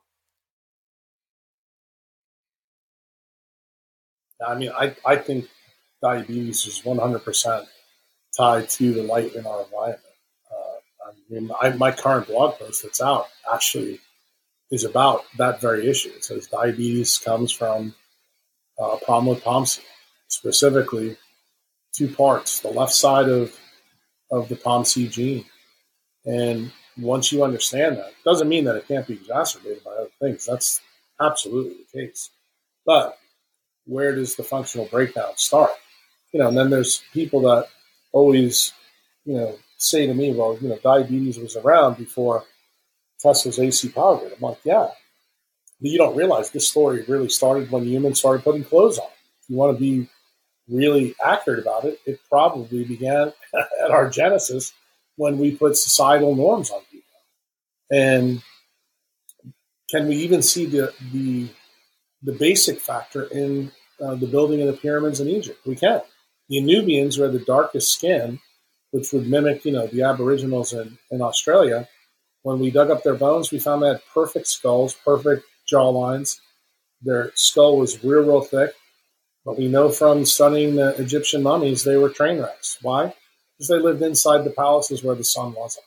I 4.46 4.56
mean, 4.56 4.72
I, 4.76 4.96
I 5.06 5.18
think 5.18 5.48
diabetes 6.02 6.66
is 6.66 6.82
100% 6.82 7.68
tied 8.36 8.70
to 8.70 8.94
the 8.94 9.04
light 9.04 9.36
in 9.36 9.46
our 9.46 9.64
environment. 9.64 10.02
I 11.12 11.34
mean, 11.34 11.52
I, 11.62 11.70
my 11.72 11.92
current 11.92 12.28
blog 12.28 12.58
post 12.58 12.84
that's 12.84 13.02
out 13.02 13.28
actually 13.52 14.00
is 14.70 14.84
about 14.84 15.26
that 15.38 15.62
very 15.62 15.90
issue. 15.90 16.10
It 16.10 16.24
says 16.24 16.48
diabetes 16.48 17.18
comes 17.18 17.52
from 17.52 17.94
uh, 18.80 18.92
a 18.92 19.06
problem 19.06 19.28
with 19.28 19.44
POMC, 19.44 19.82
specifically 20.28 21.18
two 21.94 22.08
parts: 22.08 22.60
the 22.60 22.70
left 22.70 22.94
side 22.94 23.30
of 23.30 23.58
of 24.32 24.48
the 24.50 24.56
POMC 24.56 25.10
gene. 25.12 25.46
And 26.26 26.72
once 26.98 27.32
you 27.32 27.44
understand 27.44 27.98
that, 27.98 28.14
doesn't 28.24 28.48
mean 28.48 28.66
that 28.66 28.76
it 28.76 28.88
can't 28.88 29.08
be 29.08 29.16
exacerbated 29.16 29.84
by 29.84 29.92
other 29.92 30.10
things. 30.22 30.46
That's 30.46 30.80
absolutely 31.20 31.76
the 31.92 32.02
case. 32.02 32.30
But 32.86 33.18
where 33.86 34.16
does 34.16 34.36
the 34.36 34.44
functional 34.44 34.86
breakdown 34.86 35.34
start? 35.36 35.72
You 36.32 36.40
know, 36.40 36.48
and 36.48 36.58
then 36.58 36.70
there's 36.70 37.04
people 37.12 37.42
that 37.42 37.68
always, 38.12 38.74
you 39.26 39.36
know, 39.36 39.58
say 39.78 40.06
to 40.06 40.14
me, 40.14 40.34
well, 40.34 40.58
you 40.62 40.70
know, 40.70 40.78
diabetes 40.84 41.38
was 41.38 41.56
around 41.56 41.98
before 41.98 42.44
Tesla's 43.20 43.60
AC 43.60 43.90
power 43.90 44.18
grid. 44.18 44.34
I'm 44.34 44.42
like, 44.42 44.60
yeah. 44.64 44.88
But 45.80 45.90
you 45.90 45.98
don't 45.98 46.16
realize 46.16 46.52
this 46.52 46.68
story 46.68 47.04
really 47.08 47.30
started 47.30 47.72
when 47.72 47.86
humans 47.86 48.20
started 48.20 48.44
putting 48.44 48.64
clothes 48.64 49.00
on. 49.00 49.10
If 49.42 49.50
you 49.50 49.58
want 49.58 49.76
to 49.76 49.82
be 49.82 50.08
really 50.70 51.16
accurate 51.24 51.60
about 51.60 51.86
it, 51.86 52.00
it 52.06 52.20
probably 52.30 52.84
began 52.84 53.34
at 53.84 53.92
our 53.92 54.10
genesis 54.10 54.74
when 55.16 55.38
we 55.38 55.56
put 55.56 55.78
societal 55.78 56.36
norms 56.36 56.70
on 56.72 56.82
people. 56.92 57.08
And 57.92 58.42
can 59.90 60.08
we 60.08 60.16
even 60.18 60.42
see 60.42 60.66
the 60.66 60.94
the, 61.12 61.50
the 62.24 62.34
basic 62.34 62.80
factor 62.80 63.24
in 63.26 63.72
uh, 64.00 64.16
the 64.16 64.28
building 64.28 64.62
of 64.62 64.68
the 64.68 64.74
pyramids 64.74 65.20
in 65.20 65.28
Egypt? 65.28 65.60
We 65.66 65.76
can. 65.76 66.02
The 66.52 66.60
Nubians 66.60 67.18
were 67.18 67.30
the 67.30 67.40
darkest 67.40 67.94
skin 67.94 68.42
which 68.92 69.14
would 69.14 69.26
mimic, 69.26 69.64
you 69.64 69.72
know, 69.72 69.88
the 69.88 70.02
Aboriginals 70.02 70.74
in, 70.74 70.98
in 71.10 71.22
Australia. 71.22 71.88
When 72.42 72.60
we 72.60 72.72
dug 72.72 72.92
up 72.92 73.04
their 73.04 73.16
bones, 73.16 73.52
we 73.52 73.60
found 73.60 73.82
they 73.82 73.88
had 73.88 74.02
perfect 74.14 74.48
skulls, 74.48 74.94
perfect 75.06 75.46
jawlines. 75.72 76.42
Their 77.02 77.32
skull 77.36 77.78
was 77.78 78.04
real, 78.04 78.24
real 78.24 78.42
thick. 78.42 78.74
But 79.46 79.58
we 79.58 79.70
know 79.70 79.88
from 79.88 80.26
studying 80.26 80.76
the 80.76 80.90
Egyptian 81.02 81.42
mummies, 81.42 81.86
they 81.86 81.96
were 81.96 82.10
train 82.10 82.42
wrecks. 82.42 82.78
Why? 82.82 83.14
Because 83.58 83.70
they 83.70 83.80
lived 83.80 84.02
inside 84.02 84.44
the 84.44 84.52
palaces 84.52 85.06
where 85.06 85.16
the 85.16 85.24
sun 85.24 85.54
wasn't. 85.54 85.86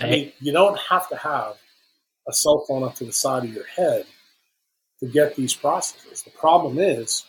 I 0.00 0.08
mean, 0.08 0.32
you 0.40 0.52
don't 0.52 0.78
have 0.88 1.06
to 1.10 1.16
have 1.16 1.56
a 2.26 2.32
cell 2.32 2.64
phone 2.66 2.82
up 2.82 2.94
to 2.94 3.04
the 3.04 3.12
side 3.12 3.44
of 3.44 3.52
your 3.52 3.66
head 3.66 4.06
to 5.00 5.06
get 5.06 5.36
these 5.36 5.52
processes. 5.52 6.22
The 6.22 6.30
problem 6.30 6.78
is 6.78 7.26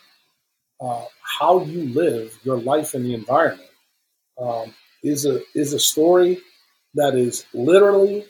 uh, 0.80 1.04
how 1.22 1.62
you 1.62 1.88
live 1.92 2.38
your 2.42 2.58
life 2.58 2.94
in 2.94 3.02
the 3.02 3.14
environment 3.14 3.68
um, 4.40 4.74
is 5.02 5.26
a 5.26 5.40
is 5.54 5.72
a 5.72 5.78
story 5.78 6.40
that 6.94 7.14
is 7.14 7.44
literally 7.52 8.24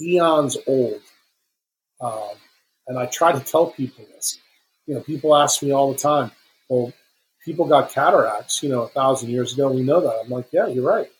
eons 0.00 0.56
old. 0.66 1.00
Um, 2.00 2.36
and 2.86 2.98
I 2.98 3.06
try 3.06 3.32
to 3.32 3.40
tell 3.40 3.66
people 3.66 4.04
this. 4.14 4.38
You 4.86 4.94
know, 4.94 5.00
people 5.00 5.36
ask 5.36 5.62
me 5.62 5.72
all 5.72 5.92
the 5.92 5.98
time, 5.98 6.30
"Well, 6.68 6.92
people 7.44 7.66
got 7.66 7.90
cataracts, 7.90 8.62
you 8.62 8.68
know, 8.68 8.82
a 8.82 8.88
thousand 8.88 9.30
years 9.30 9.52
ago. 9.52 9.70
We 9.70 9.82
know 9.82 10.00
that." 10.00 10.20
I'm 10.24 10.30
like, 10.30 10.48
"Yeah, 10.52 10.68
you're 10.68 10.84
right." 10.84 11.10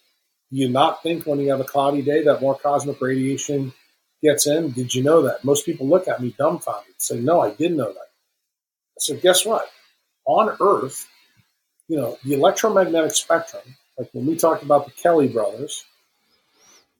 Do 0.52 0.58
you 0.58 0.68
not 0.68 1.02
think 1.02 1.26
when 1.26 1.40
you 1.40 1.50
have 1.50 1.60
a 1.60 1.64
cloudy 1.64 2.02
day 2.02 2.22
that 2.24 2.40
more 2.40 2.58
cosmic 2.58 3.00
radiation 3.00 3.74
gets 4.22 4.46
in? 4.46 4.70
Did 4.72 4.94
you 4.94 5.02
know 5.02 5.22
that? 5.22 5.44
Most 5.44 5.66
people 5.66 5.86
look 5.88 6.08
at 6.08 6.22
me 6.22 6.34
dumbfounded, 6.38 6.94
say, 6.98 7.20
"No, 7.20 7.40
I 7.40 7.50
didn't 7.50 7.76
know 7.76 7.92
that." 7.92 8.08
So 8.98 9.16
guess 9.16 9.44
what? 9.44 9.70
On 10.28 10.56
Earth, 10.60 11.08
you 11.88 11.96
know, 11.96 12.16
the 12.22 12.34
electromagnetic 12.34 13.16
spectrum 13.16 13.62
like 13.98 14.08
when 14.12 14.26
we 14.26 14.36
talked 14.36 14.62
about 14.62 14.86
the 14.86 14.92
Kelly 14.92 15.28
brothers, 15.28 15.84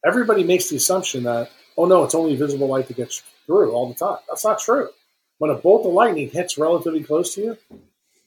everybody 0.05 0.42
makes 0.42 0.68
the 0.68 0.76
assumption 0.76 1.22
that, 1.22 1.50
oh 1.76 1.86
no, 1.86 2.02
it's 2.02 2.14
only 2.14 2.34
visible 2.34 2.66
light 2.66 2.88
that 2.88 2.96
gets 2.96 3.22
through 3.46 3.72
all 3.72 3.88
the 3.88 3.94
time. 3.94 4.18
That's 4.28 4.44
not 4.44 4.59
true. 4.59 4.88
When 5.38 5.52
a 5.52 5.55
bolt 5.55 5.86
of 5.86 5.92
lightning 5.92 6.28
hits 6.28 6.59
relatively 6.59 7.05
close 7.05 7.34
to 7.36 7.42
you, 7.42 7.59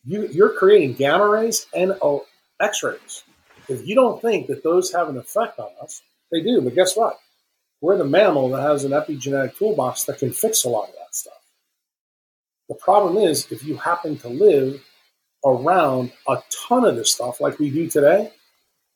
you 0.05 0.27
you're 0.31 0.53
creating 0.53 0.93
gamma 0.93 1.27
rays 1.27 1.67
and 1.75 1.97
oh, 2.01 2.25
X-rays. 2.61 3.23
If 3.67 3.85
you 3.85 3.93
don't 3.93 4.21
think 4.21 4.47
that 4.47 4.63
those 4.63 4.93
have 4.93 5.09
an 5.09 5.17
effect 5.17 5.59
on 5.59 5.69
us, 5.81 6.01
they 6.31 6.41
do. 6.41 6.61
But 6.61 6.73
guess 6.73 6.95
what? 6.95 7.19
We're 7.81 7.97
the 7.97 8.05
mammal 8.05 8.49
that 8.49 8.61
has 8.61 8.85
an 8.85 8.91
epigenetic 8.91 9.57
toolbox 9.57 10.05
that 10.05 10.19
can 10.19 10.31
fix 10.31 10.63
a 10.63 10.69
lot 10.69 10.89
of 10.89 10.95
that 10.95 11.13
stuff. 11.13 11.33
The 12.69 12.75
problem 12.75 13.17
is, 13.17 13.51
if 13.51 13.65
you 13.65 13.75
happen 13.75 14.17
to 14.19 14.29
live 14.29 14.81
around 15.45 16.11
a 16.27 16.37
ton 16.67 16.85
of 16.85 16.95
this 16.95 17.13
stuff 17.13 17.41
like 17.41 17.59
we 17.59 17.69
do 17.69 17.89
today, 17.89 18.31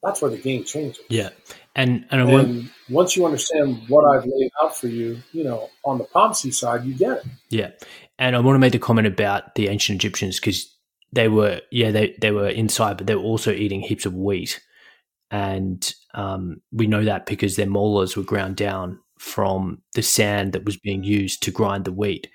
that's 0.03 0.21
where 0.21 0.31
the 0.31 0.37
game 0.37 0.63
changes. 0.63 1.03
Yeah. 1.09 1.29
And 1.75 2.05
and, 2.11 2.29
and 2.29 2.71
once 2.89 3.17
you 3.17 3.25
understand 3.25 3.81
what 3.89 4.05
I've 4.05 4.25
laid 4.25 4.51
out 4.63 4.77
for 4.77 4.87
you, 4.87 5.17
you 5.33 5.43
know, 5.43 5.69
on 5.83 5.97
the 5.97 6.05
POMC 6.05 6.53
side, 6.53 6.85
you 6.85 6.93
get 6.93 7.17
it. 7.17 7.25
Yeah. 7.49 7.71
And 8.17 8.35
I 8.35 8.39
want 8.39 8.55
to 8.55 8.59
make 8.59 8.71
the 8.71 8.79
comment 8.79 9.07
about 9.07 9.55
the 9.55 9.67
ancient 9.67 9.97
Egyptians 9.97 10.39
because 10.39 10.73
they 11.11 11.27
were, 11.27 11.61
yeah, 11.71 11.91
they, 11.91 12.15
they 12.21 12.31
were 12.31 12.47
inside, 12.47 12.97
but 12.97 13.07
they 13.07 13.15
were 13.15 13.21
also 13.21 13.51
eating 13.51 13.81
heaps 13.81 14.05
of 14.05 14.13
wheat. 14.13 14.61
And 15.31 15.93
um, 16.13 16.61
we 16.71 16.87
know 16.87 17.03
that 17.03 17.25
because 17.25 17.55
their 17.55 17.65
molars 17.65 18.15
were 18.15 18.23
ground 18.23 18.55
down 18.55 18.99
from 19.19 19.81
the 19.95 20.01
sand 20.01 20.53
that 20.53 20.65
was 20.65 20.77
being 20.77 21.03
used 21.03 21.41
to 21.43 21.51
grind 21.51 21.85
the 21.85 21.91
wheat. 21.91 22.27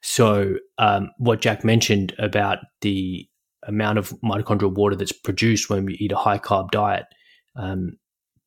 So, 0.00 0.56
um, 0.78 1.10
what 1.18 1.40
Jack 1.40 1.64
mentioned 1.64 2.14
about 2.18 2.58
the 2.82 3.28
amount 3.66 3.98
of 3.98 4.10
mitochondrial 4.22 4.72
water 4.72 4.96
that's 4.96 5.12
produced 5.12 5.68
when 5.68 5.84
we 5.84 5.94
eat 5.94 6.12
a 6.12 6.16
high 6.16 6.38
carb 6.38 6.70
diet, 6.70 7.06
um, 7.56 7.98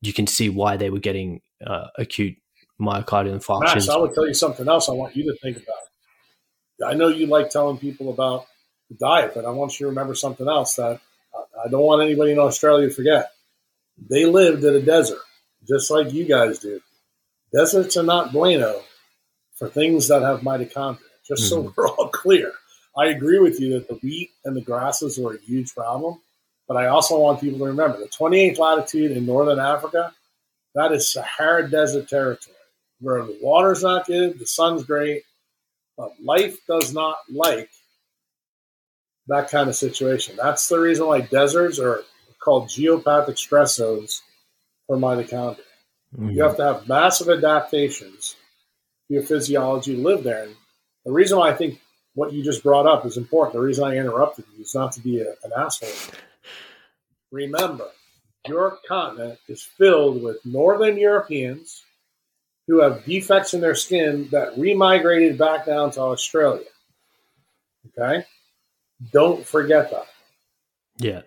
you 0.02 0.14
can 0.14 0.28
see 0.28 0.50
why 0.50 0.78
they 0.78 0.90
were 0.90 1.00
getting 1.00 1.42
uh, 1.66 1.88
acute 1.98 2.38
myocardial 2.80 3.38
infarction. 3.38 3.76
Max, 3.76 3.90
I 3.90 3.98
would 3.98 4.14
tell 4.14 4.28
you 4.28 4.34
something 4.34 4.68
else 4.68 4.90
I 4.90 4.94
want 4.94 5.16
you 5.16 5.32
to 5.32 5.38
think 5.40 5.58
about. 5.58 6.90
I 6.92 6.94
know 6.94 7.10
you 7.10 7.28
like 7.28 7.50
telling 7.50 7.78
people 7.78 8.10
about 8.10 8.46
the 8.90 8.96
diet, 8.96 9.34
but 9.36 9.46
I 9.46 9.50
want 9.50 9.80
you 9.80 9.86
to 9.86 9.90
remember 9.90 10.16
something 10.16 10.48
else 10.48 10.76
that 10.76 11.02
I 11.64 11.68
don't 11.70 11.82
want 11.82 12.02
anybody 12.02 12.32
in 12.32 12.40
Australia 12.40 12.88
to 12.88 12.94
forget. 12.94 13.32
They 14.10 14.26
lived 14.26 14.64
in 14.64 14.76
a 14.76 14.82
desert, 14.82 15.20
just 15.68 15.92
like 15.92 16.14
you 16.14 16.24
guys 16.24 16.60
do. 16.60 16.80
Deserts 17.54 17.98
are 17.98 18.04
not 18.04 18.32
bueno 18.32 18.82
for 19.56 19.68
things 19.68 20.08
that 20.08 20.22
have 20.22 20.42
mitochondria, 20.42 21.00
just 21.28 21.52
mm-hmm. 21.52 21.68
so 21.68 21.74
we're 21.76 21.90
all 21.90 22.08
clear. 22.08 22.54
I 23.00 23.08
agree 23.08 23.40
with 23.40 23.60
you 23.62 23.74
that 23.74 23.88
the 23.88 23.96
wheat 23.96 24.32
and 24.44 24.56
the 24.56 24.62
grasses 24.62 25.18
are 25.18 25.34
a 25.34 25.40
huge 25.40 25.74
problem, 25.74 26.20
but 26.68 26.76
I 26.76 26.88
also 26.88 27.18
want 27.18 27.40
people 27.40 27.60
to 27.60 27.66
remember 27.66 27.98
the 27.98 28.08
28th 28.08 28.58
latitude 28.58 29.16
in 29.16 29.26
northern 29.26 29.60
Africa, 29.60 30.14
that 30.76 30.92
is 30.92 31.10
Sahara 31.10 31.70
Desert 31.70 32.10
territory, 32.10 32.58
where 33.00 33.24
the 33.24 33.40
water's 33.42 33.84
not 33.84 34.06
good, 34.06 34.38
the 34.38 34.46
sun's 34.46 34.84
great, 34.84 35.24
but 35.98 36.12
life 36.22 36.58
does 36.68 36.94
not 36.94 37.18
like 37.32 37.70
that 39.28 39.50
kind 39.50 39.70
of 39.70 39.76
situation. 39.76 40.36
That's 40.36 40.68
the 40.68 40.80
reason 40.80 41.08
why 41.08 41.22
deserts 41.22 41.80
are 41.80 42.02
called 42.40 42.68
geopathic 42.68 43.38
stress 43.38 43.76
zones 43.76 44.22
for 44.88 44.98
mitochondria. 44.98 45.60
Mm-hmm. 46.16 46.32
You 46.32 46.44
have 46.44 46.58
to 46.58 46.64
have 46.64 46.88
massive 46.88 47.30
adaptations 47.30 48.36
to 49.08 49.14
your 49.14 49.24
physiology 49.24 49.96
to 49.96 50.02
live 50.02 50.24
there. 50.24 50.44
And 50.44 50.56
the 51.06 51.12
reason 51.12 51.38
why 51.38 51.52
I 51.52 51.54
think 51.54 51.80
what 52.16 52.34
you 52.34 52.44
just 52.44 52.64
brought 52.64 52.88
up 52.88 53.06
is 53.06 53.18
important. 53.18 53.54
The 53.54 53.62
reason 53.62 53.84
I 53.84 53.98
interrupted 53.98 54.46
you 54.56 54.64
is 54.64 54.76
not 54.76 54.92
to 54.94 55.02
be 55.02 55.22
a, 55.22 55.30
an 55.44 55.52
asshole. 55.56 55.90
Remember, 57.32 57.88
your 58.48 58.80
continent 58.88 59.40
is 59.48 59.62
filled 59.62 60.24
with 60.24 60.38
Northern 60.46 60.98
Europeans 60.98 61.84
who 62.68 62.82
have 62.82 63.04
defects 63.04 63.54
in 63.54 63.62
their 63.62 63.76
skin 63.76 64.28
that 64.32 64.58
remigrated 64.58 65.38
back 65.38 65.66
down 65.66 65.92
to 65.92 66.02
Australia. 66.02 66.66
Okay? 67.98 68.26
Don't 69.12 69.46
forget 69.46 69.92
that. 69.92 70.06
Yeah. 70.98 71.22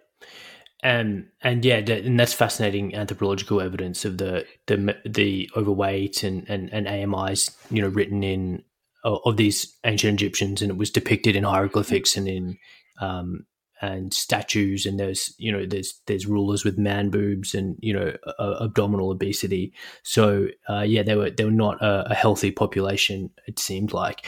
And 0.85 1.29
and 1.41 1.65
yeah, 1.65 1.77
and 1.77 2.19
that's 2.19 2.33
fascinating 2.33 2.95
anthropological 2.95 3.61
evidence 3.61 4.05
of 4.05 4.19
the 4.19 4.45
the 4.67 4.97
the 5.05 5.49
overweight 5.57 6.25
and, 6.25 6.49
and, 6.51 6.73
and 6.73 6.89
AMIs, 6.89 7.57
you 7.71 7.83
know, 7.83 7.89
written 7.89 8.25
in 8.25 8.65
of 9.05 9.37
these 9.37 9.77
ancient 9.85 10.15
Egyptians, 10.21 10.63
and 10.63 10.71
it 10.71 10.77
was 10.77 10.91
depicted 10.91 11.37
in 11.37 11.45
hieroglyphics 11.45 12.17
and 12.17 12.29
in 12.29 12.59
um, 13.01 13.47
and 13.81 14.15
statues, 14.15 14.87
and 14.87 14.99
there's 14.99 15.35
you 15.39 15.51
know 15.51 15.67
there's 15.67 16.01
there's 16.07 16.27
rulers 16.27 16.65
with 16.65 16.79
man 16.79 17.11
boobs 17.11 17.55
and 17.55 17.77
you 17.81 17.93
know 17.93 18.15
uh, 18.39 18.57
abdominal 18.61 19.11
obesity. 19.11 19.73
So 20.03 20.49
uh, 20.69 20.83
yeah, 20.83 21.03
they 21.03 21.17
were 21.17 21.31
they 21.31 21.45
were 21.45 21.51
not 21.51 21.83
a, 21.83 22.11
a 22.11 22.15
healthy 22.15 22.51
population. 22.51 23.31
It 23.47 23.59
seemed 23.59 23.93
like. 23.93 24.27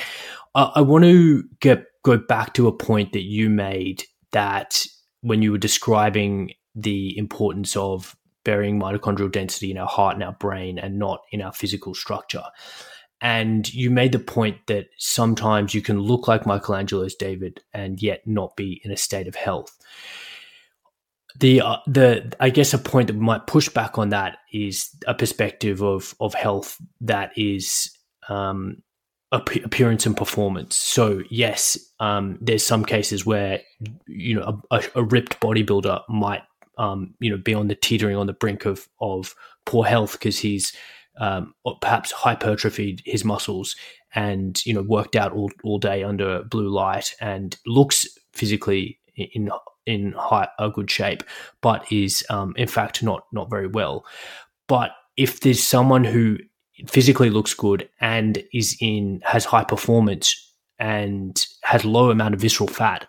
I 0.56 0.82
want 0.82 1.02
to 1.02 1.42
get 1.58 1.86
go 2.04 2.16
back 2.16 2.54
to 2.54 2.68
a 2.68 2.72
point 2.72 3.12
that 3.12 3.24
you 3.24 3.50
made 3.50 4.04
that 4.30 4.86
when 5.20 5.42
you 5.42 5.50
were 5.50 5.58
describing 5.58 6.52
the 6.76 7.16
importance 7.18 7.76
of 7.76 8.16
burying 8.44 8.78
mitochondrial 8.78 9.32
density 9.32 9.70
in 9.70 9.78
our 9.78 9.88
heart 9.88 10.14
and 10.14 10.22
our 10.22 10.34
brain 10.34 10.78
and 10.78 10.98
not 10.98 11.22
in 11.32 11.42
our 11.42 11.52
physical 11.52 11.94
structure. 11.94 12.44
And 13.24 13.72
you 13.72 13.90
made 13.90 14.12
the 14.12 14.18
point 14.18 14.58
that 14.66 14.88
sometimes 14.98 15.72
you 15.72 15.80
can 15.80 15.98
look 15.98 16.28
like 16.28 16.44
Michelangelo's 16.44 17.14
David 17.14 17.62
and 17.72 18.02
yet 18.02 18.20
not 18.26 18.54
be 18.54 18.82
in 18.84 18.90
a 18.90 18.98
state 18.98 19.26
of 19.26 19.34
health. 19.34 19.74
The 21.40 21.62
uh, 21.62 21.78
the 21.86 22.34
I 22.38 22.50
guess 22.50 22.74
a 22.74 22.78
point 22.78 23.06
that 23.06 23.16
might 23.16 23.46
push 23.46 23.70
back 23.70 23.96
on 23.96 24.10
that 24.10 24.36
is 24.52 24.90
a 25.06 25.14
perspective 25.14 25.82
of 25.82 26.14
of 26.20 26.34
health 26.34 26.76
that 27.00 27.32
is 27.34 27.96
um, 28.28 28.82
appearance 29.32 30.04
and 30.04 30.14
performance. 30.14 30.76
So 30.76 31.22
yes, 31.30 31.78
um, 32.00 32.36
there's 32.42 32.64
some 32.64 32.84
cases 32.84 33.24
where 33.24 33.62
you 34.06 34.38
know 34.38 34.60
a, 34.70 34.82
a 34.96 35.02
ripped 35.02 35.40
bodybuilder 35.40 36.02
might 36.10 36.42
um, 36.76 37.14
you 37.20 37.30
know 37.30 37.38
be 37.38 37.54
on 37.54 37.68
the 37.68 37.74
teetering 37.74 38.16
on 38.16 38.26
the 38.26 38.34
brink 38.34 38.66
of 38.66 38.86
of 39.00 39.34
poor 39.64 39.86
health 39.86 40.12
because 40.12 40.38
he's 40.38 40.74
um, 41.18 41.54
perhaps 41.80 42.12
hypertrophied 42.12 43.02
his 43.04 43.24
muscles 43.24 43.76
and 44.14 44.64
you 44.64 44.72
know 44.72 44.82
worked 44.82 45.16
out 45.16 45.32
all, 45.32 45.50
all 45.62 45.78
day 45.78 46.02
under 46.02 46.42
blue 46.44 46.68
light 46.68 47.14
and 47.20 47.56
looks 47.66 48.06
physically 48.32 48.98
in 49.16 49.50
in 49.86 50.12
high, 50.12 50.48
a 50.58 50.70
good 50.70 50.90
shape, 50.90 51.22
but 51.60 51.90
is 51.92 52.24
um, 52.30 52.54
in 52.56 52.68
fact 52.68 53.02
not 53.02 53.26
not 53.32 53.50
very 53.50 53.66
well. 53.66 54.04
But 54.66 54.92
if 55.16 55.40
there's 55.40 55.62
someone 55.62 56.04
who 56.04 56.38
physically 56.88 57.30
looks 57.30 57.54
good 57.54 57.88
and 58.00 58.42
is 58.52 58.76
in 58.80 59.20
has 59.24 59.44
high 59.44 59.64
performance 59.64 60.52
and 60.78 61.46
has 61.62 61.84
low 61.84 62.10
amount 62.10 62.34
of 62.34 62.40
visceral 62.40 62.68
fat, 62.68 63.08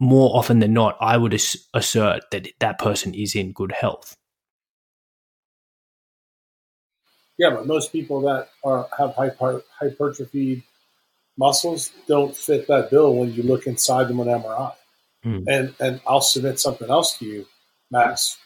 more 0.00 0.36
often 0.36 0.58
than 0.58 0.72
not, 0.72 0.96
I 1.00 1.16
would 1.16 1.34
assert 1.74 2.22
that 2.30 2.48
that 2.58 2.78
person 2.78 3.14
is 3.14 3.34
in 3.34 3.52
good 3.52 3.72
health. 3.72 4.16
Yeah, 7.38 7.50
but 7.50 7.66
most 7.66 7.92
people 7.92 8.22
that 8.22 8.48
are 8.64 8.88
have 8.98 9.14
hyper, 9.14 9.62
hypertrophied 9.80 10.62
muscles 11.36 11.90
don't 12.06 12.34
fit 12.36 12.66
that 12.68 12.90
bill 12.90 13.14
when 13.14 13.32
you 13.32 13.42
look 13.42 13.66
inside 13.66 14.08
them 14.08 14.18
with 14.18 14.28
MRI. 14.28 14.72
Mm. 15.24 15.44
And 15.46 15.74
and 15.80 16.00
I'll 16.06 16.20
submit 16.20 16.58
something 16.58 16.88
else 16.88 17.18
to 17.18 17.26
you, 17.26 17.46
Max. 17.90 18.38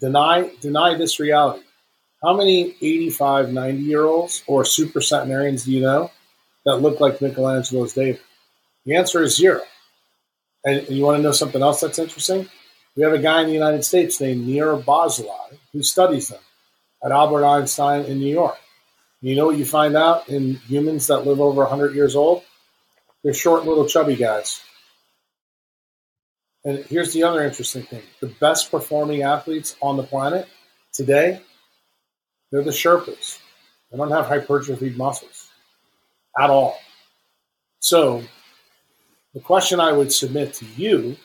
Deny 0.00 0.50
deny 0.60 0.96
this 0.96 1.20
reality. 1.20 1.64
How 2.22 2.36
many 2.36 2.74
85, 2.80 3.52
90 3.52 3.82
year 3.82 4.04
olds 4.04 4.42
or 4.46 4.64
super 4.64 5.00
centenarians 5.00 5.64
do 5.64 5.72
you 5.72 5.82
know 5.82 6.10
that 6.64 6.76
look 6.76 7.00
like 7.00 7.20
Michelangelo's 7.20 7.92
David? 7.92 8.20
The 8.84 8.96
answer 8.96 9.22
is 9.22 9.36
zero. 9.36 9.60
And, 10.64 10.78
and 10.78 10.88
you 10.88 11.04
want 11.04 11.18
to 11.18 11.22
know 11.22 11.32
something 11.32 11.62
else 11.62 11.80
that's 11.80 11.98
interesting? 11.98 12.48
We 12.96 13.04
have 13.04 13.12
a 13.12 13.18
guy 13.18 13.42
in 13.42 13.46
the 13.46 13.52
United 13.52 13.84
States 13.84 14.20
named 14.20 14.48
Nir 14.48 14.76
Barzilai 14.76 15.58
who 15.72 15.82
studies 15.84 16.28
them 16.28 16.40
at 17.04 17.12
Albert 17.12 17.44
Einstein 17.44 18.04
in 18.04 18.18
New 18.18 18.32
York. 18.32 18.58
You 19.20 19.34
know 19.34 19.46
what 19.46 19.56
you 19.56 19.64
find 19.64 19.96
out 19.96 20.28
in 20.28 20.54
humans 20.54 21.08
that 21.08 21.26
live 21.26 21.40
over 21.40 21.62
100 21.62 21.94
years 21.94 22.14
old? 22.14 22.42
They're 23.24 23.34
short, 23.34 23.64
little, 23.64 23.86
chubby 23.86 24.16
guys. 24.16 24.62
And 26.64 26.84
here's 26.84 27.12
the 27.12 27.24
other 27.24 27.42
interesting 27.42 27.82
thing 27.82 28.02
the 28.20 28.26
best 28.40 28.70
performing 28.70 29.22
athletes 29.22 29.76
on 29.80 29.96
the 29.96 30.02
planet 30.02 30.46
today, 30.92 31.40
they're 32.50 32.62
the 32.62 32.70
Sherpas. 32.70 33.38
They 33.90 33.96
don't 33.96 34.10
have 34.10 34.26
hypertrophied 34.26 34.96
muscles 34.96 35.48
at 36.38 36.50
all. 36.50 36.78
So, 37.80 38.22
the 39.34 39.40
question 39.40 39.80
I 39.80 39.92
would 39.92 40.12
submit 40.12 40.54
to 40.54 40.66
you 40.76 41.16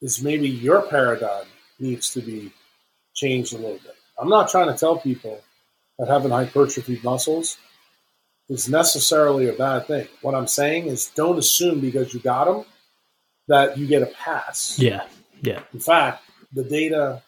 is 0.00 0.22
maybe 0.22 0.48
your 0.48 0.82
paradigm 0.82 1.46
needs 1.78 2.10
to 2.10 2.20
be 2.20 2.52
changed 3.14 3.54
a 3.54 3.56
little 3.56 3.78
bit. 3.78 3.96
I'm 4.18 4.28
not 4.28 4.50
trying 4.50 4.68
to 4.72 4.78
tell 4.78 4.98
people 4.98 5.40
that 5.98 6.08
having 6.08 6.30
hypertrophied 6.30 7.02
muscles 7.04 7.58
is 8.48 8.68
necessarily 8.68 9.48
a 9.48 9.52
bad 9.52 9.86
thing. 9.86 10.08
What 10.20 10.34
I'm 10.34 10.46
saying 10.46 10.86
is 10.86 11.10
don't 11.14 11.38
assume 11.38 11.80
because 11.80 12.12
you 12.12 12.20
got 12.20 12.44
them 12.44 12.64
that 13.48 13.78
you 13.78 13.86
get 13.86 14.02
a 14.02 14.06
pass. 14.06 14.78
Yeah. 14.78 15.04
Yeah. 15.40 15.62
In 15.72 15.80
fact, 15.80 16.22
the 16.52 16.64
data 16.64 17.22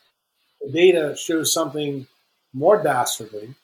the 0.61 0.73
data 0.73 1.17
shows 1.17 1.53
something 1.53 2.07
more 2.53 2.83
dastardly 2.83 3.55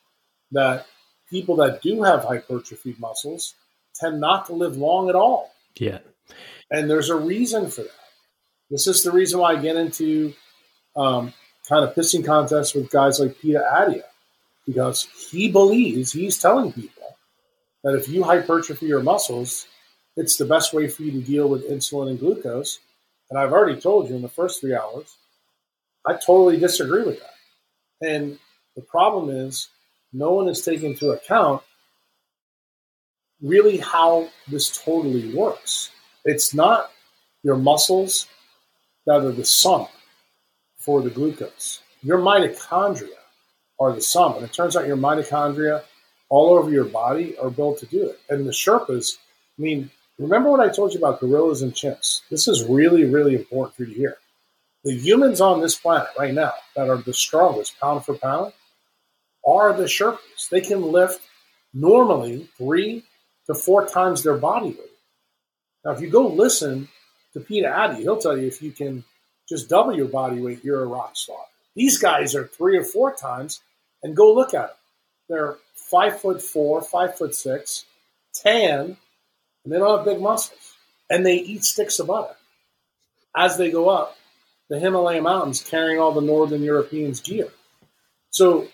that 0.52 0.86
people 1.30 1.56
that 1.56 1.80
do 1.80 2.02
have 2.02 2.24
hypertrophied 2.24 2.98
muscles 2.98 3.54
tend 3.94 4.20
not 4.20 4.46
to 4.46 4.52
live 4.52 4.76
long 4.76 5.08
at 5.08 5.14
all. 5.14 5.52
Yeah. 5.76 5.98
And 6.70 6.90
there's 6.90 7.08
a 7.08 7.16
reason 7.16 7.70
for 7.70 7.82
that. 7.82 7.90
This 8.68 8.86
is 8.86 9.02
the 9.02 9.10
reason 9.10 9.40
why 9.40 9.52
I 9.52 9.62
get 9.62 9.76
into 9.76 10.34
um, 10.96 11.32
kind 11.70 11.84
of 11.84 11.94
pissing 11.94 12.26
contests 12.26 12.74
with 12.74 12.90
guys 12.90 13.20
like 13.20 13.38
Peter 13.38 13.64
Attia, 13.72 14.02
because 14.66 15.06
he 15.30 15.50
believes, 15.50 16.12
he's 16.12 16.36
telling 16.36 16.72
people 16.72 17.16
that 17.84 17.94
if 17.94 18.08
you 18.08 18.24
hypertrophy 18.24 18.86
your 18.86 19.02
muscles, 19.02 19.68
it's 20.16 20.36
the 20.36 20.44
best 20.44 20.74
way 20.74 20.88
for 20.88 21.04
you 21.04 21.12
to 21.12 21.20
deal 21.20 21.48
with 21.48 21.70
insulin 21.70 22.10
and 22.10 22.18
glucose. 22.18 22.80
And 23.30 23.38
I've 23.38 23.52
already 23.52 23.80
told 23.80 24.08
you 24.10 24.16
in 24.16 24.22
the 24.22 24.28
first 24.28 24.60
three 24.60 24.74
hours, 24.74 25.16
I 26.04 26.14
totally 26.14 26.58
disagree 26.58 27.04
with 27.04 27.20
that. 27.20 27.34
And 28.02 28.36
the 28.74 28.82
problem 28.82 29.30
is, 29.30 29.68
no 30.12 30.32
one 30.32 30.48
is 30.48 30.62
taking 30.62 30.90
into 30.90 31.12
account 31.12 31.62
really 33.40 33.76
how 33.76 34.28
this 34.48 34.76
totally 34.76 35.32
works. 35.32 35.92
It's 36.24 36.52
not 36.52 36.90
your 37.44 37.56
muscles 37.56 38.26
that 39.06 39.24
are 39.24 39.30
the 39.30 39.44
sum 39.44 39.86
for 40.80 41.02
the 41.02 41.10
glucose. 41.10 41.80
Your 42.02 42.18
mitochondria 42.18 43.08
are 43.78 43.92
the 43.92 44.00
sum. 44.00 44.34
And 44.34 44.44
it 44.44 44.52
turns 44.52 44.76
out 44.76 44.86
your 44.86 44.96
mitochondria 44.96 45.82
all 46.28 46.54
over 46.54 46.70
your 46.70 46.84
body 46.84 47.36
are 47.38 47.50
built 47.50 47.78
to 47.78 47.86
do 47.86 48.08
it. 48.08 48.18
And 48.28 48.46
the 48.46 48.50
Sherpas, 48.50 49.18
I 49.58 49.62
mean, 49.62 49.90
remember 50.18 50.50
what 50.50 50.60
I 50.60 50.68
told 50.72 50.92
you 50.92 50.98
about 50.98 51.20
gorillas 51.20 51.62
and 51.62 51.72
chimps? 51.72 52.22
This 52.30 52.48
is 52.48 52.64
really, 52.64 53.04
really 53.04 53.34
important 53.34 53.76
for 53.76 53.84
you 53.84 53.94
to 53.94 53.94
hear. 53.94 54.16
The 54.84 54.96
humans 54.96 55.40
on 55.40 55.60
this 55.60 55.74
planet 55.74 56.08
right 56.18 56.32
now 56.32 56.54
that 56.74 56.88
are 56.88 56.96
the 56.96 57.12
strongest 57.12 57.78
pound 57.78 58.04
for 58.04 58.14
pound 58.14 58.54
are 59.46 59.74
the 59.74 59.84
Sherpas. 59.84 60.48
They 60.50 60.62
can 60.62 60.82
lift 60.82 61.20
normally 61.74 62.48
three 62.56 63.04
to 63.46 63.54
four 63.54 63.86
times 63.86 64.22
their 64.22 64.38
body 64.38 64.68
weight. 64.68 64.96
Now, 65.84 65.92
if 65.92 66.00
you 66.00 66.10
go 66.10 66.26
listen 66.26 66.88
to 67.34 67.40
Peter 67.40 67.68
Attia, 67.68 67.98
he'll 67.98 68.18
tell 68.18 68.36
you 68.36 68.46
if 68.46 68.62
you 68.62 68.72
can 68.72 69.04
just 69.50 69.68
double 69.68 69.94
your 69.94 70.08
body 70.08 70.40
weight, 70.40 70.64
you're 70.64 70.82
a 70.82 70.86
rock 70.86 71.16
star. 71.16 71.44
These 71.74 71.98
guys 71.98 72.34
are 72.34 72.46
three 72.46 72.78
or 72.78 72.84
four 72.84 73.14
times, 73.14 73.60
and 74.02 74.16
go 74.16 74.32
look 74.32 74.54
at 74.54 74.68
them. 74.68 74.76
They're 75.28 75.56
five 75.74 76.20
foot 76.20 76.40
four, 76.40 76.80
five 76.80 77.18
foot 77.18 77.34
six, 77.34 77.84
tan, 78.32 78.96
and 79.64 79.72
they 79.72 79.76
don't 79.76 79.98
have 79.98 80.06
big 80.06 80.22
muscles. 80.22 80.74
And 81.10 81.26
they 81.26 81.36
eat 81.36 81.64
sticks 81.64 81.98
of 81.98 82.06
butter. 82.06 82.34
As 83.36 83.58
they 83.58 83.70
go 83.70 83.90
up 83.90 84.16
the 84.70 84.78
Himalaya 84.78 85.20
mountains 85.20 85.62
carrying 85.62 86.00
all 86.00 86.12
the 86.12 86.20
Northern 86.20 86.62
Europeans' 86.62 87.20
gear. 87.20 87.48
So 88.30 88.68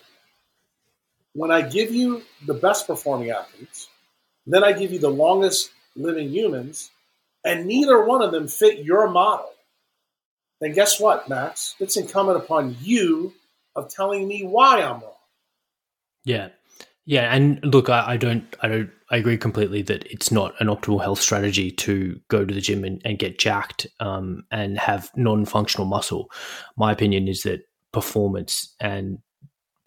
when 1.32 1.50
I 1.50 1.62
give 1.62 1.92
you 1.92 2.22
the 2.44 2.54
best 2.54 2.86
performing 2.86 3.30
athletes, 3.30 3.88
then 4.46 4.62
I 4.62 4.72
give 4.72 4.92
you 4.92 4.98
the 4.98 5.10
longest 5.10 5.70
living 5.96 6.28
humans, 6.28 6.90
and 7.44 7.66
neither 7.66 8.04
one 8.04 8.22
of 8.22 8.30
them 8.30 8.46
fit 8.46 8.84
your 8.84 9.08
model. 9.08 9.50
Then 10.60 10.72
guess 10.72 10.98
what, 11.00 11.28
Max? 11.28 11.74
It's 11.78 11.96
incumbent 11.96 12.38
upon 12.38 12.76
you 12.80 13.34
of 13.74 13.88
telling 13.88 14.26
me 14.26 14.42
why 14.42 14.82
I'm 14.82 15.00
wrong. 15.00 15.12
Yeah. 16.24 16.48
Yeah, 17.04 17.32
and 17.32 17.64
look, 17.64 17.88
I, 17.88 18.12
I, 18.12 18.16
don't, 18.16 18.56
I 18.62 18.68
don't, 18.68 18.90
I 19.10 19.16
agree 19.16 19.38
completely 19.38 19.82
that 19.82 20.04
it's 20.10 20.32
not 20.32 20.60
an 20.60 20.66
optimal 20.66 21.00
health 21.00 21.20
strategy 21.20 21.70
to 21.70 22.20
go 22.28 22.44
to 22.44 22.52
the 22.52 22.60
gym 22.60 22.82
and, 22.84 23.00
and 23.04 23.18
get 23.18 23.38
jacked 23.38 23.86
um, 24.00 24.44
and 24.50 24.76
have 24.78 25.12
non-functional 25.14 25.86
muscle. 25.86 26.30
My 26.76 26.90
opinion 26.90 27.28
is 27.28 27.44
that 27.44 27.60
performance 27.92 28.74
and 28.80 29.18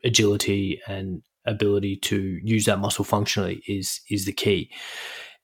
agility 0.05 0.79
and 0.87 1.21
ability 1.45 1.97
to 1.97 2.39
use 2.41 2.65
that 2.65 2.79
muscle 2.79 3.03
functionally 3.03 3.61
is 3.67 3.99
is 4.09 4.25
the 4.25 4.31
key. 4.31 4.71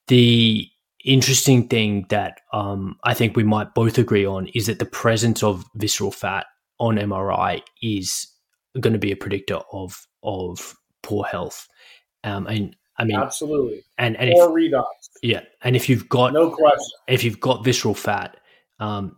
The 0.08 0.70
interesting 1.06 1.68
thing 1.68 2.06
that 2.10 2.42
um, 2.52 2.98
I 3.04 3.14
think 3.14 3.36
we 3.36 3.44
might 3.44 3.74
both 3.74 3.98
agree 3.98 4.26
on 4.26 4.48
is 4.48 4.66
that 4.66 4.80
the 4.80 4.86
presence 4.86 5.44
of 5.44 5.64
visceral 5.76 6.12
fat 6.12 6.48
on 6.80 6.98
MRI 6.98 7.62
is 7.82 8.28
going 8.80 8.94
to 8.94 9.00
be 9.00 9.12
a 9.12 9.16
predictor 9.16 9.60
of 9.72 10.06
of 10.24 10.76
poor 11.04 11.24
health. 11.24 11.68
Um, 12.24 12.48
and 12.48 12.76
I 12.98 13.06
mean, 13.06 13.18
absolutely, 13.18 13.84
and 13.98 14.18
and 14.18 14.34
or 14.34 14.58
if, 14.58 14.72
redox. 14.72 14.86
Yeah, 15.22 15.42
and 15.62 15.76
if 15.76 15.88
you've 15.88 16.10
got 16.10 16.34
no 16.34 16.50
question, 16.52 17.00
if 17.08 17.24
you've 17.24 17.40
got 17.40 17.64
visceral 17.64 17.94
fat, 17.94 18.38
um, 18.80 19.16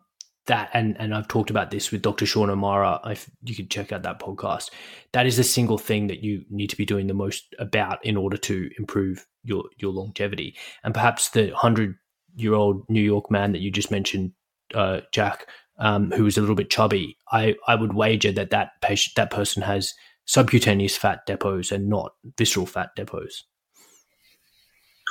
that 0.47 0.69
and 0.73 0.99
and 0.99 1.13
I've 1.13 1.27
talked 1.27 1.49
about 1.49 1.71
this 1.71 1.91
with 1.91 2.01
Dr. 2.01 2.25
Sean 2.25 2.49
O'Mara. 2.49 2.99
If 3.05 3.29
you 3.43 3.55
could 3.55 3.69
check 3.69 3.91
out 3.91 4.03
that 4.03 4.19
podcast, 4.19 4.71
that 5.13 5.27
is 5.27 5.37
the 5.37 5.43
single 5.43 5.77
thing 5.77 6.07
that 6.07 6.23
you 6.23 6.43
need 6.49 6.69
to 6.69 6.77
be 6.77 6.85
doing 6.85 7.07
the 7.07 7.13
most 7.13 7.53
about 7.59 8.03
in 8.05 8.17
order 8.17 8.37
to 8.37 8.69
improve 8.77 9.25
your 9.43 9.65
your 9.77 9.91
longevity. 9.91 10.55
And 10.83 10.93
perhaps 10.93 11.29
the 11.29 11.55
hundred 11.55 11.95
year 12.35 12.53
old 12.53 12.89
New 12.89 13.01
York 13.01 13.29
man 13.29 13.51
that 13.51 13.61
you 13.61 13.71
just 13.71 13.91
mentioned, 13.91 14.31
uh, 14.73 15.01
Jack, 15.11 15.47
um, 15.79 16.11
who 16.11 16.23
was 16.23 16.37
a 16.37 16.41
little 16.41 16.55
bit 16.55 16.69
chubby, 16.69 17.17
I 17.31 17.55
I 17.67 17.75
would 17.75 17.93
wager 17.93 18.31
that 18.31 18.49
that 18.51 18.71
patient 18.81 19.15
that 19.15 19.31
person 19.31 19.61
has 19.61 19.93
subcutaneous 20.25 20.97
fat 20.97 21.25
depots 21.25 21.71
and 21.71 21.87
not 21.87 22.13
visceral 22.37 22.65
fat 22.65 22.89
depots. 22.95 23.43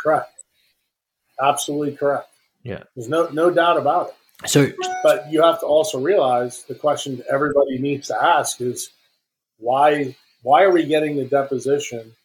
Correct. 0.03 0.31
Absolutely 1.43 1.97
correct. 1.97 2.29
Yeah. 2.63 2.85
There's 2.95 3.09
no 3.09 3.29
no 3.29 3.51
doubt 3.51 3.77
about 3.79 4.09
it. 4.09 4.15
So, 4.45 4.71
but 5.07 5.31
you 5.31 5.41
have 5.41 5.61
to 5.61 5.67
also 5.67 6.01
realize 6.01 6.65
the 6.65 6.75
question 6.75 7.23
everybody 7.33 7.79
needs 7.79 8.09
to 8.09 8.21
ask 8.21 8.61
is 8.61 8.91
why 9.57 10.17
why 10.43 10.65
are 10.65 10.73
we 10.73 10.85
getting 10.85 11.17
the 11.17 11.25
deposition 11.25 12.17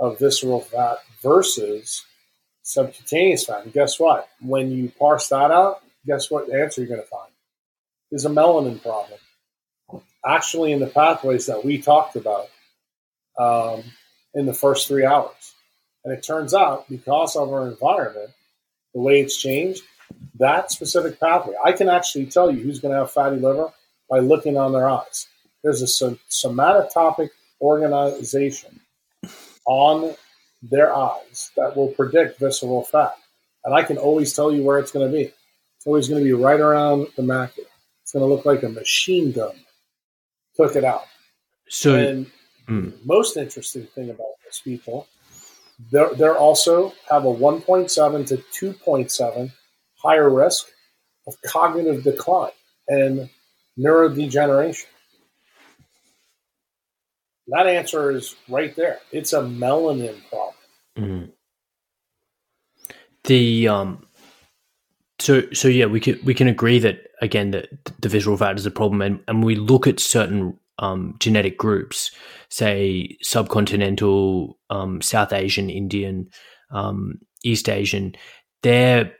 of 0.00 0.18
visceral 0.18 0.60
fat 0.60 1.00
versus 1.22 2.02
subcutaneous 2.62 3.44
fat? 3.44 3.64
And 3.64 3.74
guess 3.74 4.00
what? 4.00 4.26
When 4.40 4.72
you 4.72 4.90
parse 4.98 5.28
that 5.28 5.50
out, 5.50 5.82
guess 6.06 6.30
what 6.30 6.50
answer 6.50 6.80
you're 6.80 6.88
going 6.88 7.02
to 7.02 7.06
find? 7.06 7.30
Is 8.10 8.24
a 8.24 8.30
melanin 8.30 8.80
problem. 8.80 9.20
Actually, 10.26 10.72
in 10.72 10.80
the 10.80 10.86
pathways 10.86 11.46
that 11.46 11.62
we 11.62 11.76
talked 11.76 12.16
about 12.16 12.48
um, 13.38 13.82
in 14.32 14.46
the 14.46 14.54
first 14.54 14.88
three 14.88 15.04
hours. 15.04 15.52
And 16.04 16.14
it 16.14 16.22
turns 16.22 16.54
out 16.54 16.88
because 16.88 17.36
of 17.36 17.52
our 17.52 17.68
environment, 17.68 18.30
the 18.94 19.00
way 19.00 19.20
it's 19.20 19.36
changed, 19.36 19.82
that 20.36 20.70
specific 20.70 21.20
pathway. 21.20 21.54
I 21.64 21.72
can 21.72 21.88
actually 21.88 22.26
tell 22.26 22.50
you 22.50 22.62
who's 22.62 22.80
going 22.80 22.92
to 22.92 23.00
have 23.00 23.12
fatty 23.12 23.36
liver 23.36 23.72
by 24.10 24.18
looking 24.18 24.56
on 24.56 24.72
their 24.72 24.88
eyes. 24.88 25.26
There's 25.62 25.82
a 25.82 26.16
somatotopic 26.30 27.30
organization 27.60 28.80
on 29.66 30.14
their 30.62 30.94
eyes 30.94 31.50
that 31.56 31.76
will 31.76 31.88
predict 31.88 32.38
visceral 32.38 32.84
fat. 32.84 33.16
And 33.64 33.74
I 33.74 33.82
can 33.82 33.96
always 33.96 34.34
tell 34.34 34.52
you 34.52 34.62
where 34.62 34.78
it's 34.78 34.90
going 34.90 35.10
to 35.10 35.12
be. 35.12 35.32
It's 35.76 35.86
always 35.86 36.08
going 36.08 36.20
to 36.20 36.24
be 36.24 36.32
right 36.32 36.60
around 36.60 37.08
the 37.16 37.22
macula. 37.22 37.66
It's 38.02 38.12
going 38.12 38.22
to 38.22 38.26
look 38.26 38.44
like 38.44 38.62
a 38.62 38.68
machine 38.68 39.32
gun. 39.32 39.54
Took 40.56 40.76
it 40.76 40.84
out. 40.84 41.04
So, 41.68 41.94
and 41.94 42.26
mm. 42.68 42.92
most 43.04 43.36
interesting 43.36 43.86
thing 43.86 44.10
about 44.10 44.26
this 44.44 44.60
people, 44.60 45.08
they're, 45.90 46.14
they're 46.14 46.36
also 46.36 46.92
have 47.10 47.24
a 47.24 47.28
1.7 47.28 48.26
to 48.28 48.74
2.7 48.74 49.52
higher 50.04 50.28
risk 50.28 50.66
of 51.26 51.34
cognitive 51.42 52.04
decline 52.04 52.52
and 52.88 53.28
neurodegeneration? 53.78 54.86
That 57.48 57.66
answer 57.66 58.10
is 58.10 58.36
right 58.48 58.74
there. 58.76 58.98
It's 59.12 59.32
a 59.32 59.40
melanin 59.40 60.16
problem. 60.28 60.54
Mm-hmm. 60.98 61.30
The 63.24 63.68
um, 63.68 64.06
so 65.18 65.42
so 65.52 65.68
yeah, 65.68 65.86
we 65.86 66.00
can 66.00 66.18
we 66.24 66.34
can 66.34 66.48
agree 66.48 66.78
that 66.78 67.00
again 67.20 67.50
that 67.52 67.68
the 68.00 68.08
visceral 68.08 68.36
fat 68.36 68.56
is 68.56 68.66
a 68.66 68.70
problem, 68.70 69.02
and 69.02 69.20
and 69.28 69.44
we 69.44 69.56
look 69.56 69.86
at 69.86 70.00
certain 70.00 70.58
um, 70.78 71.16
genetic 71.18 71.56
groups, 71.58 72.10
say 72.50 73.16
subcontinental, 73.24 74.54
um, 74.70 75.00
South 75.00 75.32
Asian, 75.32 75.70
Indian, 75.70 76.28
um, 76.70 77.18
East 77.44 77.68
Asian, 77.68 78.14
they're 78.62 79.12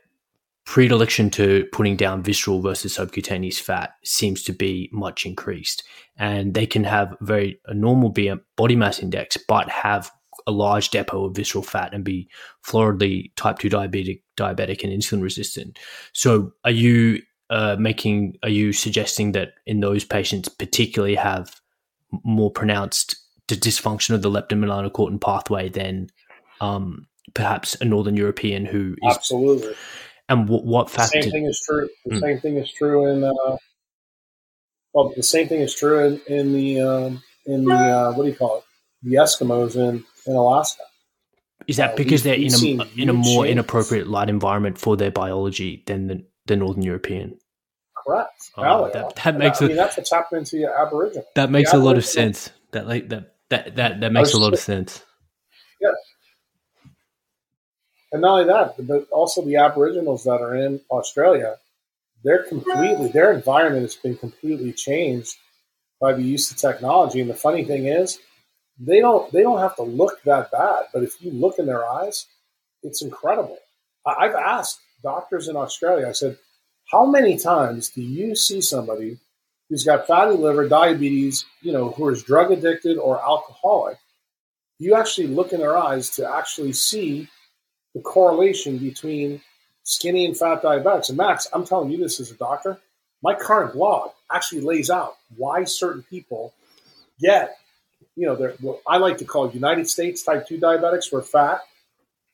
predilection 0.65 1.31
to 1.31 1.67
putting 1.73 1.97
down 1.97 2.23
visceral 2.23 2.61
versus 2.61 2.95
subcutaneous 2.95 3.59
fat 3.59 3.95
seems 4.03 4.43
to 4.45 4.53
be 4.53 4.89
much 4.93 5.27
increased. 5.27 5.83
And 6.17 6.55
they 6.55 6.67
can 6.67 6.85
have 6.85 7.17
very 7.21 7.61
a 7.67 7.75
normal 7.75 8.15
body 8.57 8.77
mass 8.77 9.01
index, 9.01 9.37
but 9.37 9.69
have 9.69 10.11
a 10.47 10.53
large 10.53 10.91
depot 10.91 11.27
of 11.27 11.37
visceral 11.37 11.63
fat 11.65 11.95
and 11.95 12.05
be 12.05 12.29
floridly 12.63 13.33
type 13.37 13.59
2 13.59 13.69
diabetic, 13.69 14.23
diabetic 14.37 14.83
and 14.83 14.93
insulin 14.93 15.23
resistant. 15.23 15.79
So 16.13 16.53
are 16.65 16.71
you 16.71 17.23
uh, 17.51 17.77
making, 17.79 18.37
are 18.43 18.49
you 18.49 18.73
suggesting 18.73 19.33
that 19.33 19.55
in 19.67 19.81
those 19.81 20.05
patients 20.05 20.49
particularly 20.49 21.15
have 21.15 21.61
more 22.25 22.51
pronounced 22.51 23.17
dysfunction 23.49 24.15
of 24.15 24.23
the 24.23 24.31
leptin 24.31 24.59
melanocortin 24.59 25.21
pathway 25.21 25.69
than 25.69 26.09
um, 26.61 27.07
perhaps 27.35 27.75
a 27.81 27.85
Northern 27.85 28.17
European 28.17 28.65
who 28.65 28.97
is 29.03 29.17
absolutely 29.17 29.75
and 30.29 30.49
what, 30.49 30.65
what 30.65 30.91
factor? 30.91 31.19
The 31.19 31.23
same 31.23 31.33
thing 31.33 31.45
is 31.47 31.63
true. 31.67 31.89
The 32.07 32.15
mm. 32.17 32.21
same 32.21 32.41
thing 32.41 32.57
is 32.57 32.73
true 32.73 33.07
in. 33.07 33.25
Uh, 33.25 33.57
well, 34.93 35.13
the 35.17 35.23
same 35.23 35.49
thing 35.49 35.61
is 35.61 35.75
true 35.75 35.99
in, 36.07 36.21
in 36.29 36.53
the 36.53 36.81
um, 36.81 37.23
in 37.47 37.65
the 37.65 37.75
uh, 37.75 38.13
what 38.13 38.25
do 38.25 38.29
you 38.31 38.37
call 38.37 38.59
it? 38.59 38.65
the 39.03 39.17
Eskimos 39.17 39.77
in, 39.77 40.03
in 40.27 40.35
Alaska. 40.35 40.83
Is 41.67 41.77
that 41.77 41.93
Uh, 41.93 41.97
because 41.97 42.25
we've- 42.25 42.49
they're 42.49 42.61
we've 42.63 42.81
in 42.81 42.81
a 42.81 43.03
in 43.03 43.09
a 43.11 43.13
more 43.13 43.45
changes. 43.45 43.53
inappropriate 43.53 44.07
light 44.07 44.31
environment 44.31 44.79
for 44.79 44.97
their 44.97 45.11
biology 45.11 45.83
than 45.87 46.07
the, 46.07 46.25
the 46.47 46.57
Northern 46.57 46.83
European? 46.83 47.39
Correct. 48.07 48.31
Oh, 48.57 48.91
that- 48.93 49.17
that 49.17 49.37
makes 49.37 49.61
I 49.61 49.67
a- 49.67 49.69
mean, 49.69 49.77
that's 49.77 49.97
what's 49.99 50.11
happening 50.11 50.45
to 50.45 50.57
the 50.59 50.73
Aboriginal. 50.75 51.25
That 51.35 51.51
makes 51.51 51.73
The 51.73 51.77
a 51.77 51.81
lot 51.81 51.99
of 51.99 52.05
sense. 52.07 52.49
That 52.73 52.87
like 52.87 53.09
that 53.11 53.35
that 53.51 53.77
that, 53.77 54.01
that 54.01 54.13
makes 54.13 54.33
a 54.33 54.39
lot 54.39 54.49
of 54.49 54.55
just- 54.55 54.65
sense. 54.65 55.03
And 58.15 58.23
not 58.23 58.43
only 58.43 58.45
that, 58.45 58.87
but 58.87 59.09
also 59.11 59.45
the 59.45 59.57
Aboriginals 59.57 60.23
that 60.23 60.41
are 60.41 60.55
in 60.55 60.81
Australia, 60.89 61.57
they're 62.23 62.45
completely 62.45 63.09
their 63.09 63.33
environment 63.33 63.83
has 63.83 63.97
been 63.97 64.17
completely 64.17 64.73
changed 64.73 65.35
by 66.01 66.13
the 66.13 66.23
use 66.23 66.49
of 66.53 66.57
technology. 66.57 67.21
And 67.21 67.29
the 67.29 67.35
funny 67.35 67.65
thing 67.65 67.87
is, 67.87 68.21
they 68.79 69.01
don't 69.01 69.33
they 69.33 69.43
don't 69.43 69.59
have 69.59 69.75
to 69.77 69.83
look 69.83 70.23
that 70.23 70.53
bad, 70.53 70.85
but 70.93 71.03
if 71.03 71.21
you 71.21 71.33
look 71.33 71.59
in 71.59 71.67
their 71.67 71.85
eyes, 71.85 72.27
it's 72.85 73.03
incredible. 73.03 73.59
I've 74.07 74.37
asked 74.37 74.79
doctors 75.03 75.49
in 75.49 75.57
Australia. 75.57 76.07
I 76.07 76.13
said, 76.13 76.39
how 76.93 77.07
many 77.07 77.37
times 77.37 77.89
do 77.89 78.01
you 78.01 78.37
see 78.37 78.61
somebody 78.61 79.19
who's 79.69 79.83
got 79.85 80.07
fatty 80.07 80.37
liver, 80.37 80.69
diabetes, 80.69 81.45
you 81.63 81.73
know, 81.73 81.91
who 81.91 82.09
is 82.11 82.23
drug 82.23 82.53
addicted 82.53 82.97
or 82.97 83.21
alcoholic? 83.21 83.99
Do 84.79 84.85
you 84.85 84.95
actually 84.95 85.27
look 85.27 85.53
in 85.53 85.59
their 85.59 85.77
eyes 85.77 86.11
to 86.11 86.33
actually 86.33 86.75
see 86.75 87.29
the 87.95 88.01
correlation 88.01 88.79
between 88.79 89.41
skinny 89.85 90.25
and 90.25 90.37
fat 90.37 90.63
diabetics. 90.63 91.09
And 91.09 91.19
Max, 91.19 91.47
I'm 91.53 91.65
telling 91.65 91.91
you 91.91 91.99
this 91.99 92.21
as 92.21 92.31
a 92.31 92.35
doctor. 92.35 92.79
My 93.23 93.35
current 93.35 93.75
blog 93.75 94.11
actually 94.31 94.63
lays 94.63 94.91
out 94.91 95.17
why 95.37 95.65
certain 95.65 96.03
people 96.03 96.53
get, 97.21 97.57
you 98.17 98.27
know, 98.27 98.35
what 98.61 98.81
I 98.87 98.99
like 98.99 99.19
to 99.19 99.25
call 99.25 99.51
United 99.51 99.89
States 99.89 100.23
type 100.23 100.47
2 100.47 100.59
diabetics 100.59 101.13
were 101.13 101.23
fat, 101.23 101.61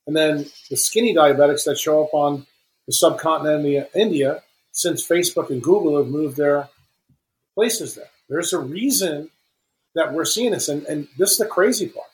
and 0.07 0.15
then 0.15 0.45
the 0.69 0.77
skinny 0.77 1.13
diabetics 1.13 1.65
that 1.65 1.77
show 1.77 2.03
up 2.03 2.13
on 2.13 2.45
the 2.87 2.93
subcontinent 2.93 3.77
of 3.77 3.95
India 3.95 4.43
since 4.71 5.07
Facebook 5.07 5.49
and 5.49 5.61
Google 5.61 5.97
have 5.97 6.07
moved 6.07 6.37
their 6.37 6.67
places 7.55 7.95
there. 7.95 8.09
There's 8.29 8.53
a 8.53 8.59
reason 8.59 9.29
that 9.95 10.13
we're 10.13 10.25
seeing 10.25 10.51
this. 10.51 10.69
And, 10.69 10.85
and 10.85 11.07
this 11.17 11.31
is 11.31 11.37
the 11.37 11.45
crazy 11.45 11.87
part 11.87 12.07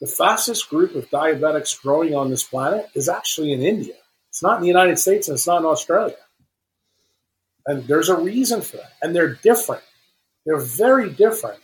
the 0.00 0.06
fastest 0.06 0.68
group 0.68 0.94
of 0.94 1.08
diabetics 1.10 1.80
growing 1.80 2.14
on 2.14 2.30
this 2.30 2.44
planet 2.44 2.88
is 2.94 3.08
actually 3.08 3.52
in 3.52 3.62
India. 3.62 3.94
It's 4.28 4.42
not 4.42 4.56
in 4.56 4.62
the 4.62 4.68
United 4.68 4.98
States 4.98 5.28
and 5.28 5.36
it's 5.36 5.46
not 5.46 5.60
in 5.60 5.66
Australia. 5.66 6.16
And 7.66 7.84
there's 7.84 8.08
a 8.08 8.16
reason 8.16 8.60
for 8.60 8.78
that. 8.78 8.92
And 9.00 9.14
they're 9.14 9.34
different. 9.34 9.82
They're 10.44 10.60
very 10.60 11.10
different 11.10 11.60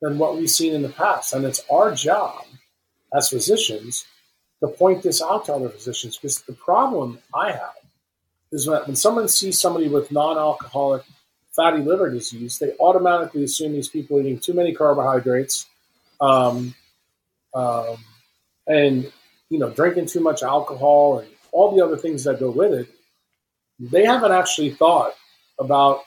than 0.00 0.18
what 0.18 0.36
we've 0.36 0.50
seen 0.50 0.74
in 0.74 0.82
the 0.82 0.88
past. 0.88 1.32
And 1.32 1.44
it's 1.44 1.62
our 1.70 1.94
job 1.94 2.44
as 3.14 3.28
physicians 3.28 4.04
to 4.60 4.68
point 4.68 5.02
this 5.02 5.22
out 5.22 5.46
to 5.46 5.54
other 5.54 5.68
physicians 5.68 6.16
because 6.16 6.40
the 6.42 6.52
problem 6.52 7.18
I 7.34 7.52
have 7.52 7.74
is 8.50 8.66
that 8.66 8.86
when 8.86 8.96
someone 8.96 9.28
sees 9.28 9.60
somebody 9.60 9.88
with 9.88 10.12
non 10.12 10.36
alcoholic 10.38 11.02
fatty 11.54 11.82
liver 11.82 12.10
disease, 12.10 12.58
they 12.58 12.72
automatically 12.78 13.44
assume 13.44 13.72
these 13.72 13.88
people 13.88 14.20
eating 14.20 14.38
too 14.38 14.54
many 14.54 14.74
carbohydrates. 14.74 15.66
Um, 16.20 16.74
um, 17.54 17.96
and 18.66 19.12
you 19.50 19.58
know 19.58 19.70
drinking 19.70 20.06
too 20.06 20.20
much 20.20 20.42
alcohol 20.42 21.18
and 21.18 21.28
all 21.52 21.74
the 21.74 21.84
other 21.84 21.96
things 21.96 22.24
that 22.24 22.40
go 22.40 22.50
with 22.50 22.72
it 22.72 22.88
they 23.78 24.04
haven't 24.04 24.32
actually 24.32 24.70
thought 24.70 25.14
about 25.58 26.02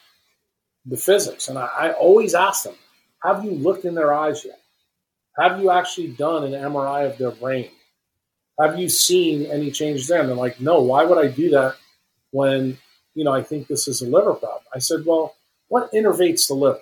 the 0.85 0.97
physics. 0.97 1.47
And 1.47 1.57
I, 1.57 1.65
I 1.65 1.91
always 1.93 2.33
ask 2.33 2.63
them 2.63 2.75
have 3.23 3.43
you 3.43 3.51
looked 3.51 3.85
in 3.85 3.95
their 3.95 4.13
eyes 4.13 4.45
yet? 4.45 4.59
Have 5.37 5.59
you 5.59 5.71
actually 5.71 6.09
done 6.09 6.43
an 6.43 6.51
mri 6.51 7.09
of 7.09 7.17
their 7.17 7.31
brain? 7.31 7.69
Have 8.59 8.79
you 8.79 8.87
seen 8.87 9.45
any 9.47 9.71
changes 9.71 10.07
there? 10.07 10.19
And 10.19 10.29
they're 10.29 10.35
like 10.35 10.61
no 10.61 10.81
why 10.81 11.03
would 11.03 11.17
i 11.17 11.27
do 11.27 11.49
that 11.51 11.75
when 12.31 12.77
you 13.13 13.23
know 13.23 13.33
i 13.33 13.43
think 13.43 13.67
this 13.67 13.87
is 13.87 14.01
a 14.01 14.05
liver 14.05 14.33
problem? 14.33 14.63
I 14.73 14.79
said 14.79 15.05
well 15.05 15.35
what 15.67 15.91
innervates 15.91 16.47
the 16.47 16.53
liver? 16.53 16.79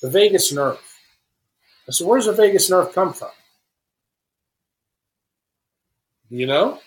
The 0.00 0.10
vagus 0.10 0.52
nerve. 0.52 0.80
I 1.88 1.92
said 1.92 2.06
where's 2.06 2.26
the 2.26 2.32
vagus 2.32 2.70
nerve 2.70 2.94
come 2.94 3.12
from 3.12 3.30
you 6.32 6.46
know? 6.46 6.80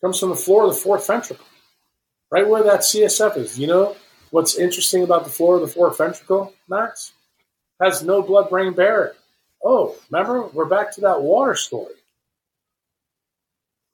Comes 0.00 0.20
from 0.20 0.28
the 0.28 0.36
floor 0.36 0.64
of 0.64 0.74
the 0.74 0.80
fourth 0.80 1.06
ventricle, 1.06 1.46
right 2.30 2.46
where 2.46 2.62
that 2.62 2.80
CSF 2.80 3.36
is. 3.36 3.58
You 3.58 3.66
know 3.66 3.96
what's 4.30 4.56
interesting 4.56 5.02
about 5.02 5.24
the 5.24 5.30
floor 5.30 5.56
of 5.56 5.62
the 5.62 5.68
fourth 5.68 5.98
ventricle, 5.98 6.52
Max? 6.68 7.12
Has 7.80 8.02
no 8.02 8.22
blood 8.22 8.50
brain 8.50 8.72
barrier. 8.72 9.14
Oh, 9.64 9.96
remember? 10.10 10.46
We're 10.46 10.66
back 10.66 10.92
to 10.94 11.00
that 11.02 11.22
water 11.22 11.54
story. 11.54 11.94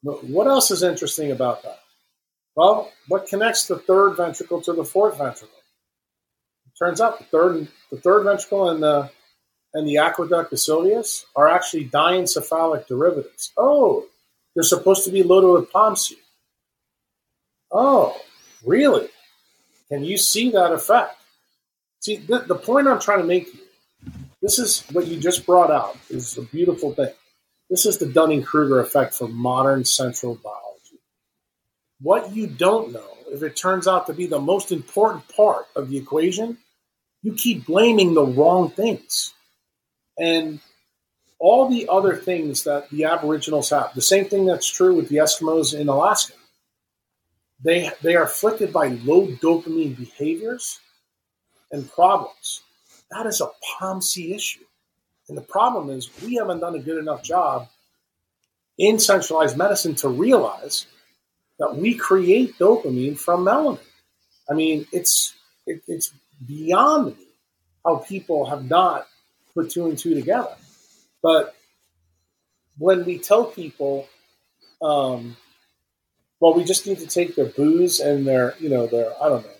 What 0.03 0.47
else 0.47 0.69
is 0.71 0.83
interesting 0.83 1.31
about 1.31 1.63
that? 1.63 1.79
Well, 2.55 2.91
what 3.07 3.27
connects 3.27 3.65
the 3.65 3.79
third 3.79 4.17
ventricle 4.17 4.61
to 4.63 4.73
the 4.73 4.83
fourth 4.83 5.17
ventricle? 5.17 5.57
It 6.67 6.77
turns 6.77 6.99
out 6.99 7.19
the 7.19 7.25
third, 7.25 7.67
the 7.91 7.97
third 7.97 8.23
ventricle 8.25 8.69
and 8.69 8.83
the 8.83 9.09
and 9.73 9.87
the 9.87 9.97
aqueduct 9.97 10.51
ileus 10.51 11.25
are 11.35 11.47
actually 11.47 11.87
diencephalic 11.87 12.87
derivatives. 12.87 13.53
Oh, 13.57 14.05
they're 14.55 14.63
supposed 14.63 15.05
to 15.05 15.11
be 15.11 15.23
loaded 15.23 15.51
with 15.51 15.71
POMC. 15.71 16.13
Oh, 17.71 18.19
really? 18.65 19.07
Can 19.89 20.03
you 20.03 20.17
see 20.17 20.51
that 20.51 20.71
effect? 20.71 21.15
See, 21.99 22.17
the, 22.17 22.39
the 22.39 22.55
point 22.55 22.87
I'm 22.87 22.99
trying 22.99 23.19
to 23.19 23.25
make 23.25 23.47
here, 23.47 23.61
this 24.41 24.57
is 24.57 24.83
what 24.91 25.07
you 25.07 25.19
just 25.19 25.45
brought 25.45 25.71
out, 25.71 25.97
is 26.09 26.37
a 26.37 26.41
beautiful 26.41 26.93
thing. 26.93 27.13
This 27.69 27.85
is 27.85 27.97
the 27.97 28.07
Dunning 28.07 28.43
Kruger 28.43 28.79
effect 28.79 29.13
for 29.13 29.27
modern 29.27 29.85
central 29.85 30.35
biology. 30.35 30.99
What 32.01 32.33
you 32.33 32.47
don't 32.47 32.91
know, 32.91 33.17
if 33.31 33.43
it 33.43 33.55
turns 33.55 33.87
out 33.87 34.07
to 34.07 34.13
be 34.13 34.25
the 34.25 34.39
most 34.39 34.71
important 34.71 35.27
part 35.29 35.67
of 35.75 35.89
the 35.89 35.97
equation, 35.97 36.57
you 37.21 37.33
keep 37.33 37.65
blaming 37.65 38.13
the 38.13 38.25
wrong 38.25 38.71
things 38.71 39.33
and 40.17 40.59
all 41.41 41.67
the 41.67 41.89
other 41.89 42.15
things 42.15 42.63
that 42.65 42.87
the 42.91 43.03
Aboriginals 43.05 43.71
have. 43.71 43.91
The 43.95 44.01
same 44.01 44.25
thing 44.25 44.45
that's 44.45 44.71
true 44.71 44.95
with 44.95 45.09
the 45.09 45.17
Eskimos 45.17 45.77
in 45.77 45.89
Alaska. 45.89 46.33
They 47.63 47.89
they 48.03 48.15
are 48.15 48.23
afflicted 48.23 48.71
by 48.71 48.89
low 48.89 49.25
dopamine 49.27 49.97
behaviors 49.97 50.79
and 51.71 51.91
problems. 51.91 52.61
That 53.09 53.25
is 53.25 53.41
a 53.41 53.49
POMC 53.79 54.35
issue. 54.35 54.63
And 55.27 55.37
the 55.37 55.41
problem 55.41 55.89
is 55.89 56.09
we 56.23 56.35
haven't 56.35 56.59
done 56.59 56.75
a 56.75 56.79
good 56.79 56.99
enough 56.99 57.23
job 57.23 57.67
in 58.77 58.99
centralized 58.99 59.57
medicine 59.57 59.95
to 59.95 60.09
realize 60.09 60.85
that 61.57 61.75
we 61.75 61.95
create 61.95 62.57
dopamine 62.59 63.17
from 63.17 63.45
melanin. 63.45 63.79
I 64.49 64.53
mean, 64.53 64.85
it's 64.91 65.33
it, 65.65 65.81
it's 65.87 66.11
beyond 66.45 67.17
me 67.17 67.25
how 67.83 67.95
people 67.97 68.45
have 68.45 68.69
not 68.69 69.07
put 69.55 69.71
two 69.71 69.87
and 69.87 69.97
two 69.97 70.13
together. 70.13 70.55
But 71.21 71.55
when 72.77 73.05
we 73.05 73.19
tell 73.19 73.45
people, 73.45 74.07
um, 74.81 75.37
well, 76.39 76.53
we 76.53 76.63
just 76.63 76.87
need 76.87 76.99
to 76.99 77.07
take 77.07 77.35
their 77.35 77.45
booze 77.45 77.99
and 77.99 78.25
their, 78.25 78.55
you 78.59 78.69
know, 78.69 78.87
their, 78.87 79.11
I 79.21 79.29
don't 79.29 79.43
know, 79.43 79.51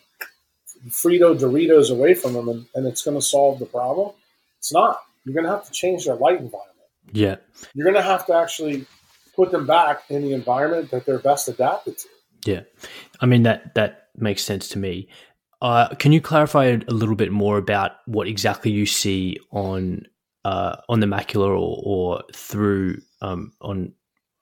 Frito 0.89 1.37
Doritos 1.37 1.91
away 1.91 2.15
from 2.15 2.33
them 2.33 2.49
and, 2.49 2.65
and 2.73 2.87
it's 2.87 3.03
going 3.03 3.17
to 3.17 3.21
solve 3.21 3.59
the 3.59 3.67
problem. 3.67 4.13
It's 4.57 4.73
not. 4.73 4.99
You're 5.23 5.35
going 5.35 5.45
to 5.45 5.51
have 5.51 5.65
to 5.65 5.71
change 5.71 6.05
their 6.05 6.15
light 6.15 6.39
environment. 6.39 6.87
Yeah. 7.11 7.35
You're 7.75 7.85
going 7.85 7.95
to 7.95 8.01
have 8.01 8.25
to 8.27 8.33
actually 8.33 8.87
put 9.35 9.51
them 9.51 9.67
back 9.67 10.03
in 10.09 10.23
the 10.23 10.33
environment 10.33 10.91
that 10.91 11.05
they're 11.05 11.19
best 11.19 11.47
adapted 11.47 11.97
to. 11.99 12.07
Yeah. 12.45 12.61
I 13.19 13.27
mean 13.27 13.43
that 13.43 13.75
that 13.75 14.07
makes 14.15 14.43
sense 14.43 14.69
to 14.69 14.79
me. 14.79 15.07
Uh, 15.61 15.89
can 15.95 16.11
you 16.11 16.19
clarify 16.19 16.65
a 16.65 16.77
little 16.91 17.15
bit 17.15 17.31
more 17.31 17.57
about 17.57 17.91
what 18.05 18.27
exactly 18.27 18.71
you 18.71 18.87
see 18.87 19.37
on 19.51 20.07
uh, 20.45 20.77
on 20.89 20.99
the 20.99 21.07
macula 21.07 21.49
or, 21.49 21.81
or 21.83 22.23
through 22.33 22.97
um, 23.21 23.53
on 23.61 23.93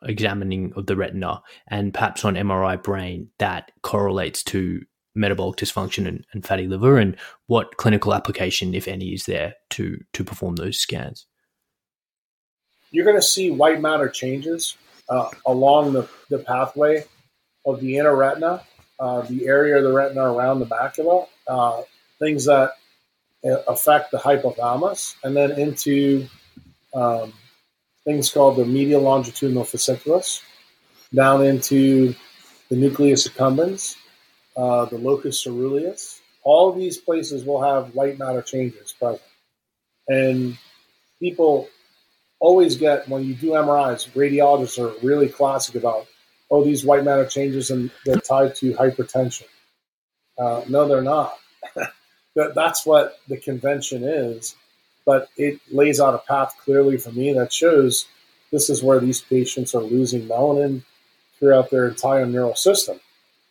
examining 0.03 0.71
of 0.75 0.85
the 0.85 0.95
retina 0.95 1.41
and 1.67 1.93
perhaps 1.93 2.23
on 2.23 2.35
MRI 2.35 2.81
brain 2.81 3.29
that 3.37 3.71
correlates 3.81 4.43
to 4.43 4.81
metabolic 5.15 5.57
dysfunction 5.57 6.07
and, 6.07 6.25
and 6.33 6.45
fatty 6.45 6.67
liver 6.67 6.97
and 6.97 7.17
what 7.47 7.77
clinical 7.77 8.13
application, 8.13 8.73
if 8.73 8.87
any, 8.87 9.07
is 9.07 9.25
there 9.25 9.55
to 9.71 9.99
to 10.13 10.23
perform 10.23 10.55
those 10.55 10.77
scans? 10.77 11.25
You're 12.91 13.05
going 13.05 13.17
to 13.17 13.21
see 13.21 13.51
white 13.51 13.81
matter 13.81 14.09
changes 14.09 14.77
uh, 15.09 15.29
along 15.45 15.93
the, 15.93 16.07
the 16.29 16.39
pathway 16.39 17.05
of 17.65 17.81
the 17.81 17.97
inner 17.97 18.15
retina, 18.15 18.63
uh, 18.99 19.21
the 19.21 19.47
area 19.47 19.77
of 19.77 19.83
the 19.83 19.91
retina 19.91 20.21
around 20.21 20.59
the 20.59 20.65
macula, 20.65 21.27
uh, 21.47 21.81
things 22.19 22.45
that 22.45 22.71
affect 23.43 24.11
the 24.11 24.17
hypothalamus, 24.17 25.15
and 25.23 25.35
then 25.35 25.51
into 25.51 26.27
um, 26.93 27.33
things 28.03 28.31
called 28.31 28.57
the 28.57 28.65
medial 28.65 29.01
longitudinal 29.01 29.63
fasciculus, 29.63 30.41
down 31.13 31.45
into 31.45 32.13
the 32.69 32.75
nucleus 32.75 33.27
accumbens, 33.27 33.95
uh, 34.57 34.85
the 34.85 34.97
locus 34.97 35.43
ceruleus. 35.43 36.19
All 36.43 36.71
these 36.71 36.97
places 36.97 37.43
will 37.43 37.61
have 37.61 37.93
white 37.95 38.17
matter 38.17 38.41
changes 38.41 38.93
present. 38.93 39.21
And 40.07 40.57
people 41.19 41.69
always 42.39 42.77
get 42.77 43.07
when 43.07 43.23
you 43.25 43.33
do 43.35 43.51
MRIs, 43.51 44.09
radiologists 44.11 44.79
are 44.79 44.97
really 45.05 45.29
classic 45.29 45.75
about, 45.75 46.07
oh, 46.49 46.63
these 46.63 46.85
white 46.85 47.03
matter 47.03 47.25
changes 47.25 47.69
and 47.69 47.91
they're 48.05 48.15
tied 48.15 48.55
to 48.55 48.73
hypertension. 48.73 49.45
Uh, 50.37 50.63
no, 50.67 50.87
they're 50.87 51.01
not. 51.01 51.37
that, 52.35 52.55
that's 52.55 52.85
what 52.85 53.19
the 53.27 53.37
convention 53.37 54.03
is, 54.03 54.55
but 55.05 55.29
it 55.37 55.59
lays 55.71 55.99
out 55.99 56.13
a 56.13 56.19
path 56.19 56.55
clearly 56.63 56.97
for 56.97 57.11
me 57.11 57.33
that 57.33 57.51
shows 57.51 58.07
this 58.51 58.69
is 58.69 58.83
where 58.83 58.99
these 58.99 59.21
patients 59.21 59.75
are 59.75 59.81
losing 59.81 60.27
melanin 60.27 60.83
throughout 61.37 61.69
their 61.69 61.87
entire 61.87 62.25
neural 62.25 62.55
system. 62.55 62.99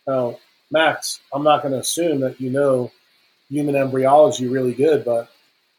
Now, 0.07 0.37
Max, 0.71 1.19
I'm 1.33 1.43
not 1.43 1.61
going 1.61 1.73
to 1.73 1.79
assume 1.79 2.19
that 2.21 2.39
you 2.39 2.49
know 2.49 2.91
human 3.49 3.75
embryology 3.75 4.47
really 4.47 4.73
good, 4.73 5.03
but 5.03 5.29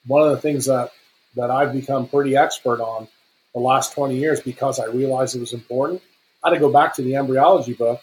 one 0.06 0.22
of 0.22 0.30
the 0.30 0.40
things 0.40 0.66
that 0.66 0.90
that 1.36 1.50
I've 1.50 1.72
become 1.72 2.08
pretty 2.08 2.36
expert 2.36 2.80
on 2.80 3.06
the 3.54 3.60
last 3.60 3.92
20 3.94 4.16
years 4.16 4.40
because 4.40 4.80
I 4.80 4.86
realized 4.86 5.36
it 5.36 5.40
was 5.40 5.52
important. 5.52 6.02
I 6.42 6.48
had 6.48 6.54
to 6.54 6.60
go 6.60 6.72
back 6.72 6.94
to 6.94 7.02
the 7.02 7.14
embryology 7.16 7.74
book 7.74 8.00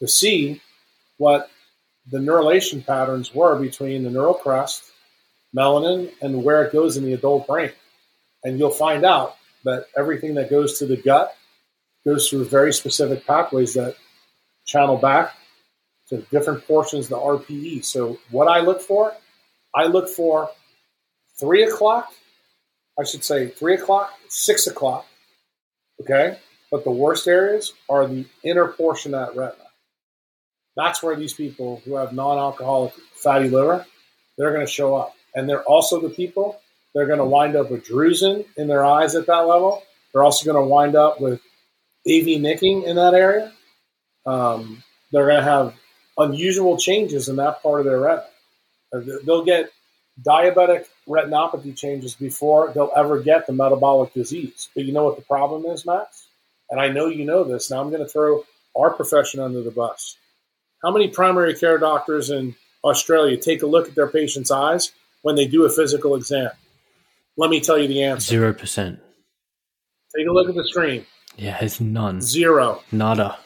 to 0.00 0.08
see 0.08 0.60
what 1.16 1.50
the 2.10 2.20
neurulation 2.20 2.82
patterns 2.82 3.34
were 3.34 3.58
between 3.58 4.02
the 4.02 4.10
neural 4.10 4.34
crest, 4.34 4.84
melanin, 5.56 6.12
and 6.20 6.44
where 6.44 6.64
it 6.64 6.72
goes 6.72 6.96
in 6.96 7.04
the 7.04 7.12
adult 7.12 7.46
brain. 7.46 7.72
And 8.44 8.58
you'll 8.58 8.70
find 8.70 9.04
out 9.04 9.36
that 9.64 9.86
everything 9.96 10.34
that 10.34 10.50
goes 10.50 10.78
to 10.78 10.86
the 10.86 10.96
gut 10.96 11.34
goes 12.04 12.28
through 12.28 12.44
very 12.46 12.72
specific 12.72 13.26
pathways 13.26 13.74
that 13.74 13.96
channel 14.64 14.96
back 14.96 15.34
to 16.08 16.18
different 16.30 16.66
portions 16.66 17.06
of 17.06 17.10
the 17.10 17.16
RPE. 17.16 17.84
So, 17.84 18.18
what 18.30 18.48
I 18.48 18.60
look 18.60 18.80
for, 18.80 19.12
I 19.74 19.86
look 19.86 20.08
for 20.08 20.50
three 21.38 21.64
o'clock 21.64 22.12
I 23.00 23.04
should 23.04 23.24
say 23.24 23.48
three 23.48 23.74
o'clock, 23.74 24.12
six 24.28 24.66
o'clock. 24.66 25.06
Okay. 26.02 26.38
But 26.70 26.84
the 26.84 26.90
worst 26.90 27.26
areas 27.26 27.72
are 27.88 28.06
the 28.06 28.26
inner 28.44 28.68
portion 28.68 29.14
of 29.14 29.34
that 29.34 29.40
retina. 29.40 29.64
That's 30.80 31.02
where 31.02 31.14
these 31.14 31.34
people 31.34 31.82
who 31.84 31.96
have 31.96 32.14
non 32.14 32.38
alcoholic 32.38 32.94
fatty 33.12 33.50
liver, 33.50 33.84
they're 34.38 34.54
going 34.54 34.64
to 34.64 34.72
show 34.72 34.96
up. 34.96 35.14
And 35.34 35.46
they're 35.46 35.62
also 35.64 36.00
the 36.00 36.08
people 36.08 36.58
they're 36.94 37.06
going 37.06 37.18
to 37.18 37.24
wind 37.26 37.54
up 37.54 37.70
with 37.70 37.86
drusen 37.86 38.46
in 38.56 38.66
their 38.66 38.82
eyes 38.82 39.14
at 39.14 39.26
that 39.26 39.40
level. 39.40 39.82
They're 40.12 40.24
also 40.24 40.50
going 40.50 40.62
to 40.62 40.66
wind 40.66 40.96
up 40.96 41.20
with 41.20 41.40
AV 42.08 42.40
nicking 42.40 42.84
in 42.84 42.96
that 42.96 43.12
area. 43.12 43.52
Um, 44.24 44.82
they're 45.12 45.26
going 45.26 45.36
to 45.36 45.50
have 45.50 45.74
unusual 46.16 46.78
changes 46.78 47.28
in 47.28 47.36
that 47.36 47.62
part 47.62 47.80
of 47.80 47.86
their 47.86 48.00
retina. 48.00 49.20
They'll 49.24 49.44
get 49.44 49.70
diabetic 50.26 50.86
retinopathy 51.06 51.76
changes 51.76 52.14
before 52.14 52.72
they'll 52.72 52.92
ever 52.96 53.20
get 53.20 53.46
the 53.46 53.52
metabolic 53.52 54.14
disease. 54.14 54.70
But 54.74 54.84
you 54.86 54.92
know 54.94 55.04
what 55.04 55.16
the 55.16 55.22
problem 55.22 55.66
is, 55.66 55.84
Max? 55.84 56.26
And 56.70 56.80
I 56.80 56.88
know 56.88 57.06
you 57.06 57.26
know 57.26 57.44
this. 57.44 57.70
Now 57.70 57.82
I'm 57.82 57.90
going 57.90 58.02
to 58.02 58.08
throw 58.08 58.44
our 58.74 58.90
profession 58.94 59.40
under 59.40 59.62
the 59.62 59.70
bus. 59.70 60.16
How 60.82 60.90
many 60.90 61.08
primary 61.08 61.54
care 61.54 61.78
doctors 61.78 62.30
in 62.30 62.54
Australia 62.82 63.36
take 63.36 63.62
a 63.62 63.66
look 63.66 63.88
at 63.88 63.94
their 63.94 64.08
patient's 64.08 64.50
eyes 64.50 64.92
when 65.22 65.36
they 65.36 65.46
do 65.46 65.64
a 65.64 65.70
physical 65.70 66.14
exam? 66.14 66.50
Let 67.36 67.50
me 67.50 67.60
tell 67.60 67.78
you 67.78 67.88
the 67.88 68.02
answer. 68.02 68.30
Zero 68.30 68.52
percent. 68.52 69.00
Take 70.16 70.26
a 70.26 70.32
look 70.32 70.48
at 70.48 70.54
the 70.54 70.64
screen. 70.64 71.06
Yeah, 71.36 71.58
it's 71.60 71.80
none. 71.80 72.20
Zero. 72.20 72.82
Nada. 72.90 73.38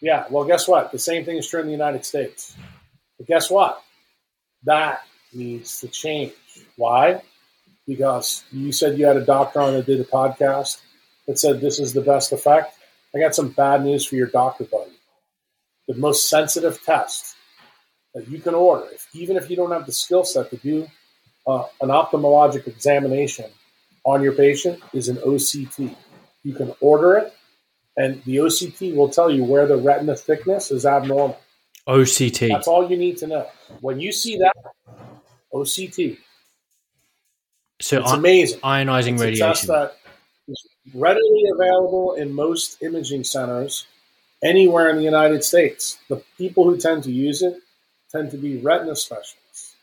Yeah, 0.00 0.26
well, 0.30 0.44
guess 0.44 0.66
what? 0.66 0.90
The 0.90 0.98
same 0.98 1.24
thing 1.24 1.36
is 1.36 1.48
true 1.48 1.60
in 1.60 1.66
the 1.66 1.72
United 1.72 2.04
States. 2.04 2.56
But 3.18 3.28
guess 3.28 3.50
what? 3.50 3.82
That 4.64 5.02
needs 5.32 5.80
to 5.80 5.88
change. 5.88 6.32
Why? 6.76 7.22
Because 7.86 8.44
you 8.50 8.72
said 8.72 8.98
you 8.98 9.06
had 9.06 9.16
a 9.16 9.24
doctor 9.24 9.60
on 9.60 9.74
that 9.74 9.86
did 9.86 10.00
a 10.00 10.04
podcast 10.04 10.80
that 11.26 11.38
said 11.38 11.60
this 11.60 11.78
is 11.78 11.92
the 11.92 12.00
best 12.00 12.32
effect. 12.32 12.76
I 13.14 13.20
got 13.20 13.34
some 13.34 13.50
bad 13.50 13.84
news 13.84 14.04
for 14.04 14.16
your 14.16 14.26
doctor 14.26 14.64
buddy. 14.64 14.90
The 15.92 15.98
most 15.98 16.30
sensitive 16.30 16.82
test 16.82 17.36
that 18.14 18.26
you 18.26 18.38
can 18.40 18.54
order, 18.54 18.86
if, 18.94 19.06
even 19.12 19.36
if 19.36 19.50
you 19.50 19.56
don't 19.56 19.72
have 19.72 19.84
the 19.84 19.92
skill 19.92 20.24
set 20.24 20.48
to 20.48 20.56
do 20.56 20.86
uh, 21.46 21.64
an 21.82 21.90
ophthalmologic 21.90 22.66
examination 22.66 23.50
on 24.04 24.22
your 24.22 24.32
patient, 24.32 24.82
is 24.94 25.10
an 25.10 25.16
OCT. 25.16 25.94
You 26.44 26.54
can 26.54 26.72
order 26.80 27.16
it, 27.16 27.34
and 27.98 28.24
the 28.24 28.36
OCT 28.36 28.96
will 28.96 29.10
tell 29.10 29.30
you 29.30 29.44
where 29.44 29.66
the 29.66 29.76
retina 29.76 30.16
thickness 30.16 30.70
is 30.70 30.86
abnormal. 30.86 31.38
OCT. 31.86 32.48
That's 32.48 32.68
all 32.68 32.90
you 32.90 32.96
need 32.96 33.18
to 33.18 33.26
know. 33.26 33.46
When 33.82 34.00
you 34.00 34.12
see 34.12 34.38
that, 34.38 34.54
OCT. 35.52 36.16
So 37.82 38.00
it's 38.00 38.12
amazing. 38.12 38.60
Ionizing 38.60 39.14
it's 39.14 39.22
radiation. 39.22 39.44
A 39.44 39.48
test 39.50 39.66
that 39.66 39.96
is 40.48 40.66
readily 40.94 41.42
available 41.52 42.14
in 42.14 42.32
most 42.32 42.82
imaging 42.82 43.24
centers 43.24 43.84
anywhere 44.42 44.90
in 44.90 44.96
the 44.96 45.02
United 45.02 45.44
States. 45.44 45.98
The 46.08 46.22
people 46.36 46.64
who 46.64 46.76
tend 46.76 47.04
to 47.04 47.12
use 47.12 47.42
it 47.42 47.56
tend 48.10 48.30
to 48.32 48.36
be 48.36 48.58
retina 48.58 48.96
specialists. 48.96 49.76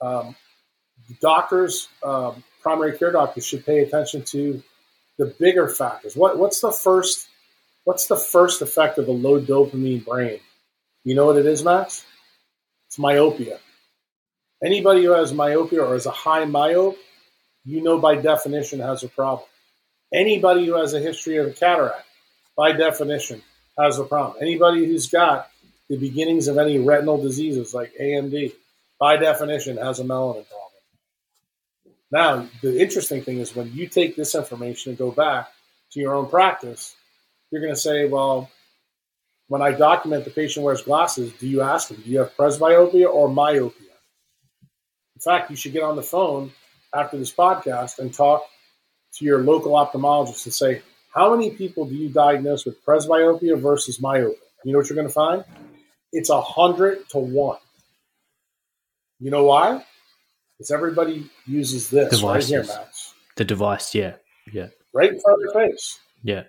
Um, 0.00 0.36
doctors, 1.20 1.88
um, 2.02 2.44
primary 2.62 2.96
care 2.98 3.12
doctors, 3.12 3.46
should 3.46 3.64
pay 3.64 3.80
attention 3.80 4.22
to 4.24 4.62
the 5.18 5.26
bigger 5.38 5.68
factors. 5.68 6.16
What, 6.16 6.38
what's 6.38 6.60
the 6.60 6.72
first? 6.72 7.28
What's 7.84 8.06
the 8.06 8.16
first 8.16 8.62
effect 8.62 8.96
of 8.96 9.08
a 9.08 9.12
low 9.12 9.40
dopamine 9.40 10.04
brain? 10.04 10.40
You 11.04 11.14
know 11.14 11.26
what 11.26 11.36
it 11.36 11.44
is, 11.44 11.62
Max? 11.62 12.04
It's 12.88 12.98
myopia. 12.98 13.58
Anybody 14.64 15.04
who 15.04 15.10
has 15.10 15.34
myopia 15.34 15.82
or 15.82 15.94
is 15.94 16.06
a 16.06 16.10
high 16.10 16.44
myope, 16.46 16.96
you 17.64 17.82
know 17.82 17.98
by 17.98 18.16
definition 18.16 18.80
has 18.80 19.02
a 19.02 19.08
problem. 19.08 19.46
Anybody 20.12 20.64
who 20.64 20.76
has 20.76 20.94
a 20.94 21.00
history 21.00 21.36
of 21.36 21.48
a 21.48 21.50
cataract, 21.50 22.06
by 22.56 22.72
definition, 22.72 23.42
has 23.78 23.98
a 23.98 24.04
problem. 24.04 24.38
Anybody 24.40 24.86
who's 24.86 25.08
got 25.08 25.48
the 25.88 25.96
beginnings 25.96 26.48
of 26.48 26.58
any 26.58 26.78
retinal 26.78 27.20
diseases 27.20 27.74
like 27.74 27.92
AMD, 28.00 28.52
by 28.98 29.16
definition, 29.16 29.76
has 29.76 30.00
a 30.00 30.04
melanin 30.04 30.46
problem. 30.48 30.64
Now, 32.10 32.48
the 32.62 32.80
interesting 32.80 33.22
thing 33.22 33.38
is 33.38 33.56
when 33.56 33.72
you 33.72 33.88
take 33.88 34.16
this 34.16 34.34
information 34.34 34.90
and 34.90 34.98
go 34.98 35.10
back 35.10 35.50
to 35.92 36.00
your 36.00 36.14
own 36.14 36.28
practice, 36.28 36.94
you're 37.50 37.60
going 37.60 37.74
to 37.74 37.80
say, 37.80 38.06
well, 38.06 38.50
when 39.48 39.62
I 39.62 39.72
document 39.72 40.24
the 40.24 40.30
patient 40.30 40.64
wears 40.64 40.82
glasses, 40.82 41.32
do 41.34 41.46
you 41.46 41.60
ask 41.62 41.88
them, 41.88 42.00
do 42.02 42.10
you 42.10 42.18
have 42.20 42.36
presbyopia 42.36 43.12
or 43.12 43.28
myopia? 43.28 43.92
In 45.16 45.20
fact, 45.20 45.50
you 45.50 45.56
should 45.56 45.72
get 45.72 45.82
on 45.82 45.96
the 45.96 46.02
phone 46.02 46.52
after 46.94 47.18
this 47.18 47.32
podcast 47.32 47.98
and 47.98 48.12
talk 48.12 48.44
to 49.14 49.24
your 49.24 49.40
local 49.40 49.72
ophthalmologist 49.72 50.46
and 50.46 50.54
say, 50.54 50.82
how 51.14 51.34
many 51.34 51.50
people 51.50 51.86
do 51.86 51.94
you 51.94 52.08
diagnose 52.08 52.64
with 52.64 52.84
presbyopia 52.84 53.58
versus 53.58 54.00
myopia? 54.00 54.36
You 54.64 54.72
know 54.72 54.78
what 54.78 54.88
you're 54.88 54.96
going 54.96 55.08
to 55.08 55.14
find? 55.14 55.44
It's 56.12 56.28
a 56.28 56.40
hundred 56.40 57.08
to 57.10 57.18
one. 57.18 57.58
You 59.20 59.30
know 59.30 59.44
why? 59.44 59.84
Because 60.58 60.70
everybody 60.70 61.30
uses 61.46 61.88
this 61.88 62.18
Devices. 62.18 62.24
right 62.24 62.44
here, 62.44 62.64
Max. 62.64 63.14
The 63.36 63.44
device, 63.44 63.94
yeah, 63.94 64.14
yeah, 64.52 64.68
right 64.92 65.12
in 65.12 65.20
front 65.20 65.42
of 65.42 65.52
their 65.52 65.68
face. 65.68 65.98
Yeah. 66.22 66.44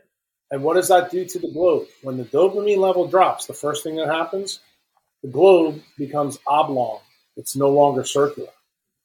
And 0.51 0.63
what 0.63 0.75
does 0.75 0.89
that 0.89 1.09
do 1.09 1.25
to 1.25 1.39
the 1.39 1.51
globe? 1.51 1.87
When 2.03 2.17
the 2.17 2.25
dopamine 2.25 2.77
level 2.77 3.07
drops, 3.07 3.47
the 3.47 3.53
first 3.53 3.83
thing 3.83 3.95
that 3.95 4.07
happens, 4.07 4.59
the 5.23 5.29
globe 5.29 5.81
becomes 5.97 6.37
oblong. 6.45 6.99
It's 7.35 7.55
no 7.55 7.69
longer 7.69 8.03
circular. 8.03 8.49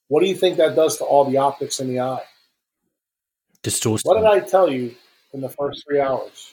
What 0.08 0.20
do 0.22 0.28
you 0.28 0.34
think 0.34 0.58
that 0.58 0.76
does 0.76 0.98
to 0.98 1.04
all 1.04 1.24
the 1.24 1.38
optics 1.38 1.80
in 1.80 1.88
the 1.88 2.00
eye? 2.00 2.22
Distorts. 3.62 4.04
What 4.04 4.16
did 4.16 4.26
I 4.26 4.40
tell 4.40 4.70
you 4.70 4.94
in 5.32 5.40
the 5.40 5.48
first 5.48 5.84
three 5.86 6.00
hours? 6.00 6.52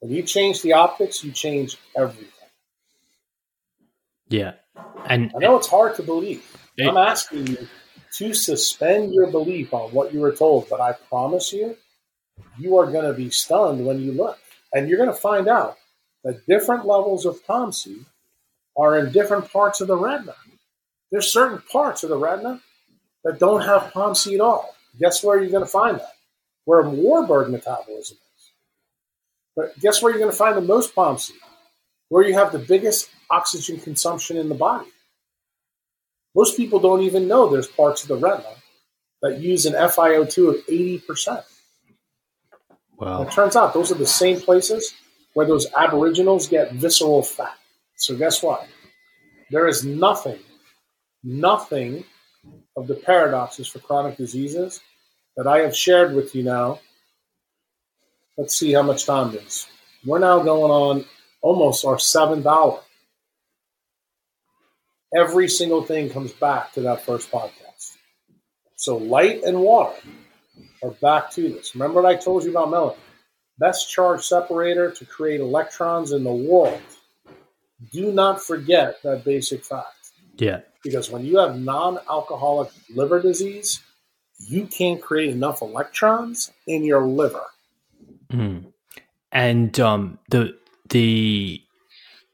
When 0.00 0.12
you 0.12 0.22
change 0.22 0.62
the 0.62 0.74
optics, 0.74 1.24
you 1.24 1.32
change 1.32 1.76
everything. 1.96 2.28
Yeah. 4.28 4.54
And 5.08 5.32
I 5.34 5.38
know 5.38 5.56
it's 5.56 5.68
hard 5.68 5.96
to 5.96 6.02
believe. 6.02 6.44
It, 6.76 6.88
I'm 6.88 6.96
asking 6.96 7.46
you 7.46 7.68
to 8.18 8.34
suspend 8.34 9.14
your 9.14 9.30
belief 9.30 9.72
on 9.72 9.90
what 9.90 10.12
you 10.12 10.20
were 10.20 10.34
told, 10.34 10.68
but 10.68 10.80
I 10.80 10.92
promise 10.92 11.52
you, 11.52 11.76
you 12.58 12.76
are 12.76 12.90
going 12.90 13.04
to 13.04 13.14
be 13.14 13.30
stunned 13.30 13.86
when 13.86 14.00
you 14.00 14.12
look. 14.12 14.38
And 14.74 14.88
you're 14.88 14.98
going 14.98 15.10
to 15.10 15.16
find 15.16 15.48
out 15.48 15.76
that 16.24 16.46
different 16.46 16.86
levels 16.86 17.24
of 17.24 17.44
POMC 17.46 18.04
are 18.76 18.98
in 18.98 19.12
different 19.12 19.50
parts 19.50 19.80
of 19.80 19.88
the 19.88 19.96
retina. 19.96 20.34
There's 21.10 21.32
certain 21.32 21.62
parts 21.70 22.02
of 22.02 22.10
the 22.10 22.16
retina 22.16 22.60
that 23.24 23.38
don't 23.38 23.62
have 23.62 23.92
POMC 23.92 24.34
at 24.34 24.40
all. 24.40 24.74
Guess 24.98 25.22
where 25.22 25.40
you're 25.40 25.50
going 25.50 25.64
to 25.64 25.70
find 25.70 25.98
that? 25.98 26.15
Where 26.66 26.82
Warburg 26.82 27.48
metabolism 27.50 28.18
is. 28.18 28.52
But 29.54 29.78
guess 29.80 30.02
where 30.02 30.12
you're 30.12 30.20
going 30.20 30.30
to 30.30 30.36
find 30.36 30.56
the 30.56 30.60
most 30.60 30.94
POMC? 30.94 31.30
Where 32.08 32.24
you 32.24 32.34
have 32.34 32.52
the 32.52 32.58
biggest 32.58 33.08
oxygen 33.30 33.78
consumption 33.80 34.36
in 34.36 34.48
the 34.48 34.54
body. 34.54 34.88
Most 36.34 36.56
people 36.56 36.80
don't 36.80 37.02
even 37.02 37.28
know 37.28 37.48
there's 37.48 37.66
parts 37.66 38.02
of 38.02 38.08
the 38.08 38.16
retina 38.16 38.50
that 39.22 39.40
use 39.40 39.64
an 39.64 39.72
FiO2 39.72 40.48
of 40.48 40.66
80%. 40.66 41.44
Wow. 42.98 43.22
it 43.22 43.30
turns 43.30 43.56
out 43.56 43.74
those 43.74 43.92
are 43.92 43.96
the 43.96 44.06
same 44.06 44.40
places 44.40 44.94
where 45.34 45.46
those 45.46 45.66
aboriginals 45.76 46.48
get 46.48 46.72
visceral 46.72 47.22
fat. 47.22 47.56
So 47.96 48.16
guess 48.16 48.42
what? 48.42 48.66
There 49.50 49.68
is 49.68 49.84
nothing, 49.84 50.38
nothing 51.22 52.04
of 52.76 52.86
the 52.86 52.94
paradoxes 52.94 53.68
for 53.68 53.78
chronic 53.78 54.16
diseases 54.16 54.80
that 55.36 55.46
I 55.46 55.60
have 55.60 55.76
shared 55.76 56.14
with 56.14 56.34
you 56.34 56.42
now. 56.42 56.80
Let's 58.36 58.58
see 58.58 58.72
how 58.72 58.82
much 58.82 59.06
time 59.06 59.34
it 59.34 59.42
is. 59.42 59.66
We're 60.04 60.18
now 60.18 60.40
going 60.40 60.70
on 60.70 61.04
almost 61.40 61.84
our 61.84 61.98
seventh 61.98 62.46
hour. 62.46 62.80
Every 65.16 65.48
single 65.48 65.82
thing 65.82 66.10
comes 66.10 66.32
back 66.32 66.72
to 66.72 66.82
that 66.82 67.04
first 67.04 67.30
podcast. 67.30 67.96
So 68.76 68.96
light 68.96 69.42
and 69.44 69.60
water 69.60 69.96
are 70.82 70.90
back 70.90 71.30
to 71.32 71.42
this. 71.42 71.74
Remember 71.74 72.02
what 72.02 72.12
I 72.12 72.16
told 72.16 72.44
you 72.44 72.50
about 72.50 72.68
melanin? 72.68 72.96
Best 73.58 73.90
charge 73.90 74.22
separator 74.22 74.90
to 74.90 75.06
create 75.06 75.40
electrons 75.40 76.12
in 76.12 76.24
the 76.24 76.32
world. 76.32 76.80
Do 77.92 78.12
not 78.12 78.42
forget 78.42 79.02
that 79.02 79.24
basic 79.24 79.64
fact. 79.64 80.10
Yeah. 80.36 80.60
Because 80.82 81.10
when 81.10 81.24
you 81.24 81.38
have 81.38 81.58
non 81.58 81.98
alcoholic 82.08 82.70
liver 82.94 83.20
disease, 83.20 83.82
you 84.38 84.66
can't 84.66 85.00
create 85.00 85.30
enough 85.30 85.62
electrons 85.62 86.52
in 86.66 86.84
your 86.84 87.06
liver. 87.06 87.44
Mm. 88.30 88.72
And 89.32 89.80
um, 89.80 90.18
the 90.30 90.56
the 90.88 91.62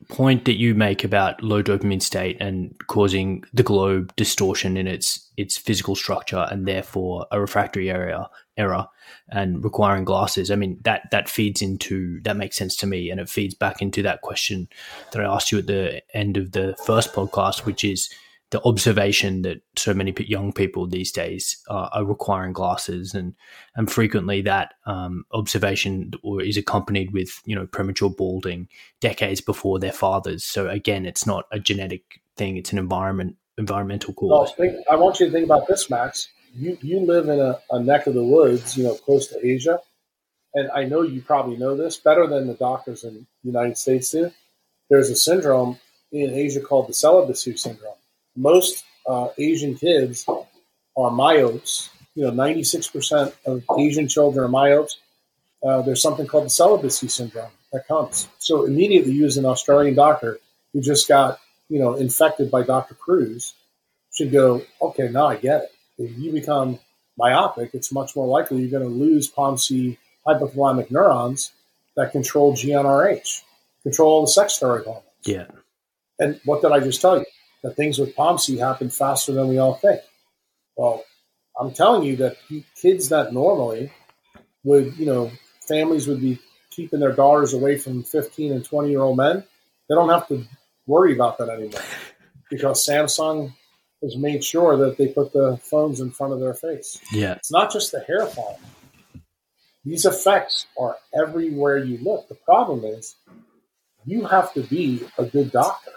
point 0.08 0.44
that 0.44 0.58
you 0.58 0.74
make 0.74 1.04
about 1.04 1.42
low 1.42 1.62
dopamine 1.62 2.02
state 2.02 2.36
and 2.40 2.76
causing 2.86 3.44
the 3.54 3.62
globe 3.62 4.12
distortion 4.16 4.76
in 4.76 4.86
its 4.86 5.30
its 5.36 5.56
physical 5.56 5.94
structure 5.94 6.46
and 6.50 6.66
therefore 6.66 7.26
a 7.30 7.40
refractory 7.40 7.90
area 7.90 8.28
error 8.58 8.86
and 9.30 9.64
requiring 9.64 10.04
glasses 10.04 10.50
i 10.50 10.56
mean 10.56 10.78
that 10.82 11.08
that 11.10 11.28
feeds 11.28 11.62
into 11.62 12.20
that 12.22 12.36
makes 12.36 12.56
sense 12.56 12.76
to 12.76 12.86
me 12.86 13.10
and 13.10 13.20
it 13.20 13.28
feeds 13.28 13.54
back 13.54 13.80
into 13.80 14.02
that 14.02 14.20
question 14.20 14.68
that 15.12 15.22
i 15.22 15.34
asked 15.34 15.50
you 15.50 15.58
at 15.58 15.66
the 15.66 16.02
end 16.14 16.36
of 16.36 16.52
the 16.52 16.76
first 16.84 17.14
podcast 17.14 17.64
which 17.64 17.82
is 17.84 18.10
the 18.52 18.62
observation 18.64 19.42
that 19.42 19.62
so 19.76 19.94
many 19.94 20.14
young 20.18 20.52
people 20.52 20.86
these 20.86 21.10
days 21.10 21.56
uh, 21.68 21.88
are 21.92 22.04
requiring 22.04 22.52
glasses, 22.52 23.14
and 23.14 23.34
and 23.74 23.90
frequently 23.90 24.42
that 24.42 24.74
um, 24.84 25.24
observation 25.32 26.12
is 26.40 26.58
accompanied 26.58 27.12
with 27.12 27.40
you 27.46 27.56
know 27.56 27.66
premature 27.66 28.10
balding 28.10 28.68
decades 29.00 29.40
before 29.40 29.78
their 29.78 29.92
fathers. 29.92 30.44
So 30.44 30.68
again, 30.68 31.06
it's 31.06 31.26
not 31.26 31.46
a 31.50 31.58
genetic 31.58 32.20
thing; 32.36 32.58
it's 32.58 32.72
an 32.72 32.78
environment 32.78 33.36
environmental 33.56 34.12
cause. 34.12 34.30
Well, 34.30 34.46
think, 34.46 34.84
I 34.90 34.96
want 34.96 35.18
you 35.18 35.26
to 35.26 35.32
think 35.32 35.46
about 35.46 35.66
this, 35.66 35.88
Max. 35.88 36.28
You 36.54 36.76
you 36.82 37.00
live 37.00 37.30
in 37.30 37.40
a, 37.40 37.58
a 37.70 37.80
neck 37.80 38.06
of 38.06 38.12
the 38.12 38.22
woods, 38.22 38.76
you 38.76 38.84
know, 38.84 38.94
close 38.94 39.28
to 39.28 39.44
Asia, 39.44 39.80
and 40.52 40.70
I 40.72 40.84
know 40.84 41.00
you 41.00 41.22
probably 41.22 41.56
know 41.56 41.74
this 41.74 41.96
better 41.96 42.26
than 42.26 42.48
the 42.48 42.54
doctors 42.54 43.02
in 43.02 43.14
the 43.14 43.26
United 43.42 43.78
States 43.78 44.10
do. 44.10 44.30
There's 44.90 45.08
a 45.08 45.16
syndrome 45.16 45.78
in 46.12 46.34
Asia 46.34 46.60
called 46.60 46.88
the 46.88 46.92
celibacy 46.92 47.56
syndrome 47.56 47.94
most 48.36 48.84
uh, 49.06 49.28
Asian 49.38 49.74
kids 49.74 50.26
are 50.96 51.10
myopes. 51.10 51.90
You 52.14 52.24
know, 52.24 52.30
96% 52.30 53.32
of 53.46 53.64
Asian 53.78 54.08
children 54.08 54.44
are 54.44 54.48
myopes. 54.48 54.98
Uh, 55.62 55.82
there's 55.82 56.02
something 56.02 56.26
called 56.26 56.44
the 56.44 56.50
celibacy 56.50 57.08
syndrome 57.08 57.50
that 57.72 57.86
comes. 57.86 58.28
So 58.38 58.64
immediately, 58.64 59.12
you 59.12 59.22
use 59.22 59.36
an 59.36 59.46
Australian 59.46 59.94
doctor 59.94 60.38
who 60.72 60.80
just 60.80 61.08
got 61.08 61.38
you 61.68 61.78
know 61.78 61.94
infected 61.94 62.50
by 62.50 62.62
Dr. 62.62 62.94
Kruse 62.94 63.54
should 64.12 64.32
go. 64.32 64.62
Okay, 64.80 65.08
now 65.08 65.26
I 65.26 65.36
get 65.36 65.62
it. 65.62 65.72
If 65.98 66.18
you 66.18 66.32
become 66.32 66.78
myopic, 67.16 67.70
it's 67.74 67.92
much 67.92 68.16
more 68.16 68.26
likely 68.26 68.60
you're 68.60 68.70
going 68.70 68.82
to 68.82 68.88
lose 68.88 69.30
POMC 69.30 69.96
hypothalamic 70.26 70.90
neurons 70.90 71.52
that 71.96 72.12
control 72.12 72.54
GnRH, 72.54 73.42
control 73.82 74.22
the 74.22 74.28
sex 74.28 74.58
steroid 74.58 74.84
hormones. 74.84 75.04
Yeah. 75.24 75.46
And 76.18 76.40
what 76.44 76.62
did 76.62 76.72
I 76.72 76.80
just 76.80 77.00
tell 77.00 77.18
you? 77.18 77.26
That 77.62 77.76
things 77.76 77.98
with 77.98 78.16
POMC 78.16 78.58
happen 78.58 78.90
faster 78.90 79.32
than 79.32 79.48
we 79.48 79.58
all 79.58 79.74
think. 79.74 80.00
Well, 80.76 81.04
I'm 81.58 81.72
telling 81.72 82.02
you 82.02 82.16
that 82.16 82.36
kids 82.80 83.10
that 83.10 83.32
normally 83.32 83.92
would, 84.64 84.96
you 84.96 85.06
know, 85.06 85.30
families 85.68 86.08
would 86.08 86.20
be 86.20 86.38
keeping 86.70 87.00
their 87.00 87.12
daughters 87.12 87.52
away 87.52 87.78
from 87.78 88.02
15 88.02 88.52
and 88.52 88.64
20 88.64 88.90
year 88.90 89.02
old 89.02 89.16
men, 89.16 89.44
they 89.88 89.94
don't 89.94 90.08
have 90.08 90.28
to 90.28 90.44
worry 90.86 91.14
about 91.14 91.38
that 91.38 91.48
anymore 91.48 91.80
because 92.50 92.86
Samsung 92.86 93.52
has 94.02 94.16
made 94.16 94.42
sure 94.42 94.76
that 94.76 94.96
they 94.96 95.08
put 95.08 95.32
the 95.32 95.58
phones 95.62 96.00
in 96.00 96.10
front 96.10 96.32
of 96.32 96.40
their 96.40 96.54
face. 96.54 96.98
Yeah. 97.12 97.34
It's 97.34 97.52
not 97.52 97.72
just 97.72 97.92
the 97.92 98.00
hair 98.00 98.26
fall. 98.26 98.58
These 99.84 100.06
effects 100.06 100.66
are 100.78 100.96
everywhere 101.14 101.78
you 101.78 101.98
look. 101.98 102.28
The 102.28 102.34
problem 102.34 102.84
is 102.84 103.16
you 104.04 104.24
have 104.24 104.52
to 104.54 104.62
be 104.62 105.04
a 105.18 105.24
good 105.24 105.52
doctor 105.52 105.92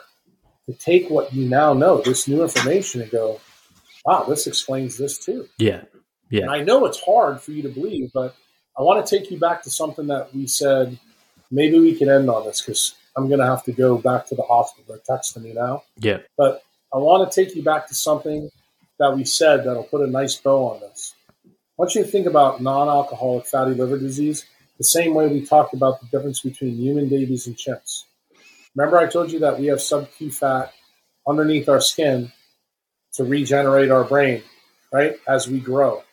to 0.68 0.74
take 0.74 1.10
what 1.10 1.34
you 1.34 1.48
now 1.48 1.74
know, 1.74 2.02
this 2.02 2.28
new 2.28 2.42
information, 2.42 3.02
and 3.02 3.12
go, 3.12 3.40
wow, 4.06 4.24
this 4.24 4.48
explains 4.48 4.98
this 4.98 5.18
too. 5.18 5.48
Yeah. 5.58 5.84
Yeah. 6.30 6.44
And 6.44 6.52
I 6.52 6.64
know 6.64 6.86
it's 6.86 7.00
hard 7.00 7.42
for 7.42 7.52
you 7.52 7.62
to 7.64 7.70
believe, 7.70 8.12
but 8.14 8.36
I 8.78 8.82
want 8.82 9.06
to 9.06 9.18
take 9.18 9.32
you 9.32 9.40
back 9.40 9.64
to 9.64 9.70
something 9.70 10.08
that 10.08 10.34
we 10.34 10.48
said 10.48 11.00
maybe 11.52 11.80
we 11.80 11.96
can 11.96 12.10
end 12.10 12.30
on 12.30 12.46
this 12.46 12.62
because 12.62 12.96
I'm 13.16 13.28
going 13.28 13.40
to 13.40 13.46
have 13.46 13.64
to 13.66 13.72
go 13.72 13.98
back 13.98 14.26
to 14.28 14.36
the 14.36 14.44
hospital. 14.44 14.86
They're 14.88 15.18
texting 15.18 15.44
me 15.44 15.54
now. 15.54 15.84
Yeah. 15.98 16.20
But 16.38 16.64
I 16.94 16.98
want 16.98 17.32
to 17.32 17.46
take 17.46 17.56
you 17.56 17.64
back 17.64 17.88
to 17.88 17.94
something 17.94 18.50
that 19.00 19.16
we 19.16 19.24
said 19.24 19.66
that'll 19.66 19.84
put 19.84 20.02
a 20.02 20.08
nice 20.08 20.36
bow 20.36 20.74
on 20.74 20.80
this. 20.82 21.14
I 21.46 21.50
want 21.78 21.96
you 21.96 22.04
to 22.04 22.10
think 22.10 22.26
about 22.26 22.62
non 22.62 22.88
alcoholic 22.88 23.46
fatty 23.46 23.74
liver 23.74 23.98
disease 23.98 24.46
the 24.78 24.84
same 24.84 25.14
way 25.14 25.28
we 25.28 25.46
talked 25.46 25.74
about 25.74 26.00
the 26.02 26.08
difference 26.08 26.42
between 26.42 26.76
human 26.76 27.08
babies 27.08 27.48
and 27.48 27.56
chimps. 27.56 28.04
Remember, 28.76 28.97
I 28.97 29.07
told 29.07 29.31
you 29.31 29.39
that 29.39 29.60
we 29.60 29.68
have 29.68 29.81
sub-Q 29.81 30.31
fat 30.31 30.73
underneath 31.27 31.69
our 31.69 31.81
skin 31.81 32.31
to 33.14 33.23
regenerate 33.23 33.89
our 33.89 34.03
brain, 34.03 34.43
right? 34.91 35.15
As 35.27 35.47
we 35.47 35.60
grow. 35.60 36.03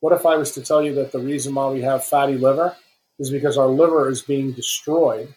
What 0.00 0.14
if 0.14 0.26
I 0.26 0.36
was 0.36 0.52
to 0.52 0.62
tell 0.62 0.82
you 0.82 0.94
that 0.94 1.12
the 1.12 1.18
reason 1.18 1.54
why 1.54 1.70
we 1.70 1.82
have 1.82 2.04
fatty 2.04 2.36
liver 2.38 2.74
is 3.18 3.30
because 3.30 3.58
our 3.58 3.68
liver 3.68 4.08
is 4.08 4.22
being 4.22 4.52
destroyed 4.52 5.32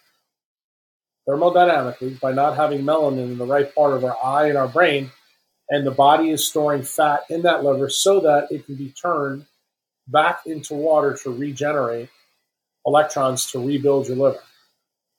thermodynamically 1.27 2.19
by 2.19 2.31
not 2.31 2.55
having 2.55 2.83
melanin 2.83 3.31
in 3.31 3.37
the 3.37 3.45
right 3.45 3.73
part 3.75 3.93
of 3.93 4.03
our 4.03 4.17
eye 4.23 4.47
and 4.47 4.57
our 4.57 4.67
brain, 4.67 5.11
and 5.69 5.85
the 5.85 5.91
body 5.91 6.29
is 6.29 6.47
storing 6.47 6.83
fat 6.83 7.23
in 7.29 7.41
that 7.41 7.63
liver 7.63 7.89
so 7.89 8.19
that 8.21 8.51
it 8.51 8.65
can 8.65 8.75
be 8.75 8.89
turned 8.89 9.45
back 10.07 10.41
into 10.45 10.75
water 10.75 11.17
to 11.23 11.31
regenerate 11.31 12.09
electrons 12.85 13.51
to 13.51 13.65
rebuild 13.65 14.07
your 14.07 14.17
liver. 14.17 14.41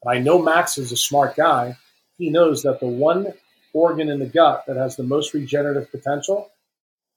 I 0.07 0.19
know 0.19 0.41
Max 0.41 0.79
is 0.79 0.93
a 0.93 0.97
smart 0.97 1.37
guy. 1.37 1.77
He 2.19 2.31
knows 2.31 2.63
that 2.63 2.81
the 2.81 2.87
one 2.87 3.33
organ 3.73 4.09
in 4.09 4.19
the 4.19 4.27
gut 4.27 4.65
that 4.67 4.77
has 4.77 4.97
the 4.97 5.03
most 5.03 5.35
regenerative 5.35 5.91
potential 5.91 6.51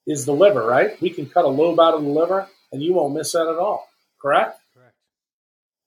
is 0.07 0.25
the 0.25 0.33
liver, 0.33 0.65
right? 0.65 0.99
We 1.01 1.11
can 1.11 1.27
cut 1.27 1.45
a 1.45 1.49
lobe 1.49 1.79
out 1.79 1.93
of 1.93 2.03
the 2.03 2.09
liver 2.09 2.47
and 2.71 2.81
you 2.81 2.93
won't 2.93 3.13
miss 3.13 3.31
that 3.33 3.47
at 3.47 3.57
all. 3.57 3.87
Correct? 4.21 4.59
Correct. 4.73 4.95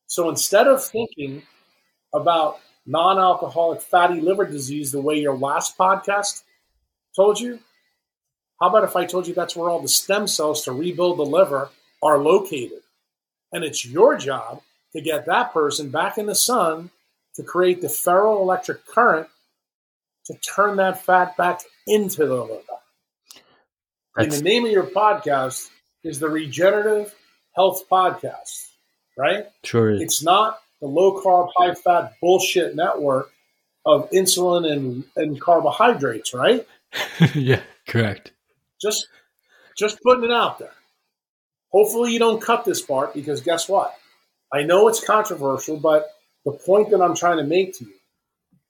So 0.07 0.29
instead 0.29 0.69
of 0.69 0.85
thinking 0.85 1.43
about 2.15 2.61
non 2.87 3.19
alcoholic 3.19 3.83
fatty 3.83 4.21
liver 4.21 4.47
disease 4.47 4.93
the 4.93 5.01
way 5.01 5.17
your 5.17 5.37
last 5.37 5.77
podcast 5.77 6.43
told 7.17 7.41
you, 7.41 7.59
how 8.61 8.69
about 8.69 8.85
if 8.85 8.97
I 8.97 9.05
told 9.05 9.27
you 9.27 9.35
that's 9.35 9.57
where 9.57 9.69
all 9.69 9.81
the 9.81 9.89
stem 9.89 10.29
cells 10.29 10.65
to 10.65 10.73
rebuild 10.73 11.19
the 11.19 11.25
liver 11.25 11.71
are 12.03 12.19
located? 12.19 12.81
And 13.53 13.65
it's 13.65 13.85
your 13.85 14.17
job 14.17 14.63
to 14.95 15.01
get 15.01 15.27
that 15.27 15.53
person 15.53 15.91
back 15.91 16.19
in 16.19 16.27
the 16.27 16.35
sun 16.35 16.91
to 17.35 17.43
create 17.43 17.81
the 17.81 17.89
ferroelectric 17.89 18.85
current 18.87 19.29
to 20.27 20.35
turn 20.35 20.77
that 20.77 21.05
fat 21.05 21.37
back 21.37 21.61
into 21.87 22.27
the 22.27 22.43
liver. 22.43 22.63
And 24.17 24.31
the 24.31 24.43
name 24.43 24.67
of 24.67 24.71
your 24.71 24.85
podcast 24.85 25.71
is 26.05 26.21
the 26.21 26.29
Regenerative 26.29 27.15
Health 27.57 27.89
Podcast, 27.91 28.69
right? 29.17 29.47
Sure 29.65 29.91
is. 29.91 30.03
It's 30.03 30.23
not 30.23 30.59
the 30.81 30.87
low 30.87 31.21
carb, 31.23 31.49
high 31.57 31.75
fat 31.75 32.15
bullshit 32.21 32.77
network 32.77 33.31
of 33.87 34.11
insulin 34.11 34.71
and, 34.71 35.05
and 35.17 35.41
carbohydrates, 35.41 36.35
right? 36.35 36.67
yeah, 37.35 37.63
correct. 37.89 38.33
Just 38.81 39.09
just 39.77 40.03
putting 40.03 40.25
it 40.25 40.33
out 40.33 40.59
there. 40.59 40.75
Hopefully 41.71 42.13
you 42.13 42.19
don't 42.19 42.43
cut 42.43 42.65
this 42.67 42.83
part 42.83 43.15
because 43.15 43.41
guess 43.41 43.69
what? 43.69 43.97
I 44.53 44.63
know 44.63 44.89
it's 44.89 45.03
controversial, 45.03 45.79
but 45.79 46.11
the 46.45 46.53
point 46.53 46.91
that 46.91 47.01
I'm 47.01 47.15
trying 47.15 47.39
to 47.39 47.45
make 47.45 47.79
to 47.79 47.85
you, 47.85 47.95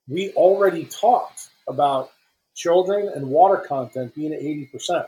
we 0.07 0.31
already 0.31 0.85
talked 0.85 1.49
about 1.67 2.11
children 2.55 3.09
and 3.13 3.27
water 3.27 3.57
content 3.57 4.15
being 4.15 4.33
at 4.33 4.41
80%. 4.41 5.07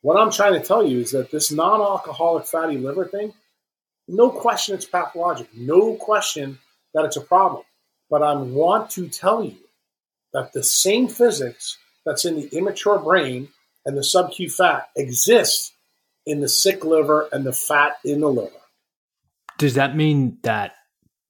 What 0.00 0.20
I'm 0.20 0.32
trying 0.32 0.60
to 0.60 0.66
tell 0.66 0.84
you 0.84 1.00
is 1.00 1.12
that 1.12 1.30
this 1.30 1.52
non 1.52 1.80
alcoholic 1.80 2.46
fatty 2.46 2.78
liver 2.78 3.04
thing, 3.04 3.32
no 4.08 4.30
question 4.30 4.74
it's 4.74 4.86
pathologic, 4.86 5.48
no 5.54 5.94
question 5.94 6.58
that 6.94 7.04
it's 7.04 7.16
a 7.16 7.20
problem. 7.20 7.62
But 8.10 8.22
I 8.22 8.34
want 8.34 8.90
to 8.90 9.08
tell 9.08 9.44
you 9.44 9.56
that 10.32 10.52
the 10.52 10.64
same 10.64 11.06
physics 11.06 11.78
that's 12.04 12.24
in 12.24 12.34
the 12.34 12.48
immature 12.48 12.98
brain 12.98 13.48
and 13.86 13.96
the 13.96 14.02
sub-Q 14.02 14.50
fat 14.50 14.88
exists 14.96 15.72
in 16.26 16.40
the 16.40 16.48
sick 16.48 16.84
liver 16.84 17.28
and 17.32 17.44
the 17.44 17.52
fat 17.52 17.98
in 18.04 18.20
the 18.20 18.28
liver. 18.28 18.61
Does 19.62 19.74
that 19.74 19.94
mean 19.94 20.38
that 20.42 20.72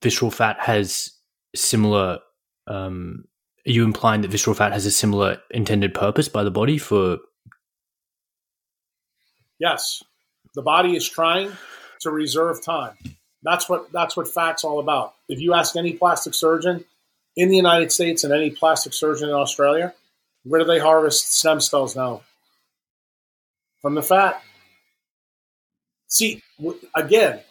visceral 0.01 0.31
fat 0.31 0.57
has 0.59 1.11
similar? 1.55 2.21
Um, 2.67 3.27
are 3.67 3.71
you 3.71 3.85
implying 3.85 4.23
that 4.23 4.31
visceral 4.31 4.55
fat 4.55 4.73
has 4.73 4.87
a 4.87 4.91
similar 4.91 5.43
intended 5.51 5.93
purpose 5.93 6.31
by 6.31 6.43
the 6.43 6.51
body 6.51 6.79
for 6.79 7.19
Yes, 9.59 10.03
the 10.55 10.63
body 10.63 10.97
is 10.97 11.07
trying 11.07 11.53
to 12.01 12.11
reserve 12.11 12.65
time. 12.65 12.97
That's 13.43 13.69
what 13.69 13.93
that's 13.93 14.17
what 14.17 14.29
FAT's 14.29 14.65
all 14.65 14.81
about. 14.81 15.13
If 15.29 15.39
you 15.39 15.53
ask 15.53 15.77
any 15.77 15.93
plastic 15.93 16.33
surgeon 16.33 16.87
in 17.37 17.51
the 17.51 17.57
United 17.57 17.93
States 17.93 18.25
and 18.25 18.33
any 18.33 18.49
plastic 18.49 18.95
surgeon 18.95 19.29
in 19.29 19.35
Australia, 19.35 19.93
where 20.45 20.59
do 20.59 20.67
they 20.67 20.79
harvest 20.79 21.35
stem 21.35 21.61
cells 21.61 21.95
now? 21.95 22.23
From 23.83 23.95
the 23.95 24.03
fat. 24.03 24.43
See, 26.07 26.43
again, 26.97 27.43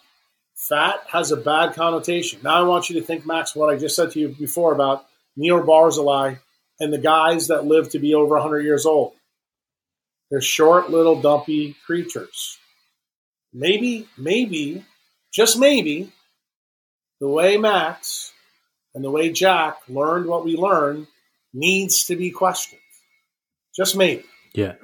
fat 0.69 1.01
has 1.07 1.31
a 1.31 1.37
bad 1.37 1.73
connotation. 1.73 2.39
Now 2.43 2.55
I 2.55 2.67
want 2.67 2.89
you 2.89 2.99
to 2.99 3.05
think, 3.05 3.25
Max, 3.25 3.55
what 3.55 3.73
I 3.73 3.77
just 3.77 3.95
said 3.95 4.11
to 4.11 4.19
you 4.19 4.29
before 4.29 4.73
about 4.73 5.05
Nir 5.35 5.61
Barzilai 5.63 6.39
and 6.79 6.93
the 6.93 6.97
guys 6.97 7.47
that 7.47 7.65
live 7.65 7.89
to 7.89 7.99
be 7.99 8.13
over 8.13 8.35
100 8.35 8.61
years 8.61 8.85
old. 8.85 9.13
They're 10.29 10.41
short, 10.41 10.89
little, 10.89 11.21
dumpy 11.21 11.75
creatures. 11.85 12.57
Maybe, 13.53 14.07
maybe, 14.17 14.85
just 15.33 15.59
maybe, 15.59 16.11
the 17.19 17.27
way 17.27 17.57
Max 17.57 18.31
and 18.95 19.03
the 19.03 19.11
way 19.11 19.31
Jack 19.31 19.77
learned 19.89 20.27
what 20.27 20.45
we 20.45 20.55
learned 20.55 21.07
needs 21.53 22.05
to 22.05 22.15
be 22.15 22.31
questioned. 22.31 22.81
Just 23.75 23.97
maybe. 23.97 24.23
Yeah. 24.53 24.75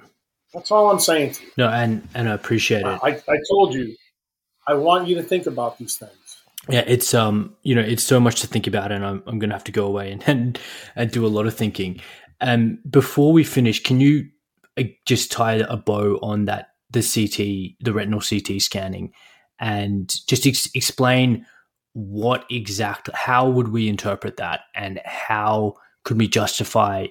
That's 0.53 0.71
all 0.71 0.89
I'm 0.89 0.99
saying 0.99 1.33
to 1.33 1.43
you. 1.43 1.51
No, 1.57 1.69
and 1.69 2.07
and 2.13 2.29
I 2.29 2.33
appreciate 2.33 2.81
it. 2.81 2.99
I, 3.03 3.21
I 3.27 3.37
told 3.49 3.73
you, 3.73 3.95
I 4.67 4.73
want 4.73 5.07
you 5.07 5.15
to 5.15 5.23
think 5.23 5.47
about 5.47 5.77
these 5.77 5.95
things. 5.95 6.37
Yeah, 6.69 6.83
it's 6.85 7.13
um, 7.13 7.55
you 7.63 7.73
know, 7.73 7.81
it's 7.81 8.03
so 8.03 8.19
much 8.19 8.41
to 8.41 8.47
think 8.47 8.67
about, 8.67 8.91
and 8.91 9.05
I'm 9.05 9.23
I'm 9.25 9.39
gonna 9.39 9.53
have 9.53 9.63
to 9.65 9.71
go 9.71 9.85
away 9.85 10.11
and 10.11 10.23
and, 10.27 10.59
and 10.95 11.11
do 11.11 11.25
a 11.25 11.29
lot 11.29 11.47
of 11.47 11.55
thinking. 11.55 12.01
Um, 12.41 12.79
before 12.89 13.33
we 13.33 13.43
finish, 13.43 13.81
can 13.81 13.99
you 13.99 14.29
just 15.05 15.31
tie 15.31 15.55
a 15.55 15.77
bow 15.77 16.19
on 16.21 16.45
that 16.45 16.69
the 16.91 17.01
CT, 17.01 17.83
the 17.83 17.93
retinal 17.93 18.21
CT 18.21 18.61
scanning, 18.61 19.13
and 19.59 20.13
just 20.27 20.45
ex- 20.45 20.69
explain 20.73 21.45
what 21.93 22.45
exactly, 22.49 23.13
how 23.17 23.49
would 23.49 23.69
we 23.69 23.87
interpret 23.87 24.37
that, 24.37 24.61
and 24.75 24.99
how 25.05 25.75
could 26.03 26.19
we 26.19 26.27
justify 26.27 27.07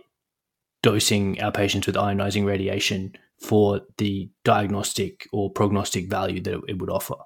dosing 0.82 1.40
our 1.42 1.50
patients 1.50 1.86
with 1.86 1.96
ionizing 1.96 2.46
radiation 2.46 3.12
for 3.40 3.80
the 3.98 4.30
diagnostic 4.44 5.28
or 5.32 5.50
prognostic 5.50 6.08
value 6.08 6.40
that 6.40 6.60
it 6.68 6.78
would 6.78 6.90
offer? 6.90 7.16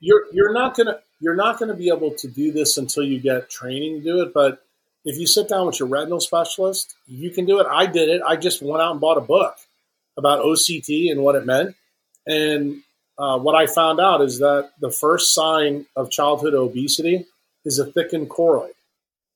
You're 0.00 0.24
you're 0.32 0.52
not 0.52 0.76
gonna 0.76 0.98
you're 1.20 1.36
not 1.36 1.58
gonna 1.58 1.74
be 1.74 1.88
able 1.88 2.12
to 2.14 2.28
do 2.28 2.52
this 2.52 2.76
until 2.76 3.02
you 3.02 3.20
get 3.20 3.50
training 3.50 3.98
to 3.98 4.04
do 4.04 4.22
it. 4.22 4.32
But 4.32 4.62
if 5.04 5.18
you 5.18 5.26
sit 5.26 5.48
down 5.48 5.66
with 5.66 5.80
your 5.80 5.88
retinal 5.88 6.20
specialist, 6.20 6.94
you 7.06 7.30
can 7.30 7.46
do 7.46 7.60
it. 7.60 7.66
I 7.66 7.86
did 7.86 8.08
it. 8.08 8.22
I 8.22 8.36
just 8.36 8.62
went 8.62 8.82
out 8.82 8.92
and 8.92 9.00
bought 9.00 9.18
a 9.18 9.22
book 9.22 9.56
about 10.16 10.44
OCT 10.44 11.10
and 11.10 11.22
what 11.22 11.36
it 11.36 11.46
meant. 11.46 11.76
And 12.26 12.82
uh, 13.18 13.38
what 13.38 13.54
I 13.54 13.66
found 13.66 14.00
out 14.00 14.20
is 14.20 14.38
that 14.38 14.70
the 14.80 14.90
first 14.90 15.34
sign 15.34 15.86
of 15.96 16.10
childhood 16.10 16.54
obesity 16.54 17.26
is 17.64 17.78
a 17.78 17.86
thickened 17.86 18.28
choroid. 18.28 18.72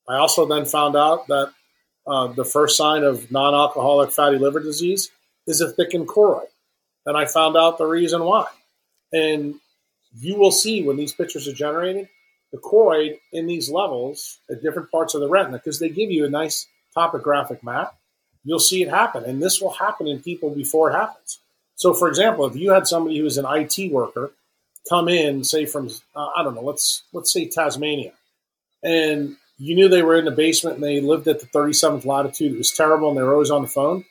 I 0.09 0.17
also 0.17 0.47
then 0.47 0.65
found 0.65 0.97
out 0.97 1.27
that 1.29 1.53
uh, 2.07 2.29
the 2.29 2.45
first 2.45 2.77
sign 2.77 3.05
of 3.05 3.31
non 3.31 3.55
alcoholic 3.55 4.11
fatty 4.11 4.39
liver 4.39 4.61
disease 4.61 5.11
is 5.47 5.61
a 5.61 5.71
thickened 5.71 6.09
choroid. 6.09 6.47
And 7.07 7.17
I 7.17 7.27
found 7.27 7.57
out 7.57 7.79
the 7.79 7.87
reason 7.87 8.23
why. 8.25 8.47
And 9.13 9.57
you 10.19 10.37
will 10.37 10.51
see 10.51 10.83
when 10.83 10.97
these 10.97 11.13
pictures 11.13 11.49
are 11.49 11.53
generated, 11.53 12.09
the 12.53 12.59
choroid 12.59 13.19
in 13.33 13.47
these 13.47 13.71
levels 13.71 14.39
at 14.51 14.63
different 14.63 14.91
parts 14.91 15.15
of 15.15 15.21
the 15.21 15.29
retina, 15.29 15.57
because 15.57 15.79
they 15.79 15.89
give 15.89 16.11
you 16.11 16.25
a 16.25 16.31
nice 16.31 16.67
topographic 16.95 17.65
map, 17.65 17.95
you'll 18.45 18.59
see 18.59 18.83
it 18.83 18.91
happen. 18.91 19.25
And 19.25 19.43
this 19.43 19.61
will 19.61 19.73
happen 19.73 20.07
in 20.07 20.23
people 20.23 20.51
before 20.51 20.91
it 20.91 20.95
happens. 20.95 21.39
So, 21.77 21.95
for 21.95 22.09
example, 22.09 22.47
if 22.47 22.57
you 22.57 22.71
had 22.71 22.87
somebody 22.87 23.19
who 23.19 23.25
was 23.25 23.39
an 23.39 23.47
IT 23.49 23.91
worker 23.91 24.33
come 24.89 25.09
in, 25.09 25.45
say 25.45 25.67
from 25.67 25.89
uh, 26.15 26.29
I 26.37 26.43
don't 26.43 26.55
know, 26.55 26.63
let's 26.63 27.03
let's 27.13 27.33
say 27.33 27.49
Tasmania, 27.49 28.13
and 28.83 29.37
you 29.59 29.75
knew 29.75 29.89
they 29.89 30.03
were 30.03 30.17
in 30.17 30.25
the 30.25 30.31
basement 30.31 30.77
and 30.77 30.85
they 30.85 31.01
lived 31.01 31.29
at 31.29 31.41
the 31.41 31.47
37th 31.47 32.05
latitude. 32.05 32.53
It 32.53 32.59
was 32.59 32.73
terrible, 32.73 33.09
and 33.09 33.19
they 33.19 33.23
were 33.23 33.33
always 33.33 33.51
on 33.51 33.63
the 33.63 33.69
phone. 33.69 34.05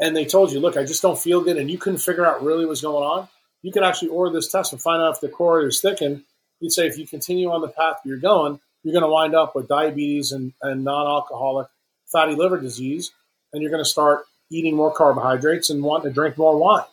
And 0.00 0.16
they 0.16 0.24
told 0.24 0.52
you, 0.52 0.60
"Look, 0.60 0.76
I 0.76 0.84
just 0.84 1.02
don't 1.02 1.18
feel 1.18 1.40
good," 1.40 1.56
and 1.56 1.70
you 1.70 1.78
couldn't 1.78 2.00
figure 2.00 2.26
out 2.26 2.42
really 2.42 2.66
what's 2.66 2.80
going 2.80 3.04
on. 3.04 3.28
You 3.64 3.72
could 3.72 3.82
actually 3.82 4.08
order 4.08 4.30
this 4.30 4.52
test 4.52 4.74
and 4.74 4.82
find 4.82 5.02
out 5.02 5.14
if 5.14 5.20
the 5.22 5.28
choroid 5.28 5.66
is 5.66 5.80
thickened. 5.80 6.22
You'd 6.60 6.72
say 6.72 6.86
if 6.86 6.98
you 6.98 7.06
continue 7.06 7.50
on 7.50 7.62
the 7.62 7.68
path 7.68 7.96
you're 8.04 8.18
going, 8.18 8.60
you're 8.82 8.92
going 8.92 9.04
to 9.04 9.08
wind 9.08 9.34
up 9.34 9.56
with 9.56 9.68
diabetes 9.68 10.32
and, 10.32 10.52
and 10.60 10.84
non-alcoholic 10.84 11.68
fatty 12.12 12.34
liver 12.34 12.60
disease, 12.60 13.10
and 13.54 13.62
you're 13.62 13.70
going 13.70 13.82
to 13.82 13.88
start 13.88 14.26
eating 14.50 14.76
more 14.76 14.92
carbohydrates 14.92 15.70
and 15.70 15.82
wanting 15.82 16.10
to 16.10 16.14
drink 16.14 16.36
more 16.36 16.58
wine. 16.58 16.84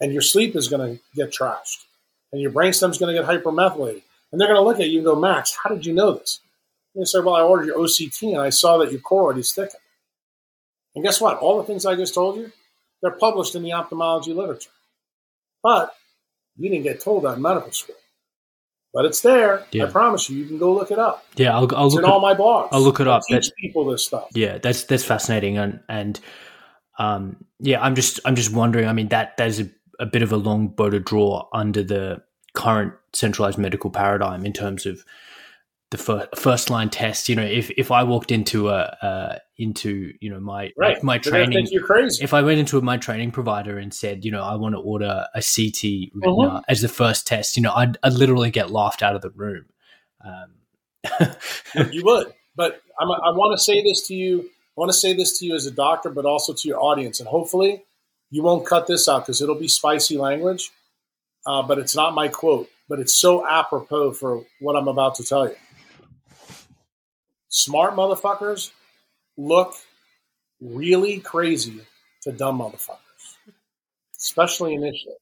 And 0.00 0.12
your 0.12 0.20
sleep 0.20 0.56
is 0.56 0.66
going 0.66 0.96
to 0.96 1.02
get 1.14 1.30
trashed. 1.30 1.84
And 2.32 2.42
your 2.42 2.50
brainstem's 2.50 2.98
going 2.98 3.14
to 3.14 3.22
get 3.22 3.30
hypermethylated. 3.30 4.02
And 4.32 4.40
they're 4.40 4.48
going 4.48 4.60
to 4.60 4.66
look 4.66 4.80
at 4.80 4.88
you 4.88 4.98
and 4.98 5.06
go, 5.06 5.14
Max, 5.14 5.56
how 5.62 5.70
did 5.70 5.86
you 5.86 5.94
know 5.94 6.14
this? 6.14 6.40
And 6.94 7.02
you 7.02 7.06
say, 7.06 7.20
well, 7.20 7.36
I 7.36 7.42
ordered 7.42 7.66
your 7.66 7.78
OCT 7.78 8.32
and 8.32 8.40
I 8.40 8.50
saw 8.50 8.78
that 8.78 8.90
your 8.90 9.00
choroid 9.00 9.38
is 9.38 9.52
thickened. 9.52 9.80
And 10.96 11.04
guess 11.04 11.20
what? 11.20 11.38
All 11.38 11.58
the 11.58 11.64
things 11.64 11.86
I 11.86 11.94
just 11.94 12.14
told 12.14 12.38
you, 12.38 12.50
they're 13.00 13.12
published 13.12 13.54
in 13.54 13.62
the 13.62 13.72
ophthalmology 13.72 14.34
literature. 14.34 14.70
But 15.62 15.94
you 16.58 16.68
didn't 16.68 16.84
get 16.84 17.00
told 17.00 17.24
that 17.24 17.36
in 17.36 17.42
medical 17.42 17.72
school. 17.72 17.96
But 18.92 19.04
it's 19.04 19.20
there. 19.20 19.64
Yeah. 19.70 19.84
I 19.84 19.90
promise 19.90 20.28
you. 20.30 20.38
You 20.38 20.46
can 20.46 20.58
go 20.58 20.72
look 20.72 20.90
it 20.90 20.98
up. 20.98 21.24
Yeah, 21.36 21.54
I'll, 21.54 21.68
I'll 21.76 21.86
it's 21.86 21.94
look 21.94 22.04
in 22.04 22.10
all 22.10 22.20
my 22.20 22.34
blogs. 22.34 22.68
I'll 22.72 22.80
look 22.80 23.00
it 23.00 23.06
up. 23.06 23.22
I 23.30 23.34
teach 23.34 23.50
people 23.60 23.84
this 23.84 24.04
stuff. 24.04 24.28
Yeah, 24.34 24.58
that's 24.58 24.84
that's 24.84 25.04
fascinating, 25.04 25.58
and 25.58 25.80
and 25.88 26.18
um, 26.98 27.36
yeah, 27.60 27.80
I'm 27.82 27.94
just 27.94 28.18
I'm 28.24 28.34
just 28.34 28.52
wondering. 28.52 28.88
I 28.88 28.92
mean, 28.92 29.08
that 29.08 29.36
there's 29.36 29.60
a, 29.60 29.68
a 30.00 30.06
bit 30.06 30.22
of 30.22 30.32
a 30.32 30.36
long 30.36 30.68
bow 30.68 30.90
to 30.90 31.00
draw 31.00 31.48
under 31.52 31.82
the 31.82 32.22
current 32.54 32.94
centralized 33.12 33.58
medical 33.58 33.90
paradigm 33.90 34.44
in 34.44 34.52
terms 34.52 34.86
of 34.86 35.04
the 35.90 35.98
first 35.98 36.28
first 36.36 36.70
line 36.70 36.90
test. 36.90 37.28
You 37.28 37.36
know, 37.36 37.44
if 37.44 37.70
if 37.70 37.90
I 37.90 38.02
walked 38.02 38.30
into 38.30 38.68
a 38.68 38.96
uh, 39.02 39.38
into 39.56 40.12
you 40.20 40.30
know 40.30 40.40
my 40.40 40.72
right. 40.76 41.02
my 41.02 41.18
training, 41.18 41.66
you're 41.70 41.84
crazy. 41.84 42.22
If 42.22 42.34
I 42.34 42.42
went 42.42 42.58
into 42.58 42.80
my 42.80 42.96
training 42.96 43.30
provider 43.30 43.78
and 43.78 43.92
said, 43.92 44.24
you 44.24 44.30
know, 44.30 44.42
I 44.42 44.54
want 44.56 44.74
to 44.74 44.80
order 44.80 45.26
a 45.34 45.42
CT 45.42 46.12
uh-huh. 46.26 46.60
as 46.68 46.80
the 46.80 46.88
first 46.88 47.26
test, 47.26 47.56
you 47.56 47.62
know, 47.62 47.72
I'd, 47.72 47.96
I'd 48.02 48.12
literally 48.12 48.50
get 48.50 48.70
laughed 48.70 49.02
out 49.02 49.16
of 49.16 49.22
the 49.22 49.30
room. 49.30 49.66
Um, 50.24 51.36
you 51.92 52.04
would, 52.04 52.32
but 52.56 52.82
I'm, 53.00 53.10
I 53.10 53.30
want 53.30 53.56
to 53.56 53.62
say 53.62 53.82
this 53.82 54.06
to 54.08 54.14
you 54.14 54.50
I 54.78 54.80
want 54.80 54.92
to 54.92 54.96
say 54.96 55.12
this 55.12 55.36
to 55.40 55.44
you 55.44 55.56
as 55.56 55.66
a 55.66 55.72
doctor, 55.72 56.08
but 56.08 56.24
also 56.24 56.52
to 56.52 56.68
your 56.68 56.80
audience. 56.80 57.18
And 57.18 57.28
hopefully 57.28 57.82
you 58.30 58.44
won't 58.44 58.64
cut 58.64 58.86
this 58.86 59.08
out 59.08 59.26
because 59.26 59.42
it'll 59.42 59.56
be 59.56 59.66
spicy 59.66 60.16
language. 60.16 60.70
Uh, 61.44 61.62
but 61.64 61.80
it's 61.80 61.96
not 61.96 62.14
my 62.14 62.28
quote, 62.28 62.68
but 62.88 63.00
it's 63.00 63.12
so 63.12 63.44
apropos 63.44 64.12
for 64.12 64.44
what 64.60 64.76
I'm 64.76 64.86
about 64.86 65.16
to 65.16 65.24
tell 65.24 65.48
you. 65.48 65.56
Smart 67.48 67.94
motherfuckers 67.94 68.70
look 69.36 69.74
really 70.60 71.20
crazy 71.20 71.80
to 72.22 72.32
dumb 72.32 72.58
motherfuckers, 72.58 73.36
especially 74.18 74.74
initially. 74.74 75.14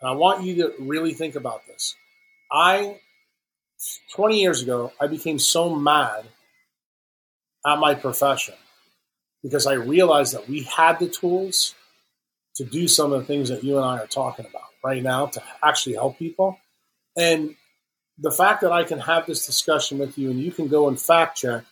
And 0.00 0.10
I 0.10 0.12
want 0.14 0.44
you 0.44 0.56
to 0.56 0.72
really 0.80 1.14
think 1.14 1.36
about 1.36 1.66
this. 1.66 1.94
I, 2.50 3.00
20 4.14 4.40
years 4.40 4.62
ago, 4.62 4.92
I 5.00 5.06
became 5.06 5.38
so 5.38 5.74
mad 5.74 6.24
at 7.66 7.78
my 7.78 7.94
profession 7.94 8.54
because 9.42 9.66
I 9.66 9.74
realized 9.74 10.34
that 10.34 10.48
we 10.48 10.62
had 10.62 10.98
the 10.98 11.08
tools 11.08 11.74
to 12.56 12.64
do 12.64 12.88
some 12.88 13.12
of 13.12 13.20
the 13.20 13.26
things 13.26 13.48
that 13.48 13.64
you 13.64 13.76
and 13.76 13.84
I 13.84 13.98
are 13.98 14.06
talking 14.06 14.46
about 14.46 14.62
right 14.82 15.02
now 15.02 15.26
to 15.26 15.42
actually 15.62 15.94
help 15.94 16.18
people. 16.18 16.58
And 17.16 17.56
the 18.18 18.30
fact 18.30 18.60
that 18.60 18.72
I 18.72 18.84
can 18.84 19.00
have 19.00 19.26
this 19.26 19.46
discussion 19.46 19.98
with 19.98 20.16
you 20.16 20.30
and 20.30 20.40
you 20.40 20.52
can 20.52 20.68
go 20.68 20.88
and 20.88 21.00
fact 21.00 21.38
check 21.38 21.64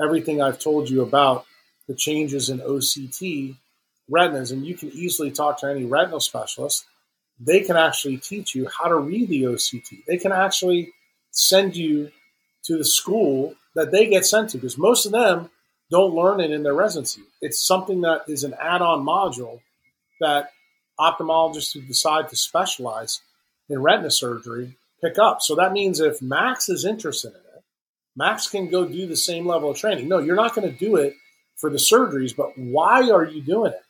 everything 0.00 0.40
I've 0.40 0.58
told 0.58 0.88
you 0.88 1.02
about 1.02 1.44
the 1.88 1.94
changes 1.94 2.48
in 2.48 2.60
OCT 2.60 3.56
retinas, 4.08 4.50
and 4.50 4.64
you 4.64 4.76
can 4.76 4.90
easily 4.90 5.30
talk 5.30 5.58
to 5.58 5.66
any 5.66 5.84
retinal 5.84 6.20
specialist. 6.20 6.84
They 7.38 7.60
can 7.60 7.76
actually 7.76 8.18
teach 8.18 8.54
you 8.54 8.68
how 8.68 8.88
to 8.88 8.96
read 8.96 9.28
the 9.28 9.42
OCT. 9.44 10.04
They 10.06 10.16
can 10.16 10.32
actually 10.32 10.92
send 11.30 11.76
you 11.76 12.10
to 12.64 12.78
the 12.78 12.84
school 12.84 13.54
that 13.74 13.90
they 13.90 14.06
get 14.06 14.24
sent 14.24 14.50
to 14.50 14.58
because 14.58 14.78
most 14.78 15.06
of 15.06 15.12
them 15.12 15.50
don't 15.90 16.14
learn 16.14 16.40
it 16.40 16.50
in 16.50 16.62
their 16.62 16.74
residency. 16.74 17.22
It's 17.40 17.66
something 17.66 18.02
that 18.02 18.22
is 18.28 18.44
an 18.44 18.54
add-on 18.60 19.04
module 19.04 19.60
that 20.20 20.50
ophthalmologists 20.98 21.74
who 21.74 21.80
decide 21.82 22.28
to 22.28 22.36
specialize 22.36 23.20
in 23.68 23.82
retina 23.82 24.10
surgery 24.10 24.76
pick 25.02 25.18
up. 25.18 25.42
So 25.42 25.56
that 25.56 25.72
means 25.72 26.00
if 26.00 26.22
Max 26.22 26.68
is 26.68 26.84
interested 26.84 27.30
in 27.30 27.34
it, 27.34 27.64
Max 28.16 28.48
can 28.48 28.70
go 28.70 28.86
do 28.86 29.06
the 29.06 29.16
same 29.16 29.46
level 29.46 29.70
of 29.70 29.78
training. 29.78 30.08
No, 30.08 30.18
you're 30.18 30.36
not 30.36 30.54
going 30.54 30.70
to 30.70 30.78
do 30.78 30.96
it 30.96 31.14
for 31.56 31.70
the 31.70 31.78
surgeries, 31.78 32.36
but 32.36 32.56
why 32.56 33.10
are 33.10 33.24
you 33.24 33.42
doing 33.42 33.72
it? 33.72 33.82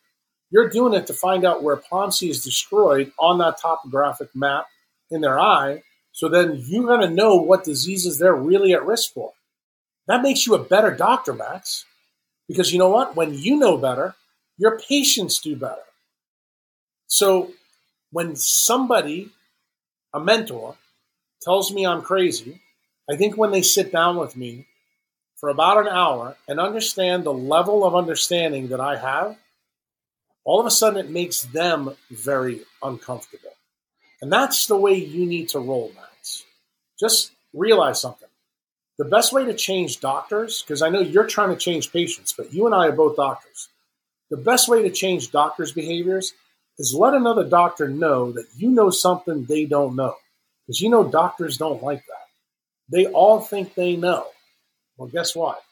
You're 0.51 0.69
doing 0.69 0.95
it 0.95 1.07
to 1.07 1.15
find 1.15 1.45
out 1.45 1.63
where 1.63 1.77
POMC 1.77 2.29
is 2.29 2.45
destroyed 2.45 3.11
on 3.19 3.39
that 3.39 3.59
topographic 3.59 4.29
map 4.35 4.67
in 5.11 5.23
their 5.23 5.41
eye. 5.41 5.83
So 6.13 6.29
then 6.29 6.63
you're 6.67 6.87
going 6.87 7.01
to 7.01 7.15
know 7.15 7.37
what 7.37 7.65
diseases 7.65 8.19
they're 8.19 8.35
really 8.35 8.75
at 8.75 8.85
risk 8.85 9.15
for. 9.15 9.33
That 10.09 10.23
makes 10.23 10.47
you 10.47 10.55
a 10.55 10.63
better 10.63 10.91
doctor, 10.95 11.33
Max. 11.33 11.85
Because 12.49 12.73
you 12.73 12.79
know 12.79 12.91
what? 12.91 13.17
When 13.17 13.33
you 13.35 13.57
know 13.57 13.79
better, 13.79 14.15
your 14.59 14.79
patients 14.79 15.41
do 15.41 15.57
better. 15.57 15.81
So 17.07 17.53
when 18.11 18.37
somebody, 18.37 19.31
a 20.13 20.21
mentor, 20.21 20.77
tells 21.43 21.73
me 21.73 21.87
I'm 21.87 22.03
crazy, 22.03 22.61
I 23.11 23.17
think 23.17 23.37
when 23.37 23.51
they 23.51 23.63
sit 23.63 23.93
down 23.93 24.17
with 24.17 24.37
me 24.37 24.67
for 25.37 25.49
about 25.49 25.79
an 25.79 25.89
hour 25.89 26.37
and 26.49 26.61
understand 26.61 27.25
the 27.25 27.33
level 27.33 27.85
of 27.85 27.95
understanding 27.97 28.69
that 28.69 28.81
I 28.81 28.97
have, 28.97 29.37
all 30.45 30.61
of 30.61 30.67
a 30.67 30.71
sudden 30.71 31.05
it 31.05 31.11
makes 31.11 31.43
them 31.43 31.97
very 32.11 32.63
uncomfortable. 32.83 33.53
And 34.21 34.33
that's 34.33 34.67
the 34.67 34.77
way 34.77 34.95
you 34.95 35.27
need 35.27 35.49
to 35.51 35.59
roll, 35.59 35.93
Max. 35.97 36.45
Just 36.99 37.33
realize 37.53 38.01
something. 38.01 38.29
The 38.99 39.05
best 39.05 39.33
way 39.33 39.45
to 39.45 39.55
change 39.55 40.01
doctors, 40.01 40.63
because 40.63 40.81
I 40.81 40.91
know 40.91 41.01
you're 41.01 41.27
trying 41.27 41.51
to 41.51 41.57
change 41.57 41.93
patients, 41.93 42.33
but 42.33 42.53
you 42.53 42.67
and 42.67 42.75
I 42.75 42.87
are 42.87 42.93
both 42.93 43.17
doctors. 43.17 43.69
The 44.31 44.37
best 44.37 44.69
way 44.69 44.83
to 44.83 44.91
change 44.91 45.33
doctors' 45.33 45.73
behaviors 45.73 46.35
is 46.79 46.95
let 46.95 47.15
another 47.15 47.49
doctor 47.49 47.89
know 47.89 48.33
that 48.33 48.47
you 48.57 48.71
know 48.71 48.91
something 48.91 49.45
they 49.45 49.65
don't 49.65 49.97
know. 49.97 50.15
Because 50.67 50.81
you 50.81 50.91
know 50.91 51.05
doctors 51.05 51.59
don't 51.59 51.83
like 51.83 52.05
that. 52.07 52.27
They 52.91 53.07
all 53.07 53.41
think 53.41 53.75
they 53.75 53.97
know. 53.97 54.27
Well, 54.97 55.09
guess 55.09 55.35
what? 55.35 55.63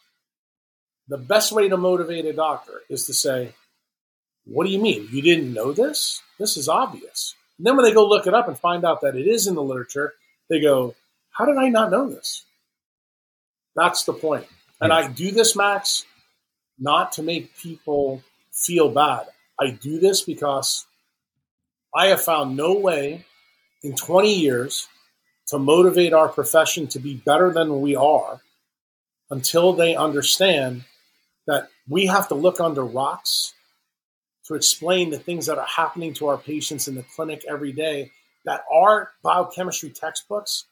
The 1.08 1.18
best 1.18 1.52
way 1.52 1.68
to 1.68 1.76
motivate 1.76 2.24
a 2.24 2.32
doctor 2.32 2.82
is 2.88 3.06
to 3.06 3.14
say, 3.14 3.52
What 4.44 4.64
do 4.64 4.72
you 4.72 4.80
mean? 4.80 5.08
You 5.10 5.22
didn't 5.22 5.52
know 5.52 5.72
this? 5.72 6.22
This 6.38 6.56
is 6.56 6.68
obvious. 6.68 7.34
And 7.58 7.66
then 7.66 7.76
when 7.76 7.84
they 7.84 7.92
go 7.92 8.08
look 8.08 8.26
it 8.26 8.34
up 8.34 8.48
and 8.48 8.58
find 8.58 8.84
out 8.84 9.02
that 9.02 9.16
it 9.16 9.26
is 9.26 9.46
in 9.46 9.54
the 9.54 9.62
literature, 9.62 10.14
they 10.48 10.60
go, 10.60 10.94
How 11.30 11.44
did 11.44 11.56
I 11.56 11.68
not 11.68 11.90
know 11.90 12.08
this? 12.08 12.44
That's 13.76 14.04
the 14.04 14.12
point. 14.12 14.46
And 14.80 14.92
I 14.92 15.08
do 15.08 15.30
this, 15.30 15.54
Max, 15.54 16.06
not 16.78 17.12
to 17.12 17.22
make 17.22 17.56
people 17.56 18.22
feel 18.50 18.88
bad. 18.88 19.26
I 19.60 19.70
do 19.70 20.00
this 20.00 20.22
because 20.22 20.86
I 21.94 22.06
have 22.06 22.22
found 22.22 22.56
no 22.56 22.78
way 22.78 23.26
in 23.82 23.94
20 23.94 24.32
years 24.32 24.88
to 25.48 25.58
motivate 25.58 26.12
our 26.12 26.28
profession 26.28 26.86
to 26.88 26.98
be 26.98 27.14
better 27.14 27.52
than 27.52 27.80
we 27.80 27.96
are 27.96 28.40
until 29.30 29.72
they 29.72 29.96
understand 29.96 30.84
that 31.46 31.68
we 31.88 32.06
have 32.06 32.28
to 32.28 32.34
look 32.34 32.60
under 32.60 32.84
rocks 32.84 33.54
to 34.46 34.54
explain 34.54 35.10
the 35.10 35.18
things 35.18 35.46
that 35.46 35.58
are 35.58 35.66
happening 35.66 36.14
to 36.14 36.26
our 36.26 36.38
patients 36.38 36.88
in 36.88 36.94
the 36.94 37.04
clinic 37.14 37.44
every 37.48 37.72
day 37.72 38.10
that 38.44 38.64
our 38.72 39.10
biochemistry 39.22 39.90
textbooks. 39.90 40.66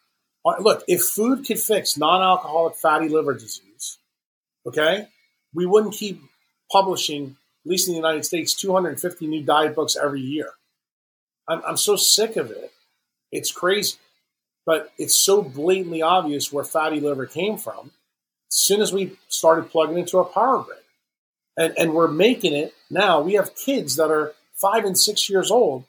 Are, 0.45 0.61
look 0.61 0.85
if 0.87 1.03
food 1.03 1.45
could 1.45 1.59
fix 1.59 1.99
non-alcoholic 1.99 2.77
fatty 2.77 3.09
liver 3.09 3.35
disease 3.35 3.99
okay 4.65 5.09
we 5.53 5.67
wouldn't 5.67 5.95
keep 5.95 6.23
publishing 6.71 7.37
at 7.65 7.71
least 7.71 7.89
in 7.89 7.95
the 7.95 7.99
united 7.99 8.25
states 8.25 8.55
250 8.55 9.27
new 9.27 9.43
diet 9.43 9.75
books 9.75 9.97
every 9.97 10.21
year. 10.21 10.51
I'm, 11.49 11.61
I'm 11.67 11.77
so 11.77 11.97
sick 11.97 12.37
of 12.37 12.53
it 12.53 12.73
it's 13.31 13.53
crazy 13.53 13.99
but 14.69 14.93
it's 14.99 15.17
so 15.17 15.41
blatantly 15.41 16.03
obvious 16.03 16.53
where 16.53 16.63
fatty 16.63 17.01
liver 17.01 17.25
came 17.25 17.57
from 17.57 17.91
as 18.51 18.55
soon 18.55 18.83
as 18.83 18.93
we 18.93 19.17
started 19.29 19.71
plugging 19.71 19.97
into 19.97 20.19
a 20.19 20.27
power 20.27 20.63
grid. 20.63 20.79
And, 21.57 21.73
and 21.79 21.95
we're 21.95 22.09
making 22.09 22.53
it 22.53 22.75
now. 22.91 23.23
We 23.23 23.33
have 23.33 23.57
kids 23.57 23.97
that 23.97 24.11
are 24.11 24.35
five 24.57 24.85
and 24.85 24.99
six 24.99 25.31
years 25.31 25.51
old, 25.51 25.85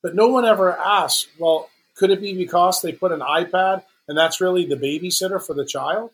but 0.00 0.14
no 0.14 0.28
one 0.28 0.44
ever 0.44 0.78
asked, 0.78 1.26
well, 1.40 1.68
could 1.96 2.10
it 2.10 2.20
be 2.20 2.36
because 2.36 2.80
they 2.80 2.92
put 2.92 3.10
an 3.10 3.18
iPad 3.18 3.82
and 4.06 4.16
that's 4.16 4.40
really 4.40 4.64
the 4.64 4.76
babysitter 4.76 5.44
for 5.44 5.54
the 5.54 5.66
child 5.66 6.12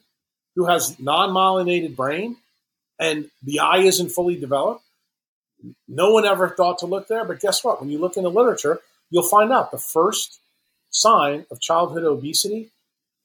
who 0.57 0.65
has 0.65 0.99
non 0.99 1.35
myelinated 1.35 1.97
brain 1.97 2.37
and 2.99 3.31
the 3.43 3.61
eye 3.61 3.81
isn't 3.81 4.09
fully 4.09 4.37
developed? 4.37 4.83
No 5.87 6.13
one 6.13 6.25
ever 6.25 6.49
thought 6.49 6.79
to 6.79 6.87
look 6.87 7.09
there, 7.09 7.27
but 7.27 7.41
guess 7.41 7.63
what? 7.63 7.79
When 7.79 7.91
you 7.91 7.99
look 7.99 8.17
in 8.17 8.23
the 8.23 8.31
literature, 8.31 8.81
you'll 9.11 9.29
find 9.29 9.53
out 9.53 9.71
the 9.71 9.77
first 9.77 10.41
sign 10.91 11.47
of 11.51 11.61
childhood 11.61 12.05
obesity 12.05 12.71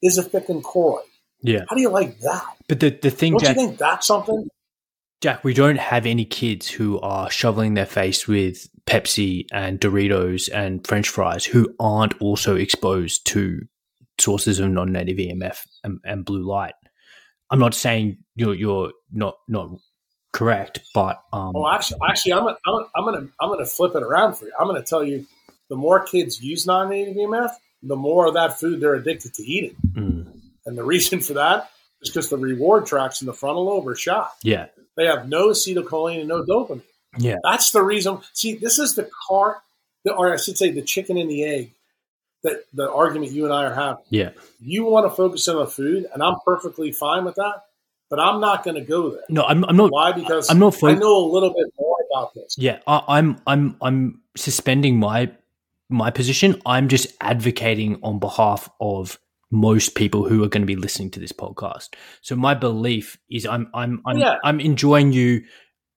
is 0.02 0.18
a 0.18 0.24
thickened 0.24 0.64
choroid. 0.64 1.02
Yeah. 1.42 1.66
How 1.70 1.76
do 1.76 1.82
you 1.82 1.90
like 1.90 2.20
that? 2.20 2.46
But 2.68 2.80
the, 2.80 2.90
the 2.90 3.12
thing, 3.12 3.34
Don't 3.34 3.42
Jack, 3.42 3.56
you 3.56 3.68
think 3.68 3.78
that's 3.78 4.08
something? 4.08 4.48
Jack, 5.22 5.44
we 5.44 5.54
don't 5.54 5.78
have 5.78 6.06
any 6.06 6.26
kids 6.26 6.68
who 6.68 7.00
are 7.02 7.30
shoveling 7.30 7.74
their 7.74 7.86
face 7.86 8.28
with 8.28 8.68
Pepsi 8.86 9.46
and 9.52 9.80
Doritos 9.80 10.50
and 10.54 10.86
French 10.86 11.10
fries 11.10 11.46
who 11.46 11.74
aren't 11.80 12.20
also 12.22 12.56
exposed 12.56 13.26
to 13.28 13.62
sources 14.20 14.60
of 14.60 14.70
non-native 14.70 15.18
EMF 15.18 15.58
and, 15.84 16.00
and 16.04 16.26
blue 16.26 16.44
light. 16.44 16.74
I'm 17.52 17.60
not 17.60 17.74
saying 17.74 18.18
you're 18.36 18.56
you're 18.56 18.92
not 19.12 19.36
not 19.48 19.70
correct, 20.34 20.82
but 20.94 21.22
um, 21.32 21.54
Well, 21.54 21.68
actually, 21.68 22.00
actually, 22.08 22.34
I'm 22.34 22.44
gonna, 22.44 22.58
I'm 22.66 22.74
gonna, 22.74 22.88
I'm 22.96 23.06
gonna, 23.06 23.28
I'm 23.40 23.50
gonna 23.50 23.66
flip 23.66 23.96
it 23.96 24.04
around 24.04 24.36
for 24.36 24.46
you. 24.46 24.52
I'm 24.60 24.68
gonna 24.68 24.84
tell 24.84 25.04
you, 25.04 25.26
the 25.70 25.76
more 25.76 26.04
kids 26.04 26.42
use 26.42 26.66
non-native 26.68 27.16
EMF, 27.16 27.50
the 27.84 27.96
more 27.96 28.28
of 28.28 28.34
that 28.36 28.60
food 28.60 28.80
they're 28.80 28.96
addicted 28.96 29.34
to 29.36 29.44
eating. 29.44 29.76
mm, 29.94 30.26
And 30.66 30.78
the 30.78 30.84
reason 30.84 31.20
for 31.22 31.34
that 31.34 31.70
is 32.02 32.10
because 32.10 32.30
the 32.30 32.38
reward 32.38 32.86
tracks 32.86 33.22
in 33.22 33.28
the 33.28 33.34
frontal 33.34 33.66
lobe 33.66 33.88
are 33.88 33.96
shot. 33.96 34.32
yeah, 34.44 34.68
They 34.96 35.06
have 35.06 35.28
no 35.30 35.50
acetylcholine 35.50 36.20
and 36.20 36.28
no 36.28 36.44
dopamine. 36.44 36.82
yeah, 37.18 37.38
That's 37.44 37.72
the 37.72 37.82
reason. 37.84 38.20
See, 38.34 38.56
this 38.56 38.80
is 38.80 38.96
the 38.96 39.10
car, 39.28 39.62
or 40.06 40.34
I 40.34 40.38
should 40.38 40.58
say, 40.58 40.72
the 40.72 40.82
chicken 40.82 41.18
and 41.18 41.30
the 41.30 41.44
egg. 41.44 41.72
That 42.44 42.64
the 42.76 42.92
argument 42.92 43.32
you 43.32 43.46
and 43.46 43.54
I 43.54 43.66
are 43.66 43.74
having. 43.74 44.04
yeah. 44.12 44.30
You 44.60 44.86
want 44.86 45.10
to 45.10 45.16
focus 45.16 45.48
on 45.48 45.56
the 45.56 45.66
food, 45.66 46.06
and 46.14 46.22
I'm 46.22 46.36
perfectly 46.46 46.92
fine 46.92 47.26
with 47.26 47.36
that. 47.36 47.64
But 48.08 48.20
I'm 48.20 48.40
not 48.40 48.64
going 48.64 48.76
to 48.76 48.82
go 48.82 49.10
there. 49.10 49.24
No, 49.30 49.42
I'm, 49.42 49.66
I'm 49.66 49.76
not. 49.76 49.92
Why? 49.92 50.12
Because 50.12 50.52
I'm 50.52 50.60
not. 50.60 50.76
Fo- 50.76 50.90
I 50.90 50.94
know 50.94 51.18
a 51.18 51.26
little 51.28 51.50
bit 51.50 51.66
more 51.80 51.98
about 52.14 52.36
this. 52.36 52.54
Yeah, 52.56 52.82
I, 52.86 53.02
I'm 53.08 53.42
I'm 53.48 53.78
I'm 53.82 54.22
suspending 54.38 55.00
my 55.00 55.32
my 55.90 56.10
position. 56.12 56.62
I'm 56.66 56.88
just 56.88 57.08
advocating 57.22 58.00
on 58.04 58.20
behalf 58.20 58.70
of 58.80 59.20
most 59.52 59.96
people 59.96 60.28
who 60.28 60.44
are 60.44 60.48
going 60.50 60.64
to 60.64 60.68
be 60.68 60.76
listening 60.76 61.12
to 61.12 61.20
this 61.20 61.32
podcast. 61.32 61.90
So 62.22 62.36
my 62.36 62.54
belief 62.56 63.18
is 63.30 63.46
I'm 63.46 63.70
I'm 63.74 64.02
I'm, 64.06 64.18
Yeah. 64.18 64.38
I'm 64.44 64.60
enjoying 64.60 65.14
you 65.14 65.44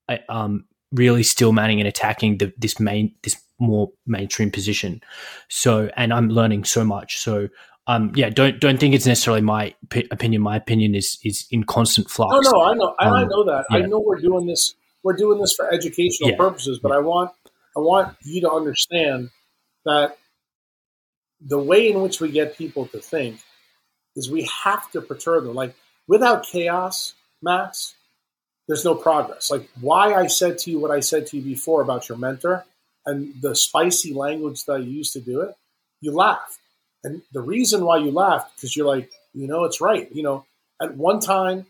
uh, 0.09 0.19
um 0.29 0.65
really 0.93 1.23
still 1.23 1.53
manning 1.53 1.81
and 1.81 1.89
attacking 1.89 2.39
the, 2.39 2.53
this 2.59 2.79
main 2.81 3.15
this 3.23 3.37
more 3.59 3.91
mainstream 4.07 4.51
position. 4.51 5.01
So 5.49 5.91
and 5.97 6.13
I'm 6.13 6.29
learning 6.29 6.65
so 6.65 6.85
much. 6.85 7.19
So 7.19 7.49
um 7.87 8.13
yeah, 8.15 8.29
don't 8.29 8.61
don't 8.61 8.79
think 8.79 8.95
it's 8.95 9.07
necessarily 9.07 9.41
my 9.43 9.75
p- 9.89 10.07
opinion. 10.11 10.43
My 10.43 10.57
opinion 10.57 10.95
is 10.95 11.19
is 11.25 11.47
in 11.51 11.65
constant 11.65 12.11
flux. 12.11 12.35
No, 12.45 12.51
no, 12.53 12.63
I 12.63 12.75
know, 12.75 12.95
and 13.01 13.15
I 13.17 13.23
Um, 13.23 13.29
know 13.29 13.45
that. 13.45 13.65
I 13.71 13.81
know 13.81 13.99
we're 13.99 14.21
doing 14.21 14.47
this. 14.47 14.75
We're 15.03 15.17
doing 15.17 15.41
this 15.41 15.55
for 15.55 15.73
educational 15.73 16.31
Yeah. 16.31 16.37
purposes, 16.37 16.79
but 16.83 16.93
I 16.93 16.99
want, 16.99 17.31
I 17.77 17.81
want 17.81 18.17
you 18.25 18.41
to 18.43 18.51
understand 18.51 19.31
that 19.85 20.19
the 21.41 21.59
way 21.59 21.91
in 21.91 22.01
which 22.03 22.21
we 22.21 22.31
get 22.31 22.57
people 22.57 22.87
to 22.87 22.99
think 22.99 23.41
is 24.17 24.31
we 24.31 24.49
have 24.63 24.91
to 24.93 25.01
perturb 25.01 25.45
them. 25.45 25.55
Like 25.55 25.75
without 26.07 26.45
chaos, 26.45 27.15
Max, 27.43 27.95
there's 28.67 28.85
no 28.85 28.95
progress. 28.95 29.51
Like 29.51 29.69
why 29.81 30.15
I 30.15 30.27
said 30.27 30.59
to 30.59 30.71
you 30.71 30.79
what 30.79 30.91
I 30.91 31.01
said 31.01 31.27
to 31.29 31.37
you 31.37 31.43
before 31.43 31.83
about 31.83 32.09
your 32.09 32.19
mentor 32.19 32.65
and 33.07 33.33
the 33.41 33.55
spicy 33.55 34.13
language 34.13 34.65
that 34.65 34.75
I 34.75 34.79
used 34.79 35.13
to 35.15 35.21
do 35.21 35.41
it, 35.43 35.55
you 36.01 36.13
laughed. 36.13 36.59
And 37.05 37.23
the 37.33 37.41
reason 37.41 37.85
why 37.85 37.99
you 37.99 38.11
laughed 38.11 38.57
because 38.57 38.77
you're 38.77 38.87
like, 38.87 39.11
you 39.33 39.47
know, 39.47 39.65
it's 39.65 39.81
right. 39.81 40.11
You 40.13 40.23
know, 40.23 40.45
at 40.83 40.97
one 40.97 41.21
time 41.21 41.67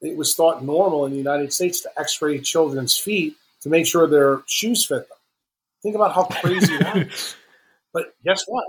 it 0.00 0.16
was 0.16 0.34
thought 0.34 0.62
normal 0.62 1.06
in 1.06 1.12
the 1.12 1.18
United 1.18 1.52
States 1.52 1.80
to 1.80 1.90
x-ray 1.98 2.40
children's 2.40 2.96
feet 2.96 3.36
to 3.62 3.68
make 3.68 3.86
sure 3.86 4.06
their 4.06 4.42
shoes 4.46 4.84
fit 4.84 5.08
them. 5.08 5.18
Think 5.82 5.96
about 5.96 6.14
how 6.14 6.24
crazy 6.24 6.76
that 6.78 6.96
is. 6.96 7.36
But 7.96 8.12
guess 8.22 8.44
what? 8.46 8.66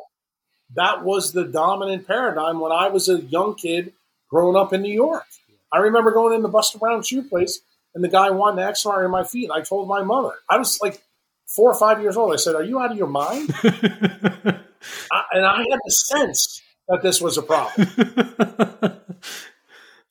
That 0.76 1.04
was 1.04 1.34
the 1.34 1.44
dominant 1.44 2.08
paradigm 2.08 2.62
when 2.62 2.72
I 2.72 2.88
was 2.88 3.10
a 3.10 3.20
young 3.20 3.56
kid 3.56 3.92
growing 4.30 4.56
up 4.56 4.72
in 4.72 4.82
New 4.82 4.94
York. 4.94 5.26
I 5.70 5.80
remember 5.80 6.12
going 6.12 6.34
in 6.34 6.44
the 6.44 6.48
Buster 6.48 6.80
Brown 6.80 7.04
shoe 7.04 7.24
place 7.24 7.60
and 7.94 8.02
the 8.02 8.08
guy 8.08 8.30
wanted 8.30 8.62
to 8.62 8.68
x-ray 8.70 9.06
my 9.10 9.26
feet. 9.26 9.52
I 9.54 9.60
told 9.60 9.90
my 9.90 10.02
mother. 10.02 10.32
I 10.50 10.58
was 10.58 10.80
like 10.82 11.04
four 11.46 11.70
or 11.70 11.78
five 11.78 12.02
years 12.02 12.16
old. 12.16 12.34
I 12.34 12.38
said, 12.38 12.56
"Are 12.56 12.64
you 12.64 12.80
out 12.80 12.92
of 12.92 12.98
your 12.98 13.08
mind?" 13.08 13.54
I, 13.64 15.24
and 15.34 15.46
I 15.46 15.58
had 15.58 15.80
the 15.84 15.92
sense 15.92 16.62
that 16.88 17.02
this 17.02 17.20
was 17.20 17.38
a 17.38 17.42
problem. 17.42 17.86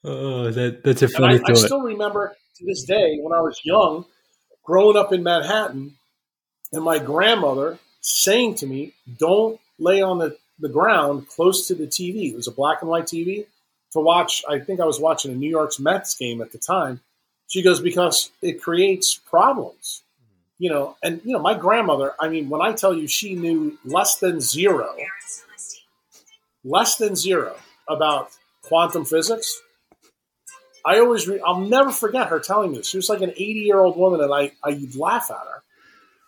oh, 0.05 0.51
that 0.51 0.85
that's 0.85 1.01
a 1.01 1.09
funny 1.09 1.39
I, 1.39 1.53
I 1.53 1.55
still 1.55 1.81
remember 1.81 2.37
to 2.57 2.67
this 2.67 2.85
day 2.85 3.17
when 3.23 3.33
I 3.33 3.41
was 3.41 3.59
young, 3.65 4.05
growing 4.63 4.99
up 4.99 5.15
in 5.15 5.23
Manhattan, 5.23 5.97
and 6.73 6.85
my 6.85 6.99
grandmother 6.99 7.79
saying 8.07 8.55
to 8.55 8.67
me, 8.67 8.93
Don't 9.19 9.61
lay 9.79 10.01
on 10.01 10.19
the, 10.19 10.37
the 10.59 10.69
ground 10.69 11.29
close 11.29 11.67
to 11.69 11.75
the 11.75 11.87
TV. 11.87 12.31
It 12.31 12.37
was 12.37 12.47
a 12.47 12.53
black 12.53 12.81
and 12.81 12.91
white 12.91 13.05
TV 13.05 13.47
to 13.93 14.01
watch. 14.01 14.45
I 14.49 14.61
think 14.61 14.81
I 14.81 14.85
was 14.85 15.01
watching 15.01 15.33
a 15.33 15.35
New 15.35 15.51
York's 15.51 15.79
Mets 15.79 16.17
game 16.17 16.41
at 16.41 16.53
the 16.53 16.59
time. 16.59 17.01
She 17.49 17.63
goes, 17.63 17.81
Because 17.81 18.31
it 18.41 18.63
creates 18.63 19.15
problems. 19.15 20.03
You 20.59 20.71
know, 20.71 20.97
and 21.03 21.21
you 21.25 21.35
know, 21.35 21.41
my 21.41 21.53
grandmother, 21.53 22.15
I 22.19 22.29
mean, 22.29 22.49
when 22.49 22.63
I 22.63 22.73
tell 22.73 22.95
you 22.95 23.07
she 23.07 23.35
knew 23.35 23.79
less 23.85 24.19
than 24.19 24.41
zero, 24.41 24.97
less 26.65 26.97
than 26.97 27.15
zero 27.15 27.57
about 27.87 28.31
quantum 28.63 29.05
physics, 29.05 29.61
I 30.83 31.01
always, 31.01 31.29
re- 31.29 31.43
I'll 31.45 31.61
never 31.61 31.91
forget 31.91 32.29
her 32.29 32.41
telling 32.41 32.71
me 32.71 32.79
this. 32.79 32.89
She 32.89 32.97
was 32.97 33.11
like 33.11 33.21
an 33.21 33.31
80 33.31 33.43
year 33.43 33.81
old 33.81 33.99
woman, 33.99 34.23
and 34.23 34.33
I, 34.33 34.53
I 34.65 34.71
would 34.71 34.97
laugh 34.97 35.31
at 35.31 35.37
her. 35.37 35.63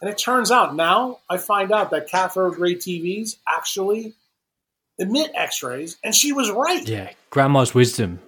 And 0.00 0.08
it 0.10 0.18
turns 0.18 0.50
out 0.50 0.76
now 0.76 1.20
I 1.28 1.38
find 1.38 1.72
out 1.72 1.90
that 1.90 2.08
cathode 2.08 2.58
ray 2.58 2.74
TVs 2.74 3.36
actually 3.48 4.14
emit 4.98 5.30
X-rays, 5.34 5.96
and 6.02 6.14
she 6.14 6.32
was 6.32 6.50
right. 6.50 6.86
Yeah, 6.86 7.10
grandma's 7.30 7.74
wisdom. 7.74 8.20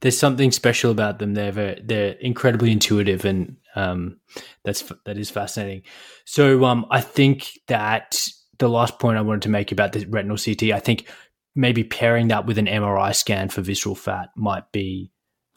There's 0.00 0.18
something 0.18 0.52
special 0.52 0.90
about 0.90 1.18
them. 1.18 1.34
They're 1.34 1.52
very, 1.52 1.80
they're 1.82 2.12
incredibly 2.12 2.70
intuitive, 2.70 3.24
and 3.24 3.56
um, 3.74 4.18
that's 4.64 4.92
that 5.04 5.16
is 5.18 5.30
fascinating. 5.30 5.82
So 6.24 6.64
um, 6.64 6.86
I 6.90 7.00
think 7.00 7.50
that 7.66 8.28
the 8.58 8.68
last 8.68 8.98
point 8.98 9.18
I 9.18 9.22
wanted 9.22 9.42
to 9.42 9.48
make 9.48 9.72
about 9.72 9.92
the 9.92 10.04
retinal 10.06 10.36
CT, 10.36 10.64
I 10.64 10.80
think 10.80 11.08
maybe 11.54 11.82
pairing 11.82 12.28
that 12.28 12.46
with 12.46 12.58
an 12.58 12.66
MRI 12.66 13.14
scan 13.14 13.48
for 13.48 13.62
visceral 13.62 13.94
fat 13.94 14.28
might 14.36 14.70
be 14.72 15.10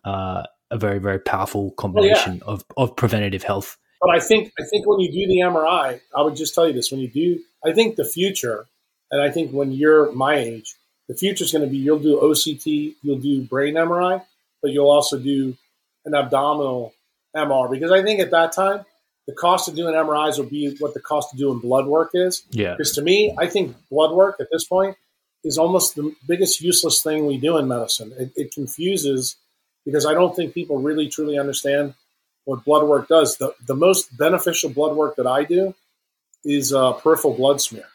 uh, 0.05 0.43
a 0.71 0.77
very 0.77 0.99
very 0.99 1.19
powerful 1.19 1.71
combination 1.71 2.41
oh, 2.45 2.51
yeah. 2.51 2.53
of 2.53 2.65
of 2.77 2.95
preventative 2.95 3.43
health. 3.43 3.77
But 4.01 4.11
I 4.11 4.19
think 4.19 4.53
I 4.59 4.63
think 4.63 4.87
when 4.87 4.99
you 4.99 5.11
do 5.11 5.27
the 5.27 5.39
MRI, 5.39 5.99
I 6.15 6.21
would 6.21 6.35
just 6.35 6.55
tell 6.55 6.67
you 6.67 6.73
this: 6.73 6.91
when 6.91 7.01
you 7.01 7.09
do, 7.09 7.39
I 7.65 7.73
think 7.73 7.95
the 7.95 8.05
future 8.05 8.67
and 9.11 9.21
I 9.21 9.29
think 9.31 9.51
when 9.51 9.71
you're 9.71 10.11
my 10.11 10.35
age, 10.35 10.75
the 11.07 11.15
future 11.15 11.43
is 11.43 11.51
going 11.51 11.63
to 11.63 11.69
be 11.69 11.77
you'll 11.77 11.99
do 11.99 12.19
OCT, 12.19 12.95
you'll 13.01 13.19
do 13.19 13.41
brain 13.41 13.75
MRI, 13.75 14.23
but 14.61 14.71
you'll 14.71 14.91
also 14.91 15.17
do 15.17 15.57
an 16.05 16.13
abdominal 16.13 16.93
MR 17.35 17.69
because 17.69 17.91
I 17.91 18.03
think 18.03 18.19
at 18.19 18.31
that 18.31 18.51
time 18.51 18.85
the 19.27 19.33
cost 19.33 19.67
of 19.67 19.75
doing 19.75 19.93
MRIs 19.93 20.37
will 20.37 20.45
be 20.45 20.75
what 20.79 20.93
the 20.93 20.99
cost 20.99 21.33
of 21.33 21.39
doing 21.39 21.59
blood 21.59 21.85
work 21.85 22.11
is. 22.13 22.43
Yeah. 22.49 22.71
Because 22.71 22.93
to 22.93 23.01
me, 23.01 23.35
I 23.37 23.47
think 23.47 23.75
blood 23.91 24.11
work 24.11 24.37
at 24.39 24.47
this 24.51 24.65
point 24.65 24.97
is 25.43 25.57
almost 25.57 25.95
the 25.95 26.13
biggest 26.27 26.61
useless 26.61 27.01
thing 27.03 27.25
we 27.25 27.37
do 27.37 27.57
in 27.57 27.67
medicine. 27.67 28.11
It, 28.17 28.31
it 28.35 28.53
confuses 28.53 29.35
because 29.85 30.05
I 30.05 30.13
don't 30.13 30.35
think 30.35 30.53
people 30.53 30.79
really 30.79 31.07
truly 31.09 31.37
understand 31.37 31.93
what 32.45 32.65
blood 32.65 32.87
work 32.87 33.07
does. 33.07 33.37
The, 33.37 33.53
the 33.65 33.75
most 33.75 34.15
beneficial 34.17 34.69
blood 34.69 34.95
work 34.95 35.15
that 35.17 35.27
I 35.27 35.43
do 35.43 35.73
is 36.43 36.71
a 36.71 36.93
peripheral 36.93 37.35
blood 37.35 37.61
smear. 37.61 37.85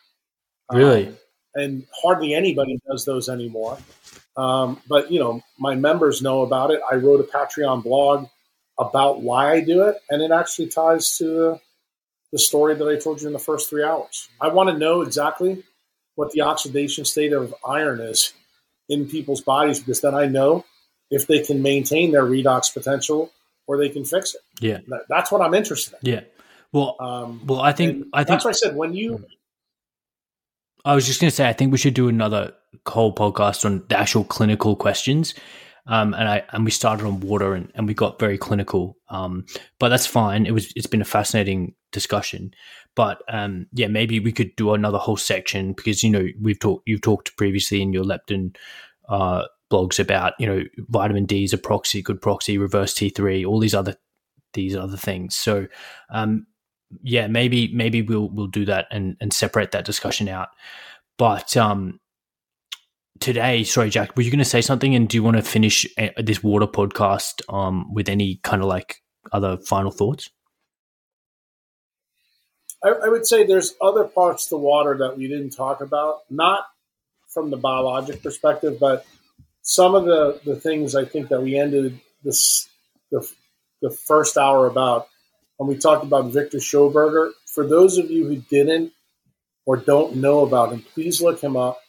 Really? 0.73 1.09
Um, 1.09 1.17
and 1.55 1.87
hardly 2.03 2.35
anybody 2.35 2.81
does 2.89 3.05
those 3.05 3.29
anymore. 3.29 3.79
Um, 4.37 4.81
but 4.89 5.11
you 5.11 5.21
know, 5.21 5.43
my 5.59 5.75
members 5.75 6.23
know 6.23 6.43
about 6.43 6.71
it. 6.71 6.81
I 6.91 6.97
wrote 6.97 7.21
a 7.21 7.25
Patreon 7.25 7.83
blog 7.83 8.27
about 8.79 9.23
why 9.23 9.53
I 9.53 9.61
do 9.61 9.85
it, 9.85 9.97
and 10.11 10.21
it 10.21 10.33
actually 10.33 10.69
ties 10.69 11.17
to 11.19 11.61
the 12.33 12.39
story 12.39 12.75
that 12.75 12.89
I 12.89 12.97
told 12.97 13.21
you 13.21 13.29
in 13.29 13.33
the 13.33 13.39
first 13.39 13.71
three 13.71 13.85
hours. 13.85 14.29
I 14.41 14.49
want 14.49 14.71
to 14.71 14.77
know 14.77 15.03
exactly 15.03 15.63
what 16.17 16.33
the 16.33 16.41
oxidation 16.41 17.05
state 17.05 17.33
of 17.33 17.55
iron 17.65 18.01
is 18.01 18.33
in 18.89 19.09
people's 19.09 19.41
bodies 19.41 19.79
because 19.79 20.01
then 20.01 20.15
I 20.15 20.27
know 20.27 20.65
if 21.11 21.27
they 21.27 21.41
can 21.41 21.63
maintain 21.63 22.11
their 22.11 22.25
redox 22.25 22.73
potential 22.73 23.31
or 23.67 23.79
they 23.79 23.89
can 23.89 24.05
fix 24.05 24.35
it. 24.35 24.41
Yeah, 24.61 24.79
that's 25.09 25.33
what 25.33 25.41
I'm 25.41 25.55
interested 25.55 25.95
in. 26.03 26.13
Yeah. 26.13 26.21
Well, 26.73 26.97
um, 26.99 27.41
well, 27.47 27.61
I 27.61 27.73
think 27.73 28.07
I 28.13 28.25
think 28.25 28.29
that's 28.29 28.45
what 28.45 28.51
I 28.51 28.59
said 28.59 28.77
when 28.77 28.95
you 28.95 29.25
I 30.85 30.95
was 30.95 31.07
just 31.07 31.21
going 31.21 31.31
to 31.31 31.35
say, 31.35 31.49
I 31.49 31.53
think 31.53 31.73
we 31.73 31.79
should 31.79 31.95
do 31.95 32.09
another 32.09 32.53
whole 32.87 33.15
podcast 33.15 33.65
on 33.65 33.85
the 33.89 33.99
actual 33.99 34.25
clinical 34.25 34.77
questions. 34.77 35.35
Um, 35.87 36.15
and 36.15 36.29
I 36.29 36.45
and 36.51 36.65
we 36.65 36.71
started 36.71 37.07
on 37.07 37.21
water 37.21 37.55
and, 37.55 37.71
and 37.75 37.87
we 37.87 37.95
got 37.95 38.19
very 38.19 38.39
clinical. 38.39 38.97
Um, 39.09 39.45
but 39.79 39.91
that's 39.91 40.07
fine. 40.07 40.47
It 40.47 40.53
was 40.53 40.73
it's 40.77 40.87
been 40.87 41.03
a 41.03 41.07
fascinating 41.07 41.75
discussion. 41.93 42.55
But 42.95 43.23
um, 43.29 43.67
yeah, 43.73 43.89
maybe 43.89 44.21
we 44.21 44.33
could 44.33 44.57
do 44.57 44.73
another 44.73 44.99
whole 44.99 45.17
section 45.17 45.73
because 45.73 46.03
you 46.03 46.11
know 46.11 46.27
we've 46.41 46.59
talked 46.59 46.89
you've 46.89 47.03
talked 47.03 47.37
previously 47.37 47.83
in 47.83 47.93
your 47.93 48.05
leptin 48.05 48.57
uh, 49.09 49.45
blogs 49.73 49.99
about 49.99 50.35
you 50.39 50.47
know 50.47 50.63
vitamin 50.89 51.25
D 51.25 51.45
is 51.45 51.53
a 51.53 51.59
proxy, 51.59 52.03
good 52.03 52.21
proxy, 52.21 52.59
reverse 52.59 52.95
T 52.95 53.09
three, 53.09 53.45
all 53.45 53.59
these 53.59 53.75
other 53.75 53.97
these 54.53 54.77
other 54.77 54.97
things. 54.97 55.37
So 55.37 55.67
um, 56.11 56.47
yeah, 57.03 57.27
maybe 57.27 57.73
maybe 57.75 58.03
we'll 58.03 58.29
we'll 58.31 58.47
do 58.47 58.65
that 58.67 58.87
and 58.91 59.17
and 59.21 59.33
separate 59.33 59.73
that 59.73 59.85
discussion 59.85 60.29
out. 60.29 60.49
But 61.19 61.57
um, 61.57 62.01
today, 63.21 63.65
sorry, 63.65 63.91
Jack, 63.91 64.17
were 64.17 64.23
you 64.23 64.31
going 64.31 64.39
to 64.39 64.45
say 64.45 64.61
something? 64.61 64.95
And 64.95 65.09
do 65.09 65.17
you 65.17 65.23
want 65.23 65.37
to 65.37 65.43
finish 65.43 65.87
uh, 65.99 66.09
this 66.19 66.43
water 66.43 66.67
podcast 66.67 67.43
um 67.53 67.93
with 67.93 68.09
any 68.09 68.37
kind 68.43 68.63
of 68.63 68.69
like 68.69 69.03
other 69.33 69.57
final 69.59 69.91
thoughts? 69.91 70.31
I, 72.83 72.91
I 73.05 73.09
would 73.09 73.27
say 73.27 73.45
there's 73.45 73.75
other 73.81 74.05
parts 74.05 74.47
to 74.49 74.57
water 74.57 74.97
that 74.99 75.17
we 75.17 75.27
didn't 75.27 75.51
talk 75.51 75.81
about, 75.81 76.21
not 76.31 76.67
from 77.29 77.51
the 77.51 77.57
biologic 77.57 78.23
perspective, 78.23 78.79
but 78.79 79.05
some 79.65 79.95
of 79.97 80.05
the 80.05 80.41
the 80.45 80.55
things 80.55 80.95
I 80.95 81.05
think 81.05 81.29
that 81.31 81.43
we 81.43 81.59
ended 81.59 82.01
this 82.23 82.69
the 83.11 83.29
the 83.83 83.91
first 83.91 84.37
hour 84.39 84.67
about 84.67 85.09
and 85.59 85.69
we 85.69 85.77
talked 85.77 86.05
about 86.05 86.33
Victor 86.33 86.59
Schauberger. 86.59 87.31
For 87.47 87.67
those 87.67 87.99
of 87.99 88.11
you 88.11 88.27
who 88.27 88.37
didn't 88.37 88.93
or 89.67 89.77
don't 89.77 90.17
know 90.17 90.41
about 90.41 90.73
him, 90.73 90.85
please 90.95 91.23
look 91.23 91.41
him 91.41 91.57
up. 91.57 91.81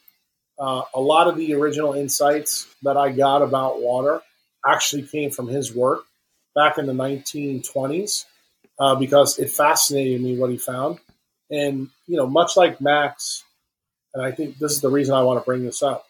Uh, 0.57 0.83
a 0.93 0.99
lot 0.99 1.27
of 1.27 1.35
the 1.35 1.53
original 1.53 1.93
insights 1.93 2.67
that 2.83 2.95
I 2.95 3.11
got 3.11 3.41
about 3.41 3.81
water 3.81 4.21
actually 4.65 5.03
came 5.03 5.31
from 5.31 5.47
his 5.47 5.75
work 5.75 6.05
back 6.53 6.77
in 6.77 6.85
the 6.85 6.93
1920s 6.93 8.25
uh, 8.79 8.95
because 8.95 9.37
it 9.39 9.49
fascinated 9.49 10.21
me 10.21 10.37
what 10.37 10.51
he 10.51 10.57
found. 10.57 10.99
And, 11.51 11.89
you 12.07 12.17
know, 12.17 12.27
much 12.27 12.55
like 12.55 12.79
Max, 12.79 13.43
and 14.13 14.23
I 14.23 14.31
think 14.31 14.57
this 14.57 14.71
is 14.71 14.81
the 14.81 14.89
reason 14.89 15.13
I 15.13 15.23
want 15.23 15.39
to 15.41 15.45
bring 15.45 15.63
this 15.63 15.83
up. 15.83 16.04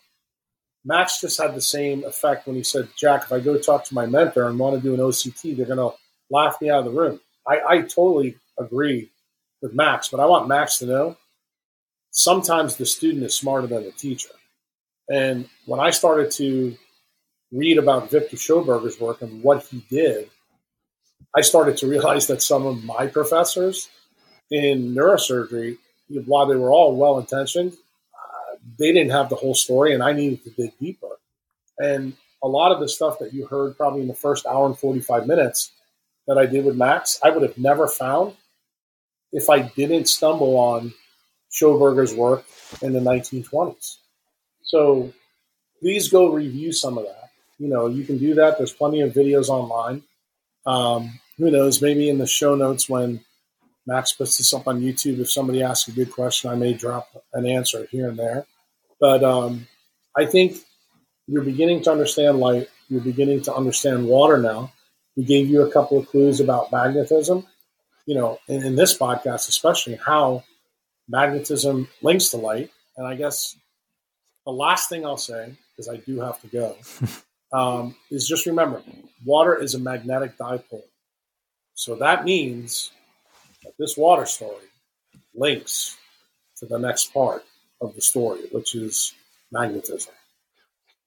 Max 0.85 1.19
just 1.19 1.41
had 1.41 1.55
the 1.55 1.61
same 1.61 2.03
effect 2.03 2.45
when 2.45 2.55
he 2.55 2.63
said, 2.63 2.87
Jack, 2.95 3.23
if 3.23 3.31
I 3.31 3.39
go 3.39 3.57
talk 3.57 3.85
to 3.85 3.95
my 3.95 4.05
mentor 4.05 4.47
and 4.47 4.59
want 4.59 4.75
to 4.75 4.81
do 4.81 4.93
an 4.93 4.99
OCT, 4.99 5.57
they're 5.57 5.65
going 5.65 5.79
to 5.79 5.95
laugh 6.29 6.61
me 6.61 6.69
out 6.69 6.79
of 6.79 6.85
the 6.85 6.91
room. 6.91 7.19
I, 7.47 7.59
I 7.67 7.81
totally 7.81 8.37
agree 8.59 9.09
with 9.61 9.73
Max, 9.73 10.09
but 10.09 10.19
I 10.19 10.25
want 10.25 10.47
Max 10.47 10.77
to 10.79 10.85
know 10.85 11.17
sometimes 12.11 12.75
the 12.75 12.85
student 12.85 13.23
is 13.23 13.35
smarter 13.35 13.67
than 13.67 13.83
the 13.83 13.91
teacher. 13.91 14.29
And 15.09 15.49
when 15.65 15.79
I 15.79 15.89
started 15.89 16.31
to 16.31 16.77
read 17.51 17.77
about 17.77 18.11
Victor 18.11 18.37
Schauberger's 18.37 18.99
work 18.99 19.21
and 19.21 19.43
what 19.43 19.63
he 19.65 19.83
did, 19.89 20.29
I 21.35 21.41
started 21.41 21.77
to 21.77 21.87
realize 21.87 22.27
that 22.27 22.41
some 22.41 22.65
of 22.65 22.83
my 22.83 23.07
professors 23.07 23.89
in 24.51 24.93
neurosurgery, 24.93 25.77
while 26.25 26.45
they 26.45 26.55
were 26.55 26.71
all 26.71 26.95
well 26.95 27.17
intentioned, 27.17 27.75
they 28.77 28.91
didn't 28.91 29.11
have 29.11 29.29
the 29.29 29.35
whole 29.35 29.55
story, 29.55 29.93
and 29.93 30.03
I 30.03 30.13
needed 30.13 30.43
to 30.43 30.49
dig 30.51 30.77
deeper. 30.79 31.19
And 31.77 32.13
a 32.43 32.47
lot 32.47 32.71
of 32.71 32.79
the 32.79 32.89
stuff 32.89 33.19
that 33.19 33.33
you 33.33 33.45
heard 33.47 33.77
probably 33.77 34.01
in 34.01 34.07
the 34.07 34.13
first 34.13 34.45
hour 34.45 34.65
and 34.65 34.77
45 34.77 35.27
minutes 35.27 35.71
that 36.27 36.37
I 36.37 36.45
did 36.45 36.65
with 36.65 36.75
Max, 36.75 37.19
I 37.23 37.29
would 37.29 37.43
have 37.43 37.57
never 37.57 37.87
found 37.87 38.35
if 39.31 39.49
I 39.49 39.63
didn't 39.63 40.07
stumble 40.07 40.57
on 40.57 40.93
Schauberger's 41.51 42.13
work 42.13 42.45
in 42.81 42.93
the 42.93 42.99
1920s. 42.99 43.97
So 44.63 45.13
please 45.79 46.09
go 46.09 46.33
review 46.33 46.71
some 46.71 46.97
of 46.97 47.05
that. 47.05 47.29
You 47.57 47.69
know, 47.69 47.87
you 47.87 48.03
can 48.03 48.17
do 48.17 48.35
that. 48.35 48.57
There's 48.57 48.73
plenty 48.73 49.01
of 49.01 49.13
videos 49.13 49.49
online. 49.49 50.03
Um, 50.65 51.19
who 51.37 51.51
knows? 51.51 51.81
Maybe 51.81 52.09
in 52.09 52.17
the 52.17 52.27
show 52.27 52.55
notes 52.55 52.89
when 52.89 53.21
Max 53.85 54.13
puts 54.13 54.37
this 54.37 54.53
up 54.53 54.67
on 54.67 54.81
YouTube, 54.81 55.19
if 55.19 55.31
somebody 55.31 55.61
asks 55.61 55.87
a 55.87 55.91
good 55.91 56.11
question, 56.11 56.49
I 56.49 56.55
may 56.55 56.73
drop 56.73 57.09
an 57.33 57.45
answer 57.45 57.87
here 57.91 58.09
and 58.09 58.17
there. 58.17 58.45
But 58.99 59.23
um, 59.23 59.67
I 60.15 60.25
think 60.25 60.57
you're 61.27 61.43
beginning 61.43 61.81
to 61.83 61.91
understand 61.91 62.39
light. 62.39 62.69
You're 62.89 63.01
beginning 63.01 63.41
to 63.43 63.53
understand 63.53 64.07
water 64.07 64.37
now. 64.37 64.71
We 65.15 65.23
gave 65.23 65.49
you 65.49 65.63
a 65.63 65.71
couple 65.71 65.97
of 65.97 66.07
clues 66.07 66.39
about 66.39 66.71
magnetism, 66.71 67.45
you 68.05 68.15
know, 68.15 68.39
in, 68.47 68.63
in 68.63 68.75
this 68.75 68.97
podcast, 68.97 69.49
especially 69.49 69.95
how 69.95 70.43
magnetism 71.07 71.87
links 72.01 72.29
to 72.29 72.37
light. 72.37 72.71
And 72.97 73.07
I 73.07 73.15
guess 73.15 73.55
the 74.45 74.51
last 74.51 74.89
thing 74.89 75.05
I'll 75.05 75.17
say, 75.17 75.53
because 75.71 75.89
I 75.89 75.97
do 75.97 76.19
have 76.21 76.39
to 76.41 76.47
go, 76.47 76.75
um, 77.57 77.95
is 78.11 78.27
just 78.27 78.45
remember 78.45 78.81
water 79.23 79.55
is 79.55 79.73
a 79.73 79.79
magnetic 79.79 80.37
dipole. 80.37 80.83
So 81.73 81.95
that 81.95 82.23
means 82.23 82.91
that 83.63 83.73
this 83.77 83.97
water 83.97 84.25
story 84.25 84.67
links 85.33 85.97
to 86.57 86.65
the 86.65 86.77
next 86.77 87.13
part 87.13 87.43
of 87.81 87.95
the 87.95 88.01
story, 88.01 88.41
which 88.51 88.75
is 88.75 89.13
magnetism. 89.51 90.13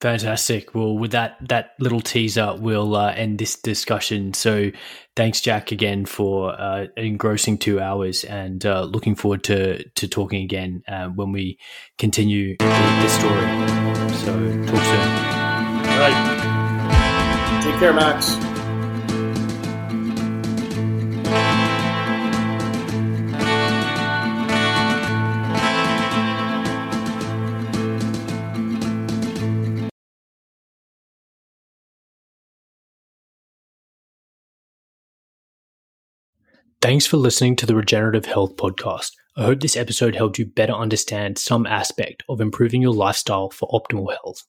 Fantastic. 0.00 0.76
Well, 0.76 0.96
with 0.96 1.10
that 1.10 1.36
that 1.48 1.72
little 1.80 2.00
teaser, 2.00 2.54
we'll 2.56 2.94
uh, 2.94 3.12
end 3.12 3.38
this 3.38 3.56
discussion. 3.56 4.32
So, 4.32 4.70
thanks, 5.16 5.40
Jack, 5.40 5.72
again 5.72 6.06
for 6.06 6.52
uh, 6.52 6.86
engrossing 6.96 7.58
two 7.58 7.80
hours, 7.80 8.22
and 8.22 8.64
uh, 8.64 8.82
looking 8.82 9.16
forward 9.16 9.42
to 9.44 9.82
to 9.82 10.06
talking 10.06 10.44
again 10.44 10.84
uh, 10.86 11.08
when 11.08 11.32
we 11.32 11.58
continue 11.98 12.56
the, 12.58 12.64
the 12.64 13.08
story. 13.08 13.46
So, 14.18 14.32
talk 14.66 14.84
soon. 14.84 15.08
All 15.90 15.98
right. 15.98 17.60
Take 17.64 17.80
care, 17.80 17.92
Max. 17.92 18.57
Thanks 36.80 37.06
for 37.06 37.16
listening 37.16 37.56
to 37.56 37.66
the 37.66 37.74
Regenerative 37.74 38.24
Health 38.24 38.54
Podcast. 38.54 39.10
I 39.36 39.42
hope 39.42 39.58
this 39.58 39.76
episode 39.76 40.14
helped 40.14 40.38
you 40.38 40.46
better 40.46 40.72
understand 40.72 41.36
some 41.36 41.66
aspect 41.66 42.22
of 42.28 42.40
improving 42.40 42.80
your 42.80 42.94
lifestyle 42.94 43.50
for 43.50 43.68
optimal 43.70 44.12
health. 44.12 44.44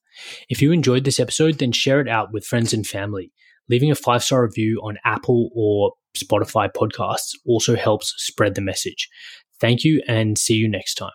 If 0.48 0.62
you 0.62 0.70
enjoyed 0.70 1.02
this 1.02 1.18
episode, 1.18 1.58
then 1.58 1.72
share 1.72 2.00
it 2.00 2.06
out 2.06 2.32
with 2.32 2.46
friends 2.46 2.72
and 2.72 2.86
family. 2.86 3.32
Leaving 3.68 3.90
a 3.90 3.96
five 3.96 4.22
star 4.22 4.44
review 4.44 4.80
on 4.84 4.96
Apple 5.04 5.50
or 5.56 5.94
Spotify 6.16 6.68
podcasts 6.70 7.32
also 7.44 7.74
helps 7.74 8.14
spread 8.16 8.54
the 8.54 8.60
message. 8.60 9.08
Thank 9.58 9.82
you 9.82 10.00
and 10.06 10.38
see 10.38 10.54
you 10.54 10.68
next 10.68 10.94
time. 10.94 11.10